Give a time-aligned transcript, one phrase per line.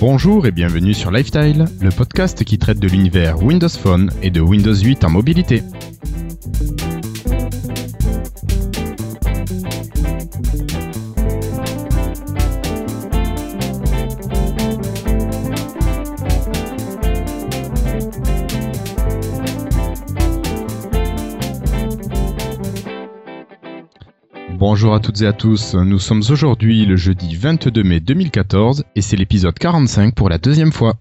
[0.00, 4.40] Bonjour et bienvenue sur Lifestyle, le podcast qui traite de l'univers Windows Phone et de
[4.40, 5.62] Windows 8 en mobilité.
[24.82, 29.00] Bonjour à toutes et à tous, nous sommes aujourd'hui le jeudi 22 mai 2014 et
[29.00, 30.96] c'est l'épisode 45 pour la deuxième fois.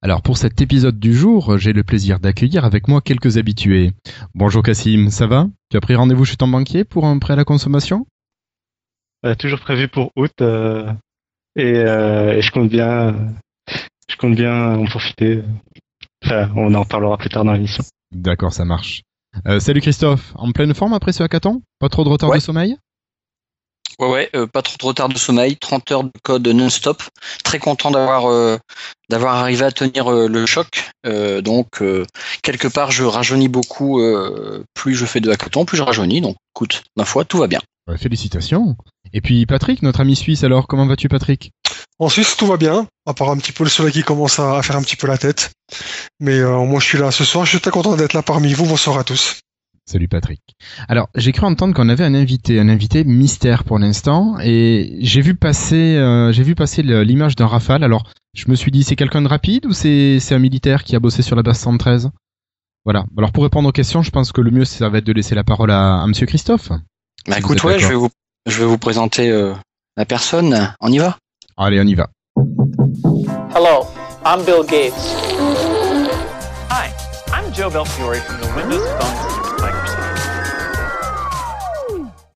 [0.00, 3.92] Alors pour cet épisode du jour, j'ai le plaisir d'accueillir avec moi quelques habitués.
[4.34, 5.46] Bonjour Cassim, ça va?
[5.70, 8.06] Tu as pris rendez-vous chez ton banquier pour un prêt à la consommation?
[9.26, 10.90] Euh, Toujours prévu pour août euh,
[11.58, 13.14] euh, et, je compte bien,
[14.08, 15.42] je compte bien en profiter.
[16.24, 17.84] Enfin, on en parlera plus tard dans l'émission.
[18.10, 19.02] D'accord, ça marche.
[19.46, 21.60] Euh, salut Christophe, en pleine forme après ce hackathon?
[21.78, 22.78] Pas trop de retard de sommeil?
[23.98, 27.02] Ouais, ouais, euh, pas trop de retard de sommeil, 30 heures de code non-stop.
[27.44, 28.58] Très content d'avoir euh,
[29.08, 30.90] d'avoir arrivé à tenir le choc.
[31.04, 31.82] donc
[32.42, 34.00] quelque part, je rajeunis beaucoup.
[34.74, 36.20] plus je fais de hackathon, plus je rajeunis.
[36.22, 37.60] Donc, écoute, ma foi, tout va bien.
[37.98, 38.76] félicitations.
[39.12, 40.44] Et puis Patrick, notre ami suisse.
[40.44, 41.52] Alors, comment vas-tu, Patrick?
[41.98, 44.62] En Suisse, tout va bien, à part un petit peu le soleil qui commence à
[44.62, 45.52] faire un petit peu la tête.
[46.20, 47.44] Mais euh, moi, je suis là ce soir.
[47.44, 48.66] Je suis très content d'être là parmi vous.
[48.66, 49.40] Bonsoir à tous.
[49.92, 50.40] Salut Patrick.
[50.88, 55.20] Alors, j'ai cru entendre qu'on avait un invité, un invité mystère pour l'instant, et j'ai
[55.20, 57.84] vu passer, euh, j'ai vu passer l'image d'un Rafale.
[57.84, 60.98] Alors, je me suis dit, c'est quelqu'un de rapide ou c'est un militaire qui a
[60.98, 62.08] bossé sur la base 113
[62.86, 63.04] Voilà.
[63.18, 65.34] Alors, pour répondre aux questions, je pense que le mieux, ça va être de laisser
[65.34, 66.70] la parole à, Monsieur Christophe.
[67.28, 68.08] Bah écoute, ouais, je vais vous,
[68.46, 69.52] je vais vous présenter euh,
[69.98, 70.74] la personne.
[70.80, 71.18] On y va?
[71.58, 72.08] Allez, on y va.
[73.54, 73.86] Hello,
[74.24, 75.14] I'm Bill Gates.
[76.70, 76.90] Hi,
[77.30, 79.31] I'm Joe Belfiore from the Windows Phone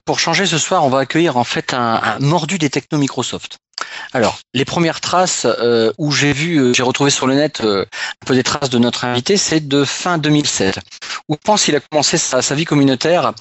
[0.07, 3.59] Pour changer ce soir, on va accueillir en fait un, mordu des techno Microsoft.
[4.13, 7.83] Alors, les premières traces euh, où j'ai vu, euh, j'ai retrouvé sur le net euh,
[7.83, 10.79] un peu des traces de notre invité, c'est de fin 2007.
[11.29, 13.33] Où je pense qu'il a commencé sa, vie communautaire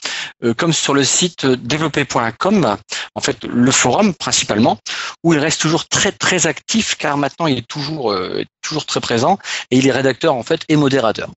[0.58, 2.78] comme sur le site développé.com,
[3.14, 4.80] en fait le forum principalement,
[5.24, 8.18] où il reste toujours très très actif car maintenant il est toujours
[8.64, 9.38] toujours très présent
[9.70, 11.30] et il est rédacteur en fait et modérateur.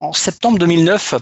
[0.00, 1.14] En septembre 2009,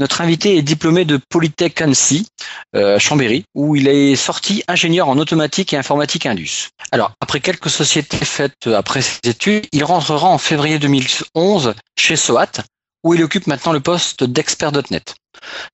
[0.00, 2.26] notre invité est diplômé de Polytech Annecy,
[2.74, 6.70] euh, Chambéry, où il est sorti ingénieur en automatique et informatique Indus.
[6.92, 12.62] Alors, après quelques sociétés faites après ses études, il rentrera en février 2011 chez SOAT,
[13.04, 15.14] où il occupe maintenant le poste d'expert.net.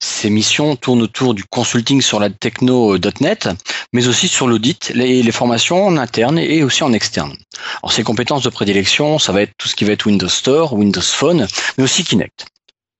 [0.00, 3.48] Ses missions tournent autour du consulting sur la techno.net,
[3.92, 7.34] mais aussi sur l'audit, les, les, formations en interne et aussi en externe.
[7.82, 10.74] Alors ses compétences de prédilection, ça va être tout ce qui va être Windows Store,
[10.74, 12.46] Windows Phone, mais aussi Kinect.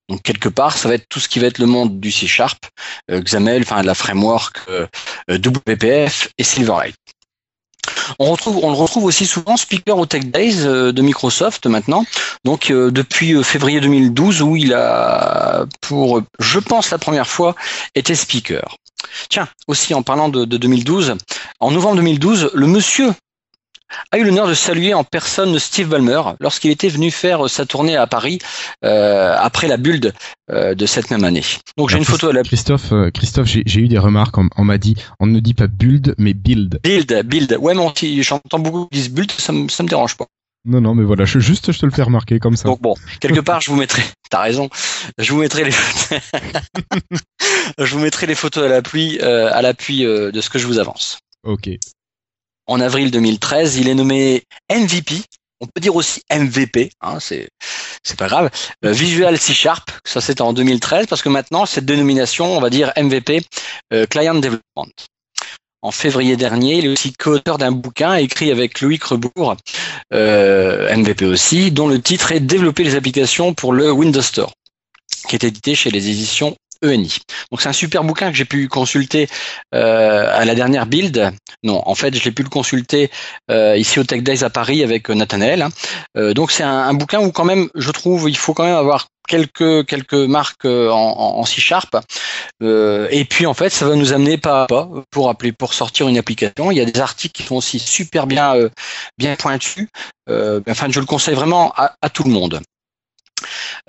[0.09, 2.27] Donc quelque part, ça va être tout ce qui va être le monde du C
[2.27, 2.65] Sharp,
[3.11, 4.87] euh, XAML, enfin la framework euh,
[5.31, 6.97] euh WPF et Silverlight.
[8.19, 12.05] On, retrouve, on le retrouve aussi souvent speaker au Tech Days euh, de Microsoft maintenant,
[12.45, 17.55] donc euh, depuis février 2012 où il a, pour, je pense la première fois,
[17.95, 18.77] été speaker.
[19.29, 21.15] Tiens, aussi en parlant de, de 2012,
[21.61, 23.13] en novembre 2012, le monsieur
[24.13, 27.97] a eu l'honneur de saluer en personne Steve Ballmer lorsqu'il était venu faire sa tournée
[27.97, 28.39] à Paris
[28.85, 30.13] euh, après la build
[30.51, 31.43] euh, de cette même année.
[31.77, 32.93] Donc j'ai une photo à la Christophe.
[32.93, 34.37] Euh, Christophe, j'ai eu des remarques.
[34.39, 36.81] On, m'a dit, on ne dit pas build, mais build.
[36.83, 37.57] Build, build.
[37.61, 40.27] Ouais, mais j'entends beaucoup qui disent build, ça me, ça me dérange pas.
[40.65, 42.69] Non, non, mais voilà, je, juste je te le fais remarquer comme ça.
[42.69, 44.03] Donc bon, quelque part, je vous mettrai.
[44.31, 44.69] T'as raison.
[45.17, 45.71] Je vous mettrai les.
[47.79, 51.19] je vous mettrai les photos à l'appui, à l'appui de ce que je vous avance.
[51.45, 51.71] Ok
[52.69, 53.79] en avril 2013.
[53.79, 55.23] Il est nommé MVP.
[55.61, 57.49] On peut dire aussi MVP, hein, c'est
[58.05, 58.49] c'est pas grave.
[58.85, 62.71] Euh, Visual C Sharp, ça c'était en 2013 parce que maintenant cette dénomination, on va
[62.71, 63.43] dire MVP,
[63.93, 64.93] euh, Client Development.
[65.81, 69.57] En février dernier, il est aussi co-auteur d'un bouquin écrit avec Louis Crebourg,
[70.13, 74.53] euh, MVP aussi, dont le titre est Développer les applications pour le Windows Store,
[75.29, 77.19] qui est édité chez les éditions ENI.
[77.51, 79.29] Donc c'est un super bouquin que j'ai pu consulter
[79.75, 81.33] euh, à la dernière build.
[81.63, 83.11] Non, en fait, je l'ai pu le consulter
[83.51, 85.63] euh, ici au Tech Days à Paris avec euh, Nathanaël.
[85.63, 86.33] Hein.
[86.33, 90.13] donc c'est un, bouquin où quand même, je trouve, il faut quand même avoir quelques
[90.15, 91.97] marques en, C Sharp.
[92.63, 96.09] et puis en fait, ça va nous amener pas à pas pour appeler pour sortir
[96.09, 96.71] une application.
[96.71, 98.55] Il y a des articles qui sont aussi super bien
[99.19, 99.89] bien pointus.
[100.29, 102.63] enfin, je le conseille vraiment à tout le monde.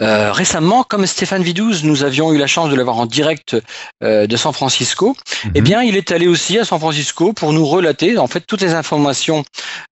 [0.01, 3.57] Euh, récemment, comme Stéphane Vidouze, nous avions eu la chance de l'avoir en direct
[4.03, 5.15] euh, de San Francisco.
[5.55, 8.61] Eh bien, il est allé aussi à San Francisco pour nous relater en fait toutes
[8.61, 9.43] les informations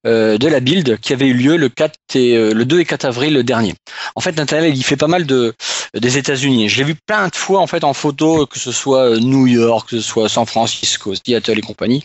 [0.06, 3.06] euh, de la build qui avait eu lieu le 4 et le 2 et 4
[3.06, 3.74] avril dernier.
[4.16, 5.54] En fait, Nathaniel, il fait pas mal de
[5.94, 6.70] des États-Unis.
[6.70, 9.90] Je l'ai vu plein de fois en fait en photo, que ce soit New York,
[9.90, 12.04] que ce soit San Francisco, Seattle et compagnie.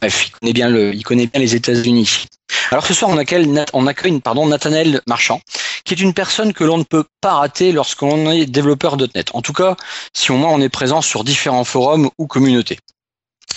[0.00, 2.26] Bref, il connaît bien le, il connaît bien les États-Unis.
[2.70, 5.40] Alors ce soir, on accueille, on accueille Nathanaël Marchand,
[5.84, 9.30] qui est une personne que l'on ne peut pas rater lorsqu'on est développeur .NET.
[9.34, 9.76] En tout cas,
[10.12, 12.78] si au moins on est présent sur différents forums ou communautés.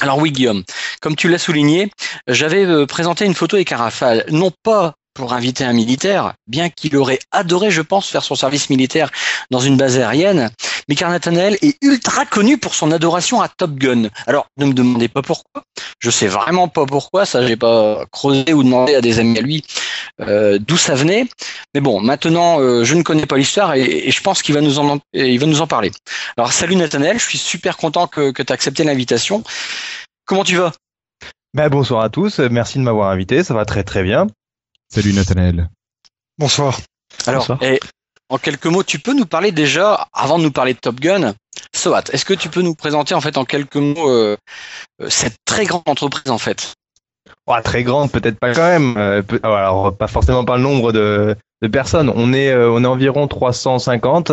[0.01, 0.63] Alors oui, Guillaume,
[1.01, 1.91] comme tu l'as souligné,
[2.27, 3.89] j'avais euh, présenté une photo avec un
[4.31, 8.69] non pas pour inviter un militaire, bien qu'il aurait adoré, je pense, faire son service
[8.69, 9.11] militaire
[9.51, 10.49] dans une base aérienne.
[10.87, 14.07] Mais car Nathanael est ultra connu pour son adoration à Top Gun.
[14.27, 15.63] Alors, ne me demandez pas pourquoi.
[15.99, 17.25] Je sais vraiment pas pourquoi.
[17.25, 19.65] Ça, j'ai pas creusé ou demandé à des amis à lui
[20.21, 21.27] euh, d'où ça venait.
[21.73, 24.79] Mais bon, maintenant, euh, je ne connais pas l'histoire et, je pense qu'il va nous
[24.79, 25.91] en, il va nous en parler.
[26.37, 27.19] Alors, salut Nathanael.
[27.19, 29.43] Je suis super content que, que tu as accepté l'invitation.
[30.25, 30.71] Comment tu vas?
[31.53, 34.27] Ben, bonsoir à tous, merci de m'avoir invité, ça va très très bien.
[34.91, 35.69] Salut Nathanaël.
[36.39, 36.79] Bonsoir.
[37.27, 37.47] Alors,
[38.29, 41.33] en quelques mots, tu peux nous parler déjà, avant de nous parler de Top Gun,
[41.75, 44.35] SOAT, est-ce que tu peux nous présenter en fait en quelques mots euh,
[45.01, 46.73] euh, cette très grande entreprise en fait?
[47.63, 48.95] Très grande, peut-être pas quand même.
[48.97, 51.35] Euh, alors, pas forcément par le nombre de,
[51.71, 52.11] personnes.
[52.15, 54.31] On est, on est environ 350.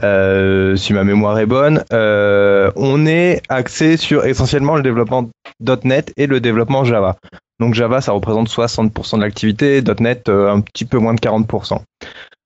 [0.00, 5.28] Si ma mémoire est bonne, on est axé sur essentiellement le développement
[5.84, 7.16] .NET et le développement Java.
[7.60, 11.80] Donc Java, ça représente 60% de l'activité, .NET euh, un petit peu moins de 40%.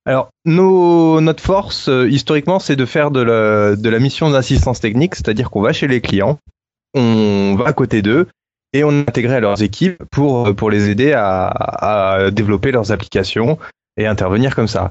[0.07, 5.63] Alors, notre force, euh, historiquement, c'est de faire de la, mission d'assistance technique, c'est-à-dire qu'on
[5.63, 6.39] va chez les clients,
[6.95, 8.27] on va à côté d'eux,
[8.73, 13.57] et on est à leurs équipes pour, pour les aider à, développer leurs applications
[13.97, 14.91] et intervenir comme ça.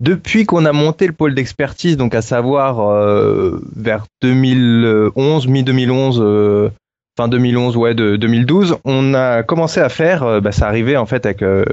[0.00, 6.70] Depuis qu'on a monté le pôle d'expertise, donc à savoir euh, vers 2011, mi-2011,
[7.18, 11.04] fin 2011 ouais de 2012 on a commencé à faire euh, bah, ça arrivait en
[11.04, 11.64] fait avec euh,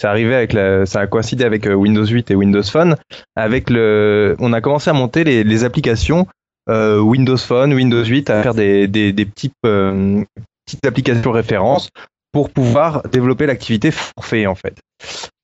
[0.00, 2.96] ça arrivait avec la, ça a coïncidé avec euh, Windows 8 et Windows Phone
[3.36, 6.26] avec le on a commencé à monter les, les applications
[6.68, 11.90] Windows Phone Windows 8 à faire des, des, des petits, petites applications références
[12.32, 14.76] pour pouvoir développer l'activité forfait en fait.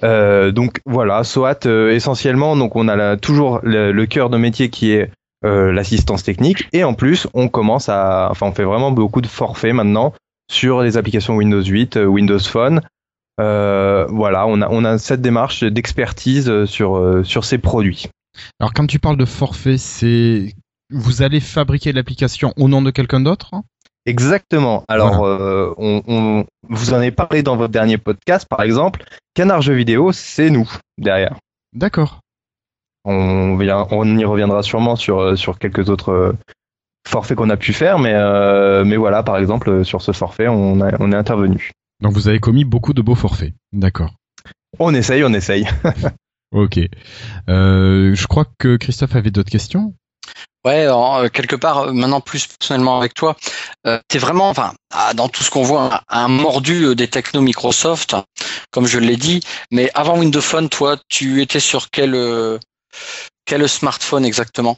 [0.03, 5.11] Donc voilà, SOAT essentiellement, donc on a toujours le, le, cœur de métier qui est
[5.45, 9.29] euh, l'assistance technique et en plus on commence à enfin on fait vraiment beaucoup de
[9.29, 10.13] forfaits maintenant
[10.51, 12.81] sur les applications Windows 8, euh, Windows Phone.
[13.41, 18.09] Euh, voilà, on a on a cette démarche d'expertise sur sur ces produits.
[18.59, 20.57] Alors quand tu parles de forfait, c'est
[20.91, 23.53] vous allez fabriquer l'application au nom de quelqu'un d'autre?
[24.07, 24.83] Exactement.
[24.89, 29.05] Alors, on, on, vous en avez parlé dans votre dernier podcast, par exemple.
[29.35, 31.37] Canard Jeux Vidéo, c'est nous derrière.
[31.73, 32.21] D'accord.
[33.05, 36.33] On, y reviendra sûrement sur, euh, sur quelques autres euh,
[37.07, 40.79] forfaits qu'on a pu faire, mais, euh, mais voilà, par exemple, sur ce forfait, on,
[40.81, 41.71] on est intervenu.
[42.03, 44.15] Donc vous avez commis beaucoup de beaux forfaits, d'accord.
[44.79, 45.67] On essaye, on essaye.
[46.53, 46.81] ok.
[47.49, 49.95] je crois que Christophe avait d'autres questions.
[50.65, 50.87] Ouais,
[51.33, 53.37] quelque part, maintenant plus personnellement avec toi,
[53.87, 54.75] euh, tu es vraiment, enfin,
[55.15, 58.17] dans tout ce qu'on voit, un, mordu des technos Microsoft,
[58.71, 59.41] comme je l'ai dit.
[59.71, 62.59] Mais avant Windows Phone, toi, tu étais sur quel
[63.69, 64.77] smartphone exactement?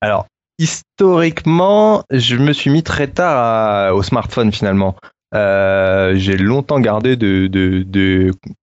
[0.00, 0.26] Alors,
[0.58, 4.96] historiquement, je me suis mis très tard au smartphone finalement.
[5.34, 7.46] Euh, j'ai longtemps gardé de,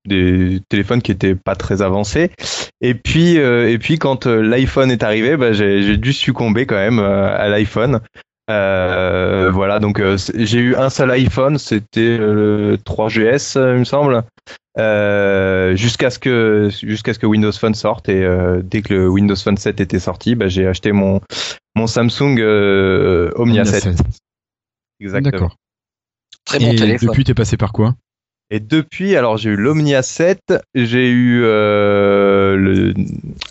[0.05, 2.31] des téléphones qui étaient pas très avancés.
[2.81, 6.75] Et puis, euh, et puis quand euh, l'iPhone est arrivé, bah, j'ai dû succomber quand
[6.75, 8.01] même à l'iPhone.
[8.47, 10.01] voilà, donc
[10.35, 14.23] j'ai eu un seul iPhone, c'était le 3GS, il me semble.
[14.77, 19.09] Euh, jusqu'à ce que jusqu'à ce que Windows Phone sorte et euh, dès que le
[19.09, 21.21] Windows Phone 7 était sorti, bah, j'ai acheté mon
[21.75, 23.97] mon Samsung euh, Omnia, 7.
[25.01, 25.49] Exactement.
[26.51, 26.59] D'accord.
[26.59, 27.09] Très bon et téléphone.
[27.09, 27.95] Depuis, t'es passé par quoi
[28.49, 32.93] Et depuis, alors j'ai eu l'Omnia 7, j'ai eu le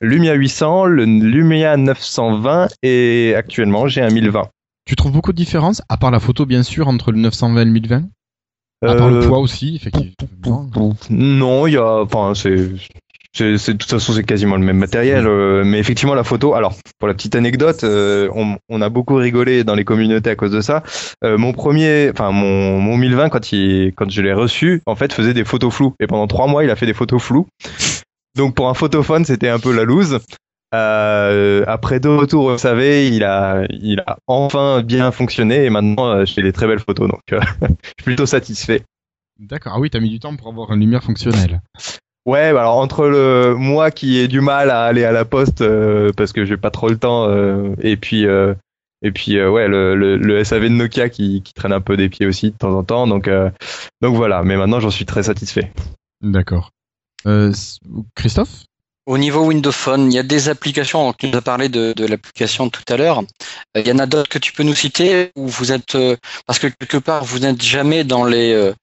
[0.00, 4.49] Lumia 800, le Lumia 920 et actuellement j'ai un 1020.
[4.87, 7.64] Tu trouves beaucoup de différences, à part la photo bien sûr, entre le 920 et
[7.64, 8.09] le 1020
[8.87, 10.69] à part le euh, poids aussi, effectivement.
[11.11, 12.71] Non, il y a, enfin, c'est,
[13.35, 15.26] c'est, de toute façon, c'est quasiment le même matériel.
[15.26, 16.54] Euh, mais effectivement, la photo.
[16.54, 20.37] Alors, pour la petite anecdote, euh, on, on, a beaucoup rigolé dans les communautés à
[20.37, 20.82] cause de ça.
[21.23, 25.35] mon premier, enfin, mon, mon 1020 quand il, quand je l'ai reçu, en fait, faisait
[25.35, 25.94] des photos floues.
[26.00, 27.47] Et pendant trois mois, il a fait des photos floues.
[28.37, 30.20] Donc, pour un photophone, c'était un peu la loose.
[30.75, 36.08] Euh, après deux retours, vous savez, il a, il a enfin bien fonctionné et maintenant
[36.08, 38.82] euh, j'ai des très belles photos, donc euh, je suis plutôt satisfait.
[39.38, 39.73] D'accord.
[39.76, 41.62] Ah oui, t'as mis du temps pour avoir une lumière fonctionnelle.
[42.28, 45.62] Ouais, bah alors entre le moi qui ai du mal à aller à la poste
[45.62, 48.52] euh, parce que j'ai pas trop le temps euh, et puis euh,
[49.00, 51.97] et puis euh, ouais le, le, le SAV de Nokia qui, qui traîne un peu
[51.97, 53.49] des pieds aussi de temps en temps donc euh,
[54.02, 55.73] donc voilà mais maintenant j'en suis très satisfait.
[56.20, 56.70] D'accord.
[57.25, 57.50] Euh,
[58.14, 58.66] Christophe?
[59.08, 62.04] Au niveau Windows Phone, il y a des applications, tu nous as parlé de, de
[62.04, 63.20] l'application tout à l'heure.
[63.74, 66.14] Euh, Il y en a d'autres que tu peux nous citer où vous êtes, euh,
[66.46, 68.74] parce que quelque part vous n'êtes jamais dans les, euh,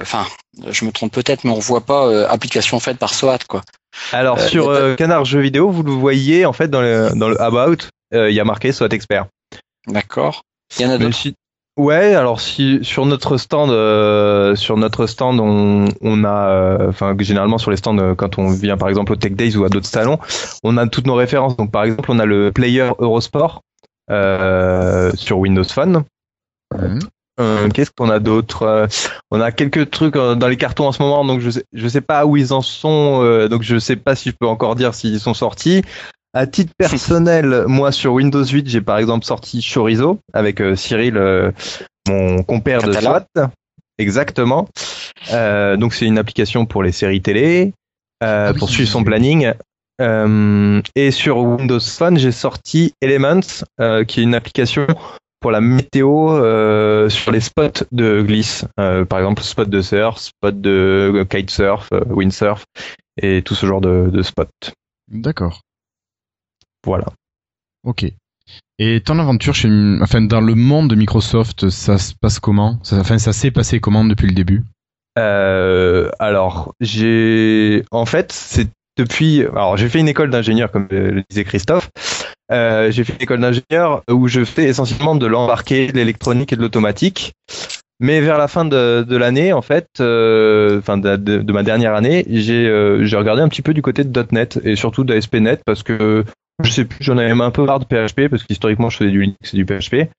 [0.00, 0.26] enfin,
[0.70, 3.62] je me trompe peut-être, mais on voit pas euh, application faite par SOAT quoi.
[4.12, 7.10] Alors Euh, sur a euh, Canard jeux vidéo vous le voyez en fait dans le
[7.16, 9.26] dans le about euh, il y a marqué SWAT expert.
[9.88, 10.42] D'accord.
[10.78, 11.18] Il y en a d'autres.
[11.76, 17.16] Ouais, alors si sur notre stand, euh, sur notre stand, on, on a, euh, enfin
[17.18, 19.68] généralement sur les stands, euh, quand on vient par exemple au Tech Days ou à
[19.68, 20.18] d'autres salons,
[20.62, 21.56] on a toutes nos références.
[21.56, 23.62] Donc par exemple, on a le Player Eurosport
[24.08, 26.04] euh, sur Windows Phone.
[27.72, 28.86] Qu'est-ce qu'on a d'autre Euh,
[29.32, 32.00] On a quelques trucs dans les cartons en ce moment, donc je sais, je sais
[32.00, 34.94] pas où ils en sont, euh, donc je sais pas si je peux encore dire
[34.94, 35.82] s'ils sont sortis.
[36.34, 41.16] À titre personnel, moi sur Windows 8, j'ai par exemple sorti Chorizo avec euh, Cyril,
[41.16, 41.52] euh,
[42.08, 42.92] mon compère de.
[42.92, 43.26] SWAT.
[43.98, 44.68] Exactement.
[45.32, 47.72] Euh, donc c'est une application pour les séries télé,
[48.24, 49.04] euh, Ah oui, pour suivre son oui.
[49.04, 49.52] planning.
[50.00, 54.88] Euh, et sur Windows Phone, j'ai sorti Elements, euh, qui est une application
[55.38, 58.64] pour la météo euh, sur les spots de glisse.
[58.80, 62.64] Euh, par exemple, spot de surf, spot de kitesurf, euh, windsurf
[63.22, 64.48] et tout ce genre de, de spots.
[65.12, 65.60] D'accord.
[66.84, 67.06] Voilà.
[67.84, 68.06] Ok.
[68.78, 69.68] Et ton aventure chez,
[70.02, 72.78] enfin, dans le monde de Microsoft, ça se passe comment?
[72.82, 74.62] Ça, Enfin, ça s'est passé comment depuis le début?
[75.18, 81.22] Euh, alors, j'ai, en fait, c'est depuis, alors j'ai fait une école d'ingénieur, comme le
[81.30, 81.90] disait Christophe.
[82.52, 86.56] Euh, j'ai fait une école d'ingénieur où je fais essentiellement de l'embarqué, de l'électronique et
[86.56, 87.32] de l'automatique.
[88.00, 91.94] Mais vers la fin de, de l'année, en fait, euh, de, de- de ma dernière
[91.94, 95.62] année, j'ai euh, regardé un petit peu du côté de .NET et surtout de ASP.NET
[95.64, 96.24] parce que
[96.62, 99.22] je sais plus, j'en avais un peu marre de PHP parce qu'historiquement je faisais du
[99.22, 100.10] Linux et du PHP.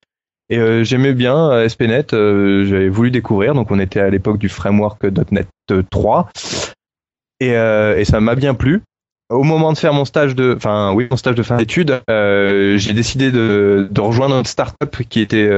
[0.50, 4.38] Et euh, j'aimais bien euh, ASP.NET, euh, j'avais voulu découvrir, donc on était à l'époque
[4.38, 5.48] du framework .NET
[5.90, 6.30] 3,
[7.40, 8.82] et, ça m'a bien plu.
[9.32, 12.94] Au moment de faire mon stage de, enfin oui, mon stage de fin d'études, j'ai
[12.94, 15.50] décidé de, rejoindre une startup qui était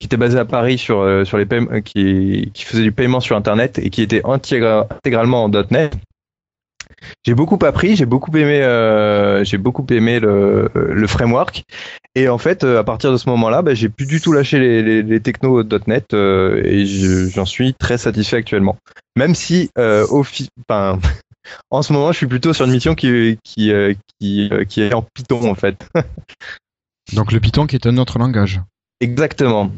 [0.00, 1.46] qui était basée à Paris sur sur les
[1.84, 5.94] qui qui faisait du paiement sur internet et qui était intégra- intégralement en .NET.
[7.24, 11.64] J'ai beaucoup appris, j'ai beaucoup aimé, euh, j'ai beaucoup aimé le, le framework.
[12.14, 14.58] Et en fait, euh, à partir de ce moment-là, bah, j'ai plus du tout lâché
[14.58, 18.76] les, les, les technos .NET euh, et je- j'en suis très satisfait actuellement.
[19.16, 20.24] Même si, euh, au
[21.70, 23.72] en ce moment, je suis plutôt sur une mission qui qui
[24.20, 25.86] qui, qui est en Python en fait.
[27.12, 28.60] Donc le Python qui est un autre langage.
[29.00, 29.70] Exactement.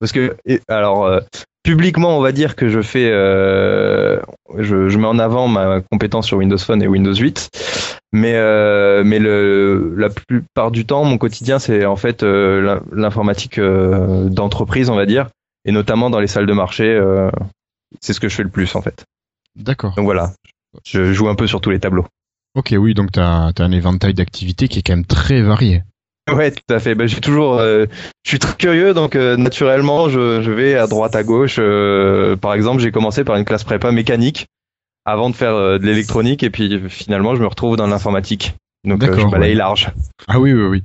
[0.00, 0.36] Parce que,
[0.68, 1.20] alors,
[1.62, 4.20] publiquement, on va dire que je fais, euh,
[4.58, 7.50] je, je mets en avant ma compétence sur Windows Phone et Windows 8,
[8.12, 12.82] mais, euh, mais le, la plupart du temps, mon quotidien, c'est en fait euh, l'in-
[12.92, 15.28] l'informatique euh, d'entreprise, on va dire,
[15.64, 17.30] et notamment dans les salles de marché, euh,
[18.00, 19.04] c'est ce que je fais le plus en fait.
[19.56, 19.94] D'accord.
[19.96, 20.32] Donc voilà,
[20.84, 22.06] je joue un peu sur tous les tableaux.
[22.54, 25.82] Ok, oui, donc t'as as un éventail d'activités qui est quand même très varié.
[26.30, 26.94] Ouais, tout à fait.
[26.94, 27.86] Ben, j'ai toujours, euh,
[28.24, 31.56] je suis très curieux, donc euh, naturellement, je, je vais à droite, à gauche.
[31.58, 34.46] Euh, par exemple, j'ai commencé par une classe prépa mécanique
[35.04, 38.54] avant de faire euh, de l'électronique, et puis finalement, je me retrouve dans l'informatique.
[38.84, 39.54] Donc, je balaye ouais.
[39.54, 39.90] large.
[40.28, 40.82] Ah oui, oui, oui.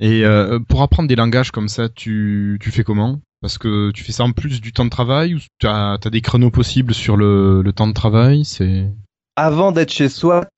[0.00, 3.20] Et euh, pour apprendre des langages comme ça, tu, tu fais comment?
[3.40, 6.20] Parce que tu fais ça en plus du temps de travail ou tu as, des
[6.20, 8.44] créneaux possibles sur le, le temps de travail?
[8.44, 8.90] C'est
[9.36, 10.48] Avant d'être chez SWAT,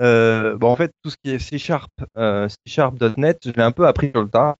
[0.00, 3.62] euh, bon, en fait, tout ce qui est C Sharp, euh, C Sharp.net, je l'ai
[3.62, 4.54] un peu appris sur le tas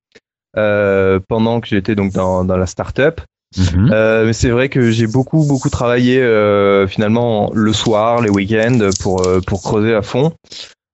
[0.56, 3.20] euh, pendant que j'étais donc dans, dans la startup.
[3.56, 3.90] Mhm.
[3.92, 8.90] Euh, mais c'est vrai que j'ai beaucoup beaucoup travaillé euh, finalement le soir, les week-ends
[9.00, 10.34] pour euh, pour creuser à fond.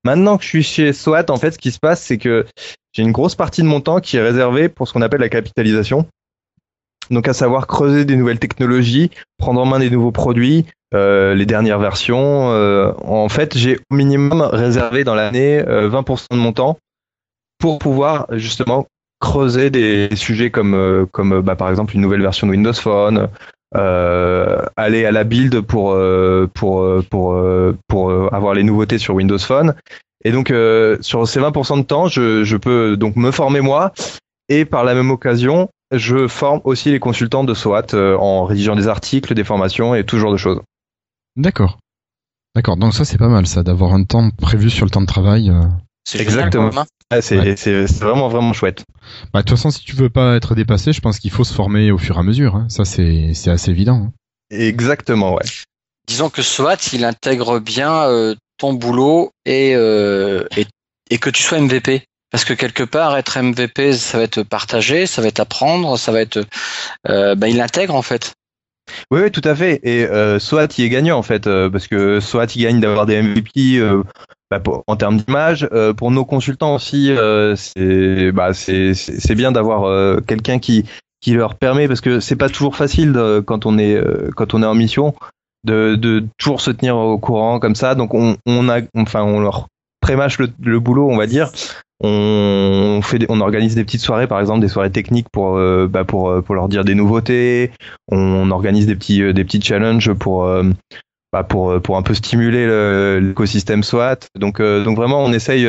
[0.05, 2.47] Maintenant que je suis chez SWAT, en fait, ce qui se passe, c'est que
[2.93, 5.31] j'ai une grosse partie de mon temps qui est réservée pour ce qu'on appelle la
[5.31, 6.07] capitalisation.
[7.11, 11.47] Donc, à savoir creuser des nouvelles technologies, prendre en main des nouveaux produits, euh, les
[11.47, 12.51] dernières versions.
[12.53, 16.79] Euh, en fait, j'ai au minimum réservé dans l'année euh, 20% de mon temps
[17.59, 18.87] pour pouvoir justement
[19.21, 22.73] creuser des sujets comme, euh, comme euh, bah, par exemple une nouvelle version de Windows
[22.75, 23.29] Phone,
[23.75, 28.63] euh, aller à la build pour, euh, pour, euh, pour, euh, pour euh, avoir les
[28.63, 29.75] nouveautés sur Windows Phone.
[30.25, 33.93] Et donc, euh, sur ces 20% de temps, je, je peux donc me former moi
[34.49, 38.77] et par la même occasion, je forme aussi les consultants de SWAT euh, en rédigeant
[38.77, 40.61] des articles, des formations et tout ce genre de choses.
[41.37, 41.79] D'accord.
[42.55, 45.07] D'accord, donc ça c'est pas mal ça, d'avoir un temps prévu sur le temps de
[45.07, 45.51] travail.
[45.51, 45.63] euh.
[46.07, 46.71] C'est Exactement.
[46.77, 46.85] hein.
[47.11, 47.57] Ah, c'est Ouais.
[47.57, 48.85] c'est- c'est vraiment, vraiment chouette.
[49.33, 51.53] Bah, de toute façon, si tu veux pas être dépassé, je pense qu'il faut se
[51.55, 52.55] former au fur et à mesure.
[52.57, 52.67] hein.
[52.69, 54.07] Ça c'est c'est assez évident.
[54.07, 54.13] hein.
[54.51, 55.43] Exactement, ouais.
[56.07, 60.67] disons que SWAT, il intègre bien euh, ton boulot et, euh, et,
[61.11, 62.05] et que tu sois MVP.
[62.35, 66.11] Parce que quelque part, être MVP, ça va être partagé, ça va être apprendre, ça
[66.11, 66.45] va être.
[67.09, 68.33] Euh, bah, il intègre en fait.
[69.13, 69.79] Oui, oui, tout à fait.
[69.85, 73.07] Et euh, SWAT y est gagnant en fait, euh, parce que SWAT y gagne d'avoir
[73.07, 74.03] des MVP euh,
[74.51, 75.69] bah, en termes d'image.
[75.71, 77.15] Euh, pour nos consultants aussi,
[77.55, 80.87] c'est bah, c'est bien d'avoir quelqu'un qui
[81.21, 83.15] qui leur permet, parce que c'est pas toujours facile
[83.47, 83.97] quand on est
[84.35, 85.15] quand on est en mission
[85.63, 87.95] de, de toujours se tenir au courant comme ça.
[87.95, 89.69] Donc on, on a enfin on leur
[90.05, 91.51] prémâche le, boulot, on va dire.
[92.01, 96.05] On fait on organise des petites soirées par exemple des soirées techniques pour euh, bah,
[96.05, 97.71] pour euh, pour leur dire des nouveautés.
[98.11, 100.65] On organise des petits euh, des petits challenges pour euh,
[101.33, 104.19] bah, pour euh, pour un peu stimuler le- l'écosystème SWAT.
[104.39, 105.67] Donc donc vraiment on essaye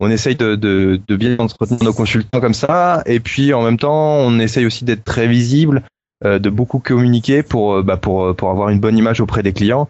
[0.00, 3.02] on essaye de, de, de bien entretenir nos consultants comme ça.
[3.04, 5.82] Et puis en même temps on essaye aussi d'être très visible
[6.24, 9.88] de beaucoup communiquer pour bah, pour pour avoir une bonne image auprès des clients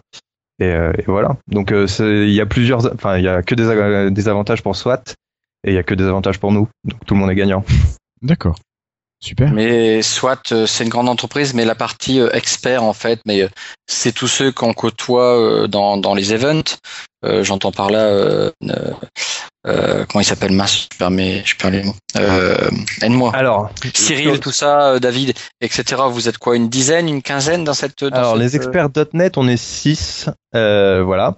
[0.61, 1.37] et, euh, et voilà.
[1.49, 4.62] Donc euh, il y a plusieurs enfin il y a que des, ag- des avantages
[4.62, 5.03] pour SWAT
[5.65, 6.69] et il y a que des avantages pour nous.
[6.85, 7.65] Donc tout le monde est gagnant.
[8.23, 8.57] D'accord.
[9.20, 9.50] Super.
[9.52, 13.42] Mais soit euh, c'est une grande entreprise, mais la partie euh, expert en fait, mais
[13.42, 13.48] euh,
[13.88, 16.76] c'est tous ceux qu'on côtoie euh, dans, dans les events.
[17.25, 18.92] Euh, J'entends par là, euh, euh,
[19.66, 20.52] euh, comment il s'appelle?
[20.52, 21.96] Mince, je perds, mes, je perds les mots.
[22.16, 22.70] Euh,
[23.02, 23.32] Aide-moi.
[23.34, 26.02] alors Cyril, tout ça, euh, David, etc.
[26.08, 29.37] Vous êtes quoi, une dizaine, une quinzaine dans cette dans Alors, cette, les euh, experts.net,
[29.37, 30.30] on est 6.
[30.54, 31.34] Euh, voilà.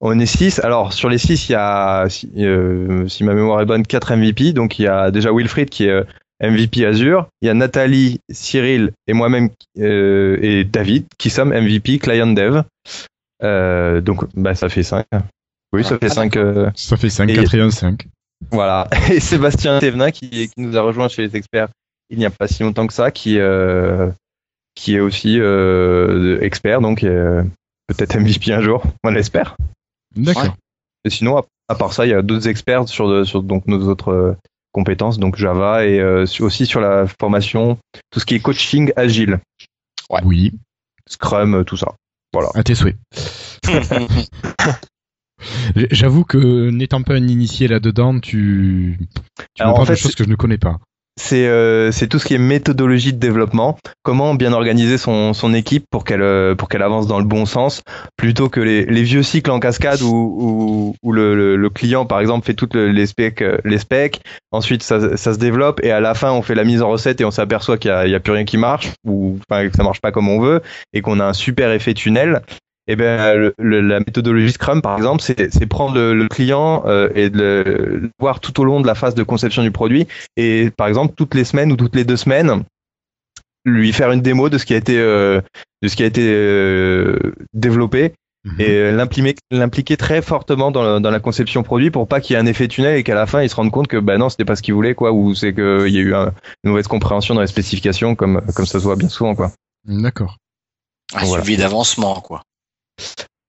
[0.00, 0.60] On est 6.
[0.60, 4.14] Alors, sur les 6, il y a, si, euh, si ma mémoire est bonne, 4
[4.14, 4.52] MVP.
[4.52, 6.04] Donc, il y a déjà Wilfried qui est euh,
[6.42, 7.28] MVP Azure.
[7.42, 12.62] Il y a Nathalie, Cyril et moi-même euh, et David qui sommes MVP Client Dev.
[13.42, 15.06] Euh, donc, bah, ça fait 5.
[15.72, 16.36] Oui, ça Ah, fait 5.
[16.36, 18.06] euh, Ça fait 5, Et- 4 et 1, 5.
[18.50, 18.88] voilà.
[19.12, 21.68] Et Sébastien Thévenin qui, qui nous a rejoint chez les experts
[22.10, 24.08] il n'y a pas si longtemps que ça, qui, euh,
[24.74, 27.42] qui est aussi euh, expert, donc euh,
[27.86, 29.56] peut-être MVP un jour, on l'espère.
[30.16, 30.44] D'accord.
[30.44, 30.48] Ouais.
[31.04, 33.66] Et sinon, à, à part ça, il y a d'autres experts sur, de- sur donc
[33.66, 34.34] nos autres euh,
[34.72, 37.78] compétences, donc Java et euh, aussi sur la formation,
[38.10, 39.40] tout ce qui est coaching agile,
[40.10, 40.20] Ouais.
[40.24, 40.52] Oui,
[41.06, 41.94] Scrum, euh, tout ça.
[42.54, 42.96] à tes souhaits.
[45.90, 48.98] J'avoue que n'étant pas un initié là-dedans, tu,
[49.54, 50.78] tu Alors, me en parles de choses que je ne connais pas.
[51.18, 55.84] C'est euh, tout ce qui est méthodologie de développement, comment bien organiser son, son équipe
[55.90, 57.82] pour qu'elle euh, pour qu'elle avance dans le bon sens,
[58.16, 62.06] plutôt que les, les vieux cycles en cascade où, où, où le, le, le client
[62.06, 64.20] par exemple fait toutes le- les specs euh, les specs,
[64.52, 67.20] ensuite ça, ça se développe et à la fin on fait la mise en recette
[67.20, 69.82] et on s'aperçoit qu'il y a, a plus rien qui marche ou enfin que ça
[69.82, 72.42] marche pas comme on veut et qu'on a un super effet tunnel.
[72.90, 76.82] Et ben le- le- la méthodologie Scrum par exemple, c'est c'est prendre le, le client
[76.86, 79.70] euh, et de le, le voir tout au long de la phase de conception du
[79.70, 80.06] produit
[80.38, 82.64] et par exemple toutes les semaines ou toutes les deux semaines
[83.64, 85.40] lui faire une démo de ce qui a été euh,
[85.82, 87.18] de ce qui a été euh,
[87.52, 88.12] développé
[88.44, 88.60] Mhm.
[88.60, 92.36] et l'impliquer l'impliquer très fortement dans, le- dans la conception produit pour pas qu'il y
[92.36, 94.28] ait un effet tunnel et qu'à la fin il se rende compte que bah non
[94.28, 96.86] c'était pas ce qu'il voulait quoi ou c'est qu'il y a eu un- une mauvaise
[96.86, 99.50] compréhension dans les spécifications comme comme ça se voit bien souvent quoi
[99.84, 100.36] D'accord.
[101.14, 101.42] Un Voilà.
[101.42, 102.42] suivi d'avancement, quoi.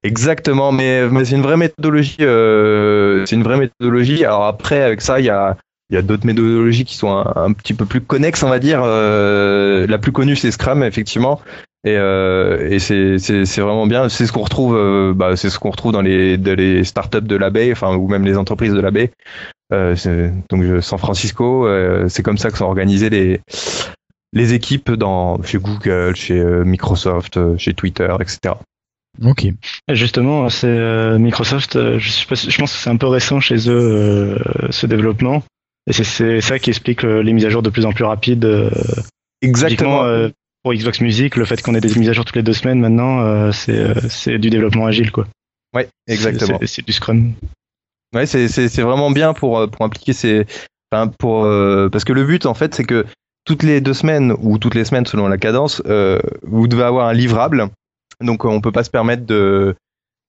[0.03, 2.17] Exactement, mais, c'est une vraie méthodologie.
[2.21, 4.23] euh, c'est une vraie méthodologie.
[4.23, 5.57] Alors après, avec ça, il y a,
[6.01, 8.81] d'autres méthodologies qui sont un, petit peu plus connexes, on va dire.
[8.83, 11.41] Euh, la plus connue, c'est Scrum, effectivement.
[11.83, 14.07] Et, euh, c'est, vraiment bien.
[14.07, 17.71] C'est ce qu'on retrouve, bah, c'est ce qu'on retrouve dans les, startups de la baie,
[17.73, 19.12] enfin ou même les entreprises de la baie.
[19.69, 21.67] Donc San Francisco,
[22.07, 23.41] c'est comme ça que sont organisées les
[24.31, 28.53] les équipes dans chez Google, chez Microsoft, chez Twitter, etc.
[29.25, 29.47] Ok.
[29.91, 31.75] Justement, c'est euh, Microsoft.
[31.75, 34.38] euh, je, sais pas si- je pense que c'est un peu récent chez eux euh,
[34.69, 35.43] ce développement,
[35.88, 38.03] et c'est- c'est ça qui explique euh, les mises à jour de plus en plus
[38.05, 38.45] rapides.
[38.45, 38.69] euh,
[39.41, 40.03] Exactement.
[40.05, 40.29] euh,
[40.63, 42.79] pour Xbox Music, le fait qu'on ait des mises à jour toutes les deux semaines
[42.82, 45.25] maintenant, euh, c'est euh, c'est du développement agile, quoi.
[45.73, 46.60] Ouais, exactement.
[46.65, 47.34] c'est- du Scrum.
[48.13, 50.45] Ouais, c'est c'est c'est vraiment bien pour pour impliquer ces
[50.91, 53.05] enfin pour euh, parce que le but en fait c'est que
[53.45, 57.08] toutes les deux semaines ou toutes les semaines selon la cadence euh, vous devez avoir
[57.08, 57.67] un livrable
[58.21, 59.75] donc on peut pas se permettre de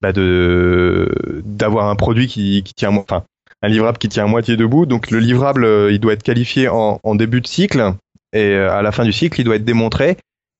[0.03, 3.25] bah, d'avoir un produit qui tient enfin
[3.63, 6.69] un livrable qui tient à moitié debout donc le livrable euh, il doit être qualifié
[6.69, 7.95] en, début de cycle
[8.33, 10.17] et euh, à la fin du cycle il doit être démontré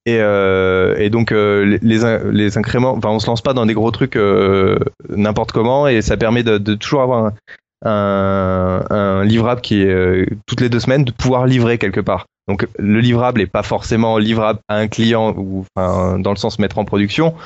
[0.07, 3.67] et, euh, et donc les, les in- les incréments, enfin on se lance pas dans
[3.67, 4.19] des gros trucs
[5.11, 7.33] n'importe comment et ça permet de, toujours avoir
[7.85, 12.27] un, un, livrable qui est toutes les deux semaines de pouvoir livrer quelque part.
[12.51, 16.59] Donc le livrable est pas forcément livrable à un client ou enfin, dans le sens
[16.59, 17.37] mettre en production,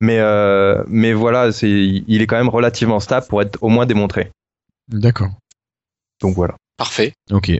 [0.00, 3.84] mais euh, mais voilà c'est il est quand même relativement stable pour être au moins
[3.84, 4.30] démontré.
[4.88, 5.28] D'accord.
[6.22, 6.54] Donc voilà.
[6.78, 7.12] Parfait.
[7.30, 7.52] Ok.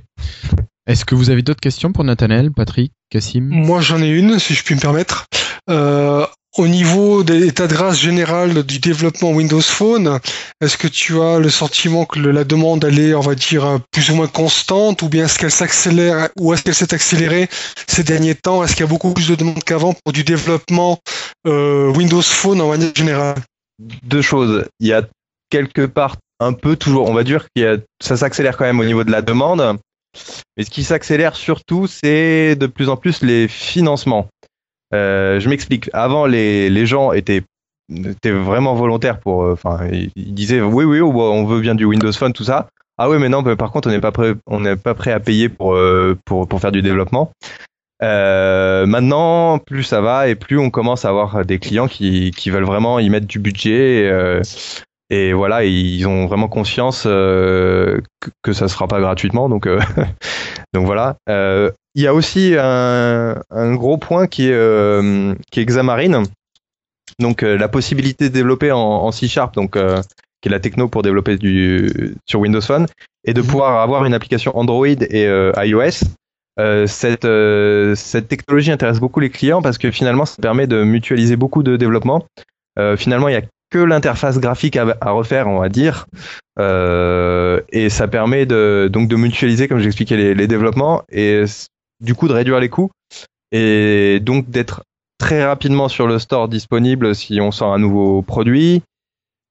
[0.87, 4.54] Est-ce que vous avez d'autres questions pour Nathanaël, Patrick, Cassim Moi, j'en ai une, si
[4.54, 5.26] je puis me permettre.
[5.68, 6.24] Euh,
[6.58, 10.20] au niveau de l'état de grâce général du développement Windows Phone,
[10.60, 13.78] est-ce que tu as le sentiment que la demande elle est, on va dire, euh,
[13.90, 17.48] plus ou moins constante, ou bien est-ce qu'elle s'accélère, ou est-ce qu'elle s'est accélérée
[17.86, 18.64] ces derniers temps?
[18.64, 20.98] Est-ce qu'il y a beaucoup plus de demandes qu'avant pour du développement
[21.46, 23.36] euh, Windows Phone en manière générale?
[24.04, 24.64] Deux choses.
[24.80, 25.02] Il y a
[25.50, 29.04] quelque part un peu toujours, on va dire a, ça s'accélère quand même au niveau
[29.04, 29.78] de la demande.
[30.56, 34.28] Mais ce qui s'accélère surtout, c'est de plus en plus les financements.
[34.94, 35.90] Euh, je m'explique.
[35.92, 37.42] Avant, les, gens étaient,
[38.25, 42.33] vraiment volontaires pour, euh, enfin, ils, disaient oui, oui, on veut bien du Windows Phone,
[42.33, 42.68] tout ça.
[42.99, 45.20] Ah oui, mais non, par contre, on n'est pas prêt, on n'est pas prêt à
[45.20, 47.31] payer pour, euh, pour, faire du développement.
[48.01, 52.64] Maintenant, plus ça va et plus on commence à avoir des clients qui, qui veulent
[52.64, 54.11] vraiment y mettre du budget.
[55.11, 58.01] Et, voilà, ils ont vraiment conscience que,
[58.42, 59.51] que ça se fera pas gratuitement.
[59.51, 59.68] Donc,
[60.72, 61.16] donc voilà.
[61.96, 66.24] Il y a aussi un, un gros point qui est, euh, qui est Xamarin.
[67.18, 70.02] Donc euh, la possibilité de développer en, en C Sharp, donc euh,
[70.42, 72.87] qui est la techno pour développer du, sur Windows Phone,
[73.24, 76.04] et de pouvoir avoir une application Android et euh, iOS.
[76.87, 77.28] Cette,
[77.96, 81.76] cette technologie intéresse beaucoup les clients parce que finalement ça permet de mutualiser beaucoup de
[81.76, 82.24] développement.
[82.96, 86.06] Finalement, il n'y a que l'interface graphique à, à, refaire, on va dire,
[86.59, 91.44] et ça permet de, donc de mutualiser, comme j'expliquais, les, les développements et
[92.00, 92.90] du coup de réduire les coûts
[93.52, 94.82] et donc d'être
[95.18, 98.82] très rapidement sur le store disponible si on sort un nouveau produit,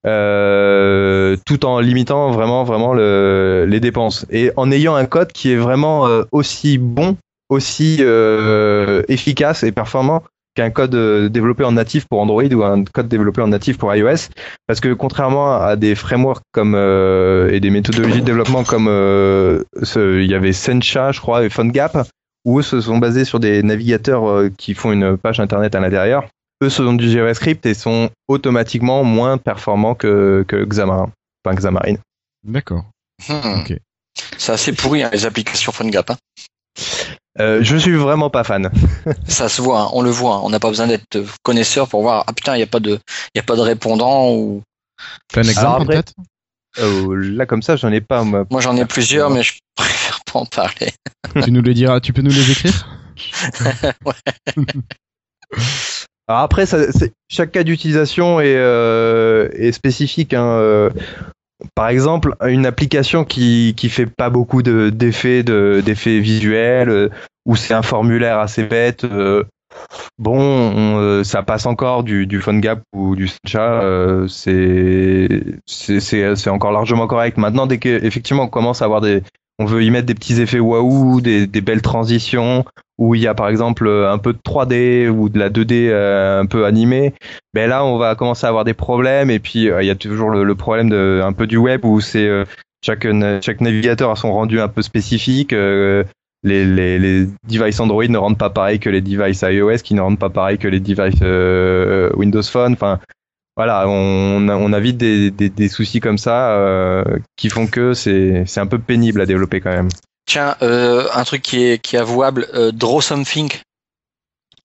[0.05, 5.51] euh, tout en limitant vraiment vraiment le, les dépenses et en ayant un code qui
[5.51, 7.17] est vraiment euh, aussi bon,
[7.49, 10.21] aussi euh, efficace et performant
[10.53, 10.95] qu'un code
[11.31, 14.29] développé en natif pour Android ou un code développé en natif pour iOS.
[14.67, 20.34] Parce que contrairement à des frameworks comme et des méthodologies de développement comme il y
[20.34, 22.08] avait Sencha je crois et PhoneGap
[22.45, 25.79] où eux se sont basés sur des navigateurs euh, qui font une page internet à
[25.79, 26.25] l'intérieur
[26.63, 31.12] eux sont du JavaScript et sont automatiquement moins performants que, que Xamarin
[31.45, 31.95] enfin Xamarin
[32.45, 32.86] D'accord.
[33.27, 33.63] Hmm.
[34.38, 36.12] C'est assez pourri hein, les applications PhoneGap.
[36.12, 36.17] Hein.
[37.39, 38.71] euh, je suis vraiment pas fan
[39.27, 40.36] Ça se voit, hein, on le voit.
[40.36, 40.41] hein.
[40.43, 42.23] On n'a pas besoin d'être connaisseur pour voir.
[42.27, 42.99] Ah putain, il y a pas de,
[43.34, 44.62] il y a pas de répondant ou.
[45.36, 46.13] Un exemple tête?
[46.77, 50.04] Euh, là comme ça j'en ai pas moi Moi j'en ai plusieurs, mais je préfère
[50.33, 50.91] pas en parler.
[51.43, 52.88] Tu nous les diras, tu peux nous les écrire?
[56.27, 56.79] Alors après, ça,
[57.29, 60.33] chaque cas d'utilisation est, euh, est spécifique.
[60.33, 60.89] hein, euh.
[61.73, 67.09] Par exemple, une application qui qui fait pas beaucoup de d'effets de d'effets visuels euh,
[67.45, 69.05] ou c'est un formulaire assez bête.
[69.05, 69.45] euh,
[70.17, 75.27] bon, on, euh, ça passe encore du du PhoneGap ou du euh, c'est
[75.65, 76.01] c'est
[76.35, 77.38] c'est encore largement correct.
[77.38, 79.23] Maintenant, dès qu'effectivement on commence à avoir des
[79.59, 82.65] on veut y mettre des petits effets waouh, des, des belles transitions,
[82.97, 85.89] où il y a par exemple euh, un peu de 3D ou de la 2D
[85.89, 87.13] euh, un peu animée,
[87.53, 89.95] ben là on va commencer à avoir des problèmes et puis euh, il y a
[89.95, 92.29] toujours le, problème un peu du web où c'est
[92.83, 95.51] chaque na- chaque navigateur a son rendu un peu spécifique.
[95.51, 100.29] les, devices Android ne rendent pas pareil que les devices iOS, qui ne rendent pas
[100.29, 101.21] pareil que les devices
[102.15, 102.77] Windows Phone.
[103.57, 107.03] Voilà, on, a- on a vite des, des, des soucis comme ça euh,
[107.37, 109.89] qui font que c'est c'est un peu pénible à développer quand même.
[110.25, 113.51] Tiens, euh, un truc qui est qui est avouable, euh, Draw Something.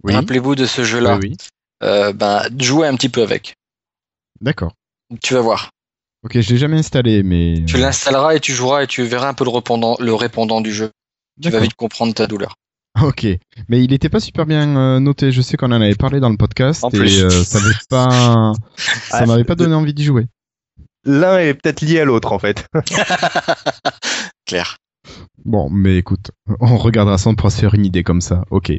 [0.03, 0.15] Oui.
[0.15, 1.17] Rappelez-vous de ce jeu-là.
[1.17, 1.37] Oui, oui.
[1.83, 3.55] Euh, ben jouez un petit peu avec.
[4.41, 4.73] D'accord.
[5.23, 5.71] Tu vas voir.
[6.23, 7.63] Ok, je l'ai jamais installé, mais.
[7.67, 10.73] Tu l'installeras et tu joueras et tu verras un peu le répondant, le répondant du
[10.73, 10.91] jeu.
[11.43, 12.55] Tu vas vite comprendre ta douleur.
[13.03, 13.27] Ok,
[13.69, 15.31] mais il était pas super bien euh, noté.
[15.33, 17.23] Je sais qu'on en avait parlé dans le podcast En et plus.
[17.23, 20.27] euh, ça avait pas, ça Ah, m'avait pas donné envie d'y jouer.
[21.05, 22.67] L'un est peut-être lié à l'autre en fait.
[24.47, 24.77] Claire.
[25.45, 28.45] Bon, mais écoute, on regardera ça, on pourra se faire une idée comme ça.
[28.51, 28.73] Ok.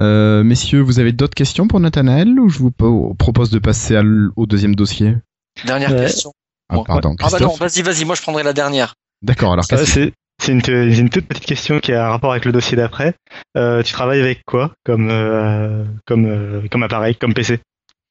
[0.00, 3.98] Euh, messieurs, vous avez d'autres questions pour Nathanaël ou je vous po- propose de passer
[4.36, 5.16] au deuxième dossier?
[5.64, 6.06] Dernière Ouais.
[6.06, 6.32] question.
[6.68, 8.94] Ah, Ah bah non, vas-y, vas-y, moi je prendrai la dernière.
[9.22, 10.12] D'accord, alors qu'est-ce c'est
[10.44, 13.14] c'est une, toute petite question qui a un rapport avec le dossier d'après.
[13.56, 17.60] Euh, tu travailles avec quoi comme, euh, comme, euh, comme appareil, comme PC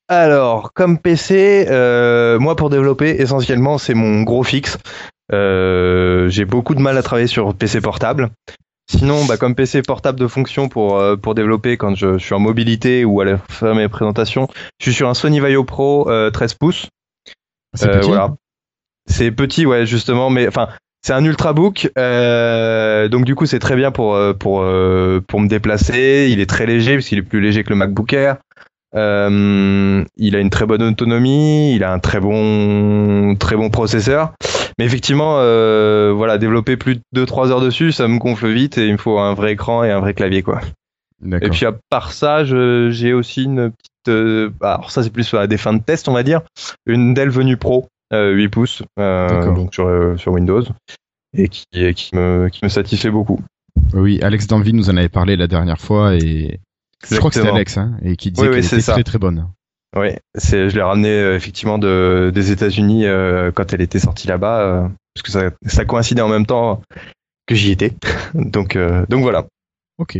[0.07, 4.77] Alors, comme PC, euh, moi pour développer, essentiellement, c'est mon gros fixe.
[5.31, 8.31] Euh, J'ai beaucoup de mal à travailler sur PC portable.
[8.89, 12.33] Sinon, bah, comme PC portable de fonction pour, euh, pour développer quand je, je suis
[12.33, 14.47] en mobilité ou à faire mes présentations,
[14.79, 16.87] je suis sur un Sony Vaio Pro euh, 13 pouces.
[17.75, 18.35] C'est Euh, petit voilà.
[19.07, 20.69] C'est petit, ouais, justement, mais enfin,
[21.05, 25.41] c'est un ultrabook, euh, donc du coup, c'est très bien pour euh, pour euh, pour
[25.41, 26.29] me déplacer.
[26.31, 28.37] Il est très léger puisqu'il est plus léger que le MacBook Air.
[28.95, 34.33] Euh, il a une très bonne autonomie, il a un très bon très bon processeur.
[34.79, 38.87] Mais effectivement, euh, voilà, développer plus de 2-3 heures dessus, ça me gonfle vite et
[38.87, 40.61] il me faut un vrai écran et un vrai clavier, quoi.
[41.41, 45.47] Et puis à part ça, j'ai aussi une petite euh, alors ça c'est plus à
[45.47, 46.41] des fins de test, on va dire,
[46.85, 49.55] une Dell Venue Pro 8 pouces, D'accord.
[49.55, 50.63] donc sur, euh, sur Windows,
[51.35, 53.39] et qui, et qui, me, qui me satisfait beaucoup.
[53.93, 56.59] Oui, Alex Danville nous en avait parlé la dernière fois et
[57.09, 57.49] je crois que c'était.
[57.49, 58.93] Alex hein, et qui disait Oui, oui, qu'elle c'est était ça.
[58.93, 59.47] très très bonne.
[59.95, 64.27] Oui, c'est, je l'ai ramené euh, effectivement de, des États-Unis euh, quand elle était sortie
[64.27, 66.81] là-bas, euh, parce que ça, ça coïncidait en même temps
[67.45, 67.93] que j'y étais.
[68.33, 69.45] donc, euh, donc voilà.
[69.99, 70.17] Ok.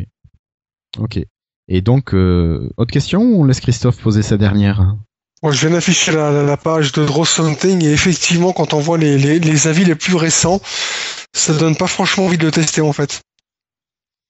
[1.00, 1.20] Ok.
[1.68, 4.96] Et donc, euh, autre question ou on laisse Christophe poser sa dernière
[5.44, 8.80] Moi, je viens d'afficher la, la- la page de Draw Something et effectivement, quand on
[8.80, 10.62] voit les, les, les avis les plus récents,
[11.34, 13.22] ça donne pas franchement envie de le tester en fait.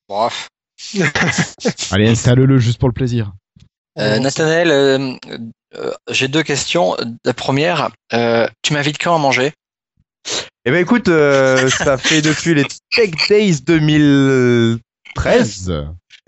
[0.10, 0.48] Bref.
[1.92, 3.32] Allez, installe-le juste pour le plaisir.
[4.00, 5.14] Euh, Nathanaël, euh,
[5.76, 6.98] euh, j'ai deux questions.
[7.24, 9.54] La première, euh, tu m'invites quand à manger?
[10.66, 15.72] Eh ben écoute, euh, ça fait depuis les Tech Days 2013,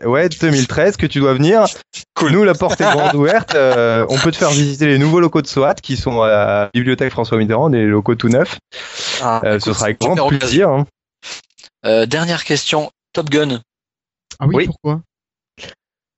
[0.04, 1.66] ouais 2013 que tu dois venir.
[2.22, 3.56] Nous, la porte est grande ouverte.
[3.56, 6.70] euh, on peut te faire visiter les nouveaux locaux de SWAT qui sont à la
[6.74, 8.58] bibliothèque François Mitterrand, des locaux tout neufs.
[9.22, 10.70] Ah, Euh, écoute, ce sera avec grand plaisir.
[10.70, 10.86] hein.
[11.86, 13.62] Euh, dernière question, Top Gun.
[14.40, 14.66] Ah oui, Oui.
[14.68, 15.02] pourquoi?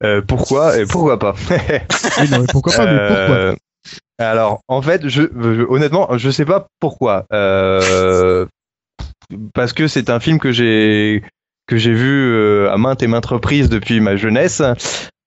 [0.04, 1.36] Euh, pourquoi et pourquoi pas
[2.20, 3.36] Oui, non, pourquoi pas, mais pourquoi?
[3.36, 3.56] Euh,
[4.20, 7.26] Alors, en fait, je, je- honnêtement, je sais pas pourquoi.
[7.34, 8.46] Euh,
[9.54, 11.24] parce que c'est un film que j'ai
[11.68, 14.62] que j'ai vu euh, à maintes et maintes reprises depuis ma jeunesse.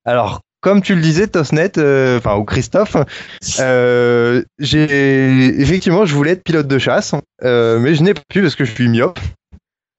[0.04, 2.96] Alors, comme tu le disais, Tosnet, euh, enfin ou Christophe,
[3.60, 8.42] euh, j'ai effectivement, je voulais être pilote de chasse, euh, mais je n'ai pas pu
[8.42, 9.18] parce que je suis myope.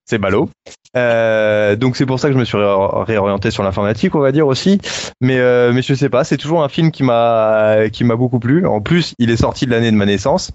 [0.09, 0.49] C'est ballot.
[0.97, 4.31] Euh, donc c'est pour ça que je me suis ré- réorienté sur l'informatique, on va
[4.31, 4.81] dire aussi.
[5.21, 8.39] Mais euh, mais je sais pas, c'est toujours un film qui m'a qui m'a beaucoup
[8.39, 8.65] plu.
[8.65, 10.51] En plus, il est sorti de l'année de ma naissance,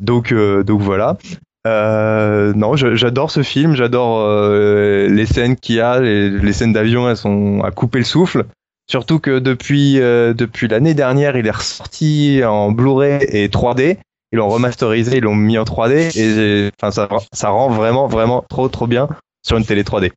[0.00, 1.16] donc donc voilà.
[1.66, 6.72] Euh, non, j'adore ce film, j'adore euh, les scènes qu'il y a, les, les scènes
[6.72, 8.44] d'avion, elles sont à couper le souffle.
[8.86, 13.96] Surtout que depuis euh, depuis l'année dernière, il est ressorti en Blu-ray et 3D.
[14.32, 18.44] Ils l'ont remasterisé, ils l'ont mis en 3D et enfin ça ça rend vraiment vraiment
[18.48, 19.08] trop trop bien
[19.42, 20.10] sur une télé 3D.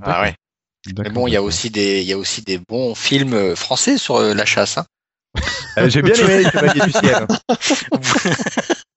[0.00, 0.34] Ah ouais.
[0.98, 3.98] Mais bon, il y a aussi des, il y a aussi des bons films français
[3.98, 4.78] sur euh, la chasse.
[4.78, 4.86] Hein.
[5.78, 7.26] Euh, j'ai bien aimé les Chevaliers du ciel.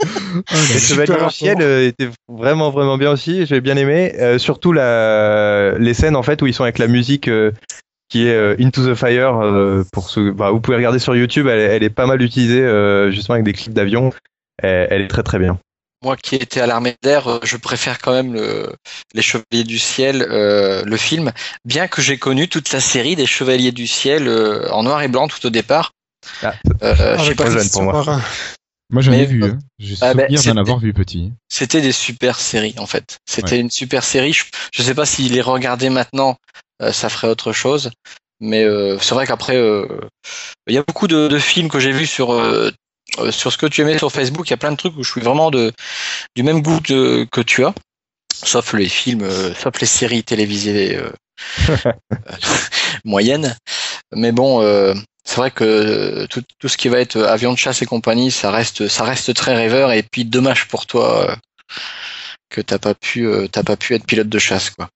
[0.01, 3.45] Ah, là, Les Chevaliers du ciel euh, étaient vraiment vraiment bien aussi.
[3.45, 6.87] J'ai bien aimé, Euh, surtout la les scènes en fait où ils sont avec la
[6.87, 7.51] musique euh,
[8.09, 9.37] qui est euh, Into the Fire.
[9.41, 12.61] euh, pour bah, vous pouvez regarder sur YouTube, elle, est- elle est pas mal utilisée
[12.61, 14.11] euh, justement avec des clips d'avion.
[14.61, 15.57] Elle, elle est très très bien.
[16.03, 18.67] Moi qui étais à l'armée d'air, je préfère quand même le,
[19.15, 21.31] les Chevaliers du ciel, euh, le film,
[21.63, 25.07] bien que j'ai connu toute la série des Chevaliers du ciel euh, en noir et
[25.07, 25.93] blanc tout au départ.
[26.41, 28.21] Ah, Euh, je sais Avec pas, trop jeune Christian pour moi.
[28.91, 29.43] Moi, j'en ai vu.
[29.43, 29.57] Hein.
[29.79, 31.33] J'ai Ah, souvenir d'en avoir vu petit.
[31.49, 33.17] c'était des super séries en fait.
[33.25, 34.33] C'était une super série.
[34.33, 36.37] Je, je sais pas s'il les regardait maintenant,
[36.81, 37.91] euh, ça ferait autre chose.
[38.41, 39.87] Mais euh, c'est vrai qu'après, euh,
[40.67, 42.69] il y a beaucoup de, de films que j'ai vus sur euh,
[43.19, 44.47] euh, sur ce que tu aimais sur Facebook.
[44.47, 45.71] Il y a plein de trucs où je suis vraiment de
[46.35, 47.73] du même goût que, que tu as,
[48.33, 51.11] sauf les films, euh, sauf les séries télévisées euh,
[51.85, 51.91] euh,
[53.05, 53.55] moyennes.
[54.13, 54.93] Mais bon, euh,
[55.25, 58.51] c'est vrai que tout, tout ce qui va être avion de chasse et compagnie, ça
[58.51, 59.91] reste ça reste très rêveur.
[59.91, 61.29] Et puis dommage pour toi.
[61.31, 61.35] euh,
[62.49, 64.87] que t'as pas pu euh, t'as pas pu être pilote de chasse quoi.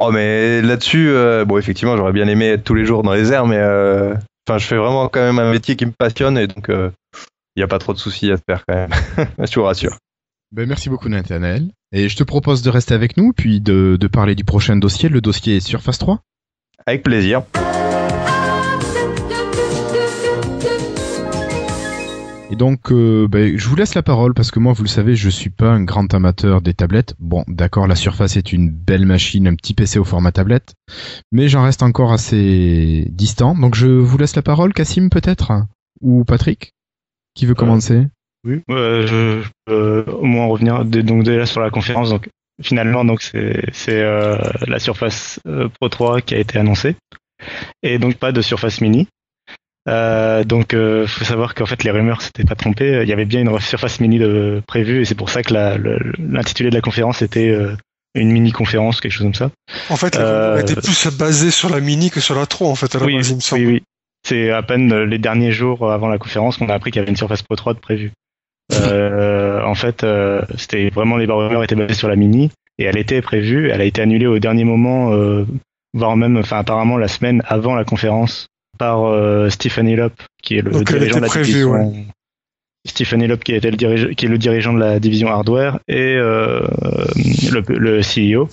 [0.00, 3.30] Oh mais là-dessus, euh, bon effectivement, j'aurais bien aimé être tous les jours dans les
[3.30, 4.14] airs, mais euh,
[4.48, 6.90] enfin je fais vraiment quand même un métier qui me passionne et donc il
[7.58, 8.90] n'y a pas trop de soucis à se faire quand même.
[9.38, 9.96] je vous rassure.
[10.50, 11.68] Ben, merci beaucoup, Nathanaël.
[11.92, 15.08] Et je te propose de rester avec nous, puis de, de parler du prochain dossier.
[15.08, 16.20] Le dossier Surface 3.
[16.86, 17.42] Avec plaisir.
[22.54, 25.16] Et donc, euh, ben, je vous laisse la parole parce que moi, vous le savez,
[25.16, 27.16] je suis pas un grand amateur des tablettes.
[27.18, 30.74] Bon, d'accord, la Surface est une belle machine, un petit PC au format tablette,
[31.32, 33.56] mais j'en reste encore assez distant.
[33.56, 35.50] Donc, je vous laisse la parole, Cassim peut-être,
[36.00, 36.70] ou Patrick,
[37.34, 38.06] qui veut commencer?
[38.46, 42.10] Oui, euh, je, je peux au moins revenir donc déjà sur la conférence.
[42.10, 42.28] Donc
[42.62, 44.38] finalement, donc c'est c'est euh,
[44.68, 46.94] la Surface euh, Pro 3 qui a été annoncée
[47.82, 49.08] et donc pas de Surface Mini.
[49.86, 53.00] Euh, donc euh, faut savoir qu'en fait les rumeurs s'étaient pas trompées.
[53.02, 55.52] Il y avait bien une Surface Mini de prévue et c'est pour ça que
[56.18, 57.76] l'intitulé de la conférence était euh,
[58.14, 59.50] une mini conférence, quelque chose comme ça.
[59.90, 62.74] En fait, Euh, elle était plus basée sur la Mini que sur la 3, en
[62.76, 63.62] fait, à la Oui, base, il me semble.
[63.62, 63.82] oui, oui.
[64.26, 67.02] C'est à peine euh, les derniers jours avant la conférence qu'on a appris qu'il y
[67.02, 68.12] avait une Surface Pro 3 de prévue.
[68.72, 72.96] Euh, en fait, euh, c'était vraiment les rumeurs étaient basées sur la Mini et elle
[72.96, 73.68] était prévue.
[73.68, 75.44] Elle a été annulée au dernier moment, euh,
[75.92, 78.46] voire même, enfin apparemment la semaine avant la conférence
[78.78, 80.10] par euh, Stephen Hillop,
[80.42, 82.06] qui est le Donc, dirigeant de la prévue, division.
[82.86, 86.16] Stephen Hillop qui était le dirige- qui est le dirigeant de la division hardware et
[86.16, 86.60] euh,
[87.50, 88.48] le, le CEO.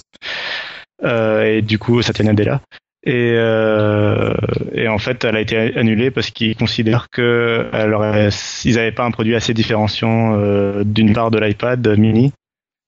[1.03, 2.61] Euh, et du coup Satya Nadella.
[3.03, 4.31] Et, euh,
[4.73, 8.29] et en fait, elle a été annulée parce qu'ils considèrent que elle aurait,
[8.63, 12.31] ils n'avaient pas un produit assez différenciant euh, d'une part de l'iPad mini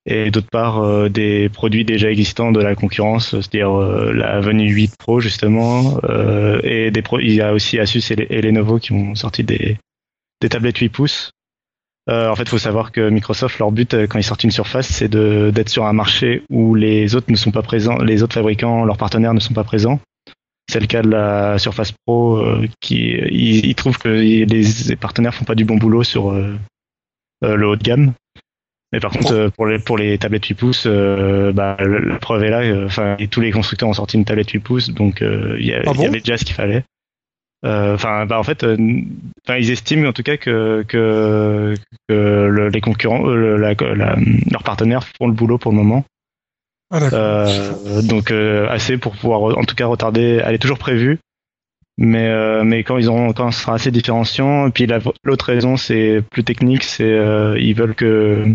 [0.06, 4.70] et d'autre part euh, des produits déjà existants de la concurrence, c'est-à-dire euh, la Venue
[4.70, 8.80] 8 Pro justement, euh, et des pro il y a aussi Asus et, et Lenovo
[8.80, 9.78] qui ont sorti des,
[10.42, 11.32] des tablettes 8 pouces.
[12.10, 14.88] Euh, en fait, il faut savoir que Microsoft, leur but quand ils sortent une surface,
[14.88, 18.84] c'est d'être sur un marché où les autres ne sont pas présents, les autres fabricants,
[18.84, 20.02] leurs partenaires ne sont pas présents.
[20.70, 25.34] C'est le cas de la Surface Pro, euh, qui ils, ils trouvent que les, partenaires
[25.34, 26.58] font pas du bon boulot sur euh,
[27.42, 28.14] le haut de gamme.
[28.94, 32.44] Mais par contre, euh, pour les pour les tablettes 8 pouces, euh, bah, la preuve
[32.44, 32.62] est là.
[32.62, 35.74] euh, Enfin, tous les constructeurs ont sorti une tablette 8 pouces, donc euh, il y,
[35.74, 36.84] Ah il bon y avait déjà ce qu'il fallait.
[37.66, 38.78] Euh, Enfin, bah en fait, euh,
[39.50, 41.74] ils estiment en tout cas que que,
[42.08, 42.14] que
[42.52, 44.16] le- les concurrents, euh, le- la- la-
[44.52, 46.06] leurs partenaires font le boulot pour le moment.
[46.92, 47.00] Ah.
[47.14, 50.40] Euh, donc euh, assez pour pouvoir en tout cas retarder.
[50.46, 51.18] Elle est toujours prévue,
[51.98, 54.68] mais euh, mais quand ils auront quand ce sera assez différenciant.
[54.68, 58.46] Et puis la- l'autre raison c'est plus technique, c'est euh, ils veulent que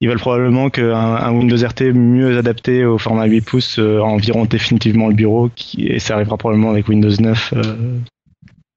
[0.00, 4.44] ils veulent probablement qu'un un Windows RT mieux adapté au format 8 pouces euh, environ
[4.44, 7.98] définitivement le bureau qui, et ça arrivera probablement avec Windows 9 euh,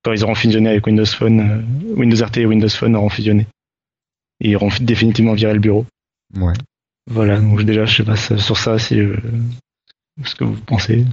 [0.04, 1.40] quand ils auront fusionné avec Windows Phone.
[1.40, 3.46] euh, Windows RT et Windows Phone auront fusionné.
[4.44, 5.86] Et ils auront définitivement viré le bureau.
[6.36, 6.54] Ouais.
[7.08, 9.16] Voilà, donc déjà je sais pas sur ça si euh,
[10.24, 11.06] ce que vous pensez.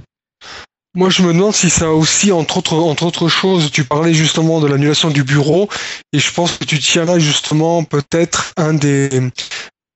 [0.95, 4.59] Moi, je me demande si ça aussi, entre autres, entre autres choses, tu parlais justement
[4.59, 5.69] de l'annulation du bureau,
[6.13, 9.09] et je pense que tu tiens là justement peut-être un des,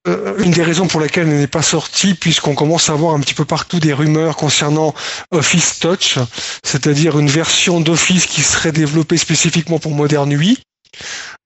[0.08, 3.22] euh, une des raisons pour lesquelles elle n'est pas sortie, puisqu'on commence à voir un
[3.22, 4.94] petit peu partout des rumeurs concernant
[5.32, 6.20] Office Touch,
[6.64, 10.62] c'est-à-dire une version d'Office qui serait développée spécifiquement pour Modern 8.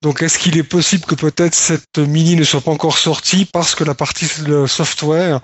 [0.02, 3.76] Donc, est-ce qu'il est possible que peut-être cette mini ne soit pas encore sortie parce
[3.76, 4.28] que la partie
[4.68, 5.40] software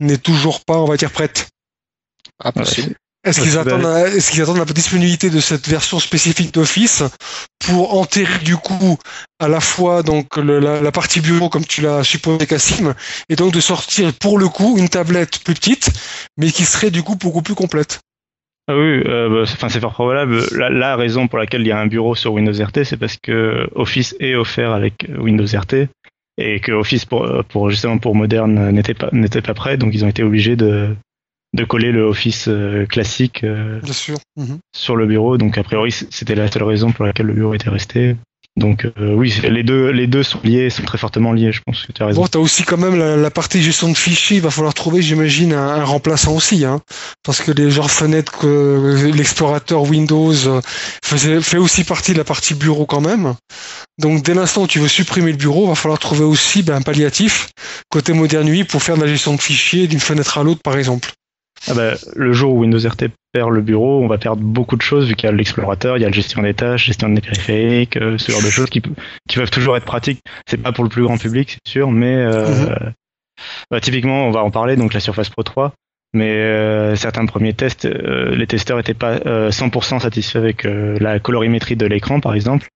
[0.00, 1.48] n'est toujours pas, on va dire, prête?
[2.44, 2.94] Ah, possible.
[3.28, 7.02] Est-ce qu'ils attendent, la- disponibilité de cette version spécifique d'Office
[7.58, 8.98] pour enterrer du coup
[9.38, 12.94] à la fois donc la, partie bureau comme tu l'as supposé Cassim
[13.28, 15.90] et donc de sortir pour le coup une tablette plus petite
[16.36, 18.00] mais qui serait du coup beaucoup plus complète?
[18.70, 20.42] Ah oui, euh, bah, c'est- fort probable.
[20.52, 23.66] La, raison pour laquelle il y a un bureau sur Windows RT, c'est parce que
[23.74, 25.88] Office est offert avec Windows RT
[26.36, 30.04] et que Office pour, pour justement pour moderne n'était pas n'était pas prêt, donc ils
[30.04, 30.94] ont été obligés de
[31.58, 34.16] de coller le Office euh, classique euh, Bien sûr.
[34.36, 34.58] Mhm.
[34.74, 35.36] sur le bureau.
[35.36, 38.16] Donc a priori c'était la seule raison pour laquelle le bureau était resté.
[38.58, 41.52] Donc euh, oui, les deux les deux sont liés, sont très fortement liés.
[41.52, 42.20] Je pense que tu as raison.
[42.20, 44.38] Bon, t'as aussi quand même la, la partie gestion de fichiers.
[44.38, 46.80] Il va falloir trouver, j'imagine, un, un remplaçant aussi, hein,
[47.22, 50.60] parce que les genres fenêtres que l'explorateur Windows euh,
[51.04, 53.34] faisait, fait aussi partie de la partie bureau quand même.
[53.98, 56.76] Donc, dès l'instant où tu veux supprimer le bureau, il va falloir trouver aussi ben,
[56.76, 57.50] un palliatif
[57.90, 60.76] côté Modern 8 pour faire de la gestion de fichiers d'une fenêtre à l'autre, par
[60.76, 61.10] exemple.
[61.66, 64.82] Ah bah, le jour où Windows RT perd le bureau, on va perdre beaucoup de
[64.82, 67.20] choses vu qu'il y a l'explorateur, il y a la gestion des tâches, gestion des
[67.20, 68.80] périphériques, euh, ce genre de choses qui,
[69.28, 70.20] qui peuvent toujours être pratiques.
[70.46, 72.74] C'est pas pour le plus grand public, c'est sûr, mais euh,
[73.70, 75.72] bah, typiquement, on va en parler, donc la Surface Pro 3.
[76.14, 80.96] Mais euh, certains premiers tests, euh, les testeurs étaient pas euh, 100% satisfaits avec euh,
[81.00, 82.68] la colorimétrie de l'écran, par exemple.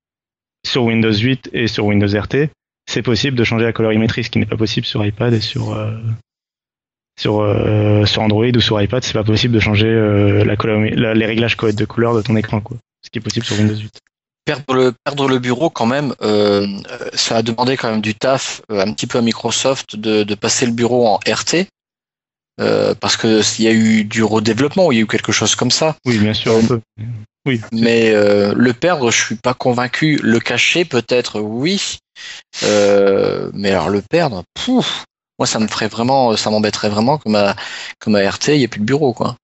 [0.67, 2.51] Sur Windows 8 et sur Windows RT,
[2.87, 5.73] c'est possible de changer la colorimétrie, ce qui n'est pas possible sur iPad et sur
[5.73, 5.97] euh,
[7.19, 10.95] sur euh, sur Android ou sur iPad, c'est pas possible de changer euh, la coloré-
[10.95, 12.77] la- les réglages de couleur de ton écran, quoi.
[13.05, 13.91] Ce qui est possible sur Windows 8.
[14.45, 16.67] Perdre le, perdre le bureau, quand même, euh,
[17.13, 20.67] ça a demandé quand même du taf un petit peu à Microsoft de, de passer
[20.67, 21.67] le bureau en RT.
[23.01, 25.55] parce que s'il y a eu du redéveloppement ou il y a eu quelque chose
[25.55, 25.97] comme ça.
[26.07, 26.81] Oui, bien sûr, un peu.
[27.47, 27.61] Oui.
[27.73, 30.19] Mais euh, le perdre, je suis pas convaincu.
[30.23, 31.99] Le cacher, peut-être, oui.
[32.63, 35.05] Euh, mais alors le perdre, pouf,
[35.39, 37.55] moi ça me ferait vraiment, ça m'embêterait vraiment que ma,
[38.01, 39.37] que ma RT, il n'y ait plus de bureau, quoi.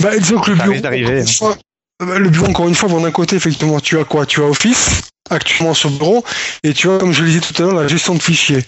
[0.00, 1.32] Bah, disons que le Ça bureau, risque d'arriver, encore une hein.
[1.38, 1.56] fois,
[2.02, 4.26] euh, le bureau, encore une fois, bon, d'un côté, effectivement, tu as quoi?
[4.26, 6.24] Tu as Office, actuellement sur le bureau,
[6.64, 8.64] et tu as, comme je le disais tout à l'heure, la gestion de fichiers.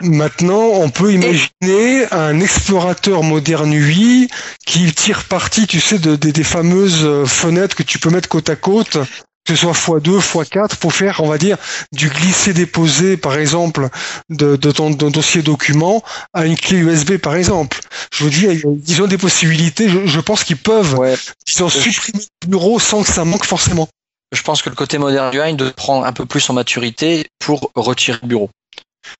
[0.00, 4.28] Maintenant, on peut imaginer un explorateur moderne UI
[4.66, 8.28] qui tire parti, tu sais, de, de- des fameuses euh, fenêtres que tu peux mettre
[8.28, 8.98] côte à côte,
[9.46, 11.56] que ce soit x2, x4, pour faire, on va dire,
[11.92, 13.88] du glisser-déposer, par exemple,
[14.28, 16.02] de, de ton dossier document
[16.34, 17.80] à une clé USB, par exemple.
[18.12, 21.14] Je veux dire, ils ont des possibilités, je, je pense qu'ils peuvent Ouais.
[21.46, 23.88] ils ont supprimé le bureau sans que ça manque forcément.
[24.32, 27.70] Je pense que le côté moderne du de prendre un peu plus en maturité pour
[27.74, 28.50] retirer le bureau.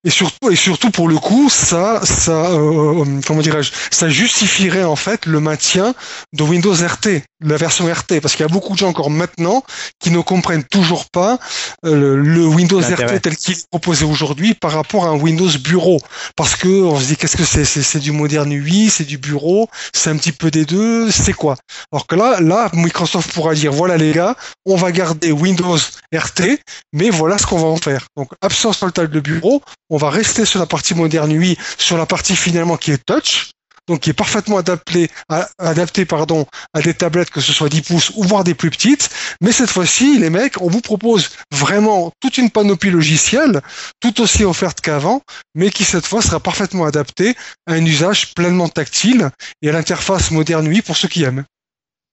[0.05, 4.97] Et surtout, et surtout pour le coup, ça, ça, euh, comment dirais-je, ça justifierait en
[4.97, 5.95] fait le maintien
[6.33, 7.23] de Windows RT.
[7.41, 9.63] La version RT, parce qu'il y a beaucoup de gens encore maintenant
[10.01, 11.39] qui ne comprennent toujours pas
[11.85, 16.01] euh, le, Windows RT tel qu'il est proposé aujourd'hui par rapport à un Windows Bureau,
[16.35, 17.65] parce que on se dit qu'est-ce que c'est?
[17.65, 21.57] C'est du moderne UI, c'est du bureau, c'est un petit peu des deux, c'est quoi?
[21.93, 25.79] Alors que là, là, Microsoft pourra dire voilà les gars, on va garder Windows
[26.15, 26.61] RT,
[26.93, 28.07] mais voilà ce qu'on va en faire.
[28.17, 32.07] Donc absence totale de bureau, on va rester sur la partie moderne UI, sur la
[32.07, 33.51] partie finalement qui est touch,
[33.87, 37.83] donc qui est parfaitement adapté, à, adapté pardon, à des tablettes que ce soit 10
[37.83, 39.11] pouces ou voire des plus petites.
[39.41, 43.61] Mais cette fois-ci, les mecs, on vous propose vraiment toute une panoplie logicielle,
[44.01, 45.23] tout aussi offerte qu'avant,
[45.55, 47.35] mais qui cette fois sera parfaitement adaptée
[47.67, 49.31] à un usage pleinement tactile
[49.63, 51.45] et à l'interface moderne UI pour ceux qui aiment.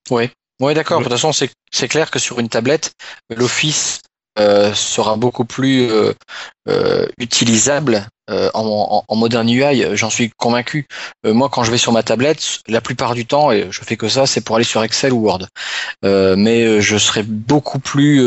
[0.09, 0.99] Oui, ouais, d'accord.
[0.99, 1.31] De toute façon,
[1.71, 2.91] c'est clair que sur une tablette,
[3.29, 4.01] l'Office
[4.39, 6.11] euh, sera beaucoup plus euh,
[6.67, 10.87] euh, utilisable en, en, moderne UI, j'en suis convaincu.
[11.25, 14.07] moi, quand je vais sur ma tablette, la plupart du temps, et je fais que
[14.07, 15.47] ça, c'est pour aller sur Excel ou Word.
[16.03, 18.23] mais je serais beaucoup plus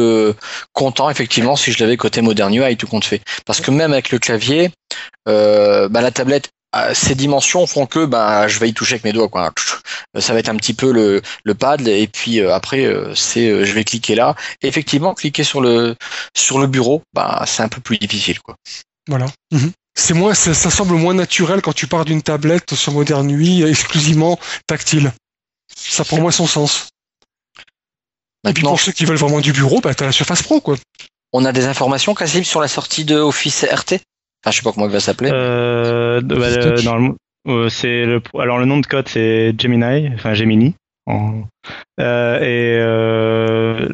[0.73, 3.23] content, effectivement, si je l'avais côté moderne UI, tout compte fait.
[3.45, 4.71] Parce que même avec le clavier,
[5.27, 6.51] bah, la tablette
[6.95, 9.29] ces dimensions font que bah, je vais y toucher avec mes doigts.
[9.29, 9.53] Quoi.
[10.19, 13.49] Ça va être un petit peu le, le pad et puis euh, après euh, c'est
[13.49, 14.35] euh, je vais cliquer là.
[14.63, 15.97] Effectivement, cliquer sur le
[16.35, 18.41] sur le bureau, bah, c'est un peu plus difficile.
[18.41, 18.57] Quoi.
[19.09, 19.27] Voilà.
[19.53, 19.73] Mhm.
[19.99, 24.39] C'est moins, ça, semble moins naturel quand tu pars d'une tablette sur Modern UI exclusivement
[24.67, 25.13] tactile.
[25.75, 26.91] Ça prend moins son sens.
[28.47, 30.61] et puis pour ceux qui veulent vraiment du bureau, bah, tu as la Surface Pro.
[30.61, 30.77] quoi.
[31.33, 34.01] On a des informations, Cassim, sur la sortie de Office RT
[34.45, 35.31] Enfin, je sais pas comment il va s'appeler.
[35.33, 36.37] Euh, bah,
[37.49, 40.75] euh, c'est le, alors le nom de code c'est Gemini, enfin Gemini.
[41.09, 43.89] Euh, et euh,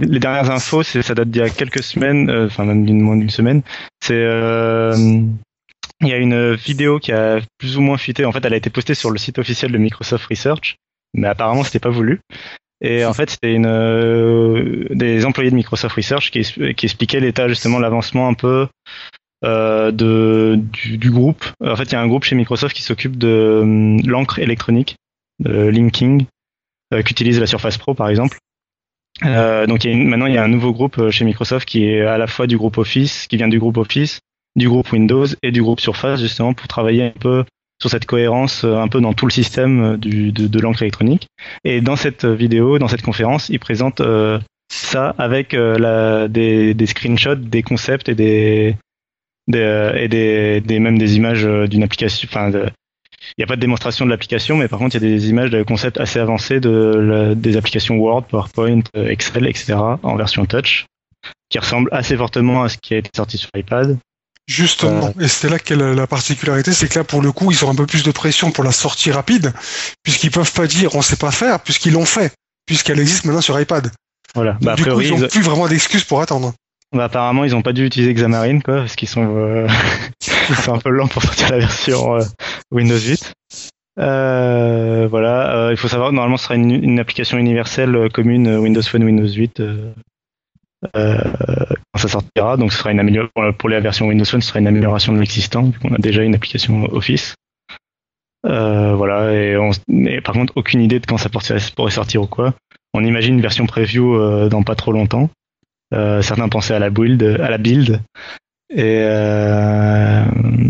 [0.00, 3.16] les dernières infos, ça date d'il y a quelques semaines, euh, enfin même d'une moins
[3.16, 3.62] d'une semaine.
[4.00, 4.24] C'est
[6.02, 8.26] il y a une vidéo qui a plus ou moins fuité.
[8.26, 10.76] En fait, elle a été postée sur le site officiel de Microsoft Research,
[11.14, 12.20] mais apparemment c'était pas voulu.
[12.82, 17.78] Et en fait, c'était une des employés de Microsoft Research qui, qui expliquaient l'état justement
[17.78, 18.68] l'avancement un peu
[19.42, 21.46] de, du, groupe.
[21.64, 24.96] En fait, il y a un groupe chez Microsoft qui s'occupe de l'encre électronique,
[25.40, 26.26] linking,
[26.92, 28.38] euh, qu'utilise la Surface Pro par exemple.
[29.22, 32.46] donc maintenant, il y a un nouveau groupe chez Microsoft qui est à la fois
[32.46, 34.20] du groupe Office, qui vient du groupe Office,
[34.56, 37.44] du groupe Windows et du groupe Surface justement pour travailler un peu
[37.80, 41.28] sur cette cohérence un peu dans tout le système de, l'encre électronique.
[41.64, 44.02] Et dans cette vidéo, dans cette conférence, ils présentent
[44.70, 48.76] ça avec des, screenshots, des concepts et des,
[49.52, 52.28] et des, même des images euh, d'une application.
[53.30, 55.28] Il n'y a pas de démonstration de l'application, mais par contre, il y a des
[55.28, 59.74] images de concepts assez avancés de des applications Word, PowerPoint, euh, Excel, etc.
[60.02, 60.86] en version touch,
[61.48, 63.98] qui ressemblent assez fortement à ce qui a été sorti sur iPad.
[64.48, 67.70] Justement, et c'est là que la particularité, c'est que là, pour le coup, ils ont
[67.70, 69.52] un peu plus de pression pour la sortie rapide,
[70.04, 72.32] puisqu'ils peuvent pas dire on sait pas faire, puisqu'ils l'ont fait,
[72.64, 73.90] puisqu'elle existe maintenant sur iPad.
[74.36, 74.56] Voilà.
[74.60, 76.52] Bah, du coup, ils n'ont plus vraiment d'excuses pour attendre.
[76.92, 79.66] Bah, apparemment, ils ont pas dû utiliser Xamarin, quoi, parce qu'ils sont, euh,
[80.68, 82.22] un peu lents pour sortir la version euh,
[82.70, 83.32] Windows 8.
[83.98, 89.04] Euh, voilà, il faut savoir, normalement, ce sera une, une application universelle commune Windows Phone,
[89.04, 89.62] Windows 8
[90.94, 92.56] quand ça sortira.
[92.56, 95.18] Donc, ce sera une amélioration pour la version Windows Phone, ce sera une amélioration de
[95.18, 97.34] l'existant, vu qu'on a déjà une application Office.
[98.44, 102.54] voilà, et, on, et, par contre, aucune idée de quand ça pourrait sortir ou quoi.
[102.94, 105.30] On imagine une version preview dans pas trop longtemps.
[105.94, 108.00] Euh, certains pensaient à la build, à la build.
[108.70, 110.24] Et, euh,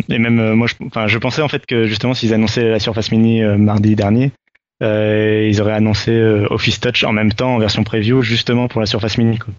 [0.09, 2.79] et même euh, moi, je, enfin, je pensais en fait que justement s'ils annonçaient la
[2.79, 4.33] Surface Mini mardi dernier,
[4.81, 9.17] ils auraient annoncé Office Touch en même temps en version preview justement pour la Surface
[9.17, 9.39] Mini.
[9.39, 9.55] Quoi.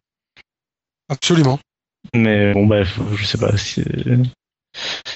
[1.09, 1.59] Absolument.
[2.13, 3.83] Mais bon, bref, je sais pas si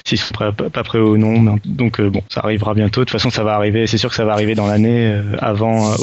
[0.04, 1.56] s'ils sont pas prêts ou non.
[1.64, 3.02] Donc bon, ça arrivera bientôt.
[3.02, 3.86] De toute façon, ça va arriver.
[3.86, 5.94] C'est sûr que ça va arriver dans l'année avant,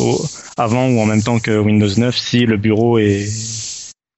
[0.56, 3.26] avant ou en même temps que Windows 9 si le bureau est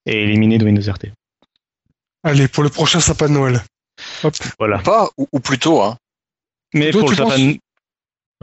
[0.05, 1.11] et éliminé de Windows RT.
[2.23, 3.61] Allez, pour le prochain sapin de Noël.
[4.23, 4.35] Hop.
[4.59, 4.79] Voilà.
[4.79, 5.97] Pas, ou, plutôt, hein.
[6.73, 7.53] Mais pour le sapin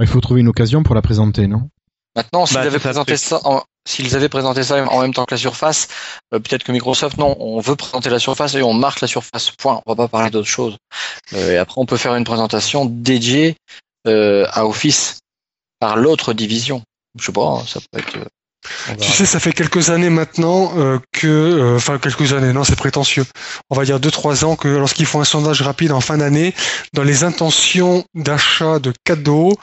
[0.01, 1.69] Il faut trouver une occasion pour la présenter, non?
[2.17, 3.41] Maintenant, s'ils bah, avaient présenté ça,
[3.87, 5.89] s'ils avaient présenté ça en même temps que la Surface,
[6.35, 9.51] euh, peut-être que Microsoft, non, on veut présenter la Surface et on marque la Surface.
[9.53, 9.81] Point.
[9.87, 10.77] On va pas parler d'autre chose.
[11.33, 13.57] Euh, et après, on peut faire une présentation dédiée
[14.07, 15.21] euh, à Office
[15.79, 16.83] par l'autre division.
[17.19, 18.19] Je sais pas, hein, ça peut être.
[19.01, 22.77] Tu sais, ça fait quelques années maintenant euh, que, euh, enfin quelques années, non, c'est
[22.77, 23.25] prétentieux.
[23.71, 26.55] On va dire deux trois ans que lorsqu'ils font un sondage rapide en fin d'année,
[26.95, 29.57] dans les intentions d'achat de cadeaux,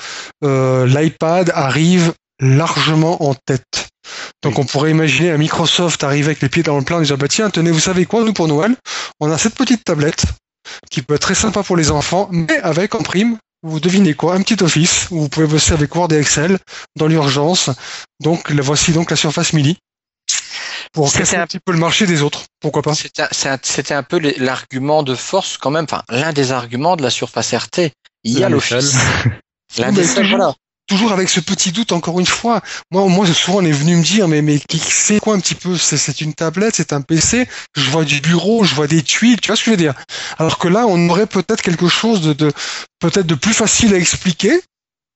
[0.43, 3.87] euh, l'iPad arrive largement en tête.
[4.43, 7.17] Donc on pourrait imaginer un Microsoft arriver avec les pieds dans le plan et dire
[7.17, 8.75] bah tiens tenez vous savez quoi nous pour Noël
[9.19, 10.25] on a cette petite tablette
[10.91, 13.37] qui peut être très sympa pour les enfants mais avec en prime
[13.67, 16.57] vous devinez quoi Un petit office où vous pouvez bosser avec Word et Excel
[16.95, 17.69] dans l'urgence.
[18.19, 19.77] Donc la voici donc la Surface Mini
[20.93, 22.43] pour casser un- un petit peu le marché des autres.
[22.61, 22.93] Pourquoi pas?
[22.95, 27.53] C'était un- peu l'argument de force quand même, enfin l'un des arguments de la surface
[27.53, 27.91] RT.
[28.23, 28.95] Il y a l'office.
[29.77, 30.53] L'un des seuls, voilà.
[30.87, 32.61] Toujours avec ce petit doute, encore une fois.
[32.91, 35.55] Moi, moi, souvent, on est venu me dire, mais, mais qui- c'est quoi un petit
[35.55, 35.75] peu?
[35.77, 37.47] C'est c'est une tablette, c'est un PC.
[37.75, 39.41] Je vois du bureau, je vois des tuiles.
[39.41, 39.95] Tu vois ce que je veux dire?
[40.37, 42.51] Alors que là, on aurait peut-être quelque chose de, de
[42.99, 44.61] peut-être de plus facile à expliquer,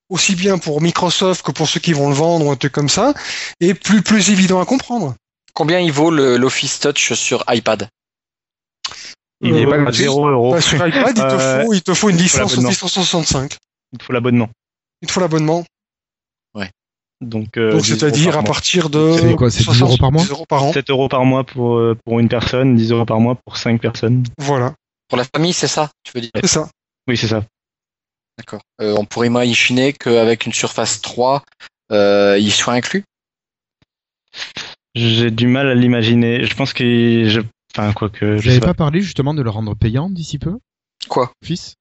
[0.08, 2.88] aussi bien pour Microsoft que pour ceux qui vont le vendre ou un truc comme
[2.88, 3.14] ça,
[3.60, 5.14] et plus plus évident à comprendre.
[5.54, 7.88] Combien il vaut le- l'Office Touch sur iPad?
[9.40, 9.94] Il est Euh, pas à oui.
[9.94, 10.52] 0 euros.
[10.52, 12.58] Bah, sur iPad, il te Euh, faut, il te faut une licence.
[12.58, 13.56] Office 365.
[13.92, 14.48] Il te faut l'abonnement.
[15.02, 15.64] Il te faut l'abonnement.
[17.20, 20.10] Donc, euh, Donc, 10 euros c'est-à-dire à partir de C'est quoi, c'est 10 euros par
[20.10, 20.72] mois 10 euros par an.
[20.72, 23.78] 7 euros par mois pour, euh, pour une personne, 10 euros par mois pour 5
[23.80, 24.24] personnes.
[24.38, 24.74] Voilà,
[25.08, 26.70] Pour la famille, c'est ça, tu veux dire c'est ça.
[27.06, 27.44] Oui, c'est ça.
[28.38, 28.62] D'accord.
[28.80, 31.42] Euh, on pourrait imaginer qu'avec une Surface 3,
[31.92, 33.04] euh, il soit inclus?
[34.94, 36.44] J'ai du mal à l'imaginer.
[36.46, 37.40] Je pense que je,
[37.74, 38.68] enfin, quoi que, Vous n'avez pas.
[38.68, 40.58] pas parlé justement de le rendre payant d'ici peu?
[41.08, 41.32] Quoi?
[41.42, 41.74] Office?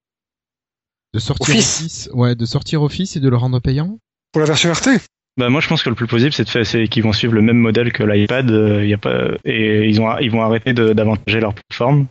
[1.13, 3.97] De sortir Office Office Ouais, de sortir Office et de le rendre payant
[4.31, 4.99] Pour la version RT?
[5.37, 7.33] Bah, moi, je pense que le plus possible, c'est de faire, c'est qu'ils vont suivre
[7.33, 8.49] le même modèle que l'iPad.
[8.51, 12.07] euh, y a pas, et ils ont, ils vont arrêter d'avantager leur plateforme.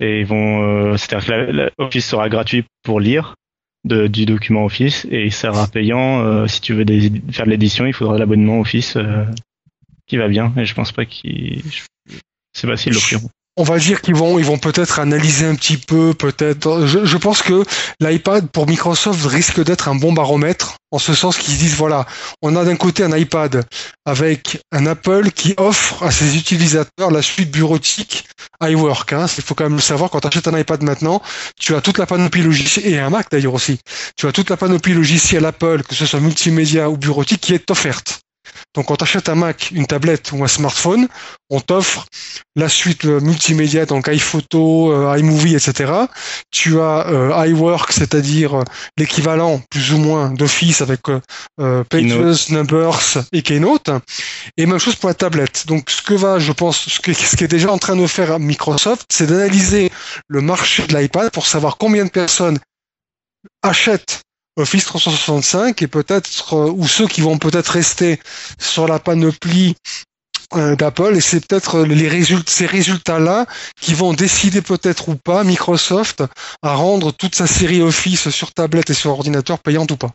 [0.00, 3.34] Et ils vont, euh, c'est-à-dire que la- la- Office sera gratuit pour lire
[3.84, 7.50] de, du document Office et il sera payant euh, si tu veux des- faire de
[7.50, 9.24] l'édition, il faudra l'abonnement Office euh,
[10.06, 10.52] qui va bien.
[10.56, 11.80] Et je pense pas qu'ils, je
[12.54, 13.30] sais pas s'ils l'offriront.
[13.56, 16.86] On va dire qu'ils vont, ils vont peut-être analyser un petit peu, peut-être.
[16.86, 17.64] Je, pense que
[18.00, 22.06] l'iPad pour Microsoft risque d'être un bon baromètre, en ce sens qu'ils se disent voilà,
[22.40, 23.64] on a d'un côté un iPad
[24.06, 28.26] avec un Apple qui offre à ses utilisateurs la suite bureautique
[28.62, 29.12] iWork.
[29.12, 29.26] Hein.
[29.36, 31.20] Il faut quand même le savoir, quand tu achètes un iPad maintenant,
[31.60, 33.78] tu as toute la panoplie logicielle, et un Mac d'ailleurs aussi,
[34.16, 37.70] tu as toute la panoplie logicielle Apple, que ce soit multimédia ou bureautique, qui est
[37.70, 38.20] offerte.
[38.74, 41.08] Donc quand tu achètes un Mac, une tablette ou un smartphone,
[41.50, 42.06] on t'offre
[42.56, 45.92] la suite euh, multimédia, donc iPhoto, euh, iMovie, etc.
[46.50, 48.64] Tu as euh, iWork, c'est-à-dire
[48.96, 51.20] l'équivalent plus ou moins d'Office avec euh,
[51.60, 52.50] euh, Pages, Keynote.
[52.50, 53.90] Numbers et Keynote.
[54.56, 55.66] Et même chose pour la tablette.
[55.66, 58.06] Donc ce que va, je pense, ce, que, ce qui est déjà en train de
[58.06, 59.90] faire Microsoft, c'est d'analyser
[60.28, 62.58] le marché de l'iPad pour savoir combien de personnes
[63.62, 64.22] achètent
[64.56, 68.20] Office 365 et peut-être euh, ou ceux qui vont peut-être rester
[68.58, 69.74] sur la panoplie
[70.54, 73.46] euh, d'Apple et c'est peut-être les résultats, ces résultats-là
[73.80, 76.22] qui vont décider peut-être ou pas Microsoft
[76.62, 80.10] à rendre toute sa série Office sur tablette et sur ordinateur payante ou pas.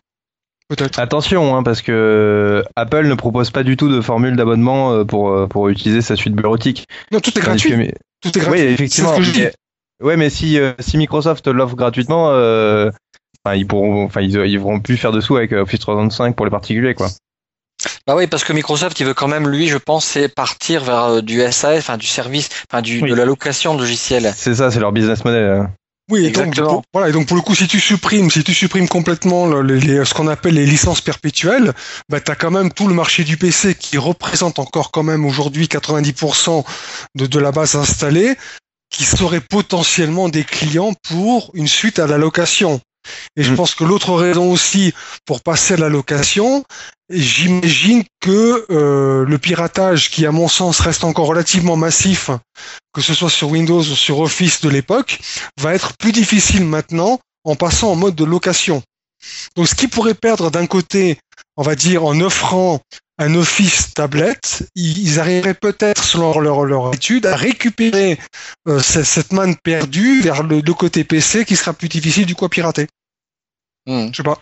[0.68, 0.98] Peut-être.
[0.98, 5.30] Attention, hein, parce que Apple ne propose pas du tout de formule d'abonnement euh, pour,
[5.30, 6.86] euh, pour utiliser sa suite bureautique.
[7.10, 7.70] Non, tout est gratuit.
[7.70, 8.60] que- Tout est gratuit.
[8.60, 9.18] Oui, effectivement.
[9.18, 9.46] Dis.
[10.16, 12.90] mais- si, euh, si Microsoft l'offre gratuitement, euh,
[13.48, 16.46] enfin, ils pourront, enfin, ils, ils pourront plus faire dessous avec euh, Office 365 pour
[16.46, 17.08] les particuliers, quoi.
[18.06, 21.04] Bah oui, parce que Microsoft, il veut quand même, lui, je pense, c'est partir vers
[21.04, 23.10] euh, du SAS, enfin du service, enfin du, Oui.
[23.10, 24.32] de la location de logiciels.
[24.36, 25.44] C'est ça, c'est leur business model.
[25.44, 25.70] hein.
[26.10, 28.54] Oui, et donc, pour- voilà, et donc pour le coup, si tu supprimes, si tu
[28.54, 31.74] supprimes complètement le- les- les- ce qu'on appelle les licences perpétuelles,
[32.08, 35.26] bah, tu as quand même tout le marché du PC qui représente encore quand même
[35.26, 36.64] aujourd'hui 90%
[37.14, 38.36] de, de la base installée,
[38.90, 42.80] qui seraient potentiellement des clients pour une suite à la location.
[43.36, 43.56] Et je Mm.
[43.56, 44.92] pense que l'autre raison aussi
[45.24, 46.64] pour passer à la location,
[47.10, 52.30] j'imagine que euh, le piratage, qui à mon sens reste encore relativement massif,
[52.92, 55.20] que ce soit sur Windows ou sur Office de l'époque,
[55.60, 58.82] va être plus difficile maintenant en passant en mode de location.
[59.56, 61.18] Donc ce qui pourrait perdre d'un côté,
[61.56, 62.80] on va dire en offrant
[63.20, 68.16] un Office tablette, ils arriveraient peut-être, selon leur, leur étude, à récupérer
[68.68, 72.36] euh, cette, cette manne perdue vers le, le côté PC qui sera plus difficile du
[72.36, 72.86] coup à pirater.
[73.88, 74.08] Hmm.
[74.12, 74.38] Je sais pas.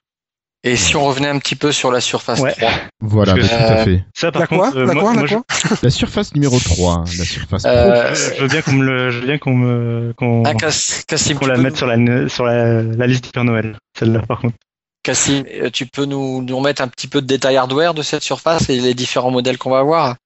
[0.65, 2.53] Et si on revenait un petit peu sur la Surface Ouais.
[2.53, 2.71] 3
[3.01, 4.05] Voilà, bah, tout à Euh, fait.
[4.15, 6.35] Ça, par La quoi contre, euh, La moi, quoi La moi, je- quoi La surface
[6.35, 9.39] numéro 3, hein, la surface euh, je veux bien qu'on me le, je veux bien
[9.39, 12.45] qu'on me, qu'on, ah, Cass- Cassim, qu'on tu la peux mette nous- sur la, sur
[12.47, 13.77] la, la liste du Père Noël.
[13.97, 14.57] Celle-là, par contre.
[15.05, 18.25] Cassim, euh, tu peux nous, nous remettre un petit peu de détail hardware de cette
[18.25, 20.17] surface et les différents modèles qu'on va avoir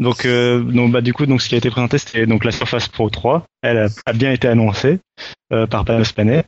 [0.00, 2.50] Donc, euh, donc bah, du coup, donc, ce qui a été présenté, c'était donc la
[2.50, 3.44] Surface Pro 3.
[3.62, 4.98] Elle a, a bien été annoncée
[5.52, 6.42] euh, par Panos Panay.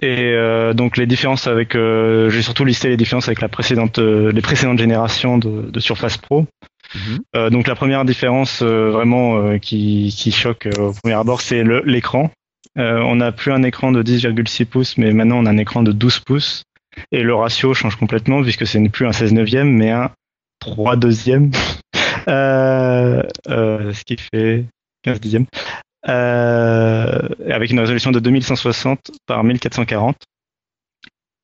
[0.00, 3.98] Et euh, donc les différences avec, euh, j'ai surtout listé les différences avec la précédente,
[3.98, 6.46] euh, les précédentes générations de, de Surface Pro.
[6.94, 7.18] Mhm.
[7.36, 11.64] Euh, donc la première différence euh, vraiment euh, qui, qui choque au premier abord, c'est
[11.84, 12.30] l'écran.
[12.78, 15.82] Euh, on n'a plus un écran de 10,6 pouces, mais maintenant on a un écran
[15.82, 16.62] de 12 pouces.
[17.12, 20.10] Et le ratio change complètement puisque ce n'est plus un 16 neuvième, mais un
[20.60, 21.50] 3 deuxième.
[22.28, 24.64] euh, euh, ce qui fait
[25.02, 25.46] 15 dixièmes.
[26.08, 30.16] Euh, avec une résolution de 2160 par 1440.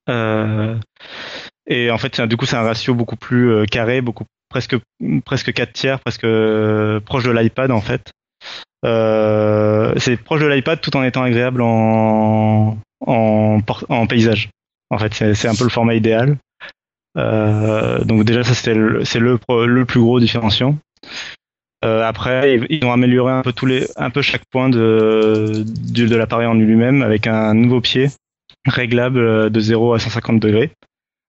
[0.08, 0.76] Euh,
[1.66, 4.76] et en fait, du coup, c'est un ratio beaucoup plus euh, carré, beaucoup presque
[5.24, 8.12] presque 4 tiers, presque euh, proche de l'iPad en fait.
[8.84, 14.48] Euh, c'est proche de l'iPad tout en étant agréable en en, en paysage.
[14.90, 16.36] En fait, c'est un peu le format idéal.
[17.18, 20.78] Euh, donc déjà, ça le- c'est le pro- le plus gros différenciant.
[21.86, 25.64] Euh, après, ils- ont amélioré un peu tous les, un peu chaque point de
[25.94, 28.08] de, de l'appareil en lui-même avec un nouveau pied
[28.66, 30.70] réglable euh, de 0 à 150 degrés.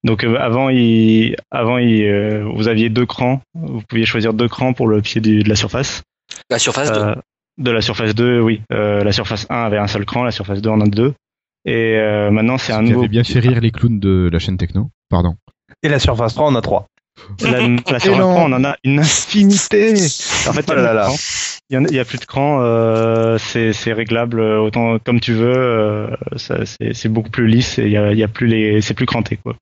[0.04, 3.42] Donc euh, avant, il, avant il, euh, vous aviez deux crans.
[3.54, 6.02] Vous pouviez choisir deux crans pour le pied du- de la surface.
[6.50, 7.00] La surface de.
[7.00, 7.16] Euh,
[7.60, 8.62] de la surface 2, oui.
[8.72, 11.14] Euh, la surface 1 avait un seul cran, la surface 2 en a deux.
[11.66, 13.00] Et euh, maintenant, c'est Ce un nouveau.
[13.00, 14.90] avait bien fait rire les clowns de la chaîne techno.
[15.10, 15.34] Pardon.
[15.82, 16.86] Et la Surface 3, on a 3.
[17.42, 18.34] La, la surface Excellent.
[18.34, 19.94] 3, on en a une infinité.
[20.48, 21.06] En fait, il y a Oh là là.
[21.06, 21.18] plus de crans.
[21.70, 25.20] Il y en a- il y a plus de cran, euh, c'est réglable autant comme
[25.20, 25.54] tu veux.
[25.58, 26.08] euh,
[26.38, 26.58] ça,
[26.94, 29.06] c'est beaucoup plus lisse et il y a, il y a plus les, c'est plus
[29.06, 29.56] cranté quoi.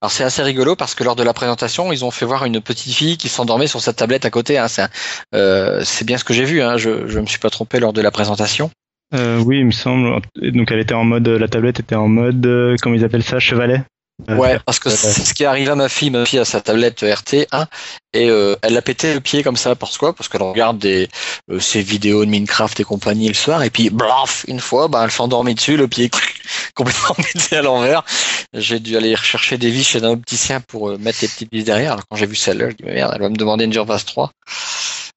[0.00, 2.60] Alors c'est assez rigolo parce que lors de la présentation, ils ont fait voir une
[2.60, 4.56] petite fille qui s'endormait sur sa tablette à côté.
[4.58, 4.66] Hein.
[4.68, 4.86] C'est
[5.34, 6.62] euh, c'est bien ce que j'ai vu.
[6.62, 6.76] Hein.
[6.78, 8.70] Je je me suis pas trompé lors de la présentation.
[9.14, 10.20] Euh, oui, il me semble.
[10.42, 13.82] Donc elle était en mode, la tablette était en mode, comment ils appellent ça, chevalet?
[14.30, 16.10] Euh, Ouais, parce que euh, c'est ce qui arrive à ma fille.
[16.10, 17.66] Ma fille a sa tablette RT1
[18.12, 19.74] et euh, elle a pété le pied comme ça.
[19.74, 20.14] Parce quoi?
[20.14, 21.08] Parce qu'elle regarde des
[21.50, 25.02] euh, ses vidéos de Minecraft et compagnie le soir et puis blaf une fois, bah,
[25.04, 26.10] elle s'endormit dessus, le pied
[26.74, 28.04] complètement pété à l'envers.
[28.52, 31.64] J'ai dû aller rechercher des vis chez un opticien pour euh, mettre les petites vis
[31.64, 31.92] derrière.
[31.92, 34.04] Alors quand j'ai vu celle-là, je dis mais merde, elle va me demander une Surface
[34.04, 34.30] 3.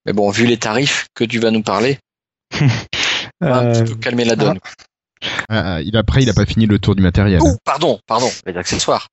[0.05, 1.99] Mais bon, vu les tarifs que tu vas nous parler,
[3.41, 4.59] on va un euh, petit peu calmer la donne.
[4.63, 4.69] Ah,
[5.49, 7.41] il, après, il a pas fini le tour du matériel.
[7.41, 9.07] Ouh, pardon, pardon, les accessoires.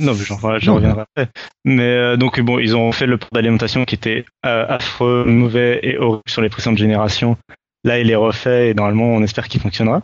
[0.00, 0.36] Non, mais j'en
[0.76, 1.28] reviendrai après.
[1.64, 5.80] Mais euh, donc bon, ils ont fait le port d'alimentation qui était euh, affreux, mauvais
[5.82, 7.36] et horrible sur les précédentes générations.
[7.82, 10.02] Là, il est refait et normalement, on espère qu'il fonctionnera.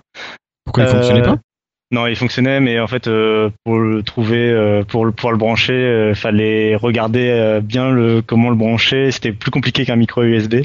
[0.64, 1.36] Pourquoi il Euh, fonctionnait pas?
[1.90, 5.38] Non, il fonctionnait, mais en fait, euh, pour le trouver, euh, pour le pouvoir le
[5.38, 9.10] brancher, euh, fallait regarder euh, bien le comment le brancher.
[9.12, 10.56] C'était plus compliqué qu'un micro USB.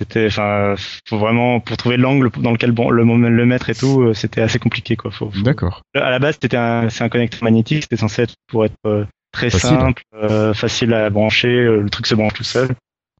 [0.00, 0.74] C'était, enfin,
[1.08, 4.42] faut vraiment pour trouver l'angle dans lequel bon, le le mettre et tout, euh, c'était
[4.42, 5.10] assez compliqué quoi.
[5.10, 5.82] Faut, faut- D'accord.
[5.94, 7.82] à la base, c'était un, c'est un connecteur magnétique.
[7.84, 9.70] C'était censé être pour être euh, très Facile.
[9.78, 11.48] simple, euh, facile à brancher.
[11.64, 12.68] le truc se branche tout seul.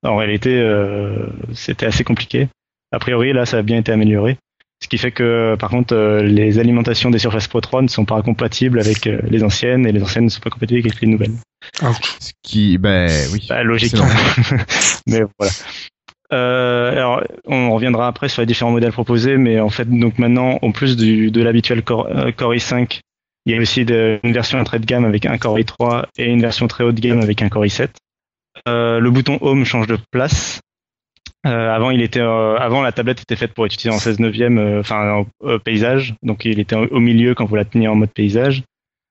[0.02, 2.48] En réalité, euh, c'était assez compliqué.
[2.92, 4.36] A priori, là, ça a bien été amélioré.
[4.82, 8.04] Ce qui fait que, par contre, euh, les alimentations des Surface Pro 3 ne sont
[8.04, 11.08] pas compatibles avec euh, les anciennes et les anciennes ne sont pas compatibles avec les
[11.08, 11.32] nouvelles.
[12.20, 13.46] Ce qui, ben oui.
[13.48, 13.94] Bah, logique.
[15.06, 15.52] Mais voilà.
[16.32, 20.58] Euh, alors, on reviendra après sur les différents modèles proposés, mais en fait, donc maintenant,
[20.60, 23.00] en plus du, de l'habituel Core, euh, Core i5,
[23.46, 26.24] il y a aussi de- une version entrée de gamme avec un Core i3 et
[26.26, 27.88] une version très haut de gamme avec un Core i7.
[28.68, 30.60] Euh, le bouton Home change de place.
[31.46, 34.18] Euh, avant, il était, euh, avant la tablette était faite pour être utilisée en 16
[34.18, 37.88] neuvième, euh, enfin en euh, paysage, donc il était au milieu quand vous la teniez
[37.88, 38.64] en mode paysage.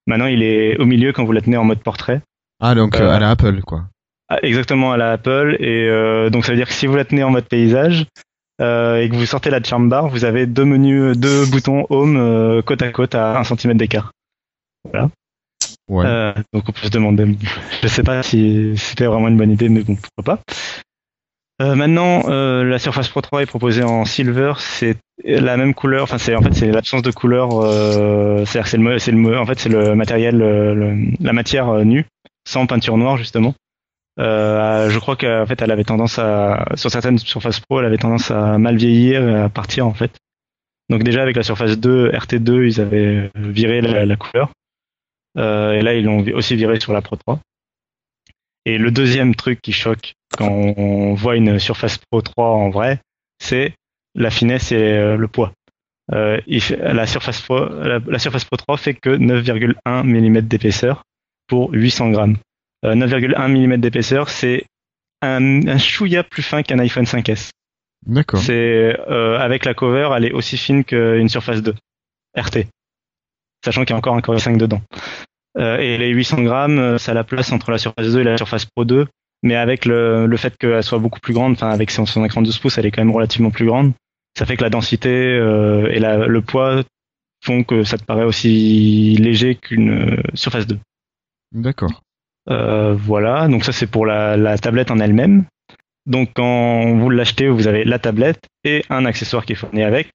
[0.05, 2.21] Maintenant, il est au milieu quand vous la tenez en mode portrait.
[2.61, 3.86] Ah, donc Euh, à la Apple, quoi.
[4.27, 7.05] Ah, exactement à la Apple et euh, donc ça veut dire que si vous la
[7.05, 8.07] tenez en mode paysage
[8.59, 12.17] euh, et que vous sortez la charm bar, vous avez deux menus, deux boutons home
[12.17, 14.11] euh, côte à côte à 1 cm d'écart.
[15.88, 16.05] Ouais.
[16.07, 17.38] Euh, donc on peut se demander,
[17.83, 20.41] je sais pas si c'était vraiment une bonne idée, mais bon pourquoi pas.
[21.62, 26.03] Euh, maintenant, euh, la Surface Pro 3 est proposée en silver, c'est la même couleur,
[26.03, 29.45] enfin c'est en fait c'est l'absence de couleur, euh, c'est-à-dire c'est le, c'est le, en
[29.45, 32.06] fait c'est le matériel, euh, le- la matière euh, nue,
[32.45, 33.53] sans peinture noire justement.
[34.20, 37.97] Euh, je crois qu'en fait, elle avait tendance à, sur certaines Surface Pro, elle avait
[37.97, 40.12] tendance à mal vieillir, et à partir en fait.
[40.89, 44.51] Donc déjà avec la Surface 2, RT2, ils avaient viré la, la couleur.
[45.38, 47.39] Et là, ils l'ont aussi viré sur la Pro 3.
[48.66, 52.99] Et le deuxième truc qui choque quand on voit une Surface Pro 3 en vrai,
[53.39, 53.74] c'est
[54.16, 55.51] la finesse et euh, le poids.
[56.13, 60.41] Euh, il fait- la, Surface Pro, la, la Surface Pro 3 fait que 9,1 mm
[60.41, 61.03] d'épaisseur
[61.47, 62.38] pour 800 grammes.
[62.86, 64.66] Euh, 9,1 mm d'épaisseur, c'est
[65.22, 67.49] un, un chouïa plus fin qu'un iPhone 5S.
[68.05, 68.39] D'accord.
[68.39, 71.74] C'est euh, avec la cover, elle est aussi fine qu'une Surface 2
[72.38, 72.68] RT,
[73.63, 74.82] sachant qu'il y a encore un Core i5 dedans.
[75.58, 78.38] Euh, et les 800 grammes, euh, ça la place entre la Surface 2 et la
[78.38, 79.08] Surface Pro 2,
[79.43, 82.41] mais avec le, le fait qu'elle soit beaucoup plus grande, enfin avec son, son écran
[82.41, 83.93] de 12 pouces, elle est quand même relativement plus grande.
[84.38, 86.84] Ça fait que la densité euh, et la, le poids
[87.43, 90.78] font que ça te paraît aussi léger qu'une Surface 2.
[91.53, 92.01] D'accord.
[92.49, 95.45] Euh, voilà, donc ça c'est pour la, la tablette en elle-même.
[96.06, 100.12] Donc quand vous l'achetez, vous avez la tablette et un accessoire qui est fourni avec.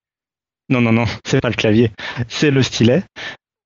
[0.69, 1.91] Non, non, non, c'est pas le clavier,
[2.29, 3.03] c'est le stylet.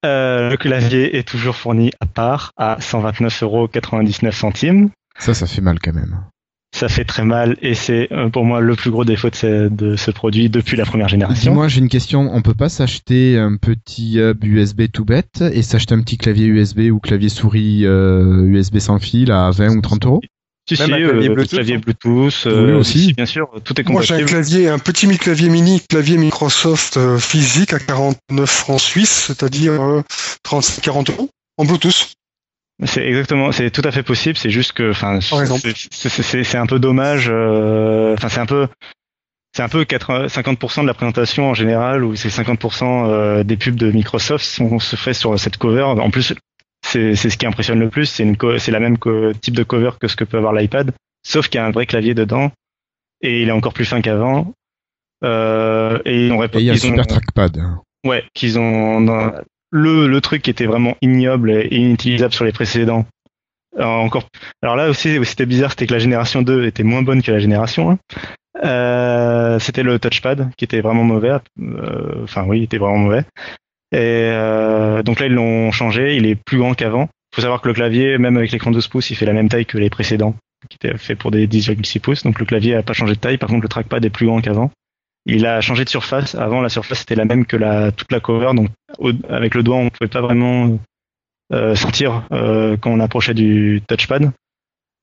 [0.04, 3.68] Euh, le clavier est toujours fourni à part à 129,99 euros.
[5.18, 6.20] Ça, ça fait mal quand même.
[6.74, 9.68] ça fait très mal et c'est euh, pour moi le plus gros défaut de ce,
[9.68, 11.52] de ce produit depuis la première génération.
[11.52, 12.30] Dis-moi, j'ai une question.
[12.34, 16.46] On peut pas s'acheter un petit hub USB tout bête et s'acheter un petit clavier
[16.46, 20.20] USB ou clavier souris euh, USB sans fil à 20 ou 30 euros?
[20.66, 21.80] Si, Même si, un clavier euh, Bluetooth, clavier hein.
[21.84, 22.98] Bluetooth, Oui, euh, aussi.
[23.06, 24.28] si, bien sûr, tout est Moi, j'ai un compatible.
[24.30, 30.02] clavier, un petit clavier mini, clavier Microsoft euh, physique à 49 francs suisses, c'est-à-dire euh,
[30.48, 32.12] 35-40 euros en Bluetooth.
[32.84, 34.36] C'est exactement, c'est tout à fait possible.
[34.38, 37.28] C'est juste que, enfin, c'est- c'est c'est- c'est un peu dommage.
[37.30, 38.66] euh, Enfin, c'est un peu,
[39.54, 43.56] c'est un peu 80 50% de la présentation en général, où c'est 50% euh, des
[43.56, 45.82] pubs de Microsoft sont se fait sur cette cover.
[45.82, 46.32] En plus,
[46.84, 48.06] c'est c'est ce qui impressionne le plus.
[48.06, 48.26] C'est
[48.58, 50.92] c'est la même co- type de cover que ce que peut avoir l'iPad,
[51.26, 52.50] sauf qu'il y a un vrai clavier dedans
[53.20, 54.52] et il est encore plus fin qu'avant.
[55.24, 57.62] Euh, et ils ont, Et il y a ont- super trackpad.
[58.04, 59.00] Ouais, qu'ils ont
[59.70, 63.06] le le truc qui était vraiment ignoble et inutilisable sur les précédents.
[63.76, 64.28] Alors, encore.
[64.62, 67.38] Alors là aussi, c'était bizarre, c'était que la génération 2 était moins bonne que la
[67.40, 67.98] génération 1.
[68.64, 71.32] Euh, c'était le touchpad qui était vraiment mauvais.
[71.60, 73.24] Euh, Enfin oui, il était vraiment mauvais.
[73.94, 76.16] Et euh, donc là, ils l'ont changé.
[76.16, 77.08] Il est plus grand qu'avant.
[77.34, 79.66] faut savoir que le clavier, même avec l'écran 12 pouces, il fait la même taille
[79.66, 80.34] que les précédents,
[80.68, 82.22] qui étaient faits pour des 10,6 pouces.
[82.24, 83.38] Donc le clavier a pas changé de taille.
[83.38, 84.70] Par contre, le trackpad est plus grand qu'avant.
[85.26, 86.34] Il a changé de surface.
[86.34, 88.50] Avant, la surface était la même que la toute la cover.
[88.54, 88.68] Donc
[89.28, 90.78] avec le doigt, on pouvait pas vraiment
[91.52, 94.32] euh, sentir euh, quand on approchait du touchpad.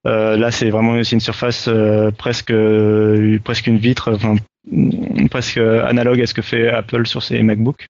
[0.08, 4.36] Euh, là, c'est vraiment aussi une surface euh, presque euh, presque une vitre, enfin
[5.30, 7.88] presque analogue à ce que fait Apple sur ses MacBooks.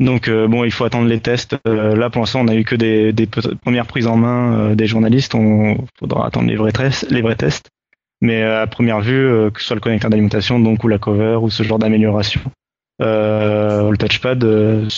[0.00, 1.56] Donc euh, bon, il faut attendre les tests.
[1.66, 3.26] Euh, là, pour l'instant, on a eu que des,
[3.62, 5.34] premières prises en main euh, des journalistes.
[5.34, 7.68] On faudra attendre les vrais tests.
[8.20, 11.38] Mais euh, à première vue, que ce soit le connecteur d'alimentation, donc ou la cover
[11.40, 12.40] ou ce genre d'amélioration,
[13.00, 14.88] le touchpad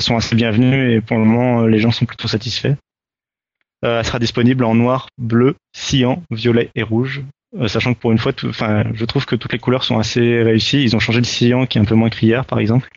[0.00, 2.74] sont assez bienvenus et pour le moment, les gens sont plutôt satisfaits.
[3.82, 7.22] Elle sera disponible en noir, bleu, cyan, violet et rouge.
[7.68, 10.82] Sachant que pour une fois, tout- je trouve que toutes les couleurs sont assez réussies.
[10.82, 12.88] Ils ont changé le cyan qui est un peu moins criard, par exemple.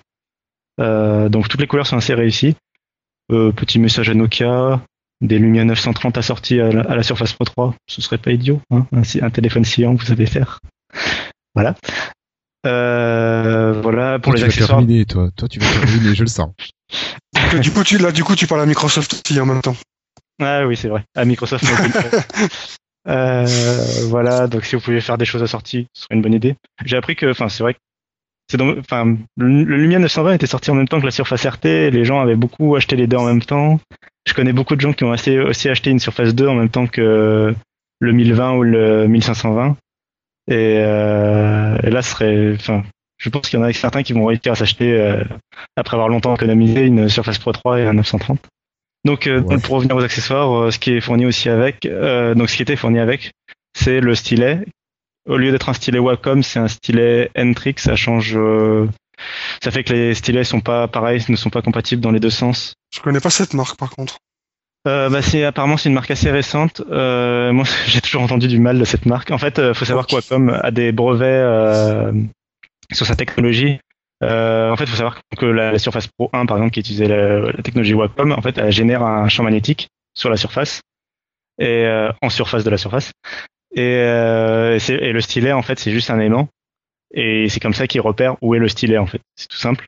[0.79, 2.55] Euh, donc toutes les couleurs sont assez réussies.
[3.31, 4.81] Euh, petit message à Nokia,
[5.21, 8.61] des Lumia 930 assortis à la, à la Surface Pro 3, ce serait pas idiot.
[8.71, 10.59] Hein un, téléphone cyan, vous savez faire.
[11.55, 11.75] Voilà.
[12.67, 14.77] Euh, voilà pour Toi, les tu vas accessoires.
[14.77, 15.29] ruiner, toi.
[15.35, 16.53] Toi, tu vas te ruiner, je le sens.
[17.51, 19.75] Donc, du coup, tu, là, du coup, tu parles à Microsoft aussi en même temps.
[20.39, 21.03] Ah oui, c'est vrai.
[21.15, 21.65] À Microsoft.
[23.07, 23.47] Euh,
[24.09, 26.55] voilà, donc si vous pouvez faire des choses assorties, ce serait une bonne idée.
[26.85, 27.79] J'ai appris que, enfin, c'est vrai que
[28.79, 31.91] enfin, le le Lumia 920 était sorti en même temps que la Surface RT.
[31.91, 33.79] Les gens avaient beaucoup acheté les deux en même temps.
[34.27, 36.69] Je connais beaucoup de gens qui ont assez- aussi acheté une Surface 2 en même
[36.69, 37.53] temps que
[37.99, 39.75] le 1020 ou le 1520.
[40.49, 42.83] Et, euh, et là, ce serait, enfin,
[43.17, 45.23] je pense qu'il y en a certains qui vont réussir à s'acheter euh,
[45.75, 48.39] après avoir longtemps économisé une Surface Pro 3 et un 930.
[49.05, 49.57] Donc, euh, Ouais.
[49.59, 51.83] pour revenir aux accessoires, ce qui est fourni aussi avec,
[52.35, 53.31] donc ce qui était fourni avec,
[53.77, 54.65] c'est le stylet.
[55.29, 57.75] Au lieu d'être un stylet Wacom, c'est un stylet N-Trix.
[57.77, 58.87] Ça change, euh,
[59.63, 62.31] ça fait que les stylets sont pas pareils, ne sont pas compatibles dans les deux
[62.31, 62.73] sens.
[62.91, 64.17] Je connais pas cette marque, par contre.
[64.87, 66.81] Euh, bah c'est apparemment c'est une marque assez récente.
[66.89, 69.29] Euh, moi j'ai toujours entendu du mal de cette marque.
[69.29, 71.43] En fait, euh, faut savoir que Wacom a des brevets
[72.91, 73.79] sur sa technologie.
[74.21, 77.51] En fait, faut savoir que la, la Surface Pro 1 par exemple qui utilisait la,
[77.51, 80.81] la technologie Wacom, en fait, elle génère un champ magnétique sur la surface
[81.59, 81.85] et
[82.21, 83.11] en surface de la surface.
[83.75, 86.49] Et, euh, et le stylet en fait c'est juste un aimant
[87.13, 89.21] et c'est comme ça qu'il repère où est le stylet en fait.
[89.35, 89.87] C'est tout simple.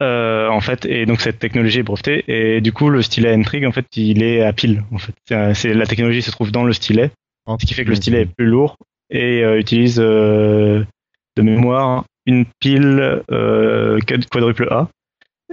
[0.00, 3.66] Euh, en fait, et donc cette technologie est brevetée, et du coup le stylet N-Trig,
[3.66, 4.84] en fait, il est à pile.
[4.92, 5.14] En fait,
[5.54, 7.10] C'est la technologie se trouve dans le stylet,
[7.48, 8.76] ce qui fait que le stylet est plus lourd
[9.10, 10.84] et euh, utilise euh,
[11.36, 14.88] de mémoire une pile euh, quad- quadruple A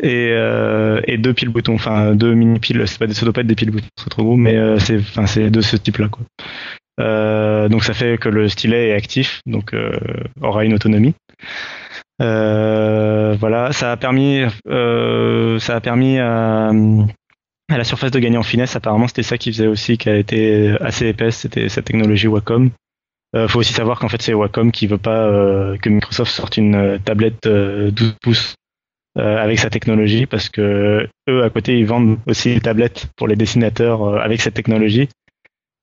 [0.01, 2.83] et, euh, et deux piles boutons, enfin deux mini piles.
[2.85, 5.49] C'est pas des être des piles boutons, c'est trop gros, mais euh, c'est enfin c'est
[5.49, 6.23] de ce type-là quoi.
[6.99, 9.91] Euh, donc ça fait que le stylet est actif, donc euh,
[10.41, 11.13] aura une autonomie.
[12.21, 18.37] Euh, voilà, ça a permis, euh, ça a permis à, à la surface de gagner
[18.37, 18.75] en finesse.
[18.75, 21.37] Apparemment, c'était ça qui faisait aussi qu'elle était assez épaisse.
[21.37, 22.71] C'était cette technologie Wacom.
[23.35, 26.57] Euh, faut aussi savoir qu'en fait, c'est Wacom qui veut pas euh, que Microsoft sorte
[26.57, 28.55] une tablette euh, 12 pouces
[29.17, 33.37] avec sa technologie parce que eux à côté ils vendent aussi des tablettes pour les
[33.37, 35.07] dessinateurs avec cette technologie.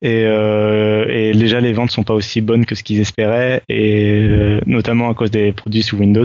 [0.03, 4.21] Et, euh, et déjà les ventes sont pas aussi bonnes que ce qu'ils espéraient, et
[4.29, 6.25] euh, notamment à cause des produits sous Windows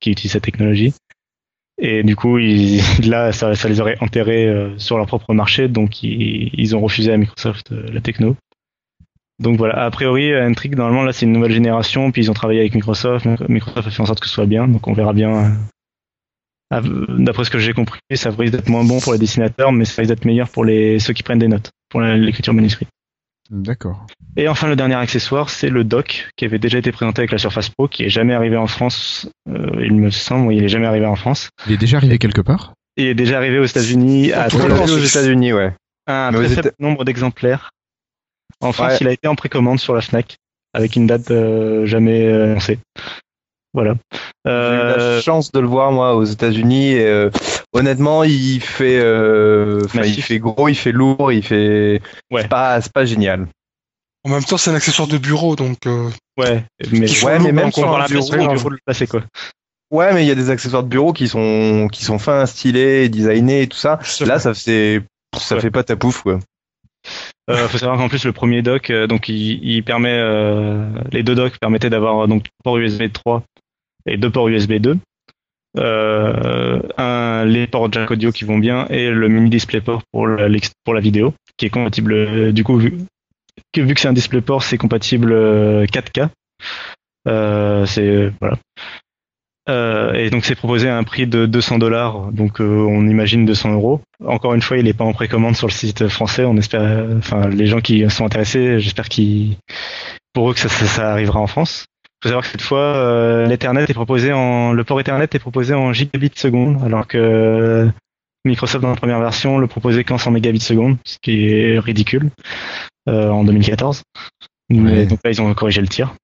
[0.00, 0.94] qui utilisent cette technologie.
[1.80, 5.66] Et du coup, ils, là, ça, ça les aurait enterrés euh, sur leur propre marché,
[5.68, 8.36] donc ils, ils ont refusé à Microsoft euh, la techno.
[9.40, 12.60] Donc voilà, a priori, Intrigue, normalement, là, c'est une nouvelle génération, puis ils ont travaillé
[12.60, 15.56] avec Microsoft, Microsoft a fait en sorte que ce soit bien, donc on verra bien.
[16.72, 19.84] euh, D'après ce que j'ai compris, ça risque d'être moins bon pour les dessinateurs, mais
[19.84, 22.88] ça risque d'être meilleur pour les ceux qui prennent des notes, pour l'écriture manuscrite.
[23.50, 24.06] D'accord.
[24.36, 27.38] Et enfin, le dernier accessoire, c'est le dock qui avait déjà été présenté avec la
[27.38, 29.28] Surface Pro, qui est jamais arrivé en France.
[29.48, 31.48] Euh, il me semble, oui, il est jamais arrivé en France.
[31.66, 34.98] Il est déjà arrivé quelque part Il est déjà arrivé aux États-Unis à très aux
[34.98, 35.72] États-Unis, ouais.
[36.06, 37.70] un Mais très faible nombre d'exemplaires.
[38.60, 38.98] En France, Ouais.
[39.00, 40.36] il a été en précommande sur la Fnac
[40.74, 42.78] avec une date euh, jamais euh, annoncée.
[43.72, 43.94] Voilà.
[44.44, 46.92] J'ai eu la chance de le voir moi aux États-Unis.
[46.92, 47.30] et, euh,
[47.72, 50.26] honnêtement, il fait, euh, enfin, il Massif.
[50.26, 52.00] fait gros, il fait lourd, il fait.
[52.30, 52.42] Ouais.
[52.42, 53.48] C'est pas, c'est pas génial.
[54.24, 57.62] En même temps, c'est un accessoire de bureau, donc euh, ouais, mais, Ouais, même on
[57.94, 59.22] un l'impression bureau, du bureau de le placer quoi.
[59.90, 63.08] Ouais, mais il y a des accessoires de bureau qui sont, qui sont fins, stylés,
[63.08, 63.98] designés et tout ça.
[64.26, 65.02] Là, ça fait,
[65.38, 65.60] ça Ouais.
[65.62, 66.40] fait pas ta pouf, quoi.
[67.48, 71.22] Euh, faut savoir qu'en plus le premier dock, euh, donc il, il permet, euh, les
[71.22, 73.42] deux docks permettaient d'avoir donc port USB 3
[74.04, 74.98] et deux ports USB 2.
[75.76, 80.48] Euh, un, les ports jack audio qui vont bien et le mini DisplayPort pour la,
[80.82, 82.96] pour la vidéo qui est compatible euh, du coup vu
[83.74, 86.28] que, vu que c'est un DisplayPort c'est compatible euh, 4K.
[87.26, 88.56] Euh, c'est voilà.
[89.68, 93.44] Euh, et donc c'est proposé à un prix de 200 dollars, donc euh, on imagine
[93.44, 94.00] 200 euros.
[94.24, 96.44] Encore une fois, il n'est pas en précommande sur le site français.
[96.46, 99.56] On espère, enfin les gens qui sont intéressés, j'espère qu'ils,
[100.32, 101.84] pour eux que ça, ça arrivera en France.
[102.20, 105.38] Il faut savoir que cette fois, euh, l'Ethernet est proposé en, le port Ethernet est
[105.38, 107.88] proposé en gigabits seconde, alors que
[108.44, 112.30] Microsoft dans la première version le proposait qu'en 100 mégabits seconde, ce qui est ridicule
[113.08, 114.02] euh, en 2014.
[114.70, 115.06] Mais Ouais.
[115.06, 116.14] donc là, ils ont corrigé le tir.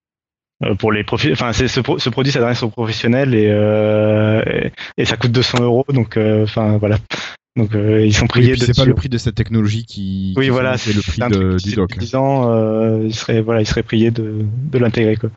[0.63, 4.41] Euh, pour les profils, enfin, c'est ce, pro- ce produit s'adresse aux professionnels et, euh,
[4.45, 6.97] et, et ça coûte 200 euros, donc euh, enfin voilà.
[7.57, 8.65] Donc euh, ils sont Oui, priés de.
[8.65, 11.57] c'est pas le prix de cette technologie qui, Oui, qui voilà, fait le prix de-
[11.57, 11.97] du.
[11.99, 15.29] 10 ans, euh, il serait voilà, il serait prié de, de l'intégrer quoi.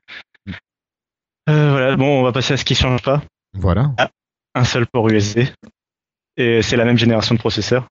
[1.48, 3.22] Euh, voilà, bon, on va passer à ce qui change pas.
[3.54, 3.92] Voilà.
[4.54, 5.40] Un seul port USB
[6.36, 7.86] et c'est la même génération de processeurs.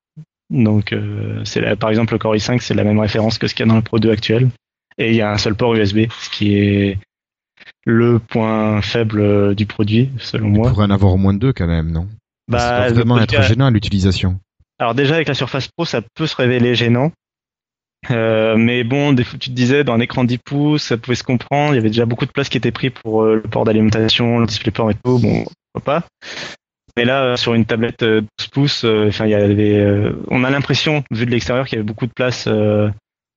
[0.50, 3.66] Donc euh, c'est par exemple le Core i5, c'est la même référence que ce qu'il
[3.66, 4.48] y a dans le Pro 2 actuel
[4.96, 6.98] et il y a un seul port USB, ce qui est
[7.84, 10.70] le point faible euh, du produit selon Il moi.
[10.70, 12.08] pourrait en avoir au moins deux quand même, non?
[12.48, 14.40] Bah, Ça doit vraiment être gênant à l'utilisation.
[14.78, 17.12] Alors déjà avec la Surface Pro, ça peut se révéler gênant.
[18.10, 21.16] Euh, mais bon, des fois, tu te disais, dans un écran 10 pouces, ça pouvait
[21.16, 21.74] se comprendre.
[21.74, 24.38] Il y avait déjà beaucoup de place qui était pris pour euh, le port d'alimentation,
[24.38, 25.18] le DisplayPort et tout.
[25.18, 26.06] Bon, pourquoi pas.
[26.96, 30.50] Mais là, euh, sur une tablette euh, 12 pouces, enfin, il y avait, on a
[30.50, 32.48] l'impression, vu de l'extérieur, qu'il y avait beaucoup de place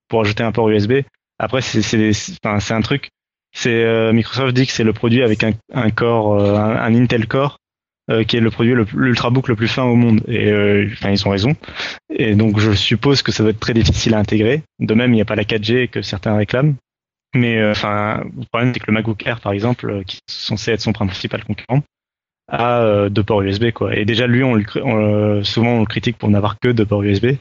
[0.07, 1.01] pour ajouter un port USB.
[1.39, 3.09] Après, c'est, un truc.
[3.65, 7.57] Microsoft dit que c'est le produit avec un, un, un Intel Core,
[8.11, 10.21] euh, qui est le produit le, l'ultrabook le plus fin au monde.
[10.27, 11.55] Et euh, enfin, ils ont raison.
[12.13, 14.61] Et donc je suppose que ça va être très difficile à intégrer.
[14.79, 16.75] De même, il n'y a pas la 4G que certains réclament.
[17.35, 20.31] Mais euh, enfin, le problème c'est que le MacBook Air, par exemple, euh, qui est
[20.31, 21.81] censé être son principal concurrent,
[22.49, 23.95] a deux ports USB quoi.
[23.95, 24.45] Et déjà lui, le
[24.83, 27.37] on le- souvent on le critique pour n'avoir que deux ports USB.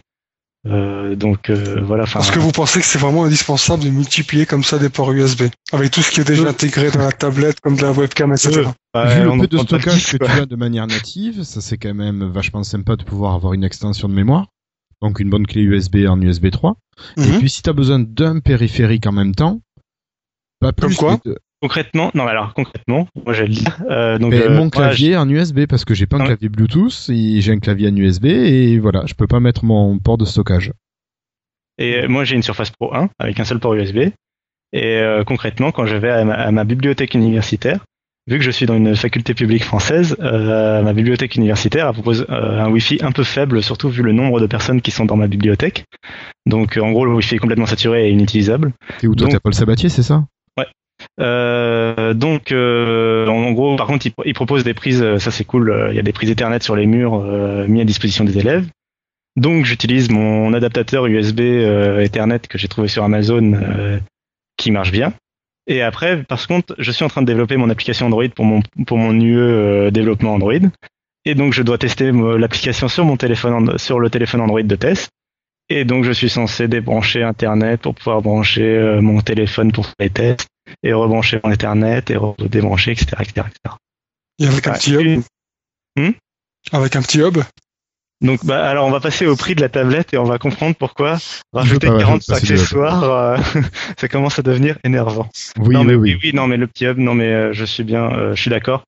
[0.66, 2.02] Euh, donc euh, voilà.
[2.02, 5.11] Enfin, Est-ce que vous pensez que c'est vraiment indispensable de multiplier comme ça des ports
[5.12, 6.50] USB Avec tout ce qui est déjà Euh.
[6.50, 8.64] intégré dans la tablette, comme de la webcam, etc.
[8.92, 10.26] bah, Vu le peu de stockage que quoi.
[10.28, 13.64] tu as de manière native, ça c'est quand même vachement sympa de pouvoir avoir une
[13.64, 14.48] extension de mémoire.
[15.00, 16.76] Donc une bonne clé USB en USB 3.
[17.16, 17.38] Et Mhm.
[17.38, 19.62] puis si tu as besoin d'un périphérique en même temps,
[20.61, 20.96] pas Comme plus.
[20.96, 23.76] quoi mais de- Concrètement, non, alors concrètement, moi je vais le dire.
[23.90, 26.26] Euh, donc euh, mon moi, clavier en USB parce que j'ai pas un Ouais.
[26.28, 29.98] clavier Bluetooth et j'ai un clavier en USB et voilà, je peux pas mettre mon
[29.98, 30.72] port de stockage.
[31.76, 33.98] Et euh, moi, j'ai une Surface Pro 1 avec un seul port USB.
[34.72, 37.84] Et euh, concrètement, quand je vais à ma, à ma bibliothèque universitaire,
[38.26, 42.70] vu que je suis dans une faculté publique française, ma bibliothèque universitaire elle propose un
[42.70, 45.84] Wi-Fi un peu faible, surtout vu le nombre de personnes qui sont dans ma bibliothèque.
[46.46, 48.72] Donc, en gros, le Wi-Fi est complètement saturé et inutilisable.
[49.02, 50.24] Et où toi t'as Paul Sabatier, c'est ça?
[51.18, 55.70] Euh, donc, euh, en, gros, par contre, il, propose des prises, euh, ça c'est cool,
[55.70, 58.38] euh, il y a des prises Ethernet sur les murs euh, mis à disposition des
[58.38, 58.66] élèves.
[59.36, 64.00] Donc, j'utilise mon adaptateur USB Ethernet que j'ai trouvé sur Amazon
[64.56, 65.12] qui marche bien.
[65.68, 69.20] Et après, par contre, je suis en train de développer mon application Android pour mon,
[69.20, 70.68] UE développement Android.
[71.24, 75.11] Et donc, je dois tester l'application sur mon téléphone, sur le téléphone Android de test.
[75.68, 80.11] Et donc, je suis censé débrancher Internet pour pouvoir brancher mon téléphone pour faire les
[80.11, 80.50] tests
[80.82, 83.76] et rebrancher mon Ethernet et redébrancher, etc., etc., etc.
[84.38, 85.22] Et avec un petit hub
[85.96, 86.10] Hmm
[86.72, 87.38] Avec un petit hub
[88.22, 90.74] Donc, bah, alors, on va passer au prix de la tablette et on va comprendre
[90.76, 91.18] pourquoi
[91.52, 93.36] rajouter pas 40 passer de- accessoires, euh,
[94.00, 95.28] ça commence à devenir énervant.
[95.58, 96.18] Oui, non, oui, mais oui.
[96.22, 98.50] oui, non, mais le petit hub, non, mais euh, je suis bien, euh, je suis
[98.50, 98.82] d'accord.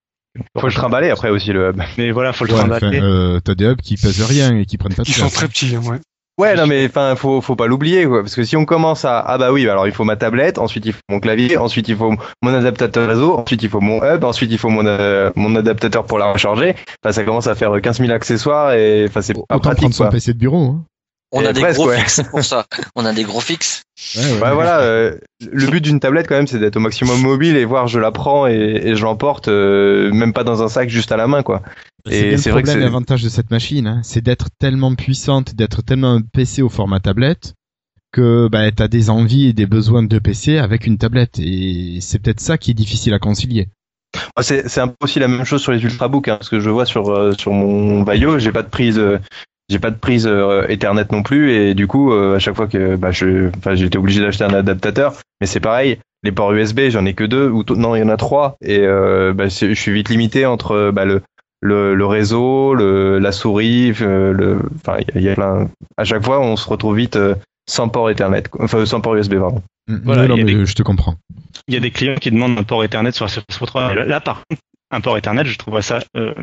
[0.59, 1.83] Faut le trimballer après aussi le hub.
[1.99, 3.01] Mais voilà, faut le Ouais, enfin, trimballer.
[3.03, 5.49] euh, t'as des hubs qui pèsent rien et qui prennent pas de Ils sont très
[5.49, 5.99] petits, hein, ouais.
[6.39, 9.21] Ouais, non mais enfin faut faut pas l'oublier quoi parce que si on commence à
[9.21, 11.97] ah bah oui alors il faut ma tablette, ensuite il faut mon clavier, ensuite il
[11.97, 15.55] faut mon adaptateur réseau, ensuite il faut mon hub, ensuite il faut mon euh, mon
[15.57, 16.75] adaptateur pour la recharger.
[17.05, 19.95] Enfin ça commence à faire 15 000 accessoires et enfin c'est pas Autant pratique prendre
[19.95, 20.11] son quoi.
[20.11, 20.65] PC de bureau.
[20.65, 20.85] Hein.
[21.35, 21.99] On a des presque, gros ouais.
[21.99, 22.67] fixes pour ça.
[22.95, 23.83] On a des gros fixes.
[24.17, 24.33] Ouais, ouais.
[24.43, 25.17] Ouais, voilà, euh,
[25.51, 28.11] le but d'une tablette quand même, c'est d'être au maximum mobile et voir je la
[28.13, 28.53] prends et,
[28.85, 31.63] et je l'emporte, euh, même pas dans un sac, juste à la main, quoi.
[32.07, 34.49] C'est Et bien c'est le vrai que c'est- l'avantage de cette machine, hein, c'est d'être
[34.59, 37.55] tellement puissante, d'être tellement un PC au format tablette
[38.13, 41.39] que bah, tu as des envies et des besoins de PC avec une tablette.
[41.39, 43.69] Et c'est peut-être ça qui est difficile à concilier.
[44.37, 46.61] Ah, C'est c'est un peu aussi la même chose sur les ultrabooks, hein, parce que
[46.61, 49.19] je vois sur euh, sur mon Vaio, j'ai pas de prise, euh,
[49.73, 52.69] j'ai pas de prise euh, Ethernet non plus, et du coup, euh, à chaque fois
[52.69, 53.49] que bah, je,
[53.85, 55.99] été obligé d'acheter un adaptateur, mais c'est pareil.
[56.23, 58.79] Les ports USB, j'en ai que deux, ou non, il y en a trois, et
[58.81, 61.23] euh, bah, je suis vite limité entre bah, le
[61.65, 65.71] le, le réseau, le, la souris, le, enfin, il y, a- il y a plein.
[65.97, 67.37] À chaque fois, on se retrouve vite euh,
[67.71, 69.63] sans port Ethernet, enfin sans port USB, pardon.
[69.89, 71.15] Mm, Voilà, non, non, mais des- je te comprends.
[71.69, 73.95] Il y a des clients qui demandent un port Ethernet sur la Surface Pro 3.
[73.95, 74.61] Mais Là, par contre,
[74.91, 76.35] un port Ethernet, je trouve ça euh,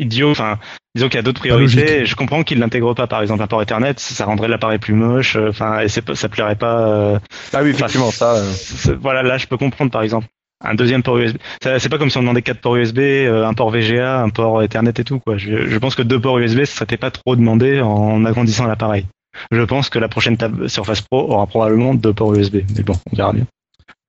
[0.00, 0.30] idiot.
[0.30, 0.58] Enfin,
[0.94, 2.00] disons qu'il y a d'autres priorités.
[2.00, 3.06] et Je comprends qu'ils l'intègrent pas.
[3.06, 5.36] Par exemple, un port Ethernet, ça rendrait l'appareil plus moche.
[5.36, 6.78] euh, Enfin, et c'est pas- ça plairait pas.
[6.88, 7.18] euh,
[7.52, 8.34] Ah oui, effectivement, ça.
[8.34, 10.26] euh, voilà, là, je peux comprendre, par exemple.
[10.62, 11.38] Un deuxième port USB.
[11.62, 14.62] C'est pas comme si on demandait quatre ports USB, euh, un port VGA, un port
[14.62, 15.38] Ethernet et tout, quoi.
[15.38, 19.06] Je, je pense que deux ports USB, ça serait pas trop demandé en agrandissant l'appareil.
[19.52, 22.56] Je pense que la prochaine tab Surface Pro aura probablement deux ports USB.
[22.76, 23.46] Mais bon, on verra bien.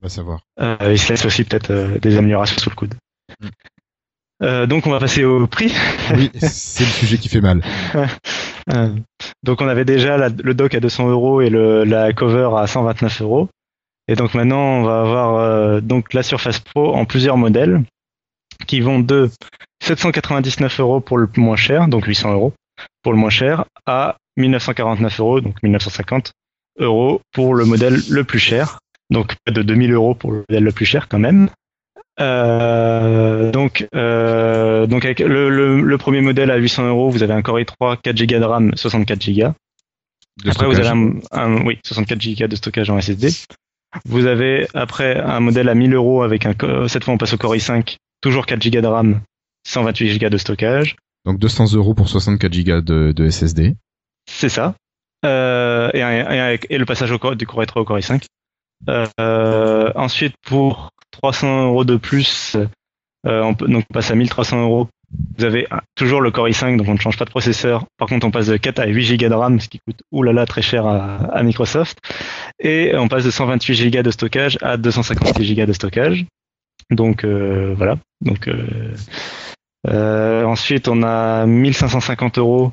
[0.02, 0.40] On va savoir.
[0.60, 2.96] Euh, il se laisse aussi peut-être euh, des améliorations sous le coude.
[3.42, 3.48] Mm.
[4.42, 5.74] Euh, donc on va passer au prix.
[6.16, 7.62] Oui, c'est le sujet qui fait mal.
[8.72, 8.94] Euh,
[9.42, 12.68] donc on avait déjà la- le dock à 200 euros et le, la cover à
[12.68, 13.50] 129 euros.
[14.08, 17.82] Et donc maintenant on va avoir euh, donc la Surface Pro en plusieurs modèles
[18.68, 19.32] qui vont de
[19.84, 22.54] 799 euros pour le moins cher, donc 800 euros
[23.02, 26.32] pour le moins cher, à 1949 euros, donc 1950
[26.80, 28.78] euros pour le modèle le plus cher.
[29.10, 31.50] Donc de 2000 euros pour le modèle le plus cher quand même.
[32.22, 37.34] Euh, donc, euh, donc avec le, le, le premier modèle à 800 euros, vous avez
[37.34, 39.48] un Core i3, 4 Go de RAM, 64 Go.
[40.48, 43.30] Après, vous avez un, un- oui, 64 Go de stockage en SSD.
[44.06, 46.54] Vous avez après un modèle à 1000 euros avec un,
[46.88, 49.22] cette fois on passe au Core i5, toujours 4 Go de RAM,
[49.68, 50.96] 128 Go de stockage.
[51.26, 53.76] Donc 200 euros pour 64 Go de, de SSD.
[54.30, 54.76] C'est ça.
[55.26, 58.24] Euh, et, le passage au Core, du Core i3 au Core i5.
[58.90, 62.58] Euh, euh, ensuite, pour 300 euros de plus,
[63.28, 64.88] euh, on, peut, donc on passe à 1300 euros.
[65.38, 67.86] Vous avez toujours le Core i5, donc on ne change pas de processeur.
[67.98, 70.46] Par contre, on passe de 4 à 8 Go de RAM, ce qui coûte oulala
[70.46, 71.98] très cher à, à Microsoft.
[72.60, 76.26] Et on passe de 128 Go de stockage à 256 Go de stockage.
[76.92, 77.98] Donc euh, voilà.
[78.22, 78.94] Donc euh,
[79.88, 82.72] euh, ensuite, on a 1550 euros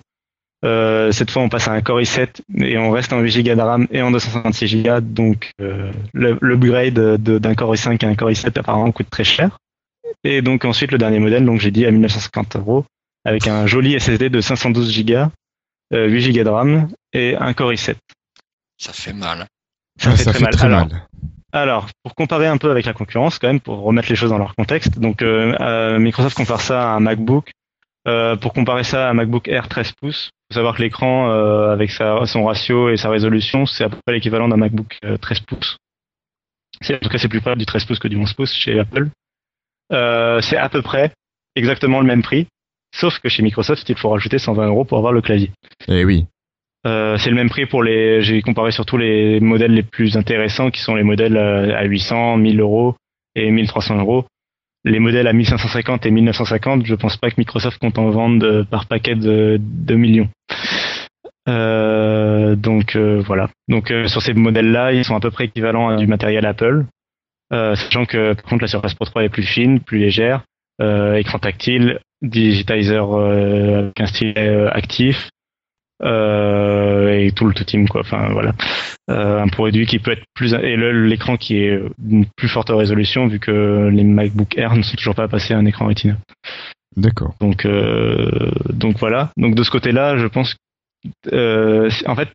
[0.64, 3.54] euh, cette fois, on passe à un Core i7 et on reste en 8 Go
[3.54, 5.00] de RAM et en 256 Go.
[5.00, 9.24] Donc, euh, le- l'upgrade de- d'un Core i5 à un Core i7 apparemment coûte très
[9.24, 9.58] cher.
[10.24, 12.84] Et donc ensuite, le dernier modèle, donc j'ai dit à 1950 euros,
[13.24, 15.14] avec un joli SSD de 512 Go,
[15.92, 17.94] euh, 8 Go de RAM et un Core i7.
[18.78, 19.46] Ça fait mal.
[20.00, 20.54] Ça Ouais, fait très mal.
[20.60, 21.06] Alors, mal.
[21.52, 24.38] alors, pour comparer un peu avec la concurrence, quand même, pour remettre les choses dans
[24.38, 27.50] leur contexte, donc euh, euh, Microsoft compare ça à un MacBook.
[28.06, 31.72] Euh, pour comparer ça à un MacBook Air 13 pouces, faut savoir que l'écran, euh,
[31.72, 35.16] avec sa, son ratio et sa résolution, c'est à peu près l'équivalent d'un MacBook euh,
[35.16, 35.76] 13 pouces.
[36.80, 38.78] C'est, en tout cas, c'est plus près du 13 pouces que du 11 pouces chez
[38.78, 39.08] Apple.
[39.92, 41.12] Euh, c'est à peu près
[41.56, 42.46] exactement le même prix,
[42.94, 45.50] sauf que chez Microsoft, il faut rajouter 120 euros pour avoir le clavier.
[45.88, 46.26] Eh oui.
[46.86, 48.22] Euh, c'est le même prix pour les.
[48.22, 52.36] J'ai comparé surtout les modèles les plus intéressants, qui sont les modèles euh, à 800,
[52.36, 52.94] 1000 euros
[53.34, 54.24] et 1300 euros.
[54.88, 58.64] Les modèles à 1550 et 1950, je pense pas que Microsoft compte en vendre euh,
[58.64, 60.30] par paquet de 2 millions.
[61.46, 63.50] Euh, donc euh, voilà.
[63.68, 66.86] Donc sur ces modèles-là, ils sont à peu près équivalents à du matériel Apple,
[67.50, 70.44] sachant que par contre la Surface Pro 3 est plus fine, plus légère,
[70.80, 75.28] écran tactile, digitizer avec un stylet actif,
[76.02, 78.00] et tout le tout team quoi.
[78.02, 78.52] Enfin voilà,
[79.10, 83.26] Euh, un produit qui peut être plus et l'écran qui est d'une plus forte résolution
[83.26, 86.16] vu que les MacBook Air ne sont toujours pas passés à un écran Retina.
[86.96, 87.34] D'accord.
[87.40, 89.30] Donc euh, donc voilà.
[89.36, 90.56] Donc de ce côté-là, je pense
[91.32, 92.28] euh, en fait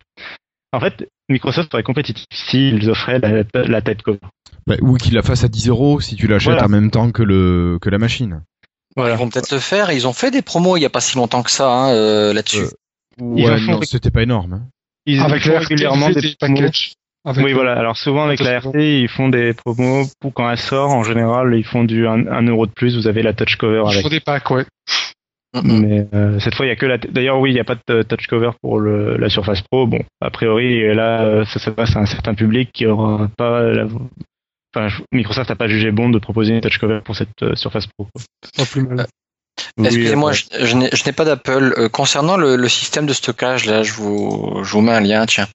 [0.72, 4.18] en fait Microsoft serait compétitif s'ils offraient la, la tête cover.
[4.66, 6.64] Bah, ou qu'il la fasse à 10 euros si tu l'achètes Voilà.
[6.66, 8.42] en même temps que le que la machine.
[8.96, 9.14] Voilà.
[9.14, 9.90] Ils vont peut-être le faire.
[9.92, 12.32] Ils ont fait des promos il y a pas si longtemps que ça hein, euh,
[12.32, 12.58] là-dessus.
[12.58, 12.68] Euh,
[13.20, 14.52] Ouais, font non, c'était pas énorme.
[14.54, 14.62] hein.
[15.06, 16.56] Ils Avec font régulièrement RT, des des promos.
[16.56, 16.92] packages.
[17.26, 17.72] Avec Oui, voilà.
[17.78, 20.90] Alors souvent avec la RT, ils font des promos pour quand elle sort.
[20.90, 22.96] En général, ils font du 1 euro de plus.
[22.96, 24.02] Vous avez la touch cover Ils avec.
[24.02, 24.64] font des packs, ouais.
[25.54, 25.80] Mhm.
[25.86, 26.98] Mais euh, cette fois, il y a que la.
[26.98, 29.86] D'ailleurs, oui, il n'y a pas de touch cover pour le, la Surface Pro.
[29.86, 33.62] Bon, a priori, là, euh, ça s'adresse à un certain public qui aura pas.
[33.62, 33.86] La...
[34.76, 37.86] Enfin, Microsoft n'a pas jugé bon de proposer une touch cover pour cette euh, Surface
[37.86, 38.08] Pro.
[38.12, 38.22] quoi.
[38.56, 39.06] Pas plus mal.
[39.82, 41.74] Excusez-moi, je, je n'ai je n'ai pas d'Apple.
[41.78, 45.26] Euh, concernant le, le système de stockage, là, je vous, je vous mets un lien,
[45.26, 45.46] tiens.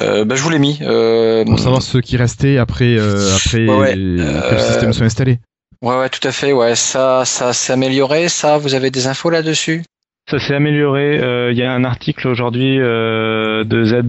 [0.00, 0.78] Euh, bah, je vous l'ai mis.
[0.82, 5.06] Euh, Pour savoir ce qui restait après, euh, après Ouais, ouais, que le système soit
[5.06, 5.38] installé.
[5.82, 6.52] Ouais, ouais, tout à fait.
[6.52, 8.28] Ouais, ça, ça s'est amélioré.
[8.28, 9.82] Ça, vous avez des infos là-dessus?
[10.30, 11.18] Ça s'est amélioré.
[11.20, 14.02] euh, Il y a un article aujourd'hui euh, de Z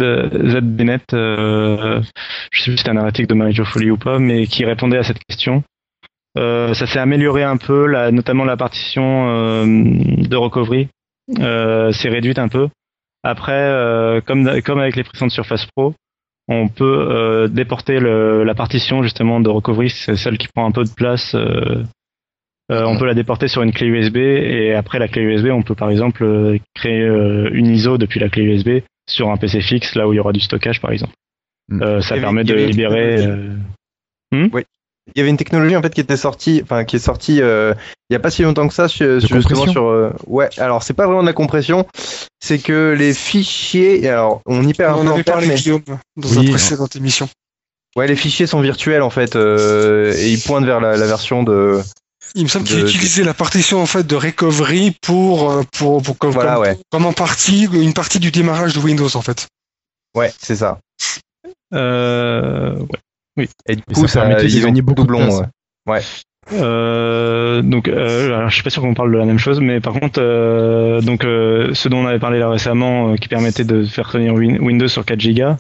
[0.52, 1.02] ZDNet.
[1.14, 2.02] Euh,
[2.52, 4.98] je sais plus si c'était un article de Marie-Jo Folly ou pas, mais qui répondait
[5.00, 5.64] à cette question.
[6.38, 10.88] Euh, ça s'est amélioré un peu, là, notamment la partition euh, de recovery
[11.40, 12.70] euh, s'est réduite un peu.
[13.24, 15.94] Après, euh, comme, comme avec les précédentes Surface Pro,
[16.48, 20.72] on peut euh, déporter le, la partition justement de recovery, c'est celle qui prend un
[20.72, 21.36] peu de place.
[21.36, 21.84] euh,
[22.72, 25.64] euh, on peut la déporter sur une clé USB et après la clé USB, on
[25.64, 29.96] peut par exemple créer euh, une ISO depuis la clé USB sur un PC fixe,
[29.96, 31.14] là où il y aura du stockage par exemple.
[31.70, 31.82] Mm.
[31.84, 33.16] Euh, ça permet de une libérer.
[33.18, 33.58] technologie.
[35.16, 37.74] Il y avait une technologie en fait qui était sortie, enfin qui est sortie euh,
[38.10, 40.82] il y a pas si longtemps que ça sur, justement compression sur euh, ouais alors
[40.82, 41.86] c'est pas vraiment de la compression,
[42.40, 45.82] c'est que les fichiers alors on y perd un On peu avait parlé, mais- Guillaume,
[46.16, 47.28] dans Oui, une précédente émission.
[47.98, 51.44] ouais les fichiers sont virtuels en fait euh, et ils pointent vers la, la version
[51.44, 51.82] de
[52.36, 56.32] Il me semble qu'il utilisait la partition en fait de recovery pour, pour, pour comme,
[56.32, 56.78] Voilà, comme, ouais.
[56.92, 59.48] comme en partie une partie du démarrage de Windows en fait.
[60.16, 60.80] ouais c'est ça.
[61.74, 63.00] euh, ouais.
[63.38, 65.42] Et du coup ça de ils ont gagner beaucoup de doublon, place.
[65.88, 66.02] ouais.
[66.52, 69.80] Euh, donc, euh, alors, je suis pas sûr qu'on parle de la même chose, mais
[69.80, 73.64] par contre, euh, donc euh, ce dont on avait parlé là récemment, euh, qui permettait
[73.64, 75.56] de faire tenir Win- Windows sur 4 Go,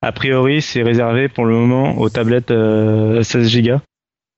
[0.00, 3.76] a priori, c'est réservé pour le moment aux tablettes euh, 16 Go.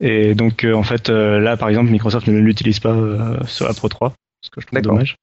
[0.01, 3.67] Et donc, euh, en fait, euh, là, par exemple, Microsoft ne l'utilise pas euh, sur
[3.67, 4.13] la Pro 3,
[4.43, 5.17] ce que je trouve dommage.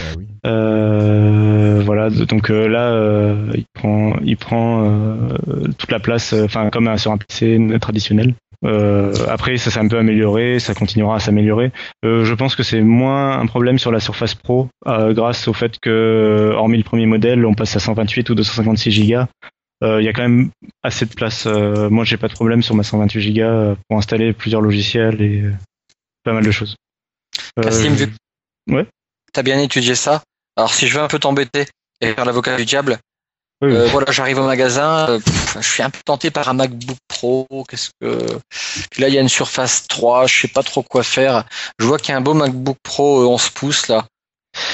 [0.00, 0.26] Bah oui.
[0.46, 5.28] Euh, voilà, donc euh, là, euh, il prend, il prend euh,
[5.78, 8.34] toute la place, euh, enfin comme sur un PC traditionnel.
[8.64, 11.72] Euh, après, ça s'est un peu amélioré, ça continuera à s'améliorer.
[12.04, 15.52] Euh, je pense que c'est moins un problème sur la Surface Pro, euh, grâce au
[15.52, 19.20] fait que, hormis le premier modèle, on passe à 128 ou 256 Go.
[19.82, 20.50] Euh, Il y a quand même
[20.82, 21.46] assez de place.
[21.46, 25.40] Euh, moi, j'ai pas de problème sur ma 128 Go pour installer plusieurs logiciels et
[25.40, 25.52] euh,
[26.22, 26.76] pas mal de choses.
[27.58, 28.86] Euh, Cassim, vu que ouais.
[29.32, 30.22] T'as bien étudié ça,
[30.56, 31.66] alors si je veux un peu t'embêter
[32.00, 32.98] et faire l'avocat du diable,
[33.62, 36.54] oui, euh, voilà, j'arrive au magasin, euh, pff, je suis un peu tenté par un
[36.54, 38.26] MacBook Pro, qu'est-ce que...
[38.90, 41.44] Puis là, il y a une Surface 3, je sais pas trop quoi faire.
[41.78, 44.06] Je vois qu'il y a un beau MacBook Pro euh, 11 pouces là.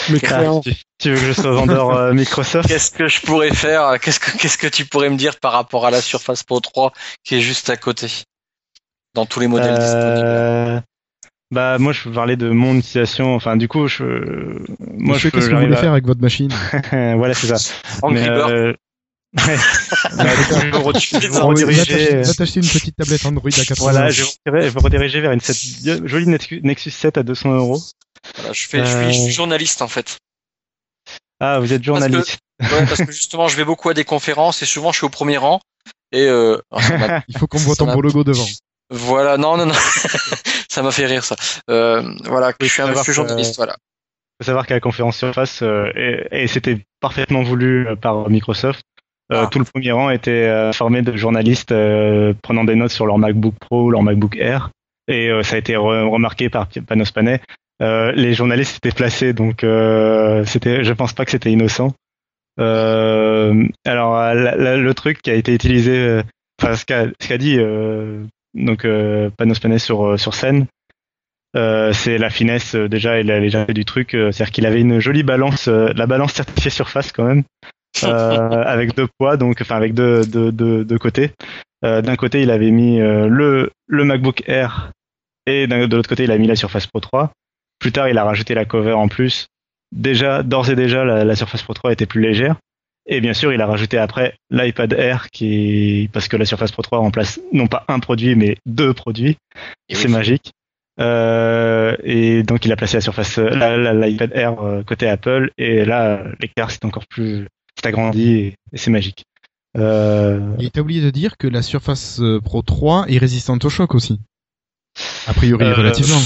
[0.09, 2.69] Mais Ah, tu, tu veux que je sois vendeur euh, Microsoft?
[2.69, 3.99] Qu'est-ce que je pourrais faire?
[4.01, 6.93] Qu'est-ce que qu'est-ce que tu pourrais me dire par rapport à la Surface Pro 3
[7.25, 8.09] qui est juste à côté?
[9.15, 10.27] Dans tous les modèles disponibles.
[10.27, 10.81] Euh,
[11.53, 13.35] Bah moi je peux parler de mon utilisation.
[13.35, 14.05] Enfin du coup je
[14.81, 16.51] moi Monsieur, je peux qu'est-ce que vous voulez à- faire avec votre machine
[16.91, 17.73] voilà c'est ça.
[18.03, 18.73] Angry Mais, euh,
[19.37, 20.71] je je
[22.59, 25.41] une petite tablette Android à 80 Voilà, je vais, rediriger- je vais rediriger vers une
[25.41, 27.81] set- jolie Nexus Nexus 7 à 200 euros.
[28.37, 30.17] Voilà, je, fais, je, suis, je suis journaliste en fait.
[31.39, 32.39] Ah, vous êtes journaliste.
[32.61, 35.11] Ouais, parce que justement, je vais beaucoup à des conférences et souvent je suis au
[35.11, 35.61] premier rang.
[36.13, 36.59] Et euh,
[37.29, 38.47] Il faut qu'on voit ton beau logo devant.
[38.91, 39.75] voilà, non, non, non,
[40.77, 41.35] ça m'a fait rire ça.
[41.71, 43.75] Euh, voilà, je suis un monsieur journaliste, voilà.
[44.41, 48.83] faut savoir qu'à la conférence Surface, euh, et, et c'était parfaitement voulu euh, par Microsoft,
[49.33, 49.49] euh, Ah.
[49.51, 53.17] tout le premier rang était euh, formé de journalistes euh, prenant des notes sur leur
[53.19, 54.69] MacBook Pro ou leur MacBook Air.
[55.09, 57.41] Et ça a été re- remarqué par Panos Panay.
[57.81, 59.65] Les journalistes étaient placés, donc
[60.47, 61.93] c'était, je pense pas que c'était innocent.
[62.59, 66.23] Alors la- la- le truc qui a été utilisé,
[66.61, 67.57] enfin ce qu'a ce qu'a dit
[68.57, 70.67] donc euh, Panos Panay sur euh, sur scène,
[71.57, 74.15] euh, c'est la finesse euh, déjà et la légèreté du truc.
[74.15, 77.45] euh, C'est-à-dire qu'il avait une jolie balance, euh, la balance certifiée surface quand même,
[78.05, 81.31] euh, avec deux poids, donc enfin avec deux, deux, deux, deux côtés.
[81.85, 84.91] Euh, d'un côté, il avait mis euh, le, le MacBook Air
[85.47, 87.31] et de l'autre côté, il a mis la Surface Pro 3.
[87.79, 89.47] Plus tard, il a rajouté la cover en plus.
[89.95, 92.57] Déjà, d'ores et déjà, la, la Surface Pro 3 était plus légère.
[93.09, 96.83] Et bien sûr, il a rajouté après l'iPad Air, qui parce que la Surface Pro
[96.83, 99.37] 3 remplace non pas un produit, mais deux produits.
[99.89, 100.13] Et C'est oui.
[100.13, 100.53] magique.
[100.99, 105.07] Euh, et donc il a placé la surface, euh, la- la- l'iPad Air euh, côté
[105.09, 107.47] Apple, et là l'écart c'est encore plus,
[107.79, 109.25] c'est agrandi et, et c'est magique.
[109.77, 113.95] Euh, Et t'as oublié de dire que la Surface Pro 3 est résistante au choc
[113.95, 114.19] aussi.
[115.27, 116.19] A priori, Euh, relativement.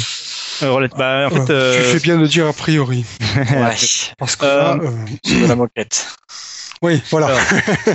[0.62, 3.04] euh, bah, en Ouais, fait, euh, tu fais bien de dire a priori.
[3.50, 3.74] Ouais,
[4.18, 4.90] Parce que Euh, là, euh,
[5.24, 6.06] c'est de la moquette.
[6.82, 7.26] Oui, voilà.
[7.26, 7.92] alors, Je,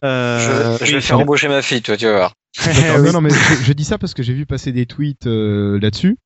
[0.04, 2.34] euh, je vais faire embaucher ma fille, toi, tu vas voir.
[3.04, 5.78] Non, non, mais je, je dis ça parce que j'ai vu passer des tweets euh,
[5.80, 6.16] là-dessus.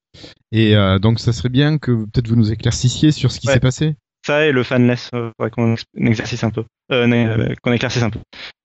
[0.52, 3.54] Et euh, donc, ça serait bien que peut-être vous nous éclaircissiez sur ce qui Ouais.
[3.54, 3.94] s'est passé.
[4.26, 8.10] ça et le fanless, euh, qu'on ex- qu'on exercice un peu, euh, qu'on éclaircisse un
[8.10, 8.20] peu.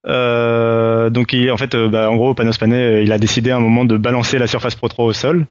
[0.08, 3.58] Euh, donc il, en fait, euh, bah, en gros, Panos Panay, il a décidé à
[3.58, 5.46] un moment de balancer la Surface Pro 3 au sol.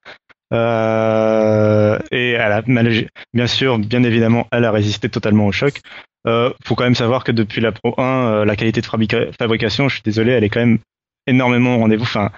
[0.52, 2.36] Euh, et
[3.34, 5.80] bien sûr, bien évidemment, elle a résisté totalement au choc.
[6.26, 9.32] Euh, faut quand même savoir que depuis la Pro 1, euh, la qualité de fabrica-
[9.38, 10.78] fabrication, je suis désolé, elle est quand même
[11.26, 12.02] énormément au rendez-vous.
[12.04, 12.30] Enfin,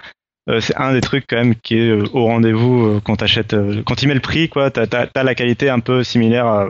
[0.49, 3.55] euh, c'est un des trucs quand même qui est au rendez-vous quand t'achètes,
[3.85, 4.69] quand tu mets le prix, quoi.
[4.71, 6.67] T'as, t'as la qualité un peu similaire, à,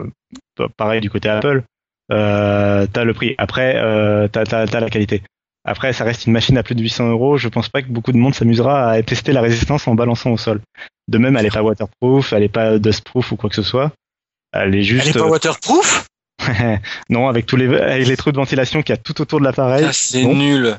[0.78, 1.64] pareil du côté Apple.
[2.10, 3.36] T'as le prix.
[3.38, 5.22] Après, euh, t'as, t'as la qualité.
[5.70, 7.38] Après, ça reste une machine à plus de 800 euros.
[7.38, 10.38] Je pense pas que beaucoup de monde s'amusera à tester la résistance en balançant au
[10.38, 10.62] sol.
[11.08, 13.92] De même, elle est pas waterproof, elle est pas dustproof ou quoi que ce soit.
[14.52, 15.04] Elle est juste.
[15.06, 16.08] Elle est pas waterproof?
[17.10, 19.46] Non, avec tous les, avec les trous de ventilation qu'il y a tout autour de
[19.46, 19.86] l'appareil.
[19.88, 20.36] Ah, C'est bon.
[20.36, 20.76] nul.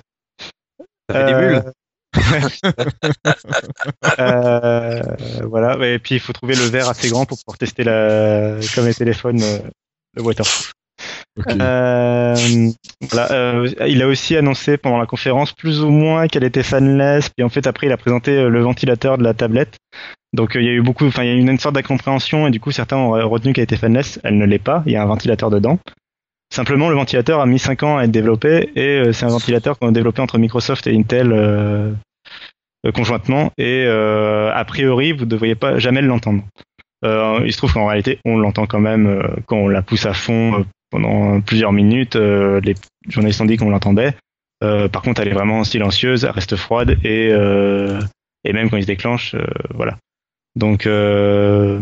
[1.09, 1.73] Ça fait des Euh, bulles.
[4.19, 5.03] Euh,
[5.45, 5.77] voilà.
[5.87, 8.95] Et puis il faut trouver le verre assez grand pour pouvoir tester la, comme les
[8.95, 9.59] téléphones, euh,
[10.15, 10.73] le waterproof.
[11.39, 12.37] Euh,
[13.15, 17.29] euh, il a aussi annoncé pendant la conférence plus ou moins qu'elle était fanless.
[17.31, 19.77] Puis en fait après il a présenté euh, le ventilateur de la tablette.
[20.33, 22.51] Donc il y a eu beaucoup, enfin il y a eu une, sorte d'incompréhension et
[22.51, 24.21] du coup certains ont retenu qu'elle était fanless.
[24.23, 24.83] Elle ne l'est pas.
[24.87, 25.79] Il y a un ventilateur dedans.
[26.53, 29.89] Simplement le ventilateur a mis 5 ans à être développé et c'est un ventilateur qu'on
[29.89, 31.97] a développé entre Microsoft et Intel
[32.93, 36.43] conjointement et a priori vous ne devriez pas jamais l'entendre.
[37.05, 40.65] Il se trouve qu'en réalité on l'entend quand même quand on la pousse à fond
[40.91, 42.17] pendant plusieurs minutes.
[42.17, 42.75] euh, les
[43.09, 44.15] journalistes ont dit qu'on l'entendait.
[44.63, 48.01] Euh, par contre, elle est vraiment silencieuse, elle reste froide et euh,
[48.45, 49.45] et même quand il se déclenche, euh,
[49.75, 49.97] voilà.
[50.57, 51.81] Donc euh,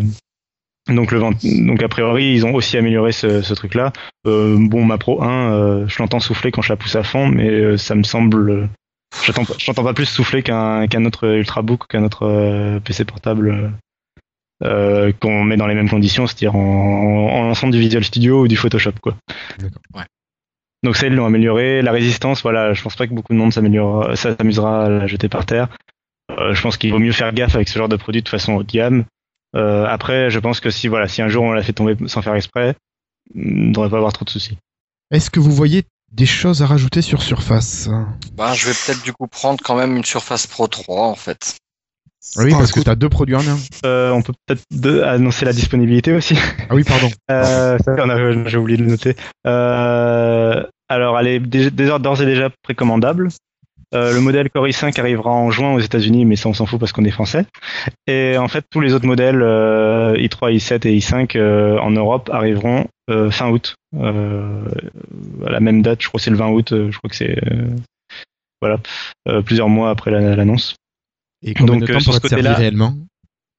[0.88, 3.92] donc le vent- donc a priori ils ont aussi amélioré ce, truc-là.
[4.26, 7.26] Euh, bon, ma Pro 1, euh, je l'entends souffler quand je la pousse à fond,
[7.28, 8.66] mais euh, ça me semble, euh,
[9.58, 13.72] j'entends pas- plus souffler qu'un qu'un autre ultrabook, qu'un autre euh, PC portable
[14.64, 18.48] euh, qu'on met dans les mêmes conditions, c'est-à-dire en, en lançant du Visual Studio ou
[18.48, 19.16] du Photoshop, quoi.
[19.58, 19.82] D'accord.
[19.94, 20.04] Ouais.
[20.82, 21.82] Donc ça, ils l'ont amélioré.
[21.82, 25.06] La résistance, voilà, je pense pas que beaucoup de monde s'améliore, ça s'amusera à la
[25.06, 25.68] jeter par terre.
[26.30, 28.54] Euh, je pense qu'il vaut mieux faire gaffe avec ce genre de produit de façon
[28.54, 29.04] haut de gamme.
[29.56, 32.22] Euh, après, je pense que si voilà, si un jour on l'a fait tomber sans
[32.22, 32.74] faire exprès,
[33.34, 34.58] on devrait pas avoir trop de soucis.
[35.10, 37.88] Est-ce que vous voyez des choses à rajouter sur Surface?
[38.34, 41.56] Bah, je vais peut-être du coup prendre quand même une Surface Pro 3 en fait.
[42.36, 43.58] Oui, Bah, parce que tu as deux produits en un.
[43.86, 44.62] Euh, on peut peut-être
[45.04, 46.36] annoncer la disponibilité aussi.
[46.68, 47.08] Ah oui, pardon.
[47.30, 47.78] Euh,
[48.46, 49.14] j'ai oublié de le noter.
[49.46, 53.28] Euh, alors, elle est d'ores et déjà précommandable.
[53.94, 56.78] Euh, le modèle Core i5 arrivera en juin aux États-Unis, mais ça on s'en fout
[56.78, 57.46] parce qu'on est français.
[58.06, 62.28] Et en fait, tous les autres modèles euh, i3, i7 et i5 euh, en Europe
[62.32, 62.86] arriveront
[63.30, 63.74] fin août.
[63.96, 66.74] À la même date, je crois que c'est le 20 août.
[66.90, 67.38] Je crois que c'est
[68.60, 68.78] voilà
[69.44, 70.74] plusieurs mois après la- l'annonce.
[71.42, 72.94] Et combien Donc, de euh, temps pour être servi réellement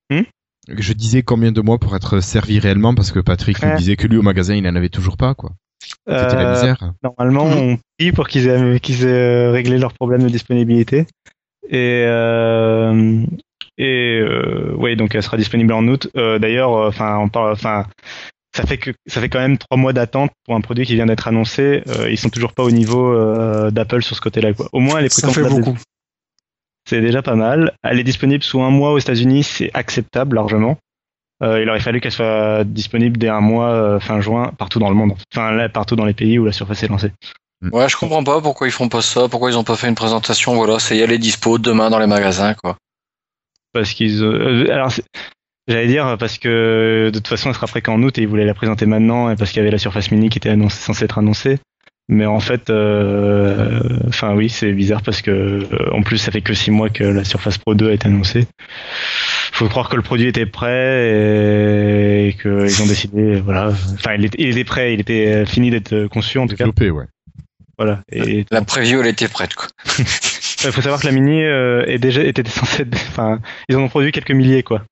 [0.10, 0.22] Hmm
[0.68, 3.77] Je disais combien de mois pour être servi réellement parce que Patrick nous Ouais.
[3.77, 5.51] disait que lui au magasin il en avait toujours pas quoi.
[6.07, 6.93] C'était la Euh, misère.
[7.03, 11.06] Normalement, on prie pour qu'ils aient, qu'ils aient euh, réglé leurs problèmes de disponibilité.
[11.69, 13.23] Et, euh,
[13.77, 16.10] et euh, oui, donc elle sera disponible en août.
[16.18, 17.85] Euh, D'ailleurs, enfin, on parle, enfin,
[18.56, 21.06] ça fait que ça fait quand même trois mois d'attente pour un produit qui vient
[21.06, 21.81] d'être annoncé.
[21.88, 24.53] Euh, ils sont toujours pas au niveau euh, d'Apple sur ce côté-là.
[24.53, 24.68] Quoi.
[24.73, 25.77] Au moins, elle est Ça fait beaucoup.
[26.90, 27.74] C'est déjà pas mal.
[27.84, 30.78] Elle est disponible sous un mois aux États-Unis, c'est acceptable largement.
[31.44, 34.90] Euh, il aurait fallu qu'elle soit disponible dès un mois euh, fin juin partout dans
[34.90, 35.14] le monde.
[35.32, 37.11] Enfin, là, partout dans les pays où la surface est lancée.
[37.72, 39.94] Ouais, je comprends pas pourquoi ils font pas ça, pourquoi ils ont pas fait une
[39.94, 40.56] présentation.
[40.56, 42.76] Voilà, c'est y aller dispo demain dans les magasins quoi.
[43.72, 45.03] parce qu'ils euh, alors c'est-
[45.68, 48.45] j'allais dire parce que de toute façon elle sera prête qu'en août et ils voulaient
[48.45, 51.06] la présenter maintenant et parce qu'il y avait la Surface Mini qui était annoncée, censée
[51.06, 51.60] être annoncée
[52.11, 56.41] mais en fait euh, enfin oui c'est bizarre parce que euh, en plus ça fait
[56.41, 58.48] que six mois que la Surface Pro 2 a été annoncée.
[59.52, 63.69] Faut croire que le produit était prêt et qu'ils ont décidé voilà.
[63.94, 66.65] Enfin il était, il était prêt il était fini d'être conçu en tout cas.
[66.65, 67.06] Développé, ouais.
[67.77, 68.02] voilà.
[68.11, 69.68] Et La preview elle était prête quoi.
[69.98, 73.81] il faut savoir que la Mini euh, est déjà était censée être- enfin ils en
[73.81, 74.84] ont produit quelques milliers quoi.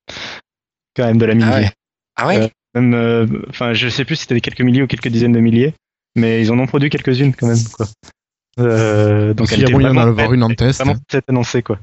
[0.96, 1.50] Quand même de la Mini.
[1.52, 1.70] Ah ouais.
[2.16, 2.36] Ah ouais?
[2.42, 5.32] Euh, même euh, enfin je sais plus si c'était des quelques milliers ou quelques dizaines
[5.32, 5.74] de milliers
[6.16, 7.86] mais ils en ont produit quelques-unes quand même quoi
[8.58, 10.78] euh, donc il y a moyen d'en avoir une en test.
[10.80, 11.78] vraiment prête à être annoncée quoi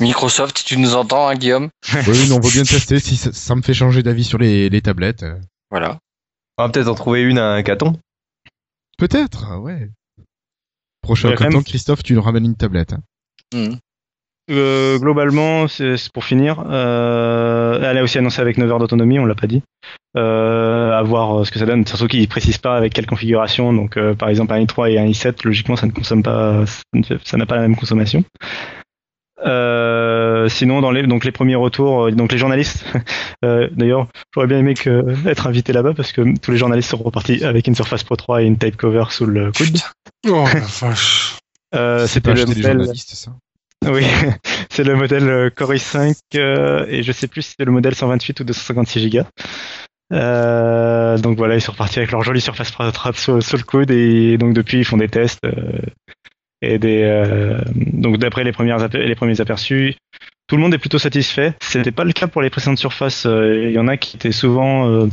[0.00, 1.68] Microsoft, tu nous entends, hein, Guillaume
[2.06, 4.80] Oui, on veut bien tester si ça, ça me fait changer d'avis sur les, les
[4.80, 5.24] tablettes.
[5.70, 5.98] Voilà.
[6.56, 7.98] On va peut-être en trouver une à un caton.
[8.96, 9.90] Peut-être, ouais.
[11.02, 11.64] Prochain Ouais, canton, même.
[11.64, 12.92] Christophe, tu nous ramènes une tablette.
[12.92, 13.02] hein.
[13.52, 13.78] Mhm.
[14.50, 16.64] Euh, globalement, c'est pour finir.
[16.68, 19.62] Euh, elle a aussi annoncé avec 9 heures d'autonomie, on l'a pas dit.
[20.16, 21.86] Euh, à voir euh, ce que ça donne.
[21.86, 23.72] Surtout qu'ils précisent pas avec quelle configuration.
[23.72, 26.64] Donc, euh, par exemple, un i3 et un i7, logiquement, ça ne consomme pas,
[27.24, 28.24] ça n'a pas la même consommation.
[29.44, 32.84] Euh, sinon, dans les donc les premiers retours, donc les journalistes.
[33.44, 36.96] euh, D'ailleurs, j'aurais bien aimé que, être invité là-bas parce que tous les journalistes sont
[36.98, 39.78] repartis avec une Surface Pro 3 et une tape cover sous le coude.
[40.28, 41.38] Oh la vache.
[41.74, 43.32] Euh, C'est pas C'était le modèle- journalistes, ça.
[43.84, 44.04] Oui,
[44.70, 47.94] c'est le modèle euh, Core i5 euh, et je sais plus si c'est le modèle
[47.94, 49.20] 128 ou 256 Go.
[50.12, 52.84] Euh, donc voilà, ils sont repartis avec leur jolie surface Pro
[53.14, 55.80] sur, sur, le coude et donc depuis ils font des tests euh,
[56.60, 59.94] et des euh, donc d'après les premières les premiers aperçus,
[60.48, 61.54] tout le monde est plutôt satisfait.
[61.60, 63.24] C'était pas le cas pour les précédentes surfaces.
[63.24, 65.08] Il y en a qui étaient souvent,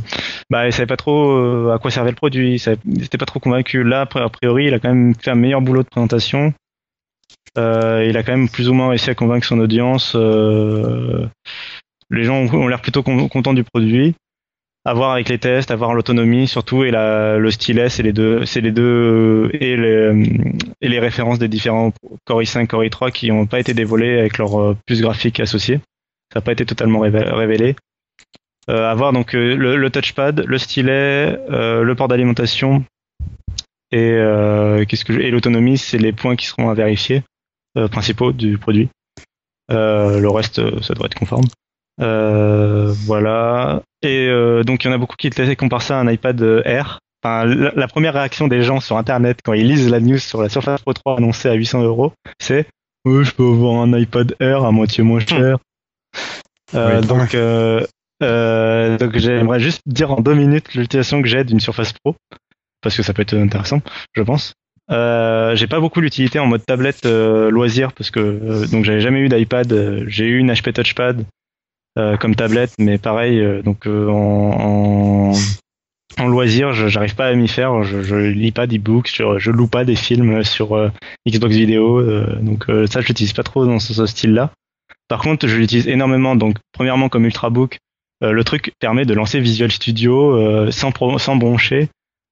[0.50, 3.86] bah, ils savaient pas trop à quoi servait le produit, ils n'étaient pas trop convaincus.
[3.86, 6.52] Là, a priori, il a quand même fait un meilleur boulot de présentation.
[7.58, 10.12] Euh, il a quand même plus ou moins réussi à convaincre son audience.
[10.14, 11.26] Euh,
[12.10, 14.14] les gens ont l'air plutôt contents du produit.
[14.86, 18.14] À voir avec les tests, à voir l'autonomie surtout et la, le stylet, c'est les
[18.14, 20.24] deux, c'est les deux et les,
[20.80, 21.92] et les références des différents
[22.24, 25.80] Core i5, Core i3 qui n'ont pas été dévoilés avec leur euh, puce graphique associée.
[26.32, 27.76] Ça n'a pas été totalement révélé.
[28.70, 32.84] Euh, donc le, le, touchpad, le stylet, euh, le port d'alimentation
[33.92, 34.16] et
[34.88, 37.22] qu'est-ce que et l'autonomie, c'est les points qui seront à vérifier.
[37.78, 38.88] Euh, principaux du produit.
[39.70, 41.44] Euh, le reste, euh, ça devrait être conforme.
[41.98, 43.82] voilà.
[44.02, 44.28] Et
[44.64, 46.98] donc il y en a beaucoup qui comparent ça à un iPad Air.
[47.22, 50.48] Enfin, la, première réaction des gens sur Internet quand ils lisent la news sur la
[50.48, 52.66] Surface Pro 3 annoncée à 800 euros, c'est
[53.04, 55.58] je peux avoir un iPad Air à moitié moins cher.
[56.72, 57.36] donc,
[58.98, 62.16] donc j'aimerais juste dire en deux minutes l'utilisation que j'ai d'une Surface Pro
[62.80, 63.82] parce que ça peut être intéressant,
[64.14, 64.54] je pense.
[64.90, 69.00] Euh, j'ai pas beaucoup l'utilité en mode tablette euh, loisir parce que euh, donc j'avais
[69.00, 69.72] jamais eu d'iPad.
[69.72, 71.24] Euh, j'ai eu une HP Touchpad
[72.18, 75.32] comme tablette, mais pareil donc en,
[76.18, 77.82] en, loisir, j'arrive pas à m'y faire.
[77.82, 80.90] Je, je lis pas d'e-books, je, je loue pas des films sur
[81.28, 82.02] Xbox Vidéo,
[82.40, 84.50] donc ça je l'utilise pas trop dans ce, style-là.
[85.08, 86.36] Par contre, je l'utilise énormément.
[86.36, 87.76] Donc premièrement comme ultrabook,
[88.22, 91.90] le truc permet de lancer Visual Studio sans, sans broncher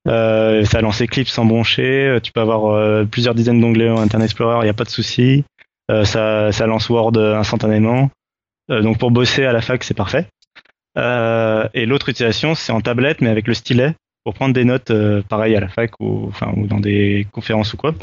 [0.08, 2.06] euh, ça a lancé Clips sans broncher.
[2.06, 4.84] Euh, tu peux avoir euh, plusieurs dizaines d'onglets en Internet Explorer, il n'y a pas
[4.84, 5.44] de souci.
[6.04, 8.10] ça, ça lance Word instantanément.
[8.68, 10.26] donc pour bosser à la fac, c'est parfait.
[10.96, 13.94] et l'autre utilisation, c'est en tablette, mais avec le stylet,
[14.24, 14.92] pour prendre des notes,
[15.28, 17.94] pareil à la fac ou, dans des conférences ou quoi.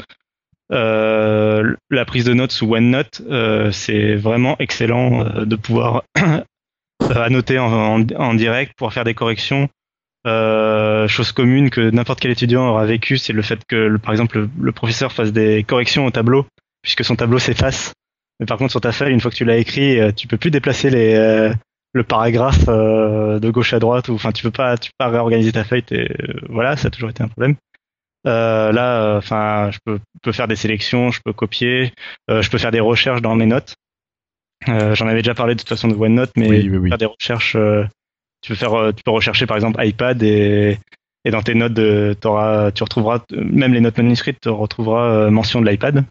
[0.70, 3.22] la prise de notes sous OneNote,
[3.70, 6.02] c'est vraiment excellent de pouvoir
[7.14, 9.68] annoter en, en, direct, pouvoir faire des corrections,
[10.26, 14.48] euh, chose commune que n'importe quel étudiant aura vécu, c'est le fait que, par exemple,
[14.58, 16.46] le, professeur fasse des corrections au tableau,
[16.82, 17.92] puisque son tableau s'efface.
[18.40, 20.36] Mais par contre, sur ta feuille, une fois que tu l'as écrit, euh, tu peux
[20.36, 21.52] plus déplacer les, euh,
[21.92, 25.52] le paragraphe de gauche à droite, ou enfin, tu peux pas, tu peux pas réorganiser
[25.52, 25.84] ta feuille.
[26.48, 27.54] voilà, ça a toujours été un problème.
[28.24, 31.92] là, enfin, je peux, peux, faire des sélections, je peux copier,
[32.28, 33.76] je peux faire des recherches dans mes notes.
[34.66, 37.56] J'en avais déjà parlé de toute façon de OneNote, mais faire des recherches
[38.42, 40.78] tu peux faire, euh, tu peux rechercher par exemple iPad et,
[41.24, 45.30] et dans tes notes, de, auras, tu retrouveras même les notes manuscrites, tu retrouveras euh,
[45.30, 46.04] mention de l'iPad.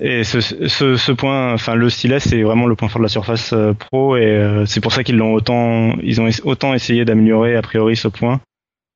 [0.00, 3.08] Et ce, ce, ce, point, enfin le stylet, c'est vraiment le point fort de la
[3.08, 7.56] Surface euh, Pro et c'est pour ça qu'ils l'ont autant, ils ont autant essayé d'améliorer
[7.56, 8.40] a priori ce point.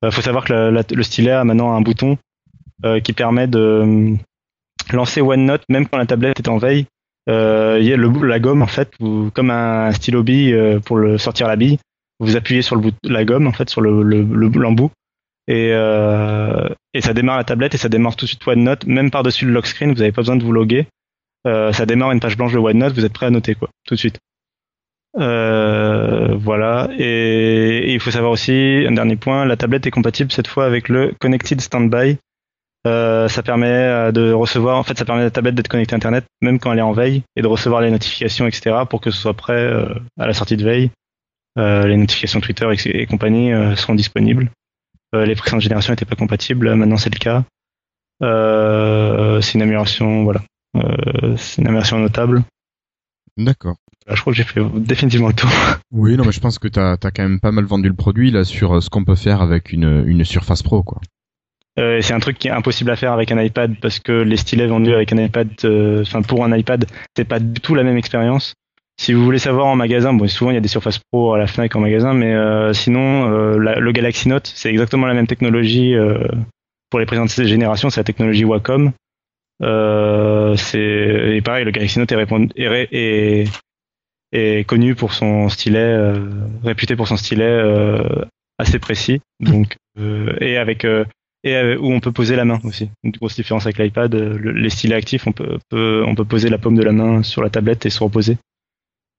[0.03, 2.17] Il faut savoir que le stylet a maintenant un bouton
[3.03, 4.13] qui permet de
[4.93, 6.85] lancer OneNote même quand la tablette est en veille.
[7.27, 7.33] Il
[7.83, 10.55] y a le, la gomme en fait, ou, comme un stylo bille
[10.85, 11.79] pour le sortir la bille
[12.19, 14.03] vous appuyez sur le la gomme en fait sur le
[14.59, 14.91] l'embout
[15.47, 19.11] et, euh, et ça démarre la tablette et ça démarre tout de suite OneNote même
[19.11, 20.87] par dessus le lock screen vous n'avez pas besoin de vous loguer
[21.45, 23.95] euh, ça démarre une page blanche de OneNote vous êtes prêt à noter quoi tout
[23.95, 24.17] de suite
[25.19, 30.47] euh, voilà et, il faut savoir aussi un dernier point la tablette est compatible cette
[30.47, 32.17] fois avec le Connected Standby
[32.85, 35.95] euh, ça permet euh, de recevoir, en fait, ça permet à la tablette d'être connectée
[35.95, 38.75] à Internet même quand elle est en veille et de recevoir les notifications, etc.
[38.89, 39.87] pour que ce soit prêt euh,
[40.19, 40.91] à la sortie de veille.
[41.57, 44.51] Euh, les notifications Twitter et, compagnie euh, seront disponibles.
[45.13, 47.43] Euh, les précédentes générations n'étaient pas compatibles, maintenant c'est le cas.
[49.41, 50.41] c'est une amélioration, voilà.
[51.37, 52.43] c'est une amélioration notable.
[53.37, 53.75] D'accord.
[54.07, 55.49] je crois que j'ai fait définitivement le tour.
[55.91, 58.31] Oui, non, mais je pense que tu as, quand même pas mal vendu le produit
[58.31, 60.99] là sur ce qu'on peut faire avec une, une Surface Pro, quoi.
[61.77, 64.37] Euh, c'est un truc qui est impossible à faire avec un iPad parce que les
[64.37, 65.49] stylets vendus avec un iPad,
[66.01, 68.55] enfin pour un iPad, c'est pas du tout la même expérience.
[68.97, 71.37] Si vous voulez savoir en magasin, bon, souvent il y a des Surface Pro à
[71.37, 75.27] la Fnac en magasin, mais euh, sinon euh, le Galaxy Note, c'est exactement la même
[75.27, 76.27] technologie euh,
[76.89, 78.93] pour les présentes générations, c'est la technologie Wacom.
[79.59, 83.47] c'est et pareil, le Galaxy Note est, est,
[84.31, 85.97] est, connu pour son stylet,
[86.63, 87.61] réputé pour son stylet
[88.57, 89.75] assez précis, donc
[90.39, 90.85] et avec
[91.43, 92.89] et où on peut poser la main aussi.
[93.03, 96.75] Une grosse différence avec l'iPad, les stylets actifs, on peut, on peut poser la paume
[96.75, 98.37] de la main sur la tablette et se reposer.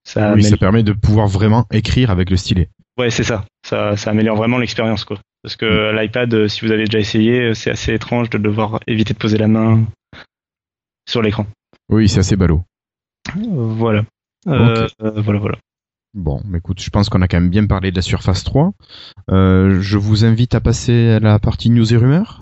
[0.06, 2.70] Ça, oui, ça permet de pouvoir vraiment écrire avec le stylet.
[2.96, 3.44] Ouais, c'est ça.
[3.66, 3.96] ça.
[3.96, 5.18] Ça améliore vraiment l'expérience, quoi.
[5.42, 5.96] Parce que mm.
[5.96, 9.18] l'iPad, euh, si vous avez déjà essayé, euh, c'est assez étrange de devoir éviter de
[9.18, 9.84] poser la main
[11.08, 11.44] sur l'écran.
[11.88, 12.62] Oui, c'est assez ballot.
[13.34, 14.04] voilà.
[14.46, 15.58] Euh, voilà, voilà.
[16.14, 18.72] Bon, écoute, je pense qu'on a quand même bien parlé de la Surface 3.
[19.32, 22.38] Euh, je vous invite à passer à la partie news et rumeurs.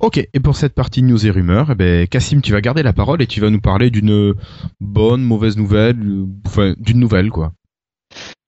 [0.00, 2.92] Ok, et pour cette partie news et rumeurs, eh ben, Cassim, tu vas garder la
[2.92, 4.34] parole et tu vas nous parler d'une
[4.80, 7.52] bonne, mauvaise nouvelle, euh, enfin, d'une nouvelle, quoi.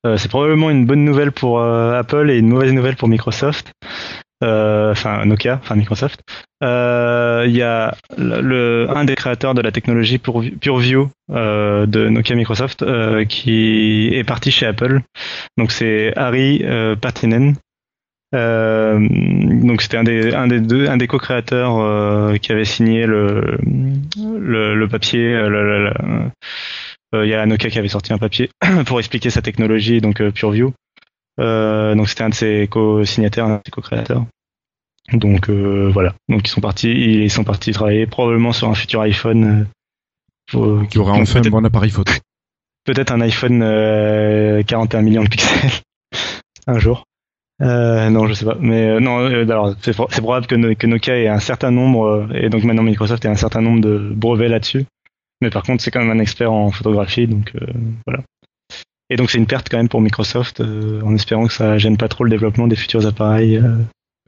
[0.06, 3.72] Euh, c'est probablement une bonne nouvelle pour euh, Apple et une mauvaise nouvelle pour Microsoft.
[4.42, 6.22] Enfin, Nokia, enfin Microsoft.
[6.62, 12.82] Il y a un des créateurs de la technologie PureView de Nokia Microsoft
[13.26, 15.02] qui est parti chez Apple.
[15.58, 16.64] Donc c'est Harry
[17.02, 17.56] Partinen.
[18.32, 19.08] Euh,
[19.62, 23.58] donc c'était un des un des deux un des co-créateurs euh, qui avait signé le
[24.16, 25.34] le, le papier.
[25.34, 25.90] Euh,
[27.12, 28.50] il y a Nokia qui avait sorti un papier
[28.86, 30.72] pour expliquer sa technologie, donc PureView.
[31.38, 34.24] donc c'était un de ses co-signataires, un de ses co-créateurs.
[35.12, 36.14] Donc voilà.
[36.28, 39.66] Donc ils sont partis, ils sont partis travailler probablement sur un futur iPhone.
[40.48, 42.12] qui aura enfin un bon appareil photo.
[42.84, 43.58] Peut-être un iPhone
[44.64, 45.82] 41 millions de pixels
[46.68, 47.04] un jour.
[47.60, 48.56] Euh, non, je sais pas.
[48.58, 52.48] Mais euh, non, euh, alors c'est, probable que, que, Nokia ait un certain nombre, et
[52.48, 54.86] donc maintenant Microsoft ait un certain nombre de brevets là-dessus.
[55.42, 57.52] Mais par contre, c'est quand même un expert en photographie, donc
[58.06, 58.22] voilà.
[59.10, 62.08] Et donc c'est une perte quand même pour Microsoft, en espérant que ça gêne pas
[62.08, 63.60] trop le développement des futurs appareils.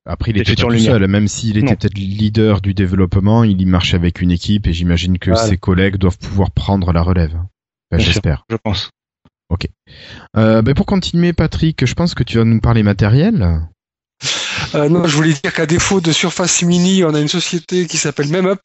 [0.04, 3.66] Après, il était pas tout seul, même s'il était peut-être leader du développement, il y
[3.66, 7.38] marche avec une équipe et j'imagine que ses collègues doivent pouvoir prendre la relève.
[7.92, 8.44] j'espère.
[8.50, 8.90] Je pense.
[9.52, 9.66] Ok.
[10.38, 13.60] Euh, ben pour continuer, Patrick, je pense que tu vas nous parler matériel.
[14.74, 17.98] Euh, non, je voulais dire qu'à défaut de Surface Mini, on a une société qui
[17.98, 18.60] s'appelle MemUp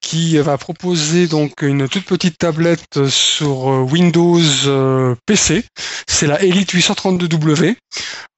[0.00, 4.40] qui va proposer donc une toute petite tablette sur euh, Windows
[5.26, 5.64] PC.
[6.06, 7.74] C'est la Elite 832W.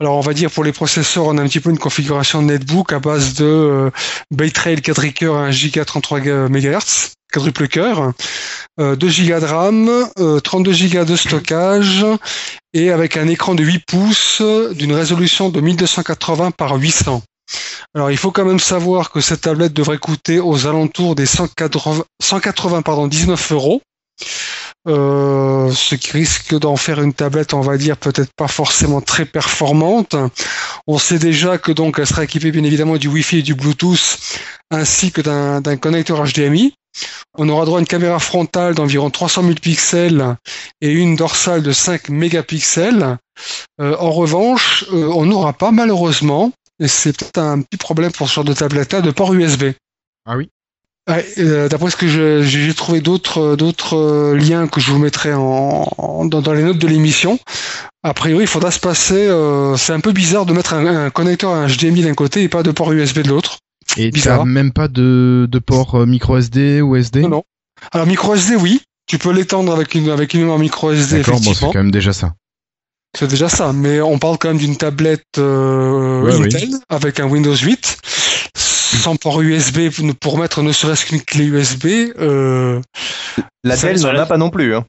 [0.00, 2.92] Alors on va dire pour les processeurs, on a un petit peu une configuration netbook
[2.92, 3.92] à base de
[4.32, 8.12] Bay Trail 4 cœurs 1 Go 33 MHz quadruple cœur,
[8.78, 12.04] 2 Go de RAM, 32 Go de stockage
[12.72, 14.42] et avec un écran de 8 pouces
[14.72, 17.22] d'une résolution de 1280 par 800.
[17.94, 22.04] Alors il faut quand même savoir que cette tablette devrait coûter aux alentours des 180,
[22.22, 23.82] 180 pardon, 19 euros.
[24.86, 29.24] Euh, ce qui risque d'en faire une tablette, on va dire, peut-être pas forcément très
[29.24, 30.14] performante.
[30.86, 34.18] On sait déjà que donc elle sera équipée bien évidemment du Wi-Fi et du Bluetooth,
[34.70, 36.74] ainsi que d'un connecteur HDMI.
[37.36, 40.36] On aura droit à une caméra frontale d'environ 300 000 pixels
[40.80, 43.18] et une dorsale de 5 mégapixels.
[43.80, 46.50] Euh, en revanche, euh, on n'aura pas malheureusement,
[46.80, 49.72] et c'est peut-être un petit problème pour ce genre de tablette-là, de port USB.
[50.26, 50.50] Ah oui
[51.08, 52.08] euh, D'après ce que
[52.42, 57.38] j'ai trouvé d'autres liens que je vous mettrai en, dans, les notes de l'émission.
[58.02, 59.28] A priori, il faudra se passer.
[59.76, 62.70] c'est un peu bizarre de mettre un, un connecteur HDMI d'un côté et pas de
[62.70, 63.58] port USB de l'autre.
[63.96, 67.42] Et tu n'as même pas de, de port euh, micro SD ou SD Non, non.
[67.92, 68.82] Alors micro SD, oui.
[69.06, 71.18] Tu peux l'étendre avec une avec une micro SD.
[71.18, 72.34] D'accord, bon, c'est quand même déjà ça.
[73.18, 77.56] C'est déjà ça, mais on parle quand même d'une tablette euh, Intel avec un Windows
[77.56, 77.98] 8
[78.96, 79.90] sans port USB
[80.20, 81.86] pour mettre ne serait-ce qu'une clé USB.
[82.18, 82.80] Euh,
[83.64, 84.74] la Dell n'en a pas non plus.
[84.74, 84.84] Hein.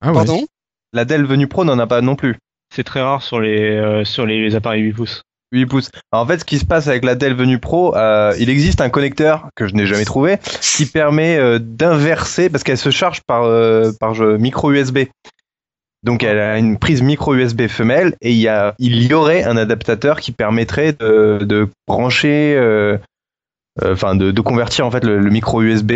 [0.00, 0.44] Ah, Pardon?
[0.92, 2.36] La Dell venue Pro n'en a pas non plus.
[2.74, 5.22] C'est très rare sur les euh, sur les appareils 8 pouces.
[5.52, 5.90] 8 pouces.
[6.12, 8.90] en fait, ce qui se passe avec la Dell Venue Pro, euh, il existe un
[8.90, 13.44] connecteur que je n'ai jamais trouvé qui permet euh, d'inverser parce qu'elle se charge par
[13.44, 15.04] euh, par micro USB.
[16.02, 19.44] Donc elle a une prise micro USB femelle et il y a il y aurait
[19.44, 22.56] un adaptateur qui permettrait de, de brancher
[23.84, 25.92] enfin de, de, convertir en fait le, micro USB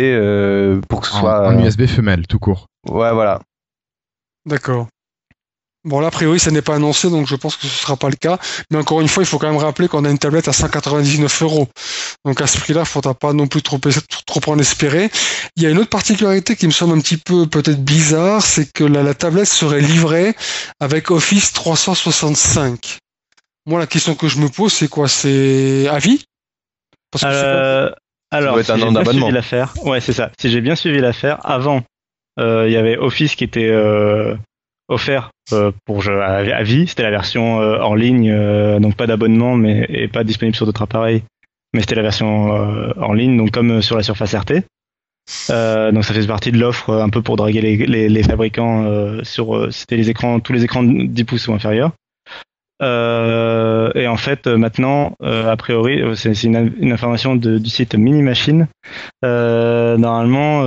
[0.87, 2.67] pour que ce soit en USB femelle tout court.
[2.87, 3.41] Ouais, voilà.
[4.45, 4.87] D'accord.
[5.83, 8.09] Bon, là, a priori, ça n'est pas annoncé, donc je pense que ce sera pas
[8.09, 8.37] le cas.
[8.69, 11.41] Mais encore une fois, il faut quand même rappeler qu'on a une tablette à 199
[11.41, 11.67] euros.
[12.23, 15.09] Donc à ce prix-là, il faudra pas non plus trop, trop en espérer.
[15.55, 18.71] Il y a une autre particularité qui me semble un petit peu peut-être bizarre, c'est
[18.71, 20.35] que la, tablette serait livrée
[20.79, 22.99] avec Office 365.
[23.65, 25.07] Moi, la question que je me pose, c'est quoi?
[25.07, 26.23] C'est à vie
[27.11, 27.91] Parce que euh,
[28.31, 30.31] Alors, si j'ai bien suivi l'affaire, ouais, c'est ça.
[30.39, 31.81] Si j'ai bien suivi l'affaire, avant,
[32.39, 34.35] euh, il y avait Office qui était euh,
[34.87, 35.31] offert
[35.85, 36.87] pour jeu à, vie.
[36.87, 38.33] C'était la version en ligne,
[38.79, 41.23] donc pas d'abonnement, mais et pas disponible sur d'autres appareils.
[41.73, 42.51] Mais c'était la version
[42.97, 44.63] en ligne, donc comme sur la Surface RT.
[45.93, 49.97] donc ça fait partie de l'offre un peu pour draguer les, les, fabricants sur c'était
[49.97, 51.91] les écrans tous les écrans 10 pouces ou inférieurs.
[52.81, 58.67] Et en fait maintenant a priori c'est une, une, information de, du site Mini Machine.
[59.23, 60.63] normalement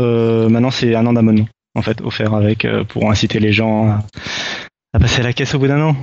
[0.49, 3.99] maintenant c'est un an d'abonnement en fait offert avec pour inciter les gens
[4.95, 5.97] à passer à la caisse au bout d'un an.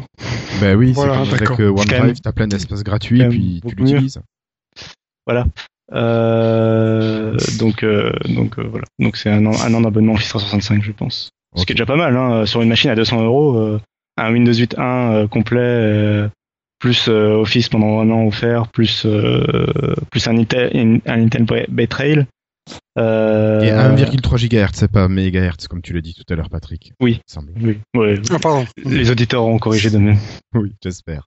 [0.59, 3.61] Ben oui, Voilà, c'est avec euh, OneDrive, même- t'as plein d'espaces gratuits, quand même puis
[3.65, 4.21] tu l'utilises.
[5.25, 5.45] Voilà.
[5.93, 8.85] Euh, donc euh, donc euh, voilà.
[8.99, 11.29] Donc c'est un an, un an d'abonnement Office 365, je pense.
[11.55, 12.45] Ce qui est déjà pas mal, hein.
[12.45, 13.81] Sur une machine à 200 euros, euh,
[14.25, 14.83] un Windows 8 1
[15.13, 16.29] euh, complet, euh,
[16.79, 21.87] plus euh, Office pendant un an offert, plus euh, plus un Intel, un Intel Bay
[21.87, 22.25] Trail.
[22.97, 26.93] Euh, Et 1,3 GHz, c'est pas mégahertz, comme tu l'as dit tout à l'heure, Patrick.
[27.01, 27.19] Oui.
[27.61, 28.19] oui, ouais.
[28.29, 28.65] Ah, pardon.
[28.85, 30.17] Les auditeurs ont corrigé de même.
[30.55, 31.25] Oui, j'espère.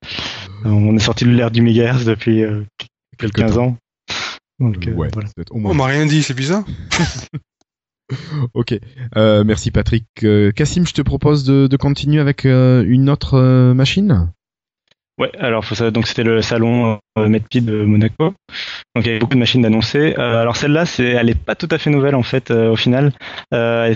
[0.64, 2.62] On est sorti de l'ère du mégahertz depuis euh,
[3.18, 3.62] Quelque 15 temps.
[3.62, 3.76] ans.
[4.60, 5.28] Donc, euh, ouais, voilà.
[5.34, 6.64] peut-être au On m'a rien dit, c'est bizarre.
[8.54, 8.74] Ok,
[9.16, 10.06] euh, merci Patrick.
[10.22, 14.30] Euh, Cassim, je te propose de, continuer avec euh, une autre euh, machine?
[15.16, 18.34] Ouais, alors donc c'était le salon euh, MedPi de Monaco.
[18.94, 20.14] Donc il y avait beaucoup de machines d'annoncer.
[20.18, 23.12] Euh, alors celle-là, elle est pas tout à fait nouvelle en fait euh, au final.
[23.52, 23.94] Euh,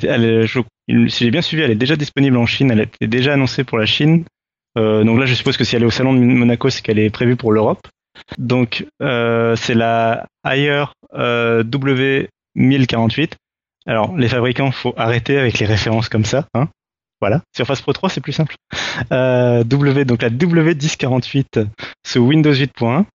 [1.09, 2.71] si j'ai bien suivi, elle est déjà disponible en Chine.
[2.71, 4.25] Elle était déjà annoncée pour la Chine.
[4.79, 7.01] Euh, donc là, je suppose que si elle est au salon de Monaco, c'est qu'elle
[7.01, 7.89] est prévue pour l'Europe.
[8.37, 13.33] Donc euh, c'est la euh, W1048.
[13.89, 16.47] Alors les fabricants, faut arrêter avec les références comme ça.
[16.55, 16.69] Hein
[17.21, 17.41] voilà.
[17.57, 18.55] Surface Pro 3, c'est plus simple.
[19.11, 21.67] Euh, W, donc la W1048
[22.07, 23.07] sous Windows 8.1.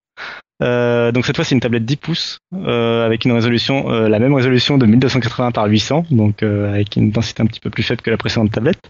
[0.62, 4.20] Euh, donc cette fois c'est une tablette 10 pouces euh, avec une résolution, euh, la
[4.20, 8.02] même résolution de 1280 par 800, donc avec une densité un petit peu plus faible
[8.02, 8.82] que la précédente tablette.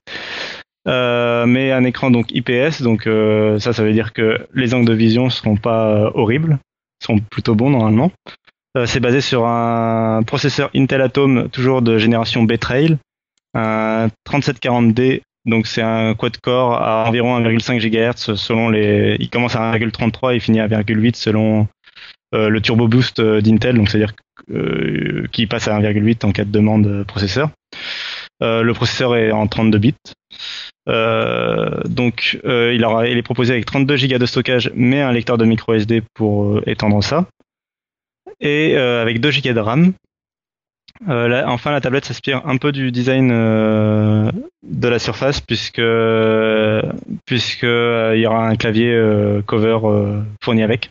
[0.86, 3.04] Mais un écran donc IPS, donc
[3.60, 6.60] ça ça veut dire que les angles de vision seront pas horribles,
[7.02, 8.12] seront plutôt bons normalement.
[8.76, 12.98] Euh, c'est basé sur un processeur Intel Atom toujours de génération B-Trail,
[13.54, 19.18] un 3740D donc c'est un quad-core à environ 1,5 GHz selon les.
[19.20, 21.68] Il commence à 1,33 et finit à 1,8 selon
[22.34, 24.14] euh, le turbo boost euh, d'Intel, donc c'est-à-dire
[24.54, 27.50] euh, qui passe à 1,8 en cas de demande processeur.
[28.41, 29.95] Le processeur est en 32 bits.
[30.86, 35.45] Donc il, aura, il est proposé avec 32 Go de stockage, mais un lecteur de
[35.45, 37.26] micro SD pour étendre ça,
[38.44, 39.94] et euh, avec 2 Go de RAM.
[41.10, 45.82] Euh, là, enfin, la tablette s'inspire un peu du design euh, de la Surface puisque
[47.26, 50.90] puisque euh, il y aura un clavier euh, cover euh, fourni avec.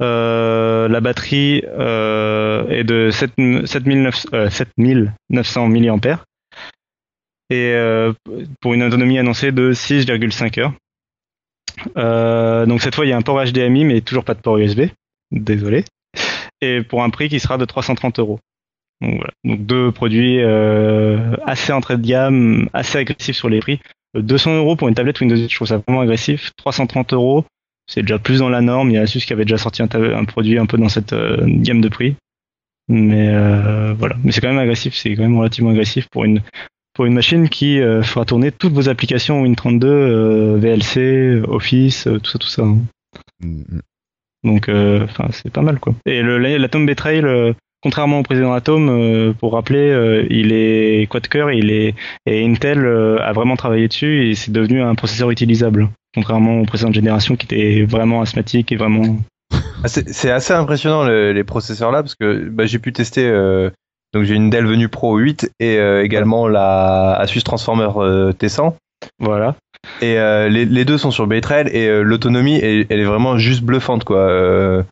[0.00, 3.32] La batterie est de 7,
[3.64, 6.24] 7900, euh, 7900 mAh
[7.50, 7.74] et
[8.60, 12.66] pour une autonomie annoncée de 6,5 heures.
[12.66, 14.82] Donc cette fois il y a un port HDMI mais toujours pas de port USB.
[15.32, 15.84] Désolé.
[16.60, 18.40] Et pour un prix qui sera de 330 euros.
[19.00, 19.32] Donc voilà.
[19.44, 23.80] Donc deux produits euh, assez entrée de gamme, assez agressifs sur les prix.
[24.16, 26.50] Euh, 200 euros pour une tablette Windows 8, je trouve ça vraiment agressif.
[26.56, 27.44] 330 euros,
[27.86, 28.90] c'est déjà plus dans la norme.
[28.90, 31.38] Il y a Asus qui avait déjà sorti un, produit un peu dans cette euh,
[31.46, 32.16] gamme de prix.
[32.88, 34.16] Mais euh, voilà.
[34.24, 36.42] Mais c'est quand même agressif, c'est quand même relativement agressif pour une
[36.94, 42.18] pour une machine qui euh, fera tourner toutes vos applications Win32, euh, VLC, Office, euh,
[42.18, 42.62] tout ça, tout ça.
[42.62, 42.80] hein.
[44.44, 45.94] Donc, euh, enfin, c'est pas mal, quoi.
[46.06, 47.52] Et l'Atom Betrayal, euh,
[47.82, 51.94] contrairement au président Atom, euh, pour rappeler, euh, il est quad-core, il est
[52.26, 56.64] et Intel euh, a vraiment travaillé dessus et c'est devenu un processeur utilisable, contrairement aux
[56.64, 59.16] précédentes générations qui étaient vraiment asthmatiques et vraiment.
[59.52, 63.24] Ah, C'est assez impressionnant le- les processeurs là parce que bah, j'ai pu tester.
[63.26, 63.70] euh,
[64.14, 68.74] donc j'ai une Dell Venue Pro 8 et euh, également la Asus Transformer euh, T100.
[69.20, 69.54] Voilà.
[70.00, 73.38] Et euh, les, les deux sont sur Baytrail et euh, l'autonomie elle, elle est vraiment
[73.38, 74.18] juste bluffante quoi.
[74.18, 74.82] Euh,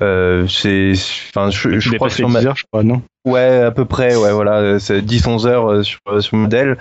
[0.00, 0.92] euh, c'est,
[1.28, 3.02] enfin je, je crois sur ma, 10 heures, je crois, non?
[3.26, 6.78] Ouais, à peu près, ouais, voilà, euh, c'est 10-11 heures euh, sur, sur modèle.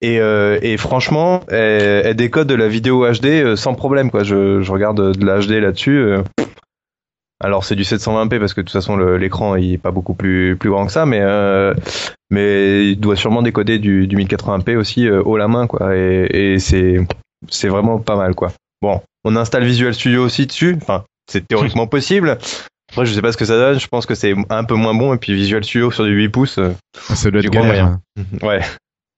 [0.00, 4.24] Et, euh, et franchement, elle, elle décode de la vidéo HD sans problème, quoi.
[4.24, 6.14] Je, je regarde de la HD là-dessus.
[7.44, 10.56] Alors c'est du 720p parce que de toute façon l'écran il est pas beaucoup plus
[10.56, 11.74] plus grand que ça, mais euh,
[12.30, 15.96] mais il doit sûrement décoder du, du 1080p aussi euh, haut la main, quoi.
[15.96, 16.96] Et, et c'est
[17.48, 18.52] c'est vraiment pas mal, quoi.
[18.82, 20.76] Bon, on installe Visual Studio aussi dessus.
[20.80, 22.38] Enfin, c'est théoriquement possible.
[22.90, 23.78] Après, je sais pas ce que ça donne.
[23.78, 25.12] Je pense que c'est un peu moins bon.
[25.14, 27.66] Et puis Visual Studio sur du 8 pouces, euh, ça doit être galère.
[27.66, 28.00] moyen.
[28.42, 28.60] ouais.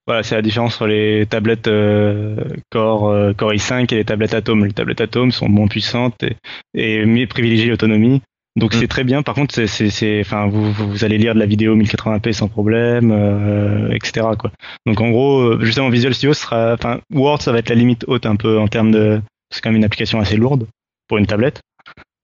[0.08, 2.34] Voilà, c'est la différence entre les tablettes euh,
[2.70, 4.64] Core, euh, Core i5 et les tablettes Atom.
[4.64, 6.36] Les tablettes Atom sont moins puissantes et,
[6.74, 8.22] et mieux privilégient l'autonomie.
[8.56, 8.78] Donc Mm.
[8.78, 9.22] c'est très bien.
[9.22, 12.32] Par contre, c'est, c'est, c'est, enfin, vous, vous vous allez lire de la vidéo 1080p
[12.32, 14.28] sans problème, euh, etc.
[14.38, 14.50] Quoi.
[14.86, 18.04] Donc en gros, euh, justement, Visual Studio sera, enfin, Word, ça va être la limite
[18.08, 19.20] haute un peu en termes de,
[19.50, 20.66] c'est quand même une application assez lourde
[21.06, 21.60] pour une tablette.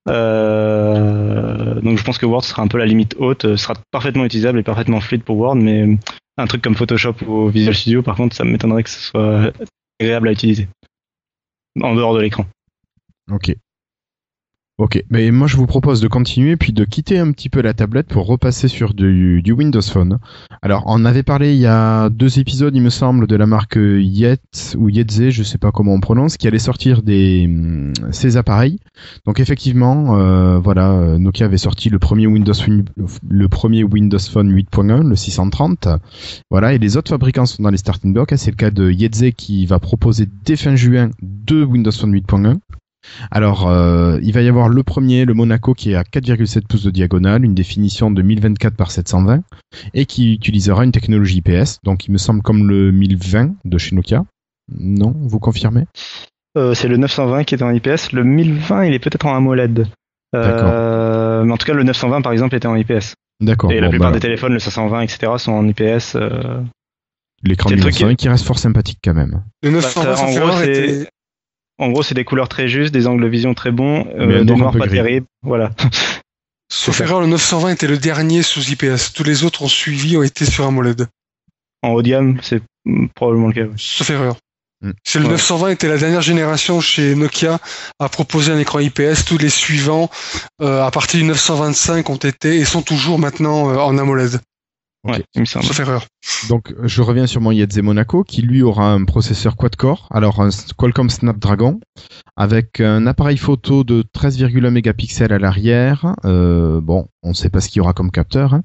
[0.09, 4.25] Euh, donc je pense que Word sera un peu la limite haute, euh, sera parfaitement
[4.25, 5.97] utilisable et parfaitement fluide pour Word, mais
[6.37, 9.53] un truc comme Photoshop ou Visual Studio, par contre, ça m'étonnerait que ce soit
[10.01, 10.69] agréable à utiliser.
[11.81, 12.47] En dehors de l'écran.
[13.31, 13.55] Ok.
[14.77, 17.75] Ok, mais moi je vous propose de continuer puis de quitter un petit peu la
[17.75, 20.19] tablette pour repasser sur du, Windows Phone.
[20.63, 23.77] Alors on avait parlé il y a deux épisodes il me semble de la marque
[23.77, 27.49] Yet ou Yetze, je sais pas comment on prononce, qui allait sortir des
[28.11, 28.81] ces appareils.
[29.27, 32.85] Donc effectivement, euh, voilà, Nokia avait sorti le premier Windows Phone,
[33.29, 35.87] le premier Windows Phone 8.1, le 630.
[36.51, 38.35] Voilà, et les autres fabricants sont dans les starting blocks.
[38.37, 42.57] C'est le cas de Yetze qui va proposer dès fin juin deux Windows Phone 8.1.
[43.31, 46.85] Alors, euh, il va y avoir le premier, le Monaco, qui est à 4,7 pouces
[46.85, 49.43] de diagonale, une définition de 1024 par 720,
[49.95, 53.95] et qui utilisera une technologie IPS, donc il me semble comme le 1020 de chez
[53.95, 54.25] Nokia.
[54.73, 55.85] Non, vous confirmez?
[56.57, 58.13] Euh, C'est le 920 qui est en IPS.
[58.13, 59.87] Le 1020, il est peut-être en AMOLED.
[60.35, 63.15] Euh, mais en tout cas, le 920, par exemple, était en IPS.
[63.41, 63.71] D'accord.
[63.73, 66.17] Et la plupart bah, des téléphones, le 520, etc., sont en IPS.
[66.17, 66.63] Euh...
[67.43, 69.43] L'écran du 920 qui reste fort sympathique quand même.
[69.63, 71.09] Le 920, Bah, en gros, c'est
[71.79, 74.55] en gros, c'est des couleurs très justes, des angles de vision très bons, euh, des
[74.55, 74.97] noirs pas gris.
[74.97, 75.27] terribles.
[75.43, 75.71] Voilà.
[76.73, 79.13] Sauf erreur, le 920 était le dernier sous IPS.
[79.15, 81.09] Tous les autres ont suivi, ont été sur AMOLED.
[81.83, 82.63] En haut de gamme, c'est
[83.15, 83.63] probablement le cas.
[83.65, 83.75] oui.
[83.77, 84.37] Sauf erreur.
[84.81, 84.91] Mm.
[85.05, 85.33] C'est le Ouais.
[85.33, 87.59] 920 était la dernière génération chez Nokia
[87.99, 89.25] à proposer un écran IPS.
[89.27, 90.11] Tous les suivants,
[90.63, 94.41] euh, à partir du 925, ont été et sont toujours maintenant euh, en AMOLED.
[95.05, 95.67] Ouais, il me semble.
[95.67, 96.07] Sauf erreur.
[96.49, 100.49] Donc je reviens sur mon Yetze Monaco qui lui aura un processeur quad-core, alors un
[100.77, 101.81] Qualcomm Snapdragon
[102.37, 106.15] avec un appareil photo de 13,1 mégapixels à l'arrière.
[106.25, 108.55] Euh, bon, on ne sait pas ce qu'il y aura comme capteur.
[108.55, 108.63] hein.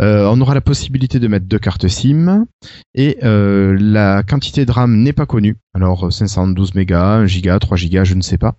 [0.00, 2.46] Euh, on aura la possibilité de mettre deux cartes SIM
[2.94, 5.56] et euh, la quantité de RAM n'est pas connue.
[5.74, 8.54] Alors euh, 512 mégas, 1 giga, 3 gigas, je ne sais pas.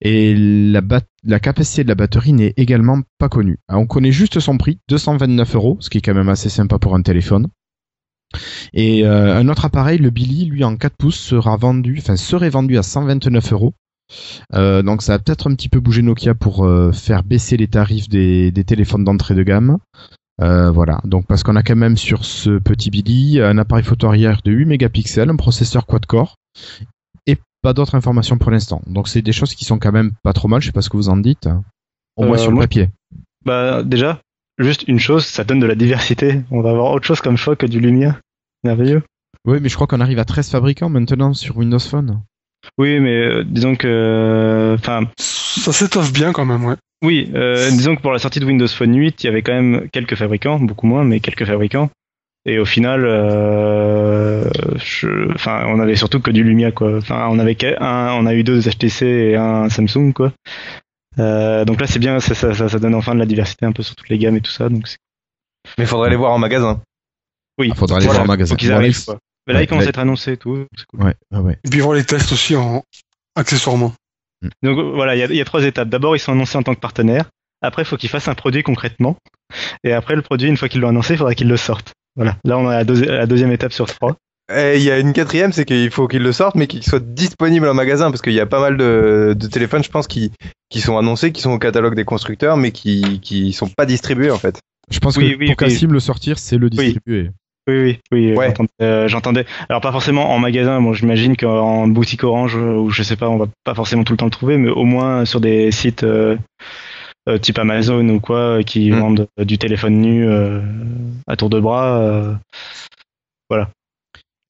[0.00, 3.58] Et la, capacité de la batterie n'est également pas connue.
[3.68, 6.78] Ah, On connaît juste son prix, 229 euros, ce qui est quand même assez sympa
[6.78, 7.48] pour un téléphone.
[8.72, 12.50] Et euh, un autre appareil, le Billy, lui en 4 pouces, sera vendu, enfin serait
[12.50, 13.74] vendu à 129 euros.
[14.54, 17.68] Euh, donc ça va peut-être un petit peu bouger Nokia pour euh, faire baisser les
[17.68, 19.78] tarifs des, des téléphones d'entrée de gamme.
[20.42, 24.06] Euh, voilà, donc parce qu'on a quand même sur ce petit Billy un appareil photo
[24.06, 26.36] arrière de 8 mégapixels, un processeur quad-core
[27.26, 28.82] et pas d'autres informations pour l'instant.
[28.86, 30.90] Donc c'est des choses qui sont quand même pas trop mal, je sais pas ce
[30.90, 31.48] que vous en dites.
[32.16, 32.90] Au moins sur le papier.
[33.44, 34.20] Bah, déjà,
[34.58, 36.42] juste une chose, ça donne de la diversité.
[36.50, 38.18] On va avoir autre chose comme choix que du Lumia.
[38.64, 39.02] Merveilleux.
[39.46, 42.20] Oui, mais je crois qu'on arrive à 13 fabricants maintenant sur Windows Phone.
[42.78, 44.74] Oui, mais euh, disons que.
[44.78, 46.74] Enfin, Ça s'étoffe bien quand même, ouais.
[47.02, 49.54] oui, euh, disons que pour la sortie de Windows Phone 8, il y avait quand
[49.54, 51.90] même quelques fabricants, beaucoup moins, mais quelques fabricants.
[52.48, 56.96] Et au final, euh, je- enfin, on avait surtout que du Lumia, quoi.
[56.98, 60.32] Enfin, on avait qu'un- un, on a eu deux HTC et un Samsung, quoi.
[61.18, 63.72] Euh, donc là, c'est bien, ça, ça, ça, ça donne enfin de la diversité un
[63.72, 64.68] peu sur toutes les gammes et tout ça.
[64.68, 64.98] Donc c'est-
[65.78, 66.80] Mais il faudrait les voir en magasin.
[67.58, 68.54] oui, Ah, faudra aller Voilà, voir en magasin.
[68.54, 68.96] faut qu'ils Bon, arrivent.
[68.98, 69.18] les- Quoi.
[69.46, 70.66] Mais là, Ouais, ils commencent mais- à être annoncés et tout.
[70.76, 71.02] c'est cool.
[71.04, 71.58] Ouais, ouais, ouais.
[71.64, 72.82] Et puis voir les tests aussi en
[73.36, 73.92] accessoirement.
[74.62, 75.88] Donc voilà, il y a, il y a trois étapes.
[75.88, 77.30] D'abord, ils sont annoncés en tant que partenaires.
[77.62, 79.16] Après, il faut qu'ils fassent un produit concrètement.
[79.84, 81.92] Et après, le produit, une fois qu'ils l'ont annoncé, il faudra qu'ils le sortent.
[82.16, 82.36] Voilà.
[82.44, 84.16] Là, on est à la, deuxi- la deuxième étape sur trois.
[84.54, 87.00] Et il y a une quatrième, c'est qu'il faut qu'ils le sortent, mais qu'ils soient
[87.00, 90.30] disponibles en magasin, parce qu'il y a pas mal de, de téléphones, je pense, qui,
[90.68, 94.30] qui sont annoncés, qui sont au catalogue des constructeurs, mais qui, qui sont pas distribués
[94.30, 94.60] en fait.
[94.90, 95.56] Je pense Oui, que oui, pour oui.
[95.56, 97.30] Cassim le sortir, c'est le distribuer.
[97.68, 98.34] Oui, oui, oui.
[98.36, 98.46] Ouais.
[98.48, 99.46] j'entendais, euh, J'entendais.
[99.68, 100.80] Alors pas forcément en magasin.
[100.80, 104.12] Bon, j'imagine qu'en boutique Orange euh, ou je sais pas, on va pas forcément tout
[104.12, 106.36] le temps le trouver, mais au moins sur des sites euh,
[107.28, 108.98] euh, type Amazon ou quoi, euh, qui Mm.
[109.00, 110.60] vendent euh, du téléphone nu euh,
[111.26, 111.98] à tour de bras.
[112.00, 112.34] euh,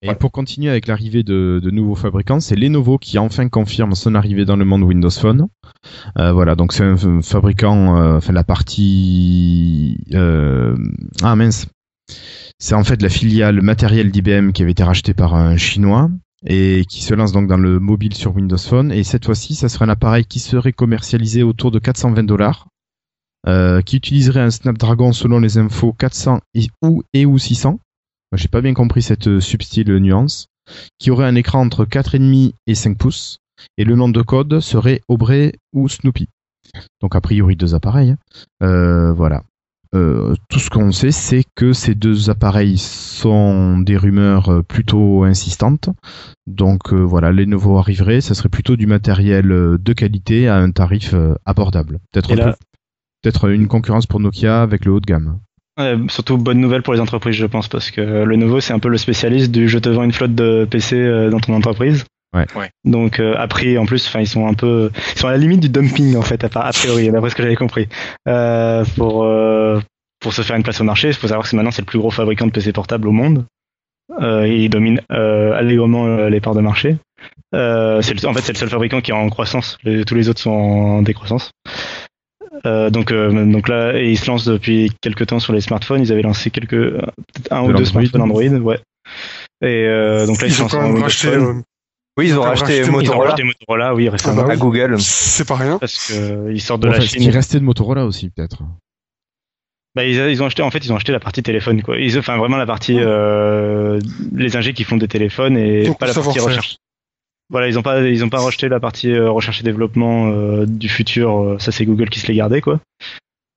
[0.02, 0.14] Et Ouais.
[0.14, 4.44] pour continuer avec l'arrivée de, de nouveaux fabricants, c'est Lenovo qui enfin confirme son arrivée
[4.44, 5.48] dans le monde Windows Phone.
[6.18, 9.97] Euh, voilà, donc c'est un fabricant, euh, enfin la partie...
[10.12, 10.76] euh,
[11.22, 11.66] ah mince,
[12.58, 16.10] c'est en fait la filiale matérielle d'IBM qui avait été rachetée par un Chinois
[16.46, 18.92] et qui se lance donc dans le mobile sur Windows Phone.
[18.92, 22.68] Et cette fois-ci, ça serait un appareil qui serait commercialisé autour de 420 dollars,
[23.48, 27.70] euh, qui utiliserait un Snapdragon selon les infos 400 et ou, et ou 600.
[27.70, 27.80] Moi,
[28.34, 30.46] J'ai pas bien compris cette euh, subtile nuance.
[30.98, 33.38] Qui aurait un écran entre 4,5 et 5 pouces.
[33.78, 36.28] Et le nom de code serait Aubrey ou Snoopy.
[37.00, 38.10] Donc a priori deux appareils.
[38.10, 38.18] hein.
[38.64, 39.44] Euh, voilà.
[39.97, 45.24] Euh, tout ce qu'on sait, c'est que ces deux appareils sont des rumeurs euh, plutôt
[45.24, 45.89] insistantes.
[46.47, 51.14] Donc euh, voilà, Lenovo arriverait, ça serait plutôt du matériel de qualité à un tarif
[51.44, 51.98] abordable.
[52.12, 55.40] Peut-être là- une concurrence pour Nokia avec le haut de gamme.
[55.78, 58.78] Ouais, surtout bonne nouvelle pour les entreprises, je pense, parce que le nouveau c'est un
[58.78, 62.05] peu le spécialiste du je te vends une flotte de PC dans ton entreprise.
[62.34, 62.46] Ouais.
[62.54, 62.70] Ouais.
[62.84, 65.60] Donc euh, prix en plus, enfin ils sont un peu, ils sont à la limite
[65.60, 67.88] du dumping en fait, à, part- a priori, d'après ce que j'avais compris.
[68.28, 69.80] Euh, pour euh,
[70.20, 71.98] pour se faire une place au marché, il faut savoir que maintenant c'est le plus
[71.98, 73.44] gros fabricant de PC portables au monde.
[74.20, 76.96] Euh, il domine euh, allègrement les parts de marché.
[77.54, 79.78] Euh, le- en fait, c'est le seul fabricant qui est en croissance.
[79.84, 81.50] Les- tous les autres sont en décroissance.
[82.64, 86.00] Euh, donc, euh, donc là, et ils se lancent depuis quelques temps sur les smartphones.
[86.02, 88.78] Ils avaient lancé quelques, peut-être un De ou deux smartphones Android, ouais.
[89.62, 91.28] Et euh, donc là, ils, se Ils ont lancent quand en même racheté.
[92.18, 94.56] Oui, ils ont racheté racheté- Ils ont Motorola racheté Motorola, oui, récemment, Ah bah à.
[94.56, 94.97] Google.
[95.01, 95.78] C'est pas rien.
[95.78, 97.30] parce que euh, ils sortent de Bon, la ce qui Chine.
[97.30, 98.62] restait de Motorola aussi, peut-être.
[99.94, 101.98] Bah, ils, ils ont acheté, en fait, ils ont acheté la partie téléphone, quoi.
[101.98, 103.98] Ils, enfin, vraiment la partie, euh,
[104.34, 106.76] les ingés qui font des téléphones et Donc, pas la partie recherche.
[107.48, 110.66] Voilà, ils ont pas, ils ont pas racheté la partie euh, recherche et développement euh,
[110.66, 111.56] du futur.
[111.60, 112.80] ça, c'est Google qui se les gardait, quoi.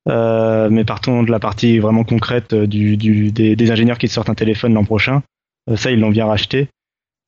[0.08, 4.30] Euh, mais partons de la partie vraiment concrète du, du, des, des ingénieurs qui sortent
[4.30, 5.24] un téléphone l'an prochain.
[5.70, 6.68] Euh, ça, ils l'ont bien racheté.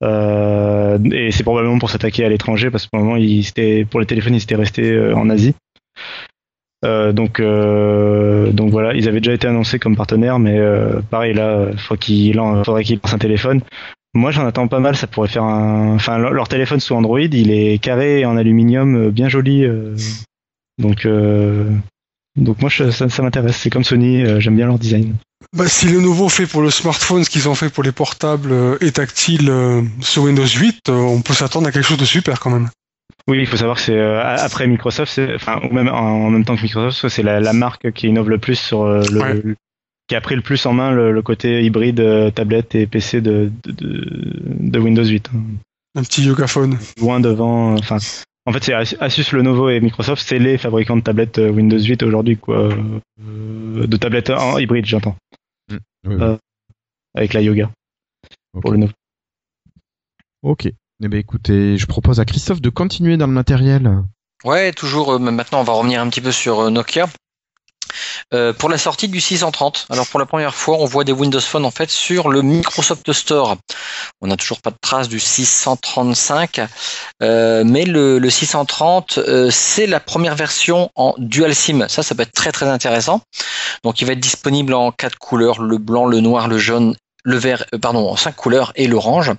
[0.04, 0.71] Euh,
[1.12, 4.36] et c'est probablement pour s'attaquer à l'étranger parce que pour le moment, pour les téléphones,
[4.36, 5.54] ils étaient restés euh, en Asie.
[6.84, 11.34] Euh, donc, euh, donc voilà, ils avaient déjà été annoncés comme partenaires, mais euh, pareil
[11.34, 12.36] là, il faut qu'il
[12.66, 13.62] faudrait qu'ils lancent un téléphone.
[14.14, 14.96] Moi, j'en attends pas mal.
[14.96, 19.12] Ça pourrait faire un, enfin, leur, téléphone sous Android, il est carré en aluminium, euh,
[19.12, 19.64] bien joli.
[19.64, 19.96] euh,
[20.78, 21.70] donc, euh,
[22.36, 23.58] donc moi, ça, m'intéresse.
[23.58, 25.16] C'est comme Sony, euh, j'aime bien leur design.
[25.56, 28.52] Bah, si le nouveau fait pour le smartphone ce qu'ils ont fait pour les portables
[28.52, 32.06] euh, et tactile euh, sur Windows 8, euh, on peut s'attendre à quelque chose de
[32.06, 32.70] super quand même.
[33.28, 35.94] Oui, il faut savoir que c'est euh, après Microsoft, enfin, ou même en,
[36.26, 39.04] en même temps que Microsoft, c'est la, la marque qui innove le plus sur euh,
[39.12, 39.34] le, Ouais.
[39.44, 39.56] le-
[40.08, 43.22] qui a pris le plus en main le, le côté hybride euh, tablette et PC
[43.22, 44.04] de, de, de,
[44.60, 45.30] de Windows 8.
[45.34, 45.40] hein.
[45.96, 46.78] Un petit yogaphone.
[47.00, 47.98] Loin devant, euh, enfin,
[48.46, 52.04] en fait, c'est Asus- Lenovo et Microsoft, c'est les fabricants de tablettes euh, Windows 8
[52.04, 55.16] aujourd'hui, quoi, Euh, de tablettes en hybride, j'entends,
[55.70, 55.78] Oui,
[56.20, 56.38] Euh,
[57.16, 57.70] avec la Yoga
[58.62, 58.94] pour Lenovo.
[60.44, 60.66] Ok.
[60.66, 64.04] Eh ben écoutez, je propose à Christophe de continuer dans le matériel.
[64.44, 65.14] Ouais, toujours.
[65.14, 67.08] euh, maintenant, on va revenir un petit peu sur euh, Nokia.
[68.34, 71.42] Euh, pour la sortie du 630, alors pour la première fois, on voit des Windows
[71.42, 73.58] Phone en fait sur le Microsoft Store.
[74.22, 76.62] On n'a toujours pas de trace du 635,
[77.22, 81.88] euh, mais le, le 630, euh, c'est la première version en dual SIM.
[81.90, 83.22] Ça, ça peut être très très intéressant.
[83.84, 87.38] Donc, il va être disponible en quatre couleurs le blanc, le noir, le jaune, le
[87.38, 89.32] vert, pardon, en cinq couleurs et l'orange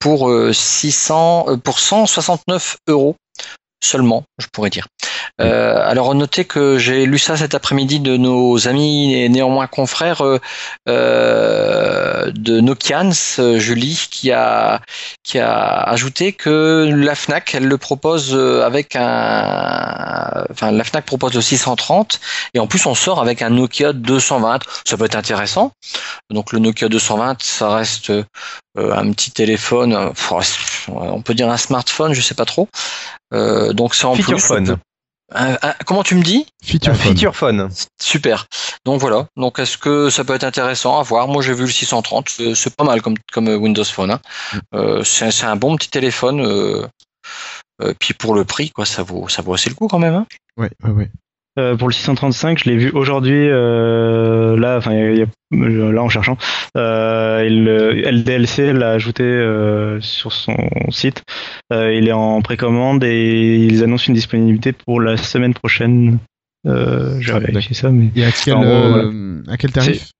[0.00, 3.16] pour euh, 600, euh, pour 169 euros
[3.82, 4.86] seulement, je pourrais dire.
[5.40, 10.22] Euh, alors notez que j'ai lu ça cet après-midi de nos amis et néanmoins confrères
[10.22, 10.38] euh,
[10.88, 14.80] euh, de Nokians, euh, Julie, qui a
[15.22, 21.04] qui a ajouté que la Fnac, elle le propose euh, avec un, enfin la Fnac
[21.04, 22.20] propose le 630
[22.54, 24.60] et en plus on sort avec un Nokia 220.
[24.86, 25.72] Ça peut être intéressant.
[26.30, 28.24] Donc le Nokia 220, ça reste euh,
[28.76, 30.12] un petit téléphone,
[30.88, 32.68] on peut dire un smartphone, je sais pas trop.
[33.34, 34.46] Euh, donc c'est en Feature plus.
[34.46, 34.78] phone.
[35.34, 36.46] Un- un- comment tu me dis?
[36.64, 37.12] Feature Un phone.
[37.14, 37.68] feature phone.
[38.00, 38.46] Super.
[38.84, 39.26] Donc voilà.
[39.36, 41.28] Donc est-ce que ça peut être intéressant à voir?
[41.28, 44.10] Moi j'ai vu le 630, c'est- pas mal comme, comme Windows Phone.
[44.12, 44.20] hein.
[44.74, 46.40] Euh, c'est c'est un bon petit téléphone.
[46.40, 46.86] Euh,
[47.82, 50.14] euh, puis pour le prix, quoi, ça vaut ça vaut assez le coup quand même.
[50.14, 50.26] hein.
[50.56, 51.10] Ouais, ouais, ouais.
[51.58, 56.36] Euh, pour le 635, je l'ai vu aujourd'hui, euh, là, enfin, a- là en cherchant,
[56.76, 60.56] euh, il, euh, LDLC l'a ajouté euh, sur son
[60.90, 61.22] site.
[61.72, 66.18] Euh, il est en précommande et ils annoncent une disponibilité pour la semaine prochaine.
[66.66, 70.10] Euh, je vais vérifier ça, mais Et à quel, En gros, euh, à quel tarif?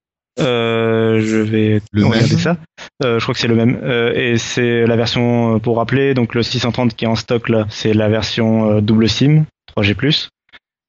[0.41, 2.57] Euh, je vais Le regarder même ça.
[3.05, 3.79] Euh, je crois que c'est le même.
[3.83, 7.49] Euh, et c'est la version, euh, pour rappeler, donc le 630 qui est en stock
[7.49, 9.45] là, c'est la version euh, double SIM
[9.77, 10.29] 3G+.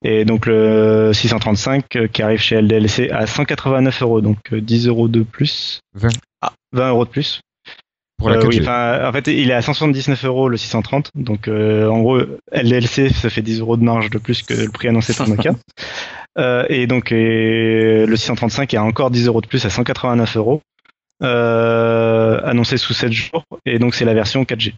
[0.03, 4.87] Et donc le 635 euh, qui arrive chez LDLC à 189 euros, donc euh, 10
[4.87, 5.79] euros de plus.
[5.95, 6.09] 20
[6.41, 7.41] Ah, 20 euros de plus.
[8.17, 8.59] pour la Euh, 4G.
[8.61, 11.11] oui, en fait, il est à 179 euros le 630.
[11.15, 12.19] Donc, euh, en gros,
[12.51, 15.51] LDLC, ça fait 10 euros de marge de plus que le prix annoncé par Nokia.
[16.37, 20.61] Euh, et donc, euh, le 635 est encore 10 euros de plus à 189 euros.
[21.21, 23.43] Euh, annoncé sous 7 jours.
[23.65, 24.73] Et donc, c'est la version 4G.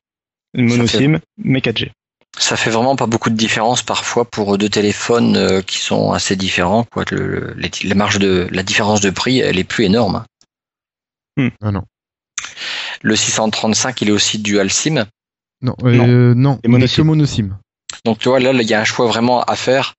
[0.55, 1.91] Une mono SIM, mais 4G.
[2.37, 6.35] Ça fait vraiment pas beaucoup de différence parfois pour deux téléphones euh, qui sont assez
[6.35, 6.85] différents.
[6.85, 7.03] Quoi.
[7.11, 10.23] Le, le- les, les marges de la différence de prix, elle est plus énorme.
[11.61, 11.83] Ah non.
[13.01, 15.05] Le 635, il est aussi dual SIM.
[15.61, 16.55] Non, euh, non.
[16.55, 17.57] Et il mono est que mono SIM.
[18.05, 19.93] Donc tu vois, là, là, il y a un choix vraiment à faire.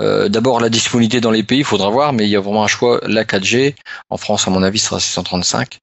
[0.00, 2.64] Euh, D'abord, la disponibilité dans les pays, il faudra voir, mais il y a vraiment
[2.64, 3.00] un choix.
[3.06, 3.74] La 4G,
[4.10, 5.78] en France, à mon avis, sera 635,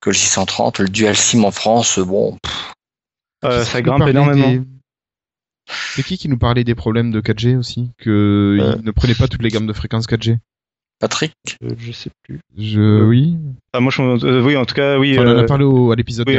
[0.00, 0.78] que le 630.
[0.78, 2.72] Le dual SIM en France, bon, pff,
[3.44, 4.48] Euh, ça grimpe énormément.
[4.48, 4.62] des-
[5.68, 8.76] C'est qui qui nous parlait des problèmes de 4G aussi Que Euh.
[8.78, 10.38] il ne prenait pas toutes les gammes de fréquences 4G
[10.98, 11.32] Patrick,
[11.64, 12.38] Euh, je sais plus.
[12.56, 13.02] Je...
[13.02, 13.36] Oui.
[13.72, 15.18] Ah, moi, je, euh, oui, en tout cas, oui.
[15.18, 16.36] Enfin, on en a euh, parlé au- à l'épisode oui,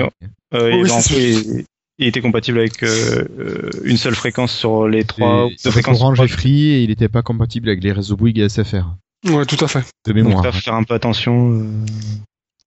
[0.53, 1.65] euh, Oui,
[1.99, 5.47] il, était compatible avec euh, euh, une seule fréquence sur les trois.
[5.65, 5.99] Et fréquences.
[6.01, 8.95] Orange et Free et il n'était pas compatible avec les réseaux Bouygues et SFR.
[9.25, 9.79] Ouais, tout à fait.
[10.05, 10.43] De Donc, mémoire.
[10.43, 11.51] là, faut faire un peu attention.
[11.59, 11.65] euh.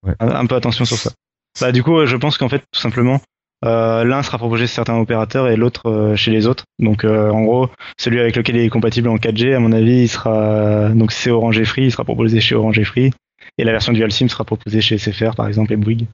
[0.07, 0.15] Ouais.
[0.21, 1.13] un, un peu attention sur ça.
[1.61, 3.19] Bah du coup, euh, je pense qu'en fait, tout simplement, euh,
[3.67, 6.65] l'un sera proposé chez certains opérateurs et l'autre euh, chez les autres.
[6.79, 7.69] Donc euh, en gros,
[7.99, 11.31] celui avec lequel il est compatible en 4G, à mon avis, il sera donc c'est
[11.31, 13.13] Orange et Free, il sera proposé chez Orange et Free,
[13.59, 16.07] et la version Dual SIM sera proposée chez SFR par exemple et Bouygues.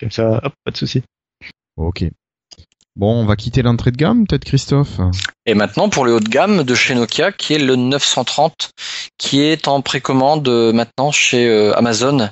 [0.00, 1.02] Comme ça, hop, pas de souci.
[1.76, 2.04] Ok.
[2.94, 5.00] Bon, on va quitter l'entrée de gamme, peut-être Christophe?
[5.46, 8.70] Et maintenant pour le haut de gamme de chez Nokia, qui est le 930,
[9.16, 12.28] qui est en précommande euh, maintenant chez euh, Amazon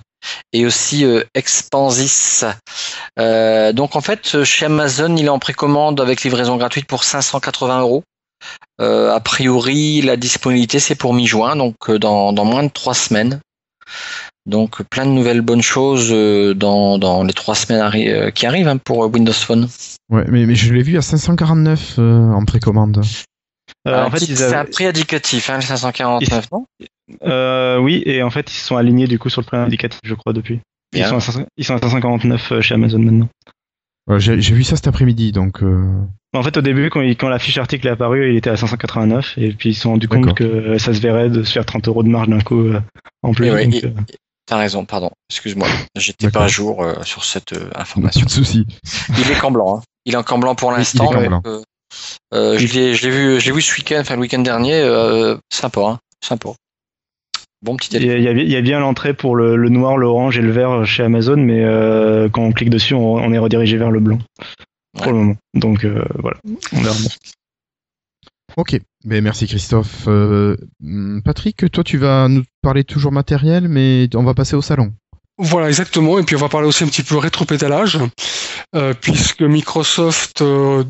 [0.53, 2.45] et aussi euh, Expansys.
[3.19, 7.05] Euh, donc en fait, euh, chez Amazon, il est en précommande avec livraison gratuite pour
[7.05, 8.05] 580 euros.
[8.79, 13.41] A priori, la disponibilité c'est pour mi-juin, donc dans, moins de trois semaines.
[14.47, 16.11] Donc plein de nouvelles bonnes choses
[16.57, 19.69] dans, les trois semaines qui arrivent hein, pour Windows Phone.
[20.11, 23.01] Ouais, mais, mais je l'ai vu à 549 euh, en précommande.
[23.89, 26.67] Euh, Ah, en fait, c'est un prix indicatif, hein, le 549, non
[27.25, 30.01] euh, oui, et en fait, ils se sont alignés du coup sur le prix indicatif,
[30.05, 30.61] je crois, depuis.
[30.95, 33.29] Ils sont, à 500 ils sont à 549 euh, chez Amazon maintenant.
[34.09, 35.63] Ouais, J'ai vu ça cet après-midi, donc...
[35.63, 35.93] euh,
[36.35, 38.57] En fait, au début, quand, il- quand la fiche article est apparue, il était à
[38.57, 41.53] 589, et puis ils se sont rendus compte que euh, ça se verrait de se
[41.53, 42.81] faire 30 euros de marge d'un coup euh,
[43.23, 43.47] en plus.
[43.47, 43.91] Et ouais, donc, et- euh,
[44.47, 45.11] T'as raison, pardon.
[45.31, 48.25] Excuse-moi, j'étais pas à jour euh, sur cette euh, pas information.
[48.27, 48.67] de souci.
[49.17, 49.79] Il est camp blanc.
[49.79, 49.83] Hein.
[50.07, 51.09] Il est en camp blanc pour l'instant.
[51.47, 51.63] euh,
[52.35, 54.75] euh, je l'ai je l'ai vu, je l'ai vu ce week-end, enfin le week-end dernier.
[54.75, 56.51] euh, sympa, hein, sympa.
[57.63, 60.51] Bon petit Il y, a- y bien l'entrée pour le, le noir, l'orange et le
[60.51, 64.01] vert chez Amazon, mais euh, quand on clique dessus, on, on est redirigé vers le
[64.01, 64.19] blanc
[64.97, 65.37] pour le moment.
[65.55, 66.39] Donc euh, voilà,
[66.73, 66.97] on verra.
[68.57, 70.09] Ok, ben merci Christophe.
[71.25, 74.93] Patrick, toi tu vas nous parler toujours matériel, mais on va passer au salon.
[75.39, 76.19] Voilà, exactement.
[76.19, 77.99] Et puis on va parler aussi un petit peu rétropédalage,
[78.75, 80.85] euh, puisque Microsoft euh,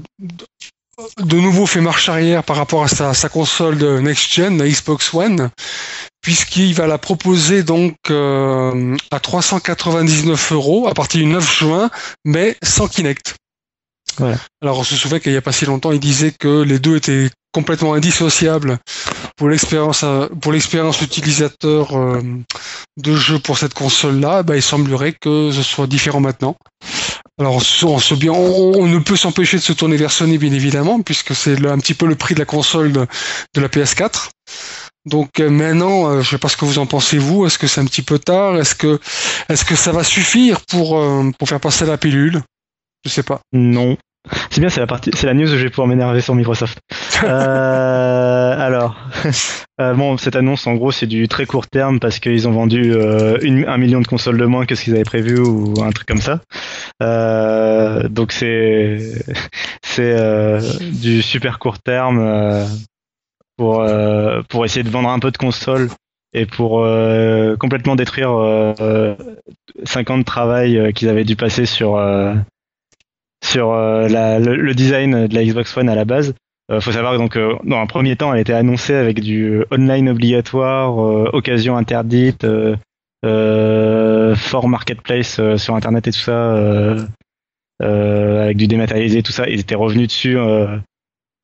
[1.19, 4.69] de nouveau fait marche arrière par rapport à sa, sa console de next gen, la
[4.69, 5.51] Xbox One,
[6.21, 11.91] puisqu'il va la proposer donc euh, à 399 euros à partir du 9 juin,
[12.25, 13.35] mais sans Kinect.
[14.19, 14.37] Voilà.
[14.61, 16.97] Alors on se souvient qu'il n'y a pas si longtemps, il disait que les deux
[16.97, 18.79] étaient complètement indissociables
[19.37, 20.05] pour l'expérience
[20.41, 22.21] pour l'expérience utilisateur euh,
[22.97, 24.43] de jeu pour cette console-là.
[24.43, 26.57] Bah, il semblerait que ce soit différent maintenant.
[27.41, 30.11] Alors on, se- on se bien, on, on ne peut s'empêcher de se tourner vers
[30.13, 33.07] Sony bien évidemment, puisque c'est un petit peu le prix de la console de,
[33.55, 34.29] de la PS4.
[35.07, 37.47] Donc euh, maintenant, euh, je sais pas ce que vous en pensez vous.
[37.47, 38.57] Est-ce que c'est un petit peu tard?
[38.59, 39.01] Est-ce que
[39.49, 42.43] est-ce que ça va suffire pour euh, pour faire passer la pilule?
[43.07, 43.41] Je sais pas.
[43.55, 43.97] Non.
[44.51, 46.79] C'est bien, c'est la partie, c'est la news où je vais pouvoir m'énerver sur Microsoft.
[47.23, 48.97] Euh, alors,
[49.79, 52.95] bon, cette annonce, en gros, c'est du très court terme parce qu'ils ont vendu
[53.43, 56.09] une- un million de consoles de moins que ce qu'ils avaient prévu ou un truc
[56.09, 56.41] comme ça.
[57.03, 58.99] Euh, donc c'est
[59.83, 60.61] c'est euh,
[61.03, 62.67] du super court terme euh,
[63.57, 65.89] pour euh, pour essayer de vendre un peu de consoles
[66.33, 69.15] et pour euh, complètement détruire euh, euh,
[69.85, 71.99] 5 ans de travail qu'ils avaient dû passer sur
[73.43, 76.35] sur la- le, le design de la Xbox One à la base.
[76.81, 77.37] Faut savoir que donc
[77.67, 80.97] dans un premier temps, elle était annoncée avec du online obligatoire,
[81.35, 82.47] occasion interdite,
[83.23, 87.05] fort marketplace euh, sur internet et tout ça, euh,
[87.83, 89.49] euh, avec du dématérialisé, tout ça.
[89.49, 90.77] Ils étaient revenus dessus euh,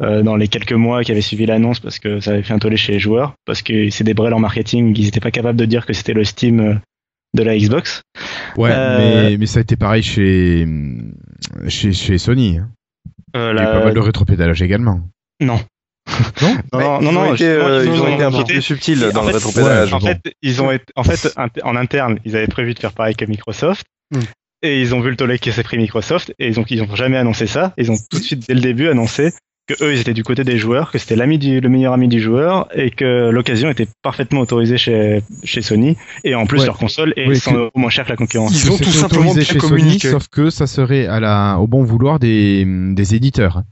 [0.03, 2.59] euh, dans les quelques mois qui avaient suivi l'annonce parce que ça avait fait un
[2.59, 5.59] tollé chez les joueurs, parce que c'est des brels en marketing, ils n'étaient pas capables
[5.59, 6.75] de dire que c'était le Steam euh,
[7.35, 8.03] de la Xbox.
[8.57, 10.67] Ouais, Euh, mais, mais ça a été pareil chez,
[11.69, 12.59] chez, chez Sony.
[12.59, 12.71] hein.
[13.35, 15.01] Euh, Il y a eu la- pas mal de rétropédalage également.
[15.41, 15.61] Non.
[16.43, 18.45] Non Non, ils non, ont non, été, justement, euh, ils ont ont été un peu
[18.45, 19.93] plus subtils en dans le rétropédalage.
[19.93, 20.07] En bon.
[20.07, 21.35] fait, ils ont été, en fait,
[21.65, 23.85] en interne, ils avaient prévu de faire pareil que Microsoft.
[24.15, 24.21] Hmm.
[24.63, 26.95] Et ils ont vu le tollé qui s'est pris Microsoft et ils ont, ils ont
[26.97, 27.73] jamais annoncé ça.
[27.77, 29.33] Ils ont tout de suite, dès le début, annoncé
[29.69, 32.07] que eux, ils étaient du côté des joueurs, que c'était l'ami du, le meilleur ami
[32.07, 35.97] du joueur et que l'occasion était parfaitement autorisée chez, chez Sony.
[36.23, 36.67] Et en plus, Ouais.
[36.67, 38.53] leur console est Oui, 100 que- euros moins cher que la concurrence.
[38.65, 41.83] Ils ont tout simplement bien chez Sony, sauf que ça serait à la, au bon
[41.83, 43.63] vouloir des, des éditeurs.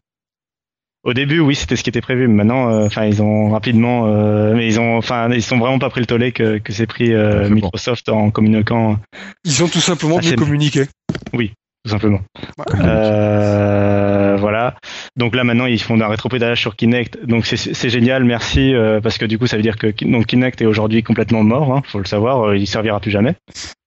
[1.05, 2.27] Au début, oui, c'était ce qui était prévu.
[2.29, 5.79] Mais maintenant, euh, enfin, ils ont rapidement, euh, mais ils ont, enfin, ils sont vraiment
[5.79, 7.49] pas pris le tollé que, que s'est pris euh.
[7.51, 8.97] Microsoft en communiquant,
[9.45, 10.85] Ils ont tout simplement Ah, bien c'est- communiqué.
[11.33, 12.21] tout simplement.
[12.57, 12.65] Ouais.
[12.83, 14.75] Euh, voilà.
[15.17, 17.19] Donc là maintenant ils font un rétropédalage sur Kinect.
[17.27, 20.25] Donc c'est- c'est génial, merci euh, parce que du coup ça veut dire que donc
[20.27, 21.73] Kinect est aujourd'hui complètement mort.
[21.75, 23.35] Hein, faut le savoir, euh, il servira plus jamais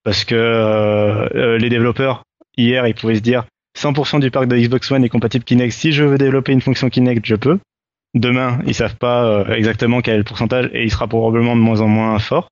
[0.03, 2.21] parce que euh, euh, les développeurs
[2.55, 3.45] hier ils pouvaient se dire
[3.77, 5.71] 100% du parc de Xbox One est compatible Kinect.
[5.73, 7.59] Si je veux développer une fonction Kinect, je peux.
[8.15, 11.61] Demain ils savent pas euh, exactement quel est le pourcentage et il sera probablement de
[11.61, 12.47] moins en moins fort.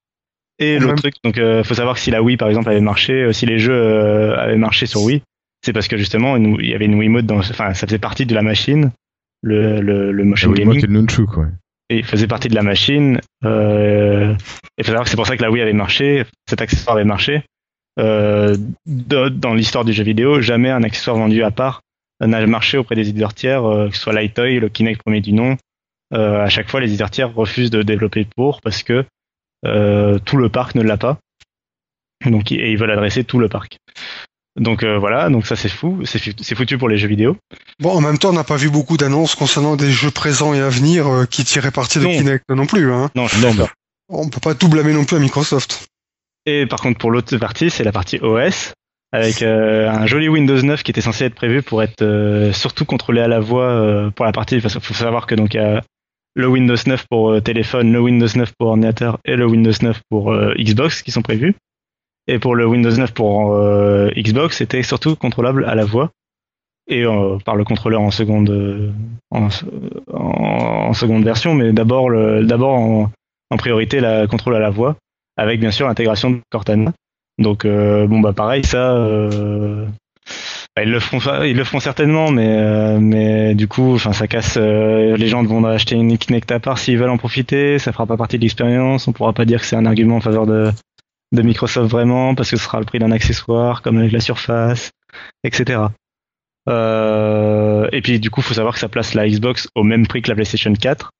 [0.60, 3.14] Et l'autre truc, donc euh, faut savoir que si la Wii par exemple avait marché,
[3.14, 5.22] euh, si les jeux euh, avaient marché sur Wii,
[5.66, 8.26] c'est parce que justement une- il y avait une Wiimote dans, enfin ça faisait partie
[8.26, 8.92] de la machine,
[9.42, 11.48] le le, le motion Oui, gaming, Nunchuk, ouais.
[11.90, 13.20] et il faisait partie de la machine.
[13.44, 17.06] Et faut savoir que c'est pour ça que la Wii avait marché, cet accessoire avait
[17.06, 17.44] marché,
[18.00, 21.82] euh, de- dans l'histoire du jeu vidéo, jamais un accessoire vendu à part
[22.22, 25.34] n'a marché auprès des éditeurs tiers, euh, que ce soit Lightoy, le Kinect premier du
[25.34, 25.58] nom.
[26.14, 29.04] Euh, à chaque fois, les éditeurs tiers refusent de développer pour parce que
[29.66, 31.18] euh, tout le parc ne l'a pas.
[32.26, 33.78] Donc, et ils veulent adresser tout le parc.
[34.58, 37.36] Donc euh, voilà, donc ça c'est fou, c'est foutu pour les jeux vidéo.
[37.82, 40.62] Bon, en même temps, on n'a pas vu beaucoup d'annonces concernant des jeux présents et
[40.62, 42.12] à venir euh, qui tiraient parti de Non.
[42.12, 42.94] Kinect non plus.
[42.94, 43.12] Hein.
[43.16, 43.68] Non, je suis Non.
[44.08, 45.88] On peut pas tout blâmer non plus à Microsoft.
[46.46, 48.74] Et par contre, pour l'autre partie, c'est la partie OS,
[49.12, 52.86] avec euh, un joli Windows 9 qui était censé être prévu pour être euh, surtout
[52.86, 54.60] contrôlé à la voix euh, pour la partie.
[54.60, 55.82] Parce faut savoir que donc il y a
[56.36, 60.02] le Windows 9 pour euh, téléphone, le Windows 9 pour ordinateur et le Windows 9
[60.10, 61.56] pour euh, Xbox qui sont prévus.
[62.28, 66.10] Et pour le Windows 9 pour euh, Xbox, c'était surtout contrôlable à la voix
[66.88, 67.04] et
[67.46, 68.94] par le contrôleur en seconde
[69.32, 69.48] en,
[70.14, 72.12] en- seconde version, mais d'abord
[72.44, 73.12] d'abord en,
[73.50, 74.96] en priorité la contrôle à la voix
[75.38, 76.94] avec bien sûr l'intégration de Cortana.
[77.38, 79.86] Donc euh, bon bah pareil ça euh,
[80.82, 84.56] ils le feront ils le feront certainement mais euh, mais du coup enfin ça casse
[84.58, 88.06] euh, les gens vont acheter une Kinect à part s'ils veulent en profiter, ça fera
[88.06, 90.72] pas partie de l'expérience, on pourra pas dire que c'est un argument en faveur de
[91.34, 94.92] de Microsoft vraiment parce que ce sera le prix d'un accessoire comme avec la Surface,
[95.44, 95.82] etc.
[96.68, 100.22] Euh, et puis du coup, faut savoir que ça place la Xbox au même prix
[100.22, 101.12] que la PlayStation 4,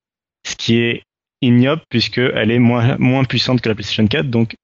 [0.46, 1.02] ce qui est
[1.42, 4.28] ignoble puisque elle est moins moins puissante que la PlayStation 4.
[4.30, 4.54] Donc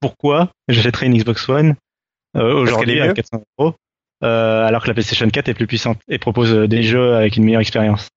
[0.00, 1.74] pourquoi j'achèterais une Xbox One
[2.36, 3.74] euh, aujourd'hui à mieux 400 euros
[4.22, 7.36] euh, alors que la PlayStation 4 est plus puissante et propose euh, des jeux avec
[7.36, 8.08] une meilleure expérience?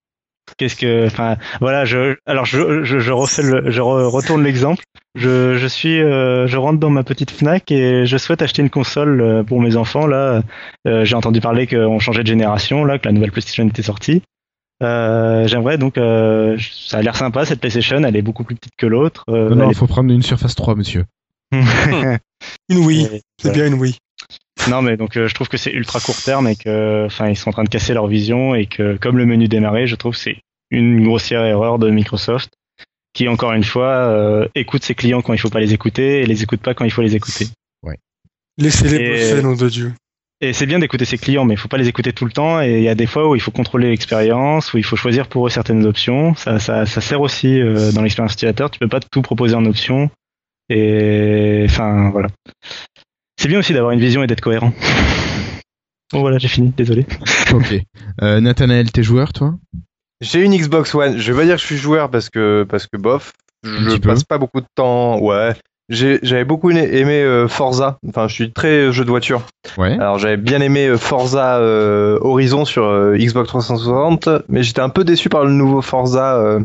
[0.58, 4.84] Qu'est-ce que, enfin, voilà, je, alors je, je, je refais le, je re- retourne l'exemple.
[5.16, 8.70] Je, je suis, euh, je rentre dans ma petite Fnac et je souhaite acheter une
[8.70, 10.06] console pour mes enfants.
[10.06, 10.44] Là,
[10.86, 14.22] Euh, j'ai entendu parler qu'on changeait de génération, là, que la nouvelle PlayStation était sortie.
[14.84, 16.58] Euh, J'aimerais donc, euh,
[16.88, 18.04] ça a l'air sympa cette PlayStation.
[18.04, 19.24] Elle est beaucoup plus petite que l'autre.
[19.30, 21.06] Euh, Non, non, elle faut prendre une Surface 3, monsieur.
[22.70, 23.96] Une Wii, c'est bien une Wii.
[24.70, 27.36] Non, mais donc euh, je trouve que c'est ultra court terme et que, enfin, ils
[27.36, 30.14] sont en train de casser leur vision et que, comme le menu démarrer, je trouve
[30.14, 30.38] que c'est
[30.72, 32.52] une grossière erreur de Microsoft
[33.14, 36.26] qui, encore une fois, euh, écoute ses clients quand il faut pas les écouter et
[36.26, 37.48] les écoute pas quand il faut les écouter.
[38.60, 39.94] Laissez-les Et- bosser, nom de Dieu.
[40.42, 42.62] Et c'est bien d'écouter ses clients, mais il faut pas les écouter tout le temps.
[42.62, 45.28] Et il y a des fois où il faut contrôler l'expérience, où il faut choisir
[45.28, 46.36] pour eux certaines options.
[46.36, 48.70] Ça, ça, ça sert aussi euh, dans l'expérience utilisateur.
[48.70, 50.10] Tu peux pas tout proposer en option.
[50.70, 52.30] Et enfin voilà.
[53.40, 54.74] C'est bien aussi d'avoir une vision et d'être cohérent.
[56.12, 56.74] Bon voilà, j'ai fini.
[56.76, 57.06] Désolé.
[57.54, 57.82] ok.
[58.22, 59.56] Euh, Nathanaël, t'es joueur, toi?
[60.22, 61.18] J'ai une Xbox One.
[61.18, 63.34] Je vais pas dire que je suis joueur parce que parce que bof,
[63.64, 65.20] je passe pas beaucoup de temps.
[65.20, 65.54] Ouais.
[65.94, 67.98] J'avais beaucoup aimé euh, Forza.
[68.08, 69.44] Enfin, je suis très jeu de voiture.
[69.78, 69.94] Ouais.
[69.94, 74.90] Alors j'avais bien aimé euh, Forza euh, Horizon sur euh, Xbox 360, mais j'étais un
[74.90, 76.60] peu déçu par le nouveau Forza euh,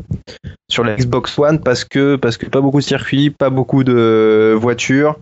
[0.69, 4.57] sur la Xbox One parce que parce que pas beaucoup de circuits, pas beaucoup de
[4.59, 5.17] voitures.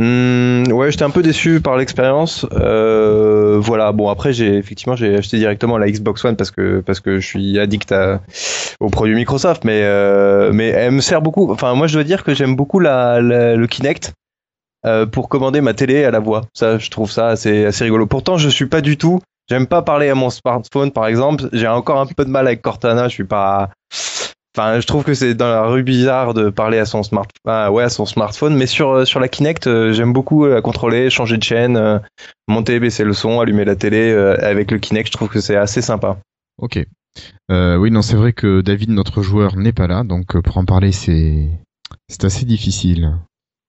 [0.00, 2.46] Hmm, ouais, j'étais un peu déçu par l'expérience.
[2.52, 3.90] Euh, voilà.
[3.90, 7.26] Bon après j'ai effectivement j'ai acheté directement la Xbox One parce que parce que je
[7.26, 8.20] suis addict à,
[8.78, 11.50] aux produits Microsoft, mais euh, mais elle me sert beaucoup.
[11.50, 14.12] Enfin moi je dois dire que j'aime beaucoup la, la- le Kinect
[14.86, 16.42] euh, pour commander ma télé à la voix.
[16.54, 18.06] Ça, je trouve ça assez, assez rigolo.
[18.06, 19.18] Pourtant, je suis pas du tout.
[19.50, 21.48] J'aime pas parler à mon smartphone, par exemple.
[21.52, 23.08] J'ai encore un peu de mal avec Cortana.
[23.08, 23.70] Je suis pas.
[24.58, 27.70] Enfin, je trouve que c'est dans la rue bizarre de parler à son smart, ah,
[27.70, 28.56] ouais, à son smartphone.
[28.56, 31.76] Mais sur euh, sur la Kinect, euh, j'aime beaucoup euh, la contrôler, changer de chaîne,
[31.76, 32.00] euh,
[32.48, 35.06] monter, baisser le son, allumer la télé euh, avec le Kinect.
[35.06, 36.18] Je trouve que c'est assez sympa.
[36.60, 36.84] Ok.
[37.52, 40.58] Euh, oui, non, c'est vrai que David, notre joueur, n'est pas là, donc euh, pour
[40.58, 41.48] en parler, c'est
[42.08, 43.14] c'est assez difficile.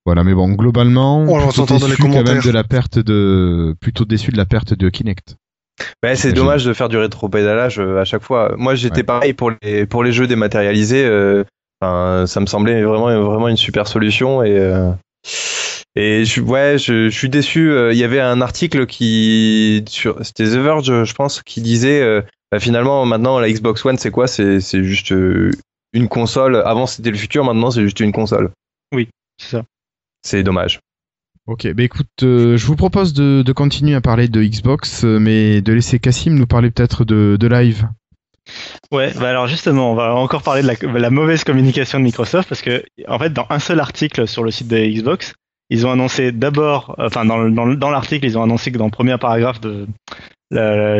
[0.06, 4.32] Voilà, mais bon, globalement, On plutôt déçu quand même de la perte de, plutôt déçu
[4.32, 5.36] de la perte de Kinect.
[6.02, 8.54] Ouais, c'est dommage de faire du rétro-pédalage euh, à chaque fois.
[8.56, 9.02] Moi, j'étais Ouais.
[9.02, 11.04] pareil pour les, pour les jeux dématérialisés.
[11.04, 11.44] euh,
[11.80, 14.42] enfin, ça me semblait vraiment, vraiment une super solution.
[14.42, 14.90] Et, euh,
[15.96, 17.72] et je, ouais, je, je suis déçu.
[17.90, 22.22] Il y avait un article qui, sur, c'était The Verge, je pense, qui disait euh,
[22.52, 24.26] bah, finalement, maintenant, la Xbox One, c'est quoi?
[24.26, 25.10] C'est c'est juste
[25.92, 26.56] une console.
[26.64, 27.44] Avant, c'était le futur.
[27.44, 28.50] Maintenant, c'est juste une console.
[28.92, 29.06] C'est
[29.38, 29.62] ça.
[30.22, 30.80] C'est dommage.
[31.50, 35.18] Ok, bah écoute, euh, je vous propose de, de continuer à parler de Xbox, euh,
[35.18, 37.88] mais de laisser Cassim nous parler peut-être de, de live.
[38.92, 42.48] Ouais, bah alors justement, on va encore parler de la, la mauvaise communication de Microsoft
[42.48, 45.34] parce que, en fait, dans un seul article sur le site de Xbox,
[45.70, 48.84] ils ont annoncé d'abord, enfin, dans, dans, le- dans l'article, ils ont annoncé que dans
[48.84, 49.88] le premier paragraphe de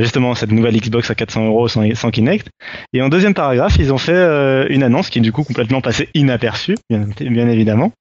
[0.00, 2.48] justement cette nouvelle Xbox à 400 euros sans, Kinect,
[2.92, 5.80] et en deuxième paragraphe, ils ont fait euh, une annonce qui est du coup complètement
[5.80, 7.92] passée inaperçue, bien évidemment.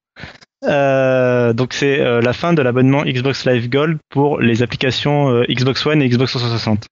[0.65, 5.45] Euh, donc c'est euh, la fin de l'abonnement Xbox Live Gold pour les applications euh,
[5.49, 6.87] Xbox One et Xbox 360.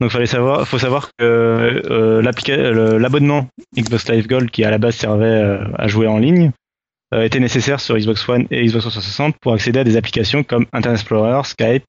[0.00, 4.96] Donc fallait savoir, faut savoir que euh, l'abonnement Xbox Live Gold qui à la base
[4.96, 6.52] servait à jouer en ligne
[7.12, 11.00] était nécessaire sur Xbox One et Xbox 360 pour accéder à des applications comme Internet
[11.00, 11.84] Explorer, Skype,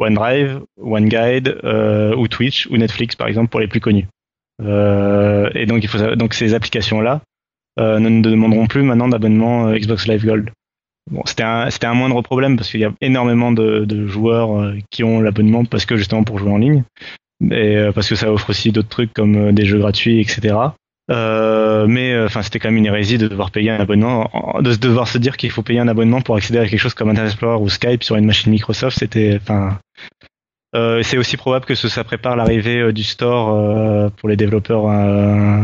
[0.00, 1.60] OneDrive, OneGuide
[2.16, 4.08] ou Twitch ou Netflix par exemple pour les plus connus.
[4.60, 7.22] Et donc il donc ces applications là
[7.78, 10.50] ne ne demanderont plus maintenant d'abonnement euh, Xbox Live Gold.
[11.10, 14.58] Bon, c'était un c'était un moindre problème parce qu'il y a énormément de, de joueurs
[14.58, 16.84] euh, qui ont l'abonnement parce que justement pour jouer en ligne
[17.50, 20.54] et euh, parce que ça offre aussi d'autres trucs comme euh, des jeux gratuits etc.
[21.10, 24.62] Euh, mais euh, enfin, c'était quand même une hérésie de devoir payer un abonnement, en-
[24.62, 27.08] de devoir se dire qu'il faut payer un abonnement pour accéder à quelque chose comme
[27.08, 28.96] Internet Explorer ou Skype sur une machine Microsoft.
[28.96, 29.78] C'était, enfin,
[30.76, 34.86] euh, c'est aussi probable que ça prépare l'arrivée euh, du store euh, pour les développeurs
[34.88, 35.60] euh,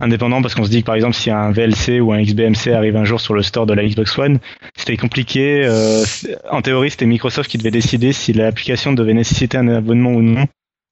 [0.00, 0.42] Indépendant.
[0.42, 3.04] parce qu'on se dit que par exemple, si un VLC ou un XBMC arrive un
[3.04, 4.38] jour sur le store de la Xbox One,
[4.76, 5.62] c'était compliqué.
[5.64, 6.04] euh,
[6.50, 10.46] en théorie, c'était Microsoft qui devait décider si l'application devait nécessiter un abonnement ou non.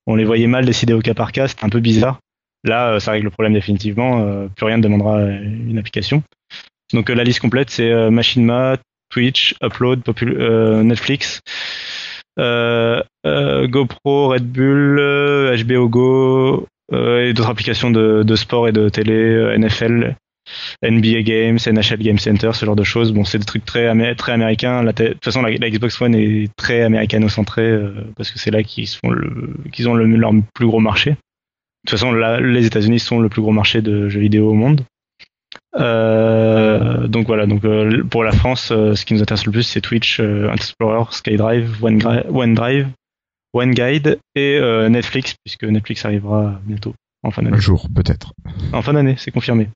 [0.07, 2.19] On les voyait mal décider au cas par cas, c'était un peu bizarre.
[2.65, 4.21] Là, euh, ça règle le problème définitivement.
[4.23, 6.23] euh, plus rien ne demandera euh, une application.
[6.93, 8.77] Donc euh, la liste complète, c'est Machinima,
[9.11, 11.41] Twitch, Upload, Popul- Netflix,
[12.39, 15.01] GoPro, Red Bull,
[15.67, 20.17] HBO Go et d'autres applications de, sport et de télé, euh, NFL,
[20.83, 23.13] NBA Games, NHL Game Center, ce genre de choses.
[23.13, 24.85] Bon, c'est des trucs très, très américains.
[24.85, 28.89] De toute façon, la, Xbox One est très américano-centrée euh, parce que c'est là qu'ils
[29.73, 31.11] qu'ils ont le, leur plus gros marché.
[31.11, 31.17] De
[31.91, 34.85] toute façon, là, les États-Unis sont le plus gros marché de jeux vidéo au monde.
[35.79, 39.63] Euh, donc voilà, donc euh, pour la France, euh, ce qui nous intéresse le plus,
[39.63, 42.89] c'est Twitch, euh, Explorer, SkyDrive, OneDrive,
[43.53, 47.61] OneGuide et euh, Netflix, puisque Netflix arrivera bientôt en fin Un d'année.
[47.61, 48.33] jour, peut-être.
[48.73, 49.69] En fin d'année, c'est confirmé.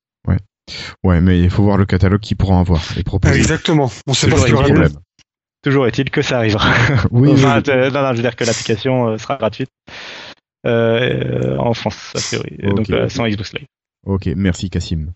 [1.04, 3.36] Ouais, mais il faut voir le catalogue qu'ils pourront avoir et Ah, proposer.
[3.36, 3.88] exactement.
[4.08, 4.88] On sait pas ce toujours qu'il y un aura.
[4.88, 5.02] problème.
[5.62, 6.68] Toujours est-il que ça arrivera.
[7.12, 7.72] Oui, oui, Enfin, oui.
[7.72, 9.70] euh, non, non, je veux dire que l'application euh, sera gratuite
[10.66, 12.56] euh, en France, a priori.
[12.74, 13.66] Donc euh, sans Xbox Live.
[14.06, 15.12] Ok, merci Cassim.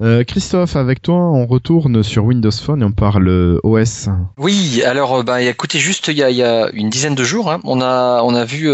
[0.00, 4.08] Euh, Christophe, avec toi, on retourne sur Windows Phone et on parle euh, OS.
[4.38, 7.80] Oui, alors euh, bah, écoutez, juste il y a, une dizaine de jours, hein, on
[7.80, 8.70] a on a vu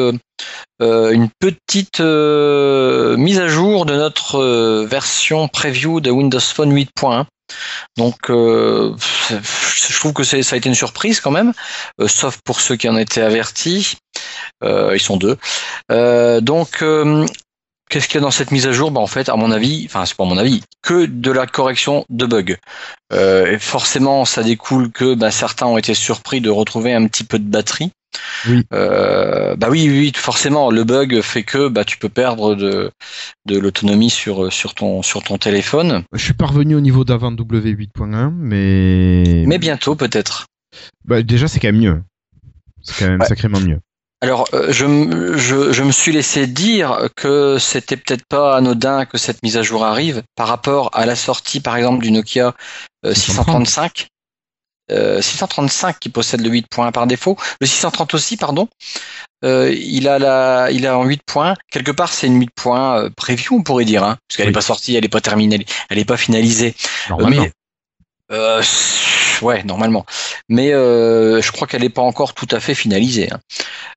[0.81, 7.25] une petite mise à jour de notre version preview de Windows Phone 8.1.
[7.97, 11.53] Donc, je trouve que ça a été une surprise quand même,
[12.07, 13.97] sauf pour ceux qui en étaient avertis.
[14.63, 15.37] Ils sont deux.
[16.41, 16.85] Donc,
[17.89, 18.91] qu'est-ce qu'il y a dans cette mise à jour?
[18.91, 22.05] Bah, En fait, à mon avis, enfin, c'est pas mon avis, que de la correction
[22.09, 22.57] de bugs.
[23.13, 27.25] Euh, et forcément, ça découle que bah, certains ont été surpris de retrouver un petit
[27.25, 27.91] peu de batterie.
[28.49, 28.63] Oui.
[28.73, 32.91] Euh, bah oui, oui, forcément, le bug fait que bah, tu peux perdre de,
[33.47, 36.05] de l'autonomie sur, sur, ton, sur ton téléphone.
[36.15, 39.45] Je suis parvenu au niveau d'avant W8.1, mais...
[39.47, 40.47] Mais bientôt, peut-être.
[41.05, 42.03] Bah, déjà, c'est quand même mieux.
[42.83, 43.27] C'est quand même Ouais.
[43.27, 43.79] sacrément mieux.
[44.21, 49.17] Alors, euh, je, je, je me suis laissé dire que c'était peut-être pas anodin que
[49.17, 52.55] cette mise à jour arrive par rapport à la sortie, par exemple, du Nokia
[53.07, 54.09] euh, 635.
[54.91, 57.37] Euh, 635 qui possède le 8.1 par défaut.
[57.61, 58.69] Le 630 aussi, pardon.
[59.45, 61.55] Euh, il a la, il a en 8 points.
[61.71, 64.51] Quelque part, c'est une 8 points euh, preview, on pourrait dire, hein, parce qu'elle Oui.
[64.51, 66.75] n'est pas sortie, elle n'est pas terminée, elle- n'est pas finalisée.
[67.29, 67.53] Mais,
[68.31, 68.63] euh,
[69.43, 70.05] ouais, normalement.
[70.49, 73.31] Mais euh, je crois qu'elle n'est pas encore tout à fait finalisée.
[73.33, 73.41] hein.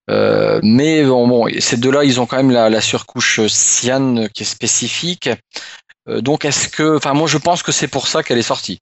[0.09, 4.45] Euh, mais bon, bon, ces deux-là, ils ont quand même la, surcouche Cyan qui est
[4.45, 5.29] spécifique.
[6.09, 8.79] Euh, donc, est-ce que, enfin, moi, je pense que c'est pour ça qu'elle est sortie.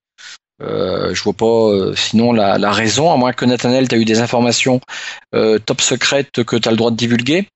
[0.62, 4.82] Je vois pas sinon la, raison, à moins que Nathaniel, tu eu des informations
[5.32, 7.48] top secrètes que tu as le droit de divulguer.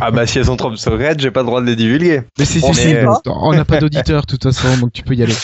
[0.00, 2.22] Ah bah si elles sont trop secrètes, j'ai pas le droit de les divulguer.
[2.38, 3.20] Mais c'est On sait pas.
[3.26, 5.34] on n'a pas d'auditeur de toute façon, donc tu peux y aller.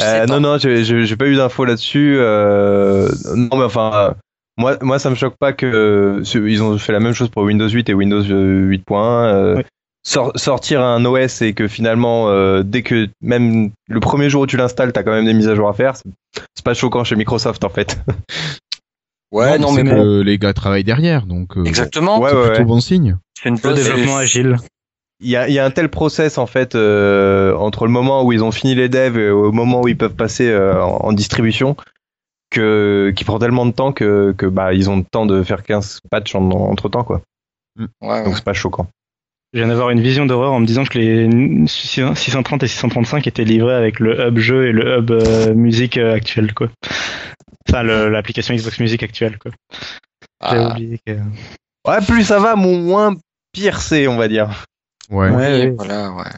[0.00, 2.16] Euh, non, non, j'ai- pas eu d'infos là-dessus.
[2.18, 4.14] euh, non, mais enfin,
[4.56, 7.68] moi, moi, ça me choque pas que ils ont fait la même chose pour Windows
[7.68, 9.24] 8 et Windows euh, 8.1.
[9.26, 9.62] euh, Oui.
[10.06, 14.46] sor- sortir un OS et que finalement, euh, dès que même le premier jour où
[14.46, 15.94] tu l'installes, t'as quand même des mises à jour à faire.
[15.96, 17.98] C'est pas choquant chez Microsoft en fait.
[19.30, 22.18] Ouais, non, c'est mais que bon, les gars travaillent derrière, donc euh, exactement.
[22.20, 22.64] Ouais, c'est ouais, plutôt ouais.
[22.64, 23.16] bon signe.
[23.40, 24.56] C'est une pause- développement agile.
[25.20, 28.24] Il y a, il y a un tel process en fait euh, entre le moment
[28.24, 31.06] où ils ont fini les devs et au moment où ils peuvent passer euh, en,
[31.06, 31.76] en distribution
[32.50, 35.62] que qui prend tellement de temps que, que bah ils ont le temps de faire
[35.64, 37.20] 15 patchs en, entre temps quoi.
[37.78, 38.24] Ouais, ouais.
[38.24, 38.86] Donc c'est pas choquant.
[39.52, 43.44] Je viens d'avoir une vision d'horreur en me disant que les 630 et 635 étaient
[43.44, 46.68] livrés avec le hub jeu et le hub euh, musique euh, actuel, quoi.
[47.68, 49.52] Enfin, l'application Xbox Music actuelle, quoi.
[50.40, 51.12] Ah, oublié que...
[51.86, 53.16] Ouais, plus ça va, moins
[53.52, 54.64] pire c'est, on va dire.
[55.10, 55.30] Ouais.
[55.30, 55.70] oui, ouais.
[55.70, 56.30] voilà, ouais.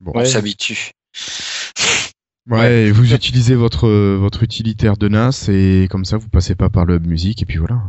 [0.00, 0.12] Bon.
[0.14, 0.90] On s'habitue.
[2.48, 6.84] Ouais, vous utilisez votre votre utilitaire de NAS et comme ça vous passez pas par
[6.84, 7.82] le hub musique et puis voilà.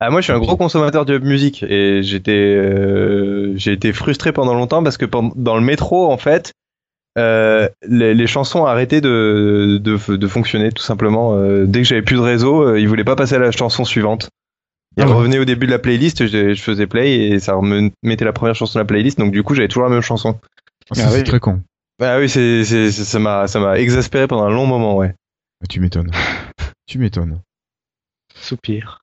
[0.00, 4.32] Ah, moi, je suis un gros consommateur de musique et j'étais, euh, j'ai été frustré
[4.32, 5.06] pendant longtemps parce que
[5.36, 6.52] dans le métro, en fait,
[7.18, 11.34] euh, les, les chansons arrêtaient de, de, de fonctionner tout simplement.
[11.36, 13.84] Euh, dès que j'avais plus de réseau, euh, ils voulaient pas passer à la chanson
[13.84, 14.28] suivante.
[14.96, 15.14] Ils Ah ouais.
[15.14, 18.32] revenaient au début de la playlist, je, je faisais play et ça me mettait la
[18.32, 20.38] première chanson de la playlist, donc du coup j'avais toujours la même chanson.
[20.42, 20.46] Ah,
[20.90, 21.24] Ah c'est oui.
[21.24, 21.60] très con.
[22.00, 25.14] Ah oui, c'est, c'est, c'est- ça m'a, ça m'a exaspéré pendant un long moment, ouais.
[25.62, 26.10] Ah, Tu m'étonnes.
[26.86, 27.40] tu m'étonnes.
[28.34, 29.00] Soupir.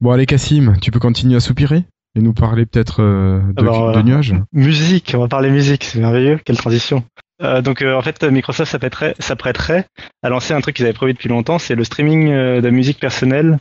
[0.00, 1.84] Bon, allez, Cassim, tu peux continuer à soupirer?
[2.16, 5.84] Et nous parler peut-être euh, de, Alors, de euh, nuages Musique, on va parler musique,
[5.84, 7.04] c'est merveilleux, quelle transition.
[7.42, 9.86] Euh, donc euh, en fait, Microsoft s'apprêterait, s'apprêterait
[10.22, 13.00] à lancer un truc qu'ils avaient prévu depuis longtemps, c'est le streaming euh, de musique
[13.00, 13.58] personnelle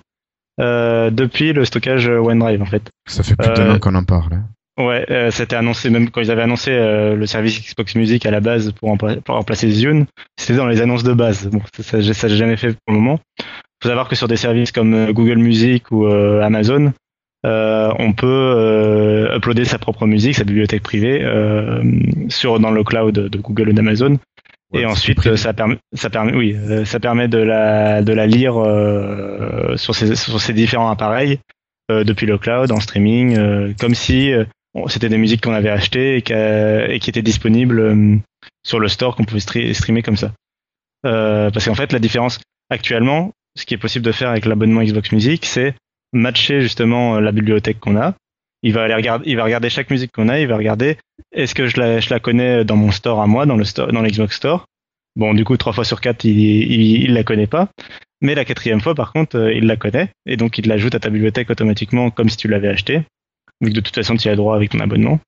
[0.59, 2.83] euh, depuis le stockage OneDrive en fait.
[3.07, 4.33] Ça fait plus d'un an qu'on en parle.
[4.33, 4.43] hein.
[4.79, 8.31] Ouais, euh, c'était annoncé même quand ils avaient annoncé euh, le service Xbox Music à
[8.31, 10.05] la base pour, rempla- pour remplacer Zune,
[10.37, 11.47] c'était dans les annonces de base.
[11.47, 13.19] Bon, ça, ça, ça j'ai jamais fait pour le moment.
[13.83, 16.93] Faut savoir que sur des services comme Google Music ou euh, Amazon,
[17.45, 21.83] euh, on peut euh, uploader sa propre musique, sa bibliothèque privée euh,
[22.29, 24.19] sur dans le cloud de Google ou d'Amazon.
[24.71, 28.25] Ouais, et ensuite, ça permet, ça permet, oui, euh, ça permet de la, de la
[28.25, 31.39] lire euh, sur ces, sur ces différents appareils
[31.91, 35.53] euh, depuis le cloud en streaming, euh, comme si euh, bon, c'était des musiques qu'on
[35.53, 38.21] avait achetées et, et qui étaient disponibles
[38.65, 40.31] sur le store qu'on pouvait stre- streamer comme ça.
[41.05, 42.39] Euh, parce qu'en fait, la différence
[42.69, 45.73] actuellement, ce qui est possible de faire avec l'abonnement Xbox Music, c'est
[46.13, 48.13] matcher justement euh, la bibliothèque qu'on a.
[48.63, 50.97] Il va aller regarder, il va regarder chaque musique qu'on a, il va regarder
[51.31, 54.35] est-ce que je la, connais dans mon store à moi, dans le store, dans l'Xbox
[54.35, 54.65] Store?
[55.15, 57.69] Bon, du coup, trois fois sur quatre, il, il, la connaît pas.
[58.21, 60.99] Mais la quatrième fois, par contre, euh, il la connaît et donc il l'ajoute à
[60.99, 63.01] ta bibliothèque automatiquement comme si tu l'avais acheté,
[63.61, 65.19] vu que de toute façon tu y as droit avec ton abonnement.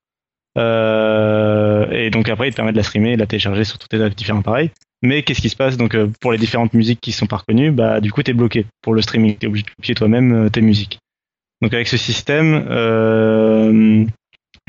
[0.57, 3.87] Euh, et donc après, il te permet de la streamer de la télécharger sur tous
[3.87, 4.69] tes différents appareils.
[5.03, 7.71] Mais qu'est-ce qui se passe donc euh, pour les différentes musiques qui sont pas reconnues
[7.71, 9.35] Bah du coup, t'es bloqué pour le streaming.
[9.35, 10.97] T'es obligé de copier toi-même euh, tes musiques.
[11.61, 14.05] Donc avec ce système, euh,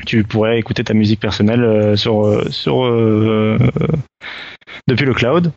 [0.05, 3.57] tu pourrais écouter ta musique personnelle sur sur euh,
[4.87, 5.51] depuis le cloud.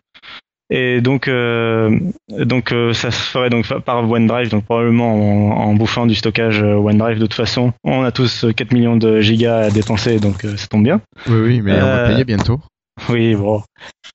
[0.71, 1.97] Et donc, euh,
[2.29, 6.61] donc euh, ça se ferait donc par OneDrive, donc probablement en, en bouffant du stockage
[6.61, 7.17] OneDrive.
[7.17, 10.55] De toute façon, on a tous euh, 4 millions de gigas à dépenser, donc euh,
[10.57, 11.01] ça tombe bien.
[11.27, 12.59] Oui, oui, mais on va payer bientôt.
[13.09, 13.61] Oui, bon.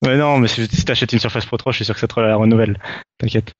[0.05, 2.21] Mais non, mais si t'achètes une Surface Pro 3, je suis sûr que ça te
[2.21, 2.79] la renouvelle.
[3.19, 3.53] T'inquiète.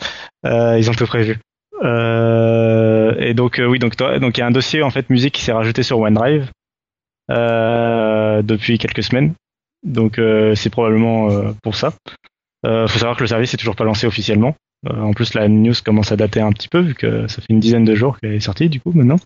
[0.45, 1.39] Euh, ils ont tout prévu.
[1.83, 5.09] Euh, et donc, euh, oui, donc toi- donc il y a un dossier en fait
[5.11, 6.51] musique qui s'est rajouté sur OneDrive
[7.31, 9.35] depuis quelques semaines.
[9.83, 10.21] Donc,
[10.55, 11.93] c'est probablement pour ça.
[12.67, 14.55] Euh, faut savoir que le service est toujours pas lancé officiellement.
[14.89, 17.61] En plus, la news commence à dater un petit peu vu que ça fait une
[17.61, 19.19] dizaine de jours qu'elle est sortie du coup maintenant.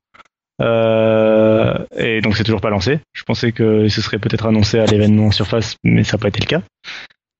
[0.60, 3.00] Euh, et donc c'est toujours pas lancé.
[3.12, 6.40] Je pensais que ce serait peut-être annoncé à l'événement Surface, mais ça n'a pas été
[6.40, 6.62] le cas.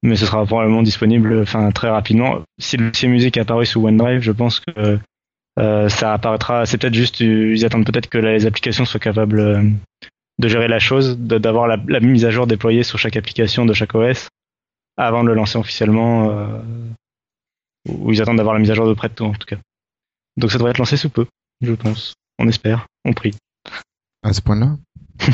[0.03, 2.43] Mais ce sera probablement disponible, enfin très rapidement.
[2.59, 4.99] Si le dossier musique apparu sous OneDrive, je pense que
[5.59, 6.67] euh, ça apparaîtra.
[6.67, 9.63] C'est peut-être juste, ils attendent peut-être que les applications soient capables euh,
[10.39, 13.73] de gérer la chose, d'avoir la, la mise à jour déployée sur chaque application de
[13.73, 14.29] chaque OS
[14.97, 16.31] avant de le lancer officiellement.
[16.31, 16.61] Euh,
[17.89, 19.57] ou ils attendent d'avoir la mise à jour de près de tout en tout cas.
[20.37, 21.27] Donc ça devrait être lancé sous peu,
[21.61, 22.15] je pense.
[22.39, 23.35] On espère, on prie.
[24.23, 24.77] À ce point-là?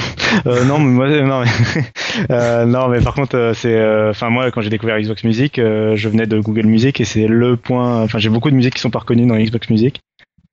[0.47, 1.83] Euh, non, mais moi, non, mais,
[2.31, 5.61] euh, non, mais par contre, euh, c'est, euh, enfin moi, quand j'ai découvert Xbox Music,
[5.61, 8.03] euh, je venais de Google Music et c'est le point.
[8.03, 10.01] Enfin, j'ai beaucoup de musiques qui sont pas reconnues dans Xbox Music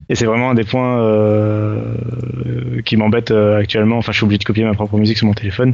[0.09, 3.97] et c'est vraiment un des points euh, qui m'embête euh, actuellement.
[3.97, 5.73] Enfin, je suis obligé de copier ma propre musique sur mon téléphone.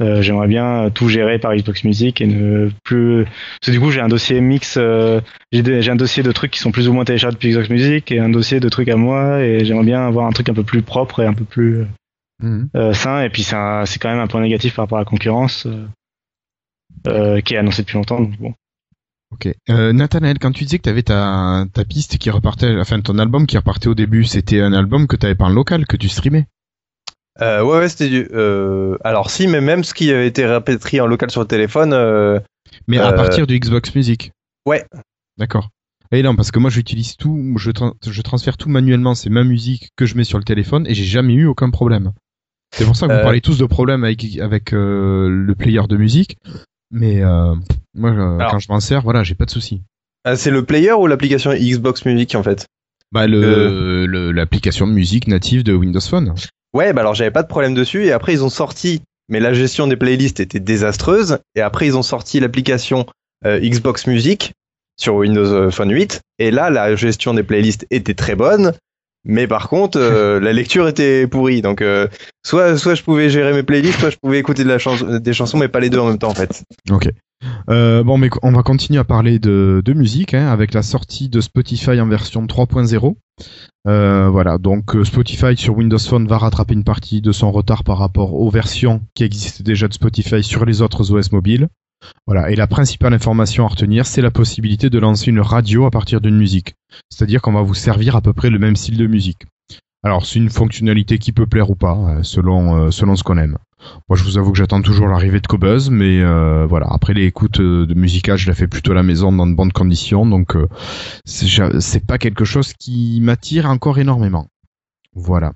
[0.00, 3.24] Euh, J'aimerais bien tout gérer par Xbox Music et ne plus.
[3.24, 4.76] Parce que du coup, j'ai un dossier mix.
[4.78, 5.20] euh,
[5.52, 8.18] j'ai un dossier de trucs qui sont plus ou moins téléchargés depuis Xbox Music et
[8.18, 10.82] un dossier de trucs à moi et j'aimerais bien avoir un truc un peu plus
[10.82, 11.86] propre et un peu plus
[12.42, 12.70] Mhm.
[12.74, 13.54] euh, sain et puis c'est
[14.00, 15.84] quand même un point négatif par rapport à la concurrence euh,
[17.06, 18.54] euh, qui est annoncée depuis longtemps donc bon
[19.32, 19.48] Ok.
[19.68, 23.16] Euh, Nathanaël, quand tu disais que tu avais ta, ta piste qui repartait, enfin ton
[23.18, 25.96] album qui repartait au début, c'était un album que tu avais pas en local, que
[25.96, 26.46] tu streamais
[27.40, 28.28] Euh, ouais, ouais, c'était du.
[28.32, 31.92] Euh, alors, si, mais même ce qui avait été répatrié en local sur le téléphone,
[31.92, 32.38] euh,
[32.88, 34.32] Mais à Euh, partir du Xbox Music
[34.66, 34.84] Ouais.
[35.38, 35.68] D'accord.
[36.12, 39.44] Et non, parce que moi j'utilise tout, je, tra- je transfère tout manuellement, c'est ma
[39.44, 42.12] musique que je mets sur le téléphone et j'ai jamais eu aucun problème.
[42.74, 46.36] C'est pour ça que vous parlez tous de problèmes avec, avec le player de musique,
[46.90, 47.22] mais
[47.94, 48.50] moi Alors.
[48.50, 49.82] quand je m'en sers, voilà, j'ai pas de souci.
[50.24, 52.66] ah, c'est le player ou l'application Xbox Music en fait?
[53.12, 54.06] Bah le Euh.
[54.06, 56.34] le- l'application de musique native de Windows Phone.
[56.72, 59.52] Ouais, bah alors j'avais pas de problème dessus et après ils ont sorti, mais la
[59.52, 63.06] gestion des playlists était désastreuse et après ils ont sorti l'application
[63.44, 64.52] euh, Xbox Music
[64.96, 68.72] sur Windows euh, Phone 8 et là la gestion des playlists était très bonne,
[69.24, 72.08] mais par contre euh, la lecture était pourrie donc euh,
[72.44, 75.32] soit soit je pouvais gérer mes playlists, soit je pouvais écouter de la chanson, des
[75.32, 76.64] chansons mais pas les deux en même temps en fait.
[76.90, 77.08] Ok.
[77.70, 81.30] Euh, bon, mais on va continuer à parler de, de musique hein, avec la sortie
[81.30, 83.14] de Spotify en version 3.0.
[83.88, 87.96] Euh, voilà, donc Spotify sur Windows Phone va rattraper une partie de son retard par
[87.96, 91.68] rapport aux versions qui existent déjà de Spotify sur les autres OS mobiles.
[92.26, 95.90] Voilà, et la principale information à retenir, c'est la possibilité de lancer une radio à
[95.90, 96.74] partir d'une musique.
[97.10, 99.42] C'est-à-dire qu'on va vous servir à peu près le même style de musique.
[100.02, 103.36] Alors, c'est une fonctionnalité qui peut plaire ou pas, euh, selon, euh, selon ce qu'on
[103.36, 103.58] aime.
[104.08, 106.86] Moi, je vous avoue que j'attends toujours l'arrivée de Cobuzz, mais euh, voilà.
[106.90, 109.72] Après les écoutes de musicales, je la fais plutôt à la maison dans de bonnes
[109.72, 110.68] conditions, donc euh,
[111.24, 114.48] c'est pas quelque chose qui m'attire encore énormément.
[115.14, 115.52] Voilà.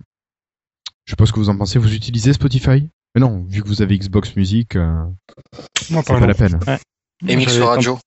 [1.04, 1.78] Je sais pas ce que vous en pensez.
[1.78, 2.88] Vous utilisez Spotify?
[3.14, 5.04] Mais non, vu que vous avez Xbox Music, euh,
[5.90, 6.58] Moi, c'est pas la peine.
[7.26, 7.98] Et Mix Radio.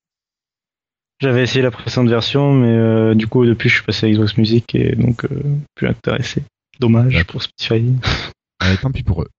[1.19, 4.37] J'avais essayé la précédente version, mais euh, du coup, depuis, je suis passé à Xbox
[4.37, 5.41] Music et donc euh,
[5.73, 6.43] plus intéressé.
[6.79, 7.83] Dommage pour Spotify.
[8.59, 9.29] Ouais, tant pis pour eux.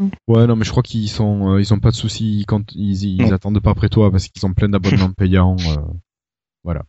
[0.00, 0.08] Mm.
[0.26, 3.04] Ouais, non, mais je crois qu'ils sont, euh, ils ont pas de soucis quand ils,
[3.04, 5.56] ils attendent pas après toi parce qu'ils ont plein d'abonnements payants.
[5.60, 5.76] euh,
[6.64, 6.82] voilà.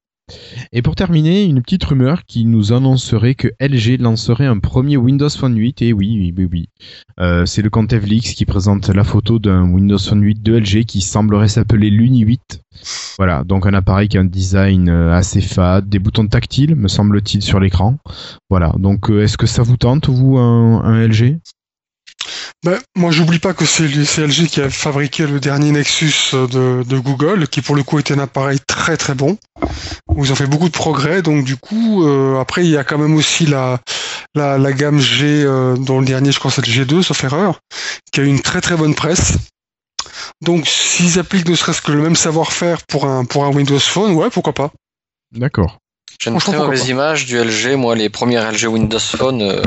[0.72, 5.30] Et pour terminer, une petite rumeur qui nous annoncerait que LG lancerait un premier Windows
[5.30, 5.82] Phone 8.
[5.82, 6.70] Et oui, oui, oui, oui.
[7.20, 10.86] Euh, c'est le compte Evlix qui présente la photo d'un Windows Phone 8 de LG
[10.86, 12.62] qui semblerait s'appeler l'Uni 8.
[13.18, 16.88] Voilà, donc un appareil qui a un design euh, assez fade, des boutons tactiles, me
[16.88, 17.98] semble-t-il, sur l'écran.
[18.50, 21.40] Voilà, donc euh, est-ce que ça vous tente, vous, un LG
[22.64, 27.00] Ben, moi, j'oublie pas que c'est LG qui a fabriqué le dernier Nexus euh, de,
[27.00, 29.38] Google, qui pour le coup était un appareil très très bon,
[30.18, 31.22] ils ont fait beaucoup de progrès.
[31.22, 33.80] Donc du coup, euh, après, il y a quand même aussi la
[34.74, 37.60] gamme G, euh, dont le dernier, je crois, c'est le G2, sauf erreur,
[38.12, 39.38] qui a eu une très très bonne presse.
[40.42, 44.14] Donc s'ils appliquent ne serait-ce que le même savoir-faire pour un, pour un Windows Phone,
[44.14, 44.72] ouais, pourquoi pas.
[45.32, 45.78] D'accord.
[46.22, 47.76] J'ai une très mauvaise image du LG.
[47.78, 49.62] Moi, les premières LG Windows Phone, euh,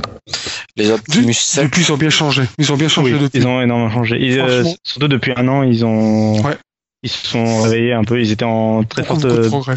[0.76, 2.42] les Optimus 7, Depuis, ils ont bien changé.
[2.58, 3.38] Ils ont bien changé Oui, depuis.
[3.38, 4.18] ils ont énormément changé.
[4.20, 6.56] Ils, euh, surtout depuis un an, ils ont, Ouais.
[7.02, 8.20] ils se sont réveillés un peu.
[8.20, 9.76] Ils étaient en très forte, de progrès.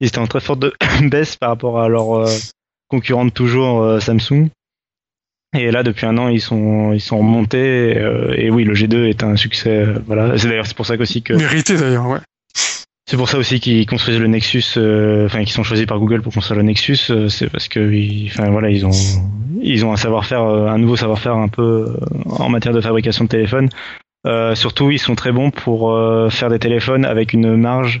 [0.00, 0.62] ils étaient en très forte
[1.02, 2.30] baisse par rapport à leur euh,
[2.88, 4.48] concurrente toujours euh, Samsung.
[5.54, 7.96] Et là, depuis un an, ils sont, ils sont remontés.
[7.96, 9.70] euh, et oui, le G2 est un succès.
[9.70, 10.36] euh, voilà.
[10.36, 12.18] C'est d'ailleurs c'est pour ça aussi que Mérité d'ailleurs, ouais.
[13.12, 16.22] C'est pour ça aussi qu'ils construisent le Nexus, euh, enfin qu'ils sont choisis par Google
[16.22, 17.78] pour construire le Nexus, euh, c'est parce que,
[18.28, 18.90] enfin voilà, ils ont,
[19.60, 21.94] ils ont un savoir-faire, euh, un nouveau savoir-faire un peu
[22.30, 23.68] en matière de fabrication de téléphones.
[24.54, 25.94] Surtout, ils sont très bons pour
[26.30, 28.00] faire des téléphones avec une marge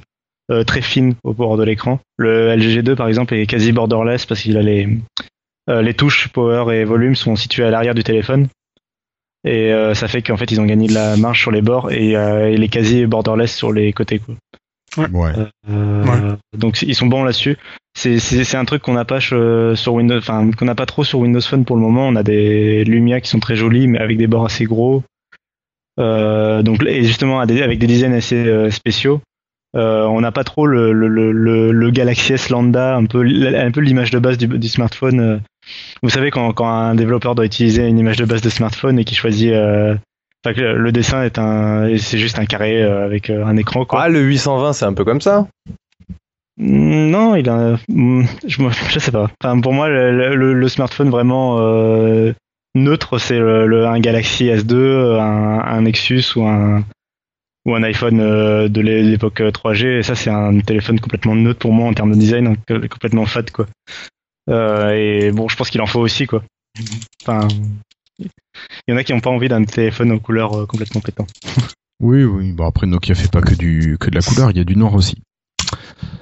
[0.66, 2.00] très fine au bord de l'écran.
[2.16, 4.88] Le LG G2 par exemple est quasi borderless parce qu'il a les,
[5.68, 8.48] les touches power et volume sont situées à l'arrière du téléphone.
[9.44, 11.90] Et euh, ça fait qu'en fait ils ont gagné de la marge sur les bords
[11.90, 14.20] et euh, il est quasi borderless sur les côtés.
[14.20, 14.36] Quoi.
[14.98, 15.30] Ouais.
[15.70, 17.56] Euh, Donc ils sont bons là-dessus.
[17.94, 20.86] C'est c'est c'est un truc qu'on n'a pas che- sur Windows, enfin qu'on n'a pas
[20.86, 22.06] trop sur Windows Phone pour le moment.
[22.08, 25.02] On a des Lumia qui sont très jolis mais avec des bords assez gros.
[26.00, 29.20] Euh, donc et justement avec des designs assez euh, spéciaux.
[29.74, 33.70] Euh, on n'a pas trop le, le, le, le, Galaxy S lambda, un peu un
[33.70, 35.20] peu l'image de base du, du smartphone.
[35.20, 35.38] euh.
[36.02, 39.04] Vous savez quand, quand un développeur doit utiliser une image de base de smartphone et
[39.04, 39.94] qui choisit, euh,
[40.44, 44.02] enfin, le dessin est un, c'est juste un carré euh, avec euh, un écran quoi.
[44.02, 45.46] Ah, le 820, c'est un peu comme ça?
[46.58, 47.76] Mm, Non, il a.
[47.88, 48.58] mm, Je,
[48.90, 49.30] je sais pas.
[49.42, 52.32] Enfin, pour moi, le, le- le smartphone vraiment euh,
[52.74, 56.84] neutre, c'est le, le- un Galaxy S2, un, un Nexus ou un
[57.64, 59.98] ou un iPhone de l'é- l'époque 3G.
[59.98, 62.54] Et ça, c'est un téléphone complètement neutre pour moi en termes de design, hein,
[62.90, 63.66] complètement fat quoi.
[64.50, 66.42] Euh, et bon, je pense qu'il en faut aussi quoi.
[67.22, 67.46] Enfin,
[68.86, 71.26] il y en a qui n'ont pas envie d'un téléphone aux couleurs euh, complètement pétant.
[72.00, 72.52] Oui, oui.
[72.52, 74.76] Bon, après, Nokia fait pas que du que de la couleur, il y a du
[74.76, 75.16] noir aussi.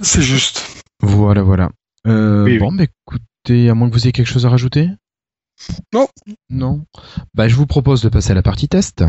[0.00, 0.82] C'est juste.
[1.02, 1.70] Voilà, voilà.
[2.06, 2.58] Euh, Oui, oui.
[2.58, 4.88] bon, bah, écoutez, à moins que vous ayez quelque chose à rajouter?
[5.94, 6.06] Non.
[6.50, 6.84] Non.
[7.34, 9.04] Bah, je vous propose de passer à la partie test.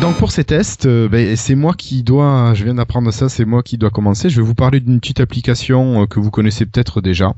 [0.00, 3.44] Donc pour ces tests, euh, ben, c'est moi qui dois, je viens d'apprendre ça, c'est
[3.44, 4.28] moi qui dois commencer.
[4.28, 7.32] Je vais vous parler d'une petite application euh, que vous connaissez peut-être déjà,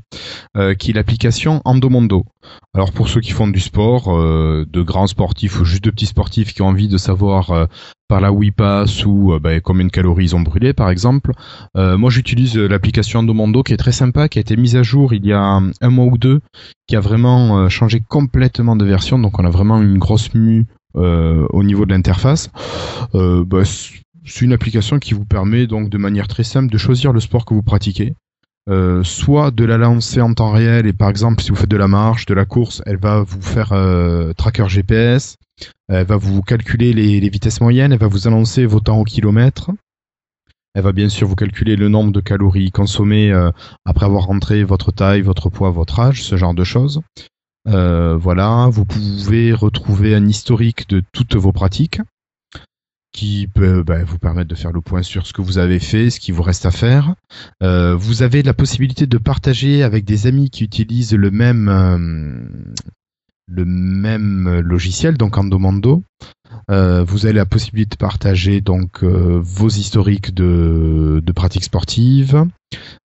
[0.57, 2.25] euh, qui est l'application Endomondo.
[2.73, 6.07] Alors pour ceux qui font du sport, euh, de grands sportifs ou juste de petits
[6.07, 7.67] sportifs qui ont envie de savoir
[8.07, 11.31] par là où ils passent ou ben, combien de calories ils ont brûlé par exemple,
[11.75, 15.25] moi j'utilise l'application Endomondo qui est très sympa, qui a été mise à jour il
[15.25, 16.39] y a un, un mois ou deux,
[16.87, 20.65] qui a vraiment changé complètement de version, donc on a vraiment une grosse mue
[20.97, 22.49] au niveau de l'interface.
[23.15, 27.13] Euh, bah, c'est une application qui vous permet donc de manière très simple de choisir
[27.13, 28.13] le sport que vous pratiquez.
[28.69, 31.77] Euh, soit de la lancer en temps réel et par exemple si vous faites de
[31.77, 35.37] la marche, de la course, elle va vous faire euh, tracker GPS,
[35.87, 39.71] elle va vous calculer les, vitesses moyennes, elle va vous annoncer vos temps au kilomètre,
[40.73, 43.51] elle va bien sûr vous calculer le nombre de calories consommées euh,
[43.85, 47.01] après avoir rentré votre taille, votre poids, votre âge, ce genre de choses.
[47.67, 51.99] Euh, voilà, vous pouvez retrouver un historique de toutes vos pratiques
[53.17, 56.11] qui peut bah, vous permettre de faire le point sur ce que vous avez fait,
[56.11, 57.15] ce qui vous reste à faire.
[57.63, 62.47] Euh, vous avez la possibilité de partager avec des amis qui utilisent le même euh,
[63.47, 66.03] le même logiciel, donc Endomando.
[66.69, 72.45] Euh, vous avez la possibilité de partager donc vos historiques de, de pratiques sportives.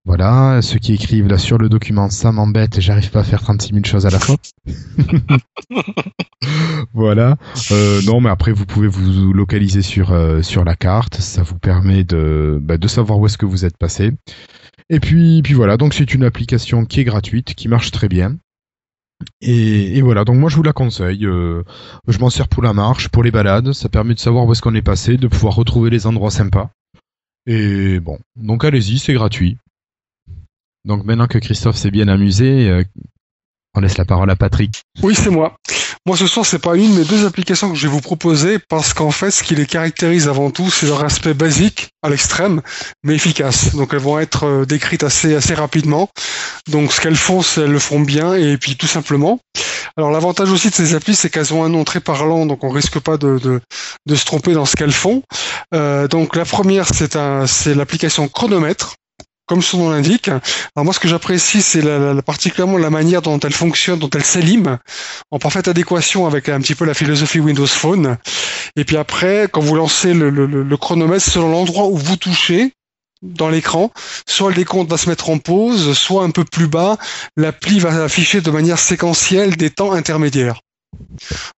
[0.04, 3.72] Voilà, ceux qui écrivent là sur le document, ça m'embête, j'arrive pas à faire 36
[3.72, 4.36] 000 choses à la fois.
[6.94, 7.36] voilà.
[7.70, 11.58] Euh, non, mais après vous pouvez vous localiser sur euh, sur la carte, ça vous
[11.58, 14.10] permet de bah, de savoir où est-ce que vous êtes passé.
[14.90, 18.36] Et puis puis voilà, donc c'est une application qui est gratuite, qui marche très bien.
[19.40, 21.26] Et, et, voilà, donc moi je vous la conseille.
[21.26, 21.62] Euh,
[22.08, 23.72] je m'en sers pour la marche, pour les balades.
[23.72, 26.70] Ça permet de savoir où est-ce qu'on est passé, de pouvoir retrouver les endroits sympas.
[27.46, 29.56] Et bon, donc allez-y, c'est gratuit.
[30.84, 32.82] Donc maintenant que Christophe s'est bien amusé, euh,
[33.74, 34.82] on laisse la parole à Patrick.
[35.02, 35.56] Oui, c'est moi.
[36.04, 38.92] Moi, ce soir, c'est pas une, mais deux applications que je vais vous proposer parce
[38.92, 42.60] qu'en fait, ce qui les caractérise avant tout, c'est leur aspect basique à l'extrême,
[43.04, 43.76] mais efficace.
[43.76, 46.10] Donc, elles vont être euh, décrites assez, assez rapidement.
[46.68, 49.38] Donc, ce qu'elles font, c'est elles le font bien et puis tout simplement.
[49.96, 52.70] Alors, l'avantage aussi de ces applis, c'est qu'elles ont un nom très parlant, donc on
[52.70, 53.60] risque pas de,
[54.08, 55.22] se tromper dans ce qu'elles font.
[55.74, 58.94] Euh, donc, la première, c'est l'application chronomètre
[59.46, 60.28] comme son nom l'indique.
[60.28, 61.82] Alors moi, ce que j'apprécie, c'est
[62.22, 64.78] particulièrement la manière dont elle fonctionne, dont elle s'élime,
[65.30, 68.16] en parfaite adéquation avec un petit peu la philosophie Windows Phone.
[68.76, 72.72] Et puis après, quand vous lancez le, le chronomètre, selon l'endroit où vous touchez,
[73.22, 73.90] dans l'écran,
[74.26, 76.98] soit le décompte va se mettre en pause, soit un peu plus bas,
[77.36, 80.60] l'appli va afficher de manière séquentielle des temps intermédiaires.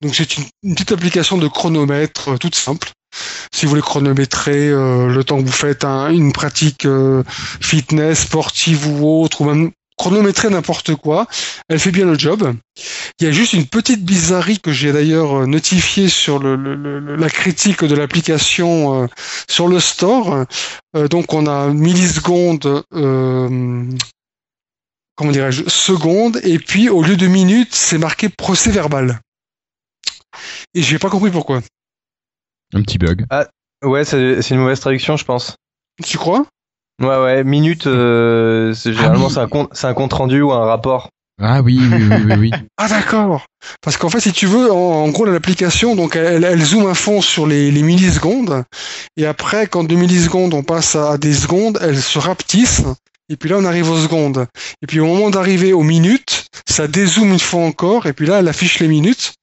[0.03, 0.45] Donc c'est une,
[0.75, 2.91] petite application de chronomètre euh, toute simple
[3.55, 7.23] si vous voulez chronométrer euh, le temps que vous faites un, une pratique euh,
[7.61, 9.71] fitness, sportive ou autre, ou même
[10.03, 11.29] chronométrer n'importe quoi,
[11.69, 12.53] elle fait bien le job.
[13.21, 17.31] Il y a juste une petite bizarrerie que j'ai d'ailleurs notifiée sur le, le, la
[17.31, 19.07] critique de l'application euh,
[19.49, 20.45] sur le store.
[20.97, 23.87] Euh, donc on a millisecondes, euh,
[25.15, 29.21] comment dirais-je, secondes, et puis au lieu de minutes, c'est marqué procès verbal.
[30.75, 31.61] Et j'ai pas compris pourquoi.
[32.75, 33.25] Un petit bug.
[33.31, 33.47] Ah,
[33.85, 35.55] ouais, c'est une mauvaise traduction, je pense.
[36.03, 36.45] Tu crois?
[37.01, 39.69] Ouais, ouais, minute, euh, généralement, ah oui.
[39.73, 41.09] c'est un, un, compte rendu ou un rapport.
[41.41, 42.35] Ah oui, oui, oui, oui.
[42.39, 42.51] oui.
[42.77, 43.47] ah d'accord.
[43.81, 46.95] Parce qu'en fait, si tu veux, en, en gros, l'application, donc, elle, elle, zoome à
[46.95, 48.65] fond sur les, les, millisecondes,
[49.17, 52.83] et après, quand de millisecondes, on passe à des secondes, elle se rapetisse,
[53.29, 54.47] et puis là, on arrive aux secondes.
[54.83, 58.41] Et puis au moment d'arriver aux minutes, ça dézoome une fois encore, et puis là,
[58.41, 59.35] elle affiche les minutes.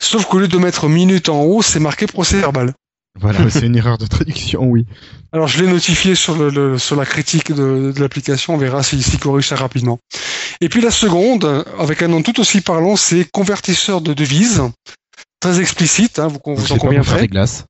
[0.00, 2.74] Sauf qu'au lieu de mettre minutes en haut, c'est marqué procès verbal.
[3.20, 4.86] Voilà, c'est une erreur de traduction, oui.
[5.32, 8.82] Alors je l'ai notifié sur, le, le, sur la critique de, de l'application, on verra
[8.82, 9.98] s'il si, corrige ça rapidement.
[10.60, 14.62] Et puis la seconde, avec un nom tout aussi parlant, c'est convertisseur de devises.
[15.40, 17.28] Très explicite, hein, vous, vous en conviendrez.
[17.28, 17.64] Glaces.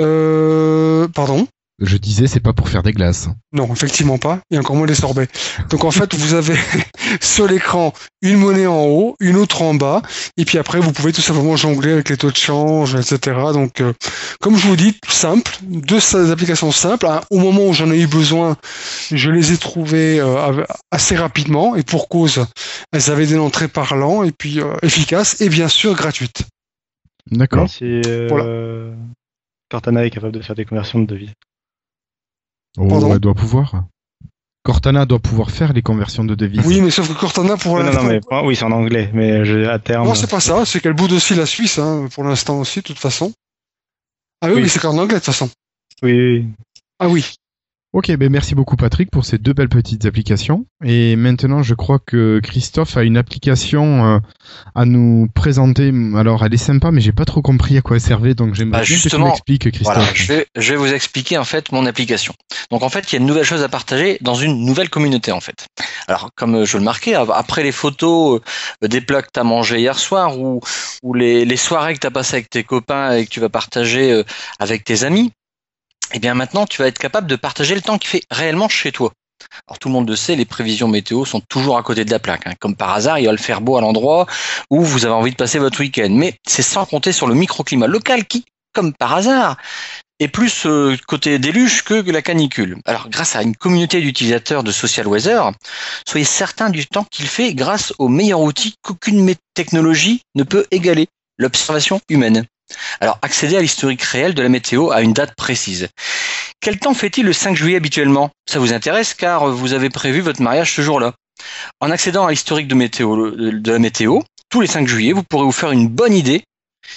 [0.00, 1.46] Euh, pardon
[1.80, 3.28] je disais, c'est pas pour faire des glaces.
[3.52, 5.28] Non, effectivement pas, et encore moins des sorbets.
[5.70, 6.56] Donc en fait, vous avez
[7.20, 7.92] sur l'écran
[8.22, 10.02] une monnaie en haut, une autre en bas,
[10.36, 13.18] et puis après, vous pouvez tout simplement jongler avec les taux de change, etc.
[13.52, 13.92] Donc, euh,
[14.40, 17.06] comme je vous dis, simple, deux applications simples.
[17.06, 18.56] Hein, au moment où j'en ai eu besoin,
[19.10, 22.46] je les ai trouvées euh, assez rapidement, et pour cause,
[22.92, 26.44] elles avaient des noms très parlants, et puis euh, efficaces, et bien sûr gratuites.
[27.30, 27.68] D'accord.
[27.68, 28.92] Si voilà.
[29.70, 31.32] Cortana est capable de faire des conversions de devises.
[32.78, 33.84] Oh, Pardon elle doit pouvoir.
[34.64, 36.66] Cortana doit pouvoir faire les conversions de devises.
[36.66, 38.02] Oui, mais sauf que Cortana pour l'instant.
[38.02, 40.06] Non, non, mais oui, c'est en anglais, mais je, à terme.
[40.06, 40.64] Non, c'est pas ça.
[40.64, 43.32] C'est qu'elle boude aussi la Suisse, hein, pour l'instant aussi, de toute façon.
[44.40, 44.62] Ah oui, oui.
[44.62, 45.50] mais c'est qu'en anglais de toute façon.
[46.02, 46.46] Oui, oui.
[46.98, 47.34] Ah oui.
[47.94, 50.66] Ok, ben merci beaucoup Patrick pour ces deux belles petites applications.
[50.84, 54.18] Et maintenant, je crois que Christophe a une application euh,
[54.74, 55.92] à nous présenter.
[56.16, 58.80] Alors, elle est sympa, mais j'ai pas trop compris à quoi elle servait, donc j'aimerais
[58.80, 59.94] bah, que tu m'expliques, Christophe.
[59.94, 62.34] Voilà, je, vais, je vais vous expliquer en fait mon application.
[62.72, 65.30] Donc en fait, il y a une nouvelle chose à partager dans une nouvelle communauté
[65.30, 65.68] en fait.
[66.08, 68.40] Alors, comme je le marquais, après les photos
[68.82, 70.60] euh, des plats que tu as mangé hier soir ou,
[71.04, 73.50] ou les, les soirées que tu as passées avec tes copains et que tu vas
[73.50, 74.24] partager euh,
[74.58, 75.30] avec tes amis,
[76.14, 78.92] eh bien maintenant tu vas être capable de partager le temps qui fait réellement chez
[78.92, 79.12] toi.
[79.66, 82.18] Alors tout le monde le sait, les prévisions météo sont toujours à côté de la
[82.18, 82.46] plaque.
[82.46, 82.54] Hein.
[82.58, 84.26] Comme par hasard, il va le faire beau à l'endroit
[84.70, 86.08] où vous avez envie de passer votre week-end.
[86.10, 89.56] Mais c'est sans compter sur le microclimat local qui, comme par hasard,
[90.20, 92.78] est plus euh, côté déluge que la canicule.
[92.84, 95.52] Alors grâce à une communauté d'utilisateurs de Social Weather,
[96.06, 101.08] soyez certain du temps qu'il fait grâce au meilleur outil qu'aucune technologie ne peut égaler,
[101.36, 102.46] l'observation humaine.
[103.00, 105.88] Alors, accéder à l'historique réel de la météo à une date précise.
[106.60, 108.30] Quel temps fait-il le 5 juillet habituellement?
[108.50, 111.12] Ça vous intéresse car vous avez prévu votre mariage ce jour-là.
[111.80, 115.44] En accédant à l'historique de, météo, de la météo, tous les 5 juillet, vous pourrez
[115.44, 116.42] vous faire une bonne idée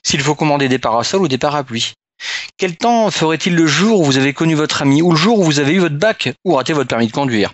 [0.05, 1.93] s'il faut commander des parasols ou des parapluies.
[2.57, 5.43] Quel temps ferait-il le jour où vous avez connu votre ami ou le jour où
[5.43, 7.51] vous avez eu votre bac ou raté votre permis de conduire?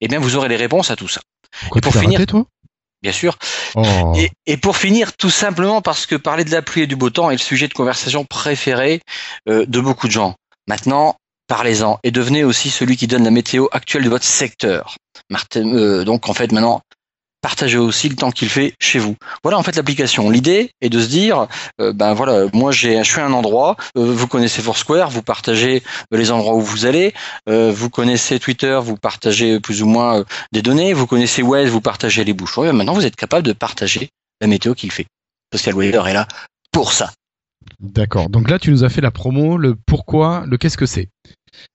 [0.00, 1.20] Eh bien, vous aurez les réponses à tout ça.
[1.62, 2.44] Pourquoi Et pour tu finir- raté, toi?
[3.06, 3.38] Bien sûr.
[3.76, 4.14] Oh.
[4.16, 7.08] Et, et pour finir, tout simplement parce que parler de la pluie et du beau
[7.08, 9.00] temps est le sujet de conversation préféré
[9.48, 10.34] euh, de beaucoup de gens.
[10.66, 11.14] Maintenant,
[11.46, 14.96] parlez-en et devenez aussi celui qui donne la météo actuelle de votre secteur.
[15.30, 16.80] Martin- euh, donc en fait maintenant,
[17.46, 19.14] partagez aussi le temps qu'il fait chez vous.
[19.44, 20.30] Voilà en fait l'application.
[20.30, 21.46] L'idée est de se dire,
[21.80, 26.18] euh, ben voilà, moi j'ai, je un endroit, euh, vous connaissez Foursquare, vous partagez euh,
[26.18, 27.14] les endroits où vous allez,
[27.46, 32.24] vous connaissez Twitter, vous partagez plus ou moins des données, vous connaissez Waze, vous partagez
[32.24, 34.08] les bouchons, maintenant vous êtes capable de partager
[34.40, 35.06] la météo qu'il fait.
[35.52, 36.26] Social Weather est là
[36.72, 37.12] pour ça.
[37.78, 38.28] D'accord.
[38.28, 41.10] Donc là, tu nous as fait la promo, le pourquoi, le qu'est-ce que c'est.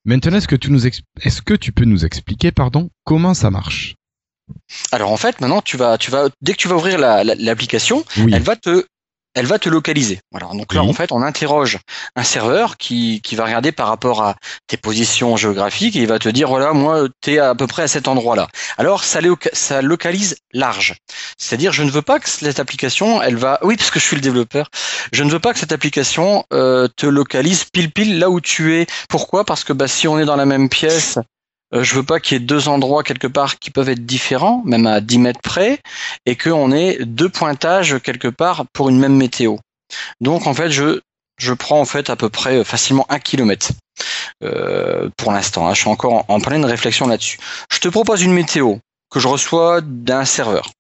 [0.04, 3.96] Maintenant, est-ce que tu nous est-ce que tu peux nous expliquer, pardon, comment ça marche?
[4.92, 7.36] Alors en fait, maintenant tu vas, tu vas, dès que tu vas ouvrir la- la-
[7.36, 8.32] l'application, Oui.
[8.34, 8.86] elle va te
[9.34, 10.20] elle va te localiser.
[10.32, 10.48] Voilà.
[10.48, 10.90] Donc là, Oui.
[10.90, 11.78] en fait, on interroge
[12.18, 14.36] un serveur qui, qui va regarder par rapport à
[14.68, 17.84] tes positions géographiques et il va te dire, voilà, moi, tu es à peu près
[17.84, 18.50] à cet endroit-là.
[18.78, 19.22] Alors, ça,
[19.54, 20.96] ça localise large.
[21.38, 23.58] C'est-à-dire, je ne veux pas que cette application, elle va...
[23.62, 24.68] Oui, parce que je suis le développeur.
[25.14, 28.86] Je ne veux pas que cette application euh, te localise pile-pile là où tu es.
[29.08, 29.46] Pourquoi?
[29.46, 31.18] Parce que bah, si on est dans la même pièce...
[31.74, 34.62] euh, je veux pas qu'il y ait deux endroits quelque part qui peuvent être différents,
[34.66, 35.80] même à 10 mètres près,
[36.26, 39.58] et qu'on ait deux pointages quelque part pour une même météo.
[40.22, 41.00] Donc en fait, je,
[41.40, 43.70] je prends en fait à peu près euh, facilement un kilomètre
[44.44, 45.68] euh, pour l'instant.
[45.68, 45.74] hein.
[45.74, 47.38] Je suis encore en, en pleine réflexion là-dessus.
[47.72, 48.76] Je te propose une météo
[49.10, 50.72] que je reçois d'un serveur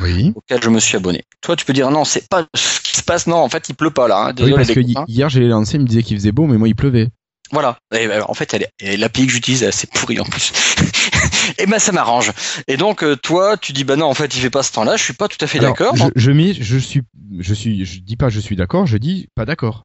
[0.00, 0.32] Oui.
[0.34, 1.22] auquel je me suis abonné.
[1.40, 3.26] Toi, tu peux dire non, c'est pas ce qui se passe.
[3.26, 4.18] Non, en fait, il pleut pas là.
[4.18, 4.26] hein.
[4.30, 6.46] Oui, Désolé, parce les que hi- hier, j'ai lancé, il me disait qu'il faisait beau,
[6.46, 7.08] mais moi, il pleuvait.
[7.52, 7.78] Voilà.
[7.94, 10.52] Et ben, en fait, elle est- et l'appli que j'utilise est assez pourrie en plus.
[11.58, 12.32] et ben ça m'arrange.
[12.68, 14.96] Et donc euh, toi, tu dis bah non, en fait, il fait pas ce temps-là.
[14.96, 15.94] Je suis pas tout à fait d'accord.
[15.96, 17.02] Je, je mets, je suis,
[17.38, 19.82] je suis, je dis pas je suis d'accord, je dis pas d'accord.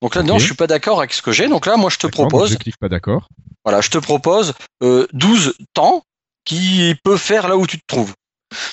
[0.00, 1.48] donc là, non, je suis pas d'accord avec ce que j'ai.
[1.48, 3.28] Donc là, moi, je te propose, Je clique pas d'accord.
[3.64, 6.02] voilà, je te propose euh, 12 temps
[6.44, 8.12] qui peut faire là où tu te trouves.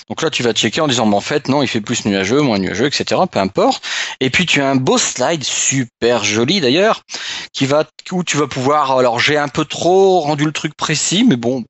[0.08, 2.40] Donc là, tu vas checker en disant, bah, en fait, non, il fait plus nuageux,
[2.40, 3.20] moins nuageux, etc.
[3.30, 3.82] Peu importe.
[4.20, 7.02] Et puis, tu as un beau slide, super joli d'ailleurs,
[7.52, 11.24] qui va, où tu vas pouvoir, alors j'ai un peu trop rendu le truc précis,
[11.28, 11.64] mais bon,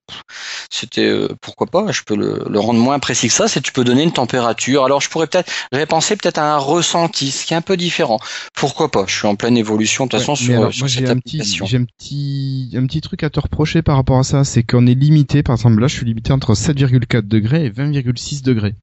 [0.71, 3.73] c'était, euh, pourquoi pas, je peux le, le rendre moins précis que ça, c'est tu
[3.73, 4.85] peux donner une température.
[4.85, 7.77] Alors, je pourrais peut-être, j'avais pensé peut-être à un ressenti, ce qui est un peu
[7.77, 8.19] différent.
[8.55, 9.05] Pourquoi pas?
[9.07, 11.09] Je suis en pleine évolution, de toute façon, Ouais, mais sur, alors, sur moi, cette
[11.09, 11.67] application.
[11.67, 14.87] j'ai un petit, un petit truc à te reprocher par rapport à ça, c'est qu'on
[14.87, 15.43] est limité.
[15.43, 17.71] Par exemple, là, je suis limité entre 7,4 degrés et
[18.03, 18.75] 20,6 degrés.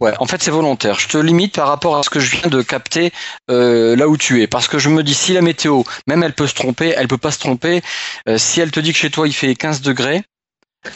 [0.00, 0.98] Ouais, en fait c'est volontaire.
[0.98, 3.12] Je te limite par rapport à ce que je viens de capter
[3.50, 6.32] euh, là où tu es, parce que je me dis si la météo, même elle
[6.32, 7.82] peut se tromper, elle peut pas se tromper.
[8.28, 10.22] Euh, si elle te dit que chez toi il fait 15 degrés,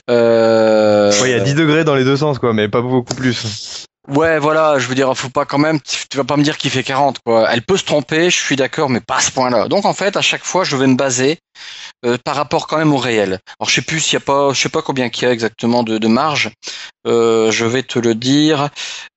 [0.08, 3.14] euh, Ouais, il y a 10 degrés dans les deux sens, quoi, mais pas beaucoup
[3.14, 3.86] plus.
[4.08, 6.70] Ouais, voilà, je veux dire, faut pas quand même, tu vas pas me dire qu'il
[6.70, 7.48] fait 40 quoi.
[7.50, 9.68] Elle peut se tromper, je suis d'accord, mais pas à ce point-là.
[9.68, 11.38] Donc en fait, à chaque fois, je vais me baser
[12.06, 13.40] euh, par rapport quand même au réel.
[13.58, 15.32] Alors je sais plus s'il y a pas, je sais pas combien qu'il y a
[15.32, 16.50] exactement de, marge.
[17.06, 18.68] Euh, je vais te le dire.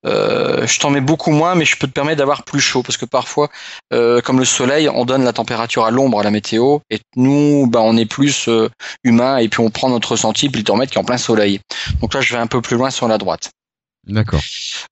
[0.05, 2.97] Euh, je t'en mets beaucoup moins, mais je peux te permettre d'avoir plus chaud parce
[2.97, 3.49] que parfois,
[3.93, 7.67] euh, comme le soleil, on donne la température à l'ombre à la météo et nous,
[7.67, 8.49] bah, on est plus
[9.03, 11.59] humain et puis on prend notre ressenti puis le thermomètre qui est en plein soleil.
[12.01, 13.51] Donc là, je vais un peu plus loin sur la droite.
[14.07, 14.41] D'accord.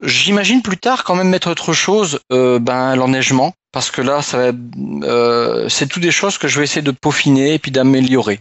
[0.01, 4.37] J'imagine plus tard quand même mettre autre chose, euh, ben l'enneigement, parce que là, ça
[4.37, 4.57] va,
[5.03, 8.39] euh, c'est tout des choses que je vais essayer de peaufiner et puis d'améliorer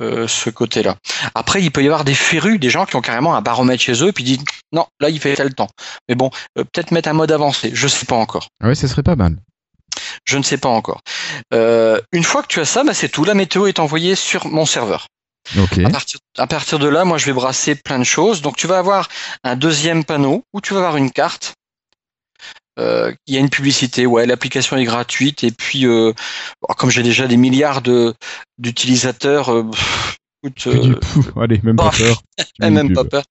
[0.00, 0.96] euh, ce côté-là.
[1.34, 4.02] Après, il peut y avoir des férus, des gens qui ont carrément un baromètre chez
[4.02, 5.70] eux et puis disent non, là il fait tel temps.
[6.08, 8.48] Mais bon, euh, peut-être mettre un mode avancé, je sais pas encore.
[8.62, 9.36] Ah ouais, ça serait pas mal.
[10.24, 11.00] Je ne sais pas encore.
[11.54, 13.24] Euh, une fois que tu as ça, bah, c'est tout.
[13.24, 15.06] La météo est envoyée sur mon serveur.
[15.84, 18.42] À partir, à partir de là, moi, je vais brasser plein de choses.
[18.42, 19.08] Donc, tu vas avoir
[19.44, 21.54] un deuxième panneau où tu vas avoir une carte.
[22.78, 26.12] Euh, il y a une publicité, ouais, l'application est gratuite et puis euh,
[26.76, 28.14] comme j'ai déjà des milliards de
[28.58, 29.70] d'utilisateurs, euh.
[31.40, 32.22] Allez, même pas peur.
[32.60, 33.24] Même pas peur.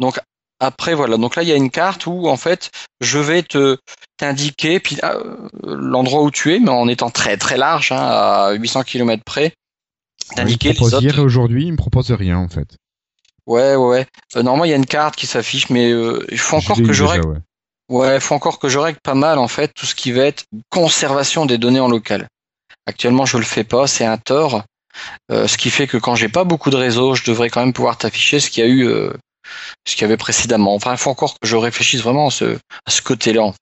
[0.00, 0.18] Donc
[0.58, 2.70] après voilà, donc là il y a une carte où en fait
[3.00, 3.78] je vais te
[4.16, 4.98] t'indiquer puis
[5.62, 9.54] l'endroit où tu es, mais en étant très très large, hein, à 800 km près,
[10.36, 11.02] T'indiquer me les autres.
[11.02, 12.76] hier et aujourd'hui, il me propose rien en fait.
[13.46, 14.06] Ouais, ouais, ouais.
[14.36, 16.92] Euh, normalement, il y a une carte qui s'affiche, mais euh, il faut encore que
[16.92, 17.26] je règle.
[17.26, 17.38] ouais.
[17.88, 20.44] Ouais, faut encore que je règle pas mal en fait tout ce qui va être
[20.70, 22.28] conservation des données en local.
[22.86, 24.64] Actuellement, je le fais pas, c'est un tort.
[25.30, 27.72] Euh, ce qui fait que quand j'ai pas beaucoup de réseau, je devrais quand même
[27.72, 29.12] pouvoir t'afficher ce qu'il y a eu, euh,
[29.86, 30.74] ce qu'il y avait précédemment.
[30.74, 33.52] Enfin, il faut encore que je réfléchisse vraiment à ce, à ce côté-là.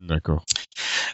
[0.00, 0.44] D'accord.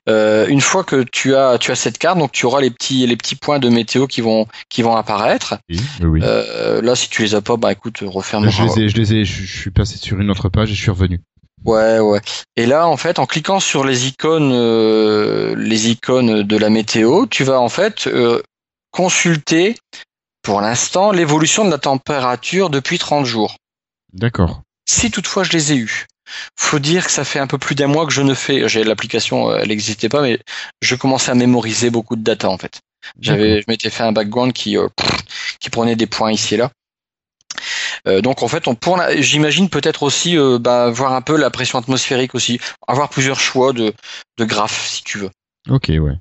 [0.08, 3.06] Euh, une fois que tu as, tu as cette carte, donc tu auras les petits,
[3.06, 5.58] les petits points de météo qui vont, qui vont apparaître.
[6.00, 6.20] Oui.
[6.22, 8.50] Euh, là, si tu les as pas, bah écoute, referme.
[8.50, 10.74] je les ai, je les ai, je, je suis passé sur une autre page et
[10.74, 11.20] je suis revenu.
[11.64, 12.20] Ouais, ouais.
[12.56, 17.26] Et là, en fait, en cliquant sur les icônes, euh, les icônes de la météo,
[17.26, 18.08] tu vas en fait
[18.90, 19.76] consulter,
[20.42, 23.56] pour l'instant, l'évolution de la température depuis 30 jours.
[24.12, 24.62] D'accord.
[24.88, 26.06] Si toutefois je les ai eus.
[26.56, 28.68] Faut dire que ça fait un peu plus d'un mois que je ne fais.
[28.68, 30.38] J'ai l'application, euh, elle n'existait pas, mais
[30.80, 32.80] je commençais à mémoriser beaucoup de data en fait.
[33.20, 34.88] J'avais, je m'étais fait un background qui euh,
[35.60, 36.70] qui prenait des points ici et là.
[38.06, 41.50] Euh, donc en fait, on pour j'imagine peut-être aussi euh, bah, voir un peu la
[41.50, 43.92] pression atmosphérique aussi, avoir plusieurs choix de
[44.38, 45.30] de graphes si tu veux.
[45.68, 46.18] Ok, ouais.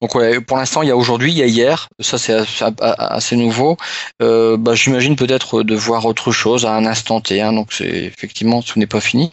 [0.00, 2.36] Donc ouais, pour l'instant, il y a aujourd'hui, il y a hier, ça c'est
[2.78, 3.76] assez, nouveau.
[4.20, 7.88] Euh, bah, J'imagine peut-être de voir autre chose à un instant T, hein, donc c'est
[7.88, 9.32] effectivement ce n'est pas fini.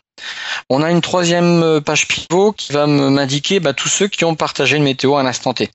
[0.69, 4.35] On a une troisième euh, page pivot qui va m'indiquer bah, tous ceux qui ont
[4.35, 5.69] partagé une météo à un instant T.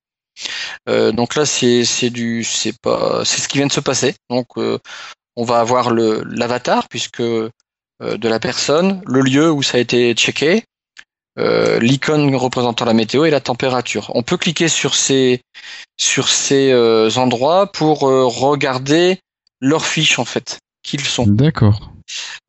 [0.89, 4.15] Euh, donc là c'est du c'est pas c'est ce qui vient de se passer.
[4.31, 4.79] Donc euh,
[5.37, 7.51] on va avoir l'avatar puisque euh,
[8.01, 10.65] de la personne, le lieu où ça a été checké,
[11.39, 14.11] euh, l'icône représentant la météo et la température.
[14.15, 15.41] On peut cliquer sur ces
[15.97, 19.19] sur ces euh, endroits pour euh, regarder
[19.61, 21.27] leurs fiches en fait, qui ils sont.
[21.27, 21.91] D'accord.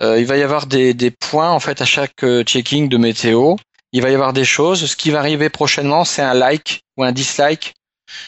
[0.01, 2.97] Euh, il va y avoir des, des points en fait à chaque euh, checking de
[2.97, 3.55] météo.
[3.91, 4.85] Il va y avoir des choses.
[4.85, 7.73] Ce qui va arriver prochainement, c'est un like ou un dislike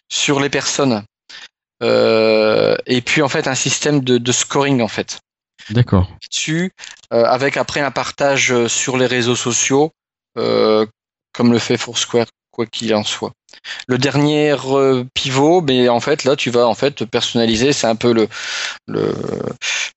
[0.09, 1.03] sur les personnes.
[1.83, 5.19] Euh, et puis en fait un système de, de scoring en fait
[5.69, 6.09] D'accord.
[6.27, 6.71] dessus,
[7.13, 9.91] euh, avec après un partage sur les réseaux sociaux,
[10.37, 12.27] comme le fait Foursquare,
[12.57, 13.31] quoi qu'il en soit.
[13.87, 17.95] Le dernier euh, pivot, mais en fait là tu vas en fait personnaliser, c'est un
[17.95, 18.27] peu le,
[18.87, 19.13] le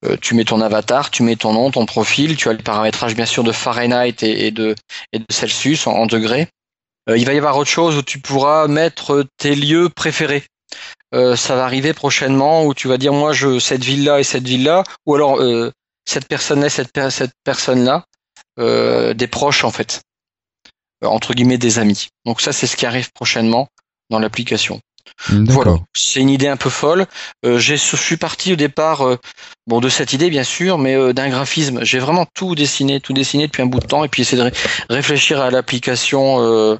[0.04, 3.16] euh, tu mets ton avatar, tu mets ton nom, ton profil, tu as le paramétrage
[3.16, 4.74] bien sûr de Fahrenheit et, de
[5.12, 6.48] et de Celsius en, degrés.
[7.08, 10.44] Euh, il va y avoir autre chose où tu pourras mettre tes lieux préférés.
[11.14, 14.24] Euh, ça va arriver prochainement où tu vas dire moi je cette ville là et
[14.24, 15.72] cette ville là ou alors euh,
[16.04, 18.04] cette personne là cette, cette personne là
[19.14, 20.09] des proches en fait Euh,
[21.02, 22.08] entre guillemets des amis.
[22.26, 23.68] Donc ça c'est ce qui arrive prochainement
[24.10, 24.80] dans l'application.
[25.28, 25.44] Voilà.
[25.44, 25.84] D'accord.
[25.94, 27.06] c'est une idée un peu folle.
[27.44, 29.18] Euh, j'ai je suis parti au départ euh,
[29.66, 31.82] bon de cette idée bien sûr mais euh, d'un graphisme.
[31.84, 34.48] J'ai vraiment tout dessiné tout dessiné depuis un bout de temps et puis essayer de
[34.48, 34.52] ré-
[34.88, 36.76] réfléchir à l'application euh,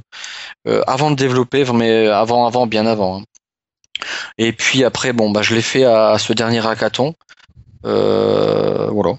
[0.68, 3.24] euh, avant de développer mais avant avant bien avant hein.
[4.38, 7.14] et puis après bon bah je l'ai fait à, à ce dernier hackathon.
[7.86, 9.16] Euh, voilà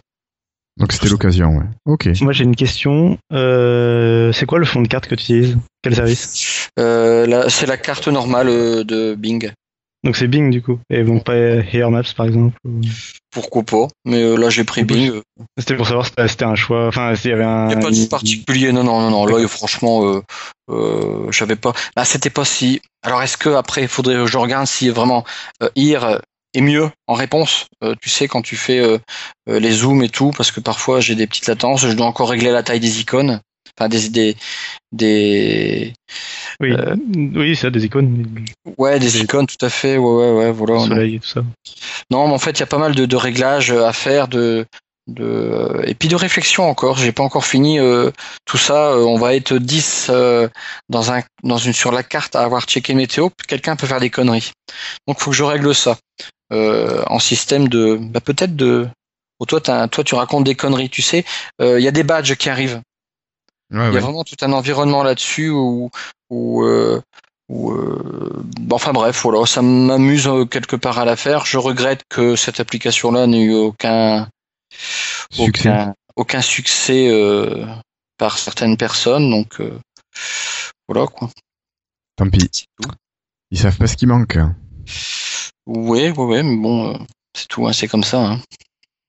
[0.77, 1.65] Donc c'était l'occasion, ouais.
[1.85, 2.09] Ok.
[2.21, 3.17] Moi j'ai une question.
[3.33, 5.57] Euh, c'est quoi le fond de carte que tu utilises?
[5.83, 6.69] Quel service?
[6.79, 9.51] Euh, c'est la carte normale euh, de Bing.
[10.03, 10.79] Donc c'est Bing du coup.
[10.89, 12.55] Et donc pas Here Maps par exemple.
[12.65, 12.81] ou-
[13.31, 15.11] Pourquoi pas Mais là, j'ai pris Bing.
[15.59, 16.87] C'était pour savoir si c'était un choix.
[16.87, 17.69] Enfin, s'il y avait un.
[17.69, 18.71] Il n'y a pas de particulier.
[18.71, 19.25] Non, non, non, non.
[19.25, 20.21] Là, franchement, euh,
[20.71, 21.73] euh, j'avais pas.
[21.95, 22.81] Bah, c'était pas si.
[23.03, 25.23] Alors, est-ce que après, il faudrait que je regarde si vraiment
[25.61, 26.19] euh, Here
[26.53, 28.97] est mieux en réponse Euh, Tu sais, quand tu fais euh,
[29.49, 32.29] euh, les zooms et tout, parce que parfois j'ai des petites latences, je dois encore
[32.29, 33.39] régler la taille des icônes.
[33.79, 34.35] Enfin, des des
[34.91, 35.93] des.
[36.59, 38.25] Oui, Euh, oui, c'est ça, des icônes,
[38.77, 39.97] Ouais, des Des- icônes, tout à fait.
[39.97, 40.51] Ouais, ouais, ouais.
[40.51, 40.73] Voilà.
[40.73, 40.87] le non.
[40.87, 41.41] soleil et tout ça.
[42.11, 44.65] Non, mais en fait, il y a pas mal de, de réglages à faire, de,
[45.07, 46.97] de et puis de réflexion encore.
[46.97, 48.11] J'ai pas encore fini euh,
[48.45, 48.91] tout ça.
[48.91, 50.47] Euh, on va être 10 euh,
[50.89, 53.29] dans un dans une sur la carte à avoir checké météo.
[53.47, 54.51] Quelqu'un peut faire des conneries.
[55.07, 55.97] Donc, faut que je règle ça
[56.51, 58.87] euh, en système de bah, peut-être de.
[59.39, 60.89] Oh, toi, toi, tu racontes des conneries.
[60.89, 61.25] Tu sais,
[61.61, 62.81] euh, il y a des badges qui arrivent.
[63.71, 63.99] Ouais, Il y a ouais.
[63.99, 65.89] vraiment tout un environnement là-dessus où,
[66.29, 67.01] où, euh,
[67.49, 71.45] où, euh, bon, enfin bref, voilà, ça m'amuse euh, quelque part à la faire.
[71.45, 74.27] Je regrette que cette application-là n'ait eu aucun
[75.31, 75.69] Succès.
[75.69, 77.65] aucun, aucun succès euh,
[78.17, 79.29] par certaines personnes.
[79.29, 79.79] Donc euh,
[80.87, 81.29] voilà quoi.
[82.15, 82.65] Tant pis.
[83.51, 84.37] Ils savent pas ce qui manque.
[85.67, 86.97] Ouais, ouais, ouais, mais bon, euh,
[87.37, 88.19] c'est tout, hein, c'est comme ça.
[88.25, 88.39] hein.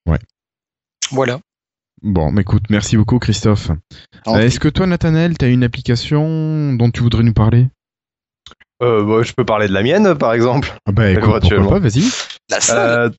[0.06, 0.18] Ouais.
[1.10, 1.40] Voilà.
[2.02, 3.70] Bon, mais écoute, merci beaucoup Christophe.
[4.26, 4.40] Euh.
[4.40, 7.68] Est-ce que toi, Nathanaël, t'as une application dont tu voudrais nous parler?
[8.82, 10.76] Euh, bah, je peux parler de la mienne, par exemple.
[10.86, 12.02] Ah bah écoute, pourquoi pas, vas-y.
[12.50, 13.10] La.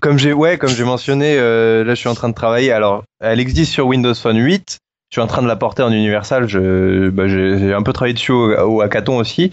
[0.00, 2.70] Comme j'ai ouais, comme j'ai mentionné, euh, là je suis en train de travailler.
[2.72, 4.78] Alors, elle existe sur Windows Phone 8.
[5.10, 6.46] Je suis en train de la porter en universal.
[6.48, 9.50] Je, bah, j'ai un peu travaillé dessus au, au hackathon aussi.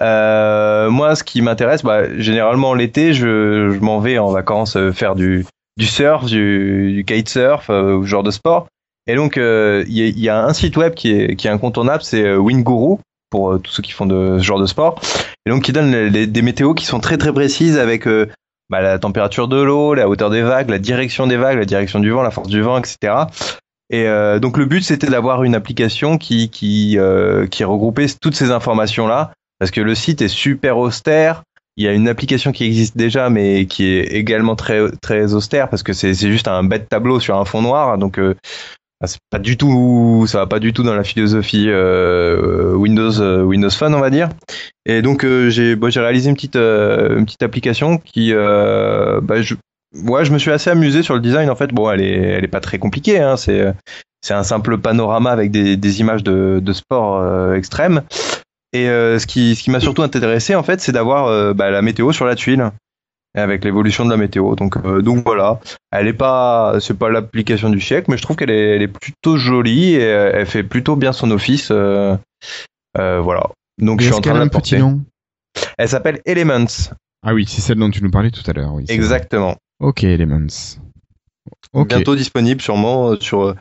[0.00, 4.92] Euh, moi, ce qui m'intéresse, bah, généralement l'été, je, je m'en vais en vacances euh,
[4.92, 5.44] faire du,
[5.76, 8.68] du surf, du, du kitesurf, euh, genre de sport.
[9.08, 11.50] Et donc, euh, il y, a- y a un site web qui est, qui est
[11.50, 12.98] incontournable, c'est euh, Winguru
[13.30, 15.00] pour tous ceux qui font de ce genre de sport.
[15.46, 18.06] Et donc, qui donne les- des météos qui sont très très précises avec
[18.70, 22.00] bah, la température de l'eau, la hauteur des vagues, la direction des vagues, la direction
[22.00, 23.24] du vent, la force du vent, etc.
[23.90, 28.34] Et euh, donc le but c'était d'avoir une application qui qui euh, qui regroupait toutes
[28.34, 31.42] ces informations là parce que le site est super austère.
[31.76, 35.70] Il y a une application qui existe déjà mais qui est également très très austère
[35.70, 38.34] parce que c'est c'est juste un bête tableau sur un fond noir donc euh,
[39.06, 43.42] c'est pas du tout, ça va pas du tout dans la philosophie euh, Windows euh,
[43.42, 44.28] Windows Phone, on va dire.
[44.86, 49.54] Et donc euh, j'ai j'ai réalisé une petite euh, une petite application qui, bah, je,
[49.94, 51.48] ouais, je me suis assez amusé sur le design.
[51.48, 53.20] En fait, bon, elle est elle est pas très compliquée.
[53.20, 53.72] Hein, c'est
[54.20, 58.02] c'est un simple panorama avec des, images de, de sport extrême.
[58.72, 62.10] Et ce qui ce qui m'a surtout intéressé en fait, c'est d'avoir bah, la météo
[62.10, 62.72] sur la tuile
[63.34, 64.54] avec l'évolution de la météo.
[64.54, 65.60] Donc, euh, donc voilà,
[65.92, 68.88] elle est pas, c'est pas l'application du siècle, mais je trouve qu'elle est, elle est
[68.88, 71.70] plutôt jolie et euh, elle fait plutôt bien son office.
[71.70, 72.16] euh,
[72.96, 73.48] euh, voilà.
[73.80, 74.78] Donc je suis en train de petit porter.
[74.78, 75.00] nom?
[75.76, 76.90] Elle s'appelle Elements.
[77.26, 78.72] Ah oui, c'est celle dont tu nous parlais tout à l'heure.
[78.74, 79.48] Oui, Exactement.
[79.48, 79.56] vrai.
[79.80, 80.46] Ok, Elements.
[81.74, 83.54] Bientôt disponible sûrement sur,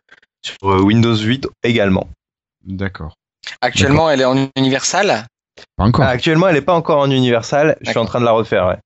[0.44, 2.08] sur Windows 8 également.
[2.64, 3.14] d'accord.
[3.62, 5.26] Actuellement, elle est en universal?
[5.78, 6.06] Pas encore.
[6.06, 7.78] Ah, actuellement, elle n'est pas encore en universal.
[7.82, 8.68] Je suis en train de la refaire.
[8.68, 8.78] Ouais.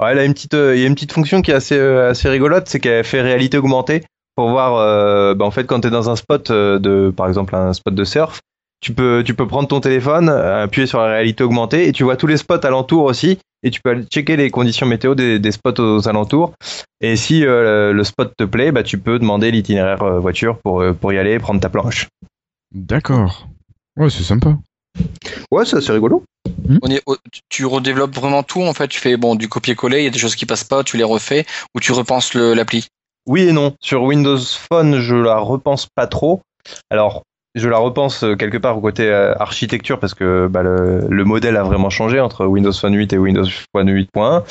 [0.00, 1.76] Ouais, elle a une petite, euh, il y a une petite fonction qui est assez,
[1.76, 4.02] euh, assez rigolote, c'est qu'elle fait réalité augmentée
[4.34, 7.54] pour voir, euh, bah, en fait, quand tu es dans un spot de, par exemple,
[7.54, 8.40] un spot de surf,
[8.80, 12.16] tu peux, tu peux prendre ton téléphone, appuyer sur la réalité augmentée et tu vois
[12.16, 13.38] tous les spots alentours aussi.
[13.62, 16.52] Et tu peux aller checker les conditions météo des, spots aux alentours.
[17.00, 21.18] Et si le spot te plaît, bah, tu peux demander l'itinéraire voiture pour, pour y
[21.18, 22.08] aller et prendre ta planche.
[22.72, 23.48] D'accord.
[23.96, 24.58] Ouais, c'est sympa.
[25.50, 26.24] Ouais, c'est assez rigolo.
[26.82, 27.16] On est, au-
[27.48, 28.88] tu redéveloppes vraiment tout en fait.
[28.88, 30.00] Tu fais bon du copier-coller.
[30.00, 32.54] Il y a des choses qui passent pas, tu les refais ou tu repenses le-
[32.54, 32.86] l'appli?
[33.26, 33.74] Oui et non.
[33.80, 36.42] Sur Windows Phone, je la repense pas trop.
[36.90, 37.22] Alors,
[37.54, 41.24] je la repense euh, quelque part au côté euh, architecture parce que bah, le, le
[41.24, 44.42] modèle a vraiment changé entre Windows Phone 8 et Windows Phone 8.1.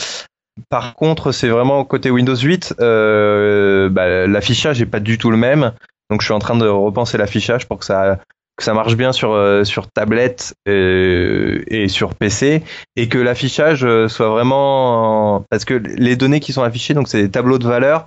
[0.70, 5.32] Par contre, c'est vraiment au côté Windows 8, euh, bah, l'affichage est pas du tout
[5.32, 5.74] le même.
[6.10, 8.20] Donc, je suis en train de repenser l'affichage pour que ça
[8.58, 12.64] que ça marche bien sur euh, sur tablette euh, et sur PC
[12.96, 17.22] et que l'affichage euh, soit vraiment parce que les données qui sont affichées donc c'est
[17.22, 18.06] des tableaux de valeurs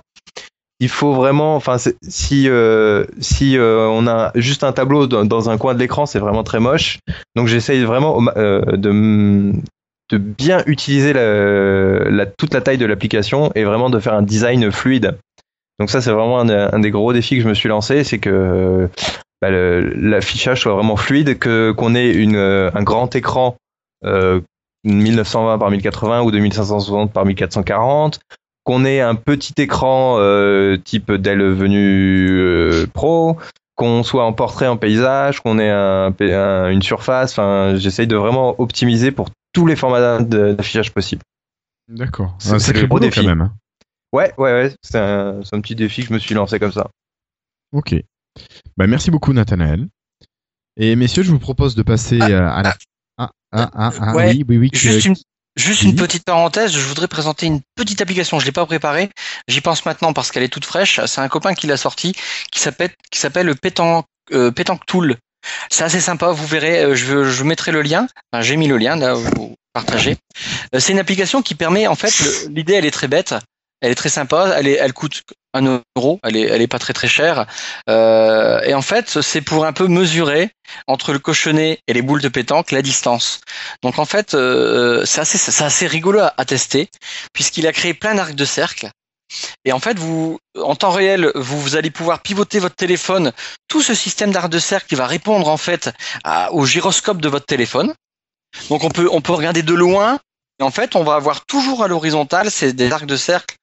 [0.79, 1.77] il faut vraiment enfin
[2.07, 6.19] si euh, si euh, on a juste un tableau dans, un coin de l'écran c'est
[6.19, 6.99] vraiment très moche.
[7.35, 9.51] Donc j'essaye vraiment euh, de
[10.11, 14.21] de bien utiliser la, la- toute la taille de l'application et vraiment de faire un
[14.21, 15.17] design fluide.
[15.79, 18.19] Donc ça c'est vraiment un, un des gros défis que je me suis lancé c'est
[18.19, 18.87] que
[19.41, 23.55] bah, l'affichage soit vraiment fluide, que qu'on ait une, euh, un grand écran
[24.05, 24.41] euh,
[24.83, 28.19] 1920 par 1080 ou 2560 par 1440,
[28.63, 33.37] qu'on ait un petit écran euh, type Dell Venu euh, Pro,
[33.75, 37.31] qu'on soit en portrait, en paysage, qu'on ait un, un- une surface.
[37.33, 41.21] Enfin, j'essaye de vraiment optimiser pour tous les formats d'affichage possibles.
[41.87, 42.35] D'accord.
[42.39, 43.21] C'est- Un sacré gros défi.
[43.21, 43.41] quand même.
[43.41, 43.53] hein.
[44.13, 44.71] Ouais, ouais, ouais.
[44.81, 46.87] C'est un, c'est un petit défi que je me suis lancé comme ça.
[47.73, 47.95] Ok.
[48.77, 49.87] Bah, merci beaucoup, Nathanaël.
[50.79, 52.75] Et messieurs, je vous propose de passer euh, à la.
[53.17, 54.69] Ah, ah, ah, ah, Ouais, oui, oui, oui.
[54.71, 55.15] que- Juste une,
[55.55, 55.89] juste oui.
[55.89, 58.39] une petite parenthèse, je voudrais présenter une petite application.
[58.39, 59.09] Je l'ai pas préparée.
[59.47, 60.99] J'y pense maintenant parce qu'elle est toute fraîche.
[61.07, 62.13] C'est un copain qui l'a sorti,
[62.51, 65.15] qui s'appelle qui s'appelle Pétanque euh, Pétanque Tool.
[65.71, 66.31] C'est assez sympa.
[66.31, 66.83] Vous verrez.
[66.83, 68.07] euh, Je, je mettrai le lien.
[68.31, 69.13] Enfin, J'ai mis le lien là.
[69.15, 70.17] Vous partagez.
[70.77, 72.13] C'est une application qui permet en fait.
[72.51, 73.33] L'idée elle est très bête.
[73.81, 74.53] Elle est très sympa.
[74.57, 75.23] Elle est, elle coûte
[75.57, 76.19] un euro.
[76.23, 77.45] Elle est, elle est pas très très chère.
[77.89, 80.51] Euh, et en fait, c'est pour un peu mesurer
[80.87, 83.41] entre le cochonnet et les boules de pétanque la distance.
[83.83, 86.89] Donc en fait, euh, c'est assez, c'est assez rigolo à, tester
[87.33, 88.89] puisqu'il a créé plein d'arcs de cercle.
[89.65, 93.33] Et en fait, vous, en temps réel, vous, allez pouvoir pivoter votre téléphone,
[93.67, 95.89] tout ce système d'arcs de cercle qui va répondre en fait
[96.23, 97.93] à- au gyroscope de votre téléphone.
[98.69, 100.19] Donc on peut, on peut regarder de loin.
[100.59, 103.55] Et en fait, on va avoir toujours à l'horizontale, c'est des arcs de cercle.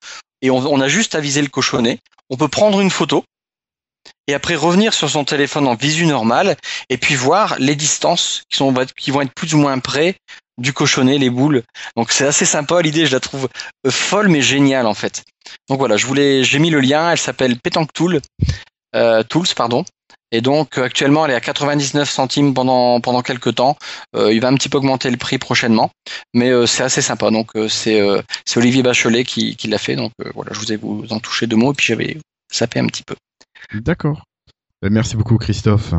[0.43, 1.99] Et on, a juste à viser le cochonnet.
[2.29, 3.25] On peut prendre une photo
[4.27, 6.57] et après revenir sur son téléphone en visu normale
[6.91, 10.17] et puis voir les distances qui vont être plus ou moins près
[10.59, 11.63] du cochonnet, les boules.
[11.97, 13.49] Donc c'est assez sympa, l'idée je la trouve
[13.87, 15.25] euh, folle mais géniale en fait.
[15.69, 18.21] Donc voilà, je voulais, j'ai mis le lien, elle s'appelle Pétanque Tool,
[18.95, 19.85] euh, Tools pardon.
[20.33, 23.77] Et donc euh, actuellement elle est à 99 centimes pendant pendant quelques temps.
[24.17, 25.91] Euh, il va un petit peu augmenter le prix prochainement,
[26.33, 27.31] mais euh, c'est assez sympa.
[27.31, 28.01] Donc c'est
[28.57, 29.97] Olivier Bachelet qui, qui l'a fait.
[29.97, 32.19] Donc voilà, je vous ai vous en touché deux mots et puis j'avais
[32.51, 33.15] sapé un petit peu.
[33.73, 34.25] D'accord.
[34.83, 35.95] Bah, merci beaucoup, Christophe.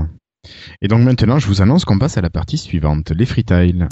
[0.81, 3.87] Et donc maintenant, je vous annonce qu'on passe à la partie suivante, les freetiles.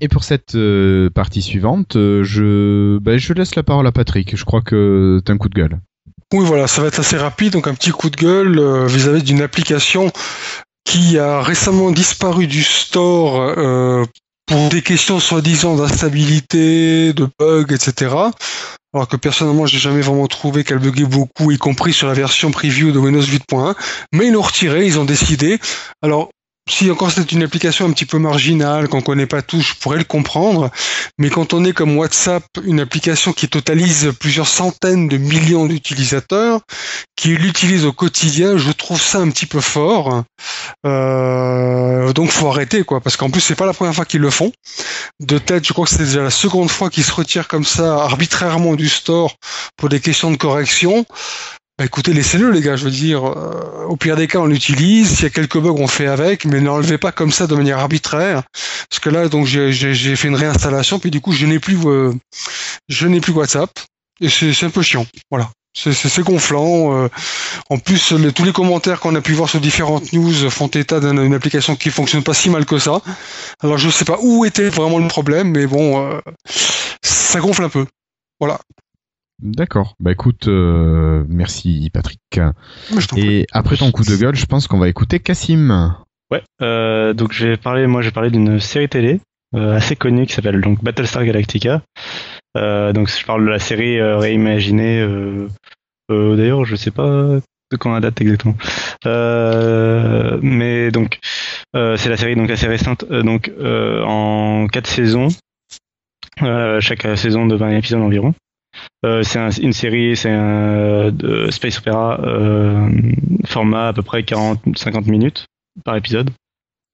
[0.00, 4.36] Et pour cette euh, partie suivante, euh, je, bah, je laisse la parole à Patrick.
[4.36, 5.80] Je crois que t'as un coup de gueule.
[6.32, 7.52] Oui, voilà, ça va être assez rapide.
[7.52, 10.10] Donc un petit coup de gueule euh, vis-à-vis d'une application
[10.84, 13.54] qui a récemment disparu du store
[14.46, 18.14] pour des questions soi-disant d'instabilité, de bugs, etc.
[18.92, 22.50] Alors que personnellement, j'ai jamais vraiment trouvé qu'elle buguait beaucoup, y compris sur la version
[22.50, 23.74] preview de Windows 8.1.
[24.12, 25.58] Mais ils l'ont retiré, ils ont décidé.
[26.02, 26.28] Alors
[26.68, 29.98] si encore c'est une application un petit peu marginale, qu'on connaît pas tout, je pourrais
[29.98, 30.70] le comprendre.
[31.18, 36.60] Mais quand on est comme WhatsApp, une application qui totalise plusieurs centaines de millions d'utilisateurs,
[37.16, 40.24] qui l'utilise au quotidien, je trouve ça un petit peu fort.
[40.86, 44.30] Euh, donc faut arrêter quoi, parce qu'en plus c'est pas la première fois qu'ils le
[44.30, 44.50] font.
[45.20, 48.04] De tête, je crois que c'est déjà la seconde fois qu'ils se retirent comme ça
[48.04, 49.36] arbitrairement du store
[49.76, 51.04] pour des questions de correction.
[51.76, 55.10] Bah, écoutez, laissez-le les gars, je veux dire, euh, au pire des cas on l'utilise,
[55.10, 57.80] s'il y a quelques bugs on fait avec, mais n'enlevez pas comme ça de manière
[57.80, 58.44] arbitraire,
[58.88, 62.12] parce que là donc j'ai fait une réinstallation, puis du coup je n'ai plus euh,
[62.88, 63.70] je n'ai plus WhatsApp,
[64.20, 65.50] et c'est un peu chiant, voilà.
[65.76, 66.94] C'est gonflant.
[66.94, 67.08] Euh.
[67.68, 71.34] en plus, tous les commentaires qu'on a pu voir sur différentes news font état d'une
[71.34, 73.00] application qui fonctionne pas si mal que ça.
[73.60, 76.20] Alors je sais pas où était vraiment le problème, mais bon,
[77.02, 77.86] ça gonfle un peu.
[78.38, 78.60] Voilà.
[79.42, 79.94] D'accord.
[80.00, 82.20] Bah écoute, euh, merci Patrick.
[83.16, 85.96] Et après ton coup de gueule, je pense qu'on va écouter Cassim.
[86.30, 86.42] Ouais.
[86.62, 89.20] Euh, donc j'ai parlé, moi j'ai parlé d'une série télé
[89.54, 91.82] euh, assez connue qui s'appelle donc Battlestar Galactica.
[92.54, 95.04] donc je parle de la série réimaginée.
[96.08, 97.40] D'ailleurs, je sais pas
[97.72, 98.56] de quand la date exactement.
[99.04, 101.18] mais donc
[101.74, 105.28] c'est la série donc assez récente, donc en quatre saisons.
[106.38, 108.32] chaque saison de 20 épisodes environ.
[109.04, 112.88] Euh, c'est une série, c'est un de space opéra euh,
[113.44, 115.46] format à peu près 40-50 minutes
[115.84, 116.30] par épisode.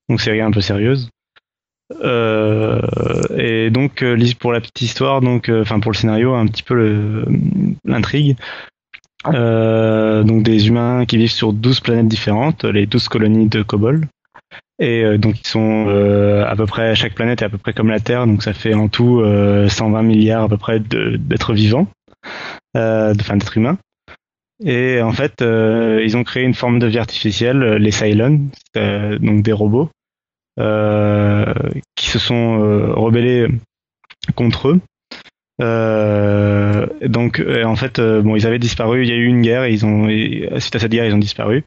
[0.08, 1.08] Donc série un peu sérieuse.
[2.02, 2.80] Euh,
[3.36, 4.04] et donc
[4.38, 7.24] pour la petite histoire, donc enfin pour le scénario, un petit peu
[7.84, 8.36] l'intrigue.
[9.24, 14.06] donc des humains qui vivent sur 12 planètes différentes, les 12 colonies de Kobol.
[14.80, 17.74] Et euh, donc ils sont euh, à peu près chaque planète est à peu près
[17.74, 21.52] comme la Terre, donc ça fait en tout 120 euh, milliards à peu près d'êtres
[21.52, 21.86] vivants,
[22.74, 23.78] enfin d'êtres humains.
[24.64, 29.52] Et en fait, ils ont créé une forme de vie artificielle, les Cylons, donc des
[29.52, 29.90] robots,
[30.58, 32.58] qui se sont
[32.94, 33.48] rebellés
[34.34, 34.80] contre eux.
[37.08, 39.02] donc, en fait, bon, ils avaient disparu.
[39.02, 39.64] Il y a eu une guerre.
[39.64, 40.06] Et ils ont,
[40.58, 41.64] suite à cette guerre, ils ont disparu.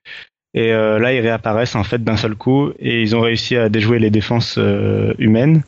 [0.54, 3.70] Et euh, là, ils réapparaissent en fait d'un seul coup et ils ont réussi à
[3.70, 5.64] déjouer les défenses euh, humaines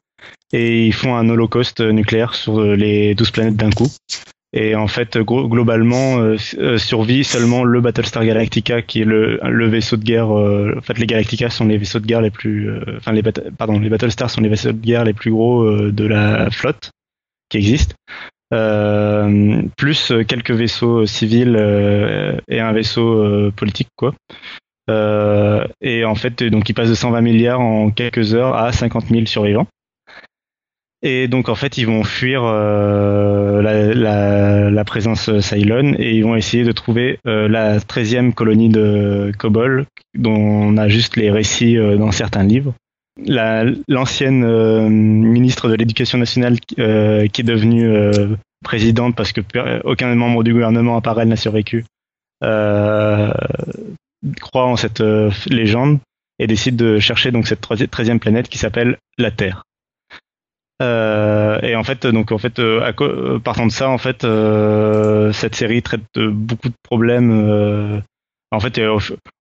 [0.53, 3.87] et ils font un holocauste nucléaire sur euh, les 12 planètes d'un coup.
[4.53, 6.37] Et en fait, globalement,
[6.77, 10.29] survit seulement le Battlestar Galactica, qui est le, vaisseau de guerre.
[10.29, 13.89] en fait, les Galactica sont les vaisseaux de guerre les plus, enfin les pardon, les
[13.89, 16.91] Battlestars sont les vaisseaux de guerre les plus gros de la flotte
[17.49, 17.95] qui existe.
[18.49, 21.57] plus quelques vaisseaux civils
[22.47, 24.13] et un vaisseau politique, quoi.
[24.89, 29.07] Euh, et en fait, donc, il passe de 120 milliards en quelques heures à 50
[29.07, 29.67] 000 survivants.
[31.01, 36.63] Et donc en fait, ils vont fuir euh, la, présence Cylon et ils vont essayer
[36.63, 39.85] de trouver euh, la 13e colonie de Kobol,
[40.17, 42.73] dont on a juste les récits dans certains livres.
[43.27, 47.87] L'ancienne ministre de l'Éducation nationale qui est devenue
[48.63, 49.41] présidente parce que
[49.83, 51.85] aucun membre du gouvernement à part elle n'a survécu,
[54.39, 55.99] croit en cette euh, légende
[56.39, 59.63] et décide de chercher donc cette treizième planète qui s'appelle la Terre.
[60.81, 64.27] Euh, et en fait, donc en fait, euh, partant de ça, en fait,
[65.33, 68.03] cette série traite beaucoup de problèmes.
[68.51, 68.81] en fait,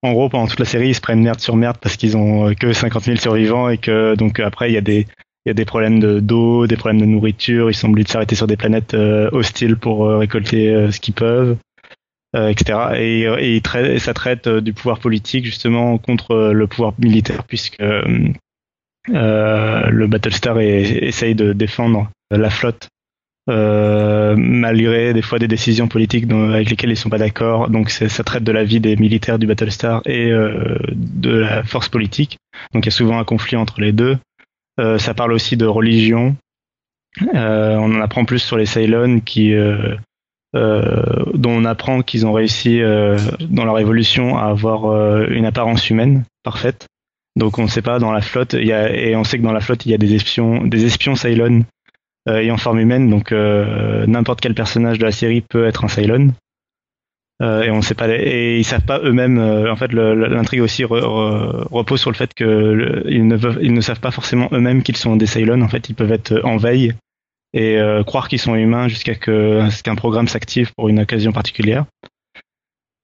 [0.03, 2.55] en gros, pendant toute la série, ils se prennent merde sur merde parce qu'ils ont
[2.55, 5.07] que 50 000 survivants et que donc après, il y a des
[5.47, 7.69] il y a des problèmes d'eau, des problèmes de nourriture.
[7.71, 11.59] Ils sont obligés de s'arrêter sur des planètes hostiles pour récolter ce qu'ils peuvent.
[12.35, 12.79] Euh, etc.
[12.97, 13.63] Et, euh, et,
[14.01, 17.79] ça traite euh, du pouvoir politique justement contre le pouvoir militaire, puisque
[19.09, 22.89] le Battlestar essaye de défendre la flotte
[23.47, 27.69] malgré des fois des décisions politiques avec lesquelles ils sont pas d'accord.
[27.69, 32.39] Donc ça traite de la vie des militaires du Battlestar et de la force politique.
[32.73, 34.17] Donc il y a souvent un conflit entre les deux.
[34.79, 36.35] ça parle aussi de religion.
[37.35, 39.55] on en apprend plus sur les Cylons qui
[40.55, 45.91] dont on apprend qu'ils ont réussi euh, dans leur évolution à avoir euh, une apparence
[45.91, 46.87] humaine parfaite.
[47.37, 49.53] Donc on ne sait pas dans la flotte, y a, et on sait que dans
[49.53, 51.65] la flotte il y a des espions, des espions Cylon
[52.29, 56.29] ayant forme humaine, donc n'importe quel personnage de la série peut être un Cylon.
[57.43, 59.39] et on sait pas, et ils savent pas eux-mêmes.
[59.39, 64.85] en fait, l'intrigue aussi repose sur le fait ne, ils ne savent pas forcément eux-mêmes
[64.85, 65.61] qu'ils sont des Cylons.
[65.61, 66.95] En fait, ils peuvent être en veille
[67.55, 71.87] et euh, croire qu'ils sont humains jusqu'à ce qu'un programme s'active pour une occasion particulière.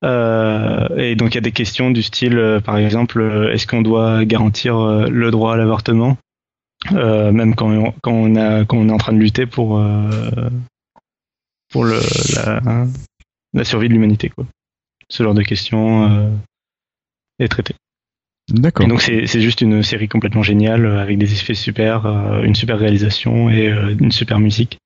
[0.05, 3.83] Euh, et donc il y a des questions du style, euh, par exemple, est-ce qu'on
[3.83, 4.77] doit garantir
[5.09, 6.19] le droit à l'avortement,
[6.91, 9.81] même quand, on, quand, on a, quand on est en train de lutter pour,
[11.71, 12.01] pour le,
[12.35, 12.87] la,
[13.53, 14.31] la survie de l'humanité.
[14.31, 14.47] Quoi.
[15.09, 16.33] Ce genre de questions
[17.39, 17.75] est traité.
[18.51, 18.87] D'accord.
[18.87, 22.43] Et donc c'est c'est juste une série complètement géniale euh, avec des effets super, euh,
[22.43, 24.79] une super réalisation et euh, une super musique.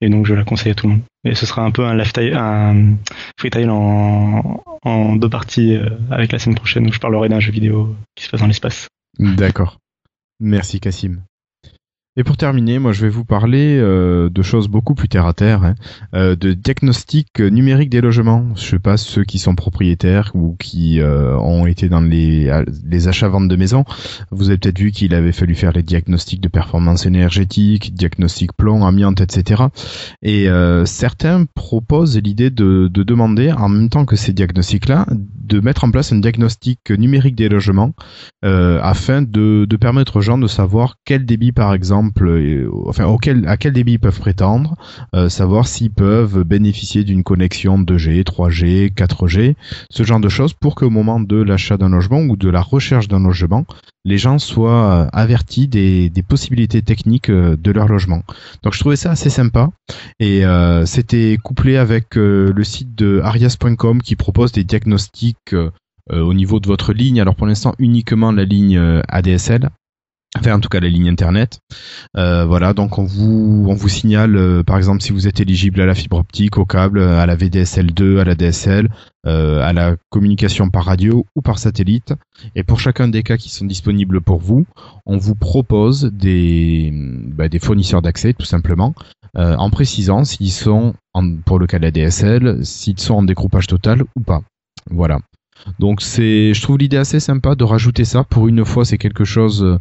[0.00, 1.02] Et donc je la conseille à tout le monde.
[1.24, 2.96] Et ce sera un peu un lifetime, un
[3.38, 7.52] freestyle en, en deux parties euh, avec la semaine prochaine où je parlerai d'un jeu
[7.52, 8.88] vidéo qui se passe dans l'espace.
[9.18, 9.78] D'accord.
[10.40, 11.20] Merci Cassim.
[12.16, 15.32] Et pour terminer, moi je vais vous parler euh, de choses beaucoup plus terre à
[15.32, 15.74] terre, hein,
[16.14, 18.46] euh, de diagnostic numérique des logements.
[18.56, 22.50] Je sais pas ceux qui sont propriétaires ou qui euh, ont été dans les,
[23.06, 23.84] achats-ventes de maisons.
[24.32, 28.84] Vous avez peut-être vu qu'il avait fallu faire les diagnostics de performance énergétique, diagnostic plomb,
[28.84, 29.62] amiante, etc.
[30.20, 35.60] Et euh, certains proposent l'idée de, de demander, en même temps que ces diagnostics-là, de
[35.60, 37.92] mettre en place un diagnostic numérique des logements
[38.44, 43.46] euh, afin de permettre aux gens de savoir quel débit, par exemple, euh, enfin auquel,
[43.46, 44.76] à quel débit ils peuvent prétendre,
[45.14, 49.54] euh, savoir s'ils peuvent bénéficier d'une connexion 2G, 3G, 4G,
[49.90, 53.08] ce genre de choses, pour qu'au moment de l'achat d'un logement ou de la recherche
[53.08, 53.64] d'un logement,
[54.04, 58.22] les gens soient euh, avertis des, des possibilités techniques euh, de leur logement.
[58.62, 59.70] Donc je trouvais ça assez sympa
[60.18, 65.70] et euh, c'était couplé avec euh, le site de arias.com qui propose des diagnostics euh,
[66.10, 67.20] au niveau de votre ligne.
[67.20, 69.70] Alors pour l'instant uniquement la ligne ADSL.
[70.38, 71.58] Enfin, en tout cas, la ligne internet.
[72.16, 75.80] Euh, voilà, donc on vous on vous signale, euh, par exemple, si vous êtes éligible
[75.80, 78.88] à la fibre optique, au câble, à la VDSL2, à la DSL,
[79.26, 82.14] euh, à la communication par radio ou par satellite.
[82.54, 84.66] Et pour chacun des cas qui sont disponibles pour vous,
[85.04, 88.94] on vous propose des bah, des fournisseurs d'accès, tout simplement,
[89.34, 93.66] en précisant s'ils sont, en, pour le cas de la DSL, s'ils sont en dégroupage
[93.66, 94.42] total ou pas.
[94.90, 95.18] Voilà.
[95.80, 98.22] Donc c'est, je trouve l'idée assez sympa de rajouter ça.
[98.22, 99.78] Pour une fois, c'est quelque chose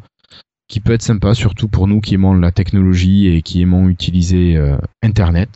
[0.70, 4.56] qui peut être sympa, surtout pour nous qui aimons la technologie et qui aimons utiliser
[4.56, 5.50] euh, Internet.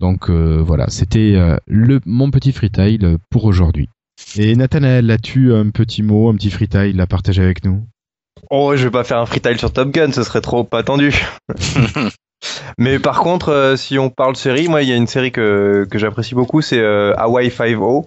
[0.00, 2.98] Donc euh, voilà, c'était euh, le mon petit freetail
[3.30, 3.88] pour aujourd'hui.
[4.36, 7.84] Et Nathanaël, as-tu un petit mot, un petit freetail à partager avec nous?
[8.50, 11.14] Oh, je vais pas faire un freestyle sur Top Gun, ce serait trop attendu.
[12.78, 15.86] Mais par contre, euh, si on parle série, moi, il y a une série que,
[15.90, 18.04] que j'apprécie beaucoup, c'est euh, Hawaii 5.0,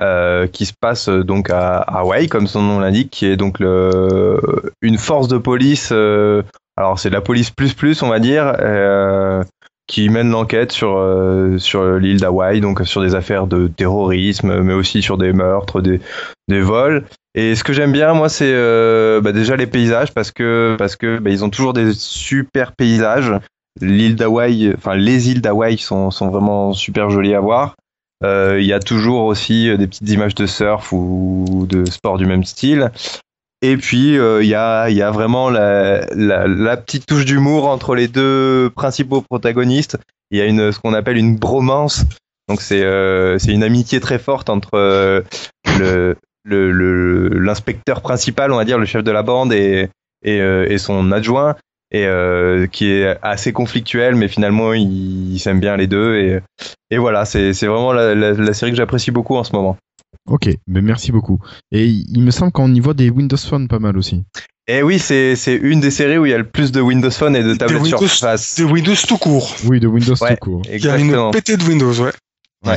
[0.00, 3.58] euh, qui se passe euh, donc à Hawaï, comme son nom l'indique, qui est donc
[3.60, 4.40] le,
[4.82, 5.90] une force de police.
[5.92, 6.42] euh,
[6.76, 9.42] alors, c'est de la police plus plus, on va dire, euh,
[9.86, 14.72] qui mène l'enquête sur euh, sur l'île d'Hawaï, donc sur des affaires de terrorisme, mais
[14.72, 16.00] aussi sur des meurtres, des
[16.48, 17.04] des vols.
[17.34, 20.96] Et ce que j'aime bien, moi, c'est euh, bah, déjà les paysages parce que parce
[20.96, 23.32] que bah, ils ont toujours des super paysages.
[23.80, 27.76] L'île d'Hawaï, enfin les îles d'Hawaï sont sont vraiment super jolies à voir.
[28.24, 32.18] Euh, Il y a toujours aussi euh, des petites images de surf ou de sport
[32.18, 32.90] du même style.
[33.62, 38.08] Et puis euh, il y a y a vraiment la petite touche d'humour entre les
[38.08, 39.98] deux principaux protagonistes.
[40.30, 42.04] Il y a une ce qu'on appelle une bromance.
[42.48, 45.22] Donc c'est euh, une amitié très forte entre
[46.46, 49.88] l'inspecteur principal, on va dire, le chef de la bande et,
[50.22, 51.54] et son adjoint,
[51.92, 56.16] et euh, qui est assez conflictuel, mais finalement ils s'aiment bien les deux.
[56.16, 56.40] Et,
[56.90, 59.76] et voilà, c'est c'est vraiment la, la, la série que j'apprécie beaucoup en ce moment.
[60.28, 61.38] Ok, mais merci beaucoup.
[61.72, 64.22] Et il me semble qu'on y voit des Windows Phone pas mal aussi.
[64.68, 67.10] Et oui, c'est c'est une des séries où il y a le plus de Windows
[67.10, 68.60] Phone et de tablettes Windows- surface.
[68.60, 69.56] De Windows tout court.
[69.64, 70.36] Oui, de Windows Ouais.
[70.36, 70.62] tout court.
[70.66, 71.26] Il y a Exactement.
[71.26, 72.76] une pétée de Windows, ouais.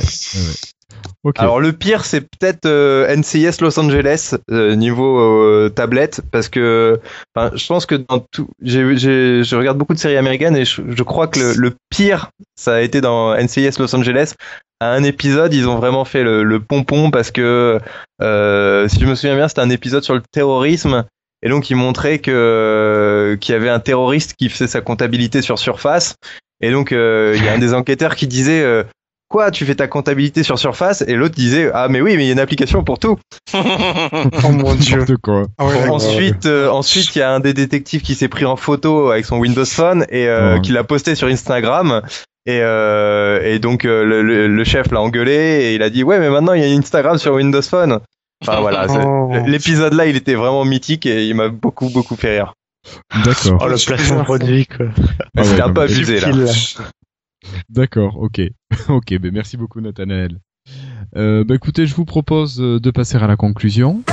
[1.38, 7.00] Alors le pire, c'est peut-être euh, NCIS Los Angeles euh, niveau euh, tablette, parce que
[7.36, 11.40] je pense que dans tout, je regarde beaucoup de séries américaines et je, crois que
[11.40, 14.34] le, le pire, ça a été dans NCIS Los Angeles.
[14.82, 17.80] À un épisode, ils ont vraiment fait le, le pompon parce que
[18.22, 21.06] euh, si je me souviens bien, c'était un épisode sur le terrorisme.
[21.42, 25.60] Et donc, ils montraient que qu'il y avait un terroriste qui faisait sa comptabilité sur
[25.60, 26.16] Surface.
[26.62, 28.84] Et donc, euh, il y a un des enquêteurs qui disait euh,
[29.34, 32.28] quoi tu fais ta comptabilité sur Surface et l'autre disait ah mais oui mais il
[32.28, 33.18] y a une application pour tout
[33.54, 35.06] Oh mon dieu.
[35.24, 35.46] Quoi.
[35.58, 38.56] Ah ouais, ensuite euh, ensuite il y a un des détectives qui s'est pris en
[38.56, 40.62] photo avec son Windows Phone et euh, Ouais.
[40.62, 42.02] qui l'a posté sur Instagram
[42.46, 46.04] et, euh, et donc euh, le, le- le chef l'a engueulé et il a dit
[46.04, 48.00] ouais mais maintenant il y a Instagram sur Windows Phone
[48.44, 49.32] enfin voilà c'est- Oh.
[49.48, 52.54] l'épisode là il était vraiment mythique et il m'a beaucoup beaucoup fait rire
[53.26, 53.60] D'accord.
[53.62, 54.88] Oh, le placement produit, quoi.
[55.38, 56.28] Ah ouais, c'était un peu abusé là.
[57.70, 58.42] D'accord, ok.
[58.90, 60.40] ok, ben merci beaucoup Nathanaël.
[61.16, 64.04] Euh, bah écoutez, je vous propose euh, de passer à la conclusion.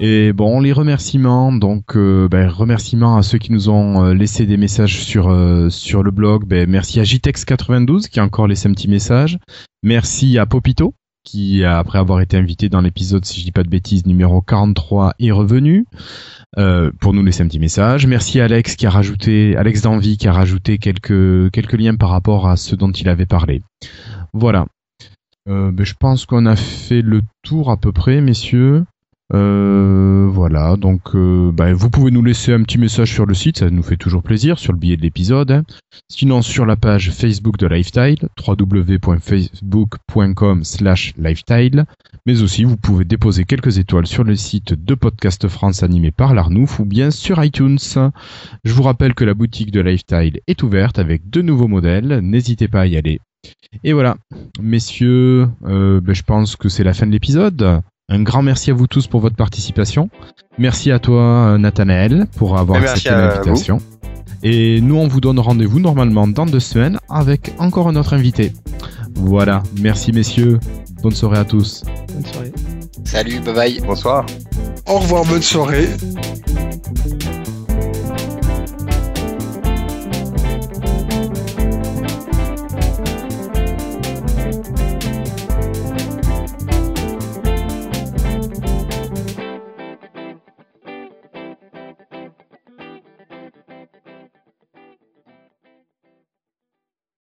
[0.00, 4.44] Et bon, les remerciements, donc euh, ben, remerciements à ceux qui nous ont euh, laissé
[4.44, 5.34] des messages sur
[5.70, 6.44] sur le blog.
[6.46, 9.38] Ben, merci à Jtex92 qui a encore laissé un petit message.
[9.82, 13.68] Merci à Popito qui après avoir été invité dans l'épisode, si je dis pas de
[13.68, 15.86] bêtises, numéro 43 est revenu
[16.58, 18.06] euh, pour nous laisser un petit message.
[18.06, 22.46] Merci Alex qui a rajouté, Alex d'Envie qui a rajouté quelques quelques liens par rapport
[22.46, 23.62] à ce dont il avait parlé.
[24.32, 24.66] Voilà.
[25.48, 28.84] Euh, ben, je pense qu'on a fait le tour à peu près, messieurs.
[29.32, 33.58] Euh, voilà, donc euh, ben, vous pouvez nous laisser un petit message sur le site,
[33.58, 35.50] ça nous fait toujours plaisir, sur le billet de l'épisode.
[35.50, 35.64] hein.
[36.10, 41.86] Sinon sur la page Facebook de Lifestyle, www.facebook.com slash lifestyle.
[42.26, 46.34] Mais aussi vous pouvez déposer quelques étoiles sur le site de Podcast France animé par
[46.34, 47.78] l'Arnouf ou bien sur iTunes.
[48.64, 52.68] Je vous rappelle que la boutique de Lifestyle est ouverte avec deux nouveaux modèles, n'hésitez
[52.68, 53.20] pas à y aller.
[53.82, 54.16] Et voilà,
[54.60, 57.80] messieurs, euh, ben, je pense que c'est la fin de l'épisode.
[58.10, 60.10] Un grand merci à vous tous pour votre participation.
[60.58, 63.78] Merci à toi, euh, Nathanaël, pour avoir Et accepté l'invitation.
[64.42, 68.52] Et nous, on vous donne rendez-vous normalement dans deux semaines avec encore un autre invité.
[69.14, 70.60] Voilà, merci messieurs.
[71.02, 71.82] Bonne soirée à tous.
[72.12, 72.52] Bonne soirée.
[73.04, 73.80] Salut, bye bye.
[73.80, 74.26] Bonsoir.
[74.86, 75.88] Au revoir, bonne soirée.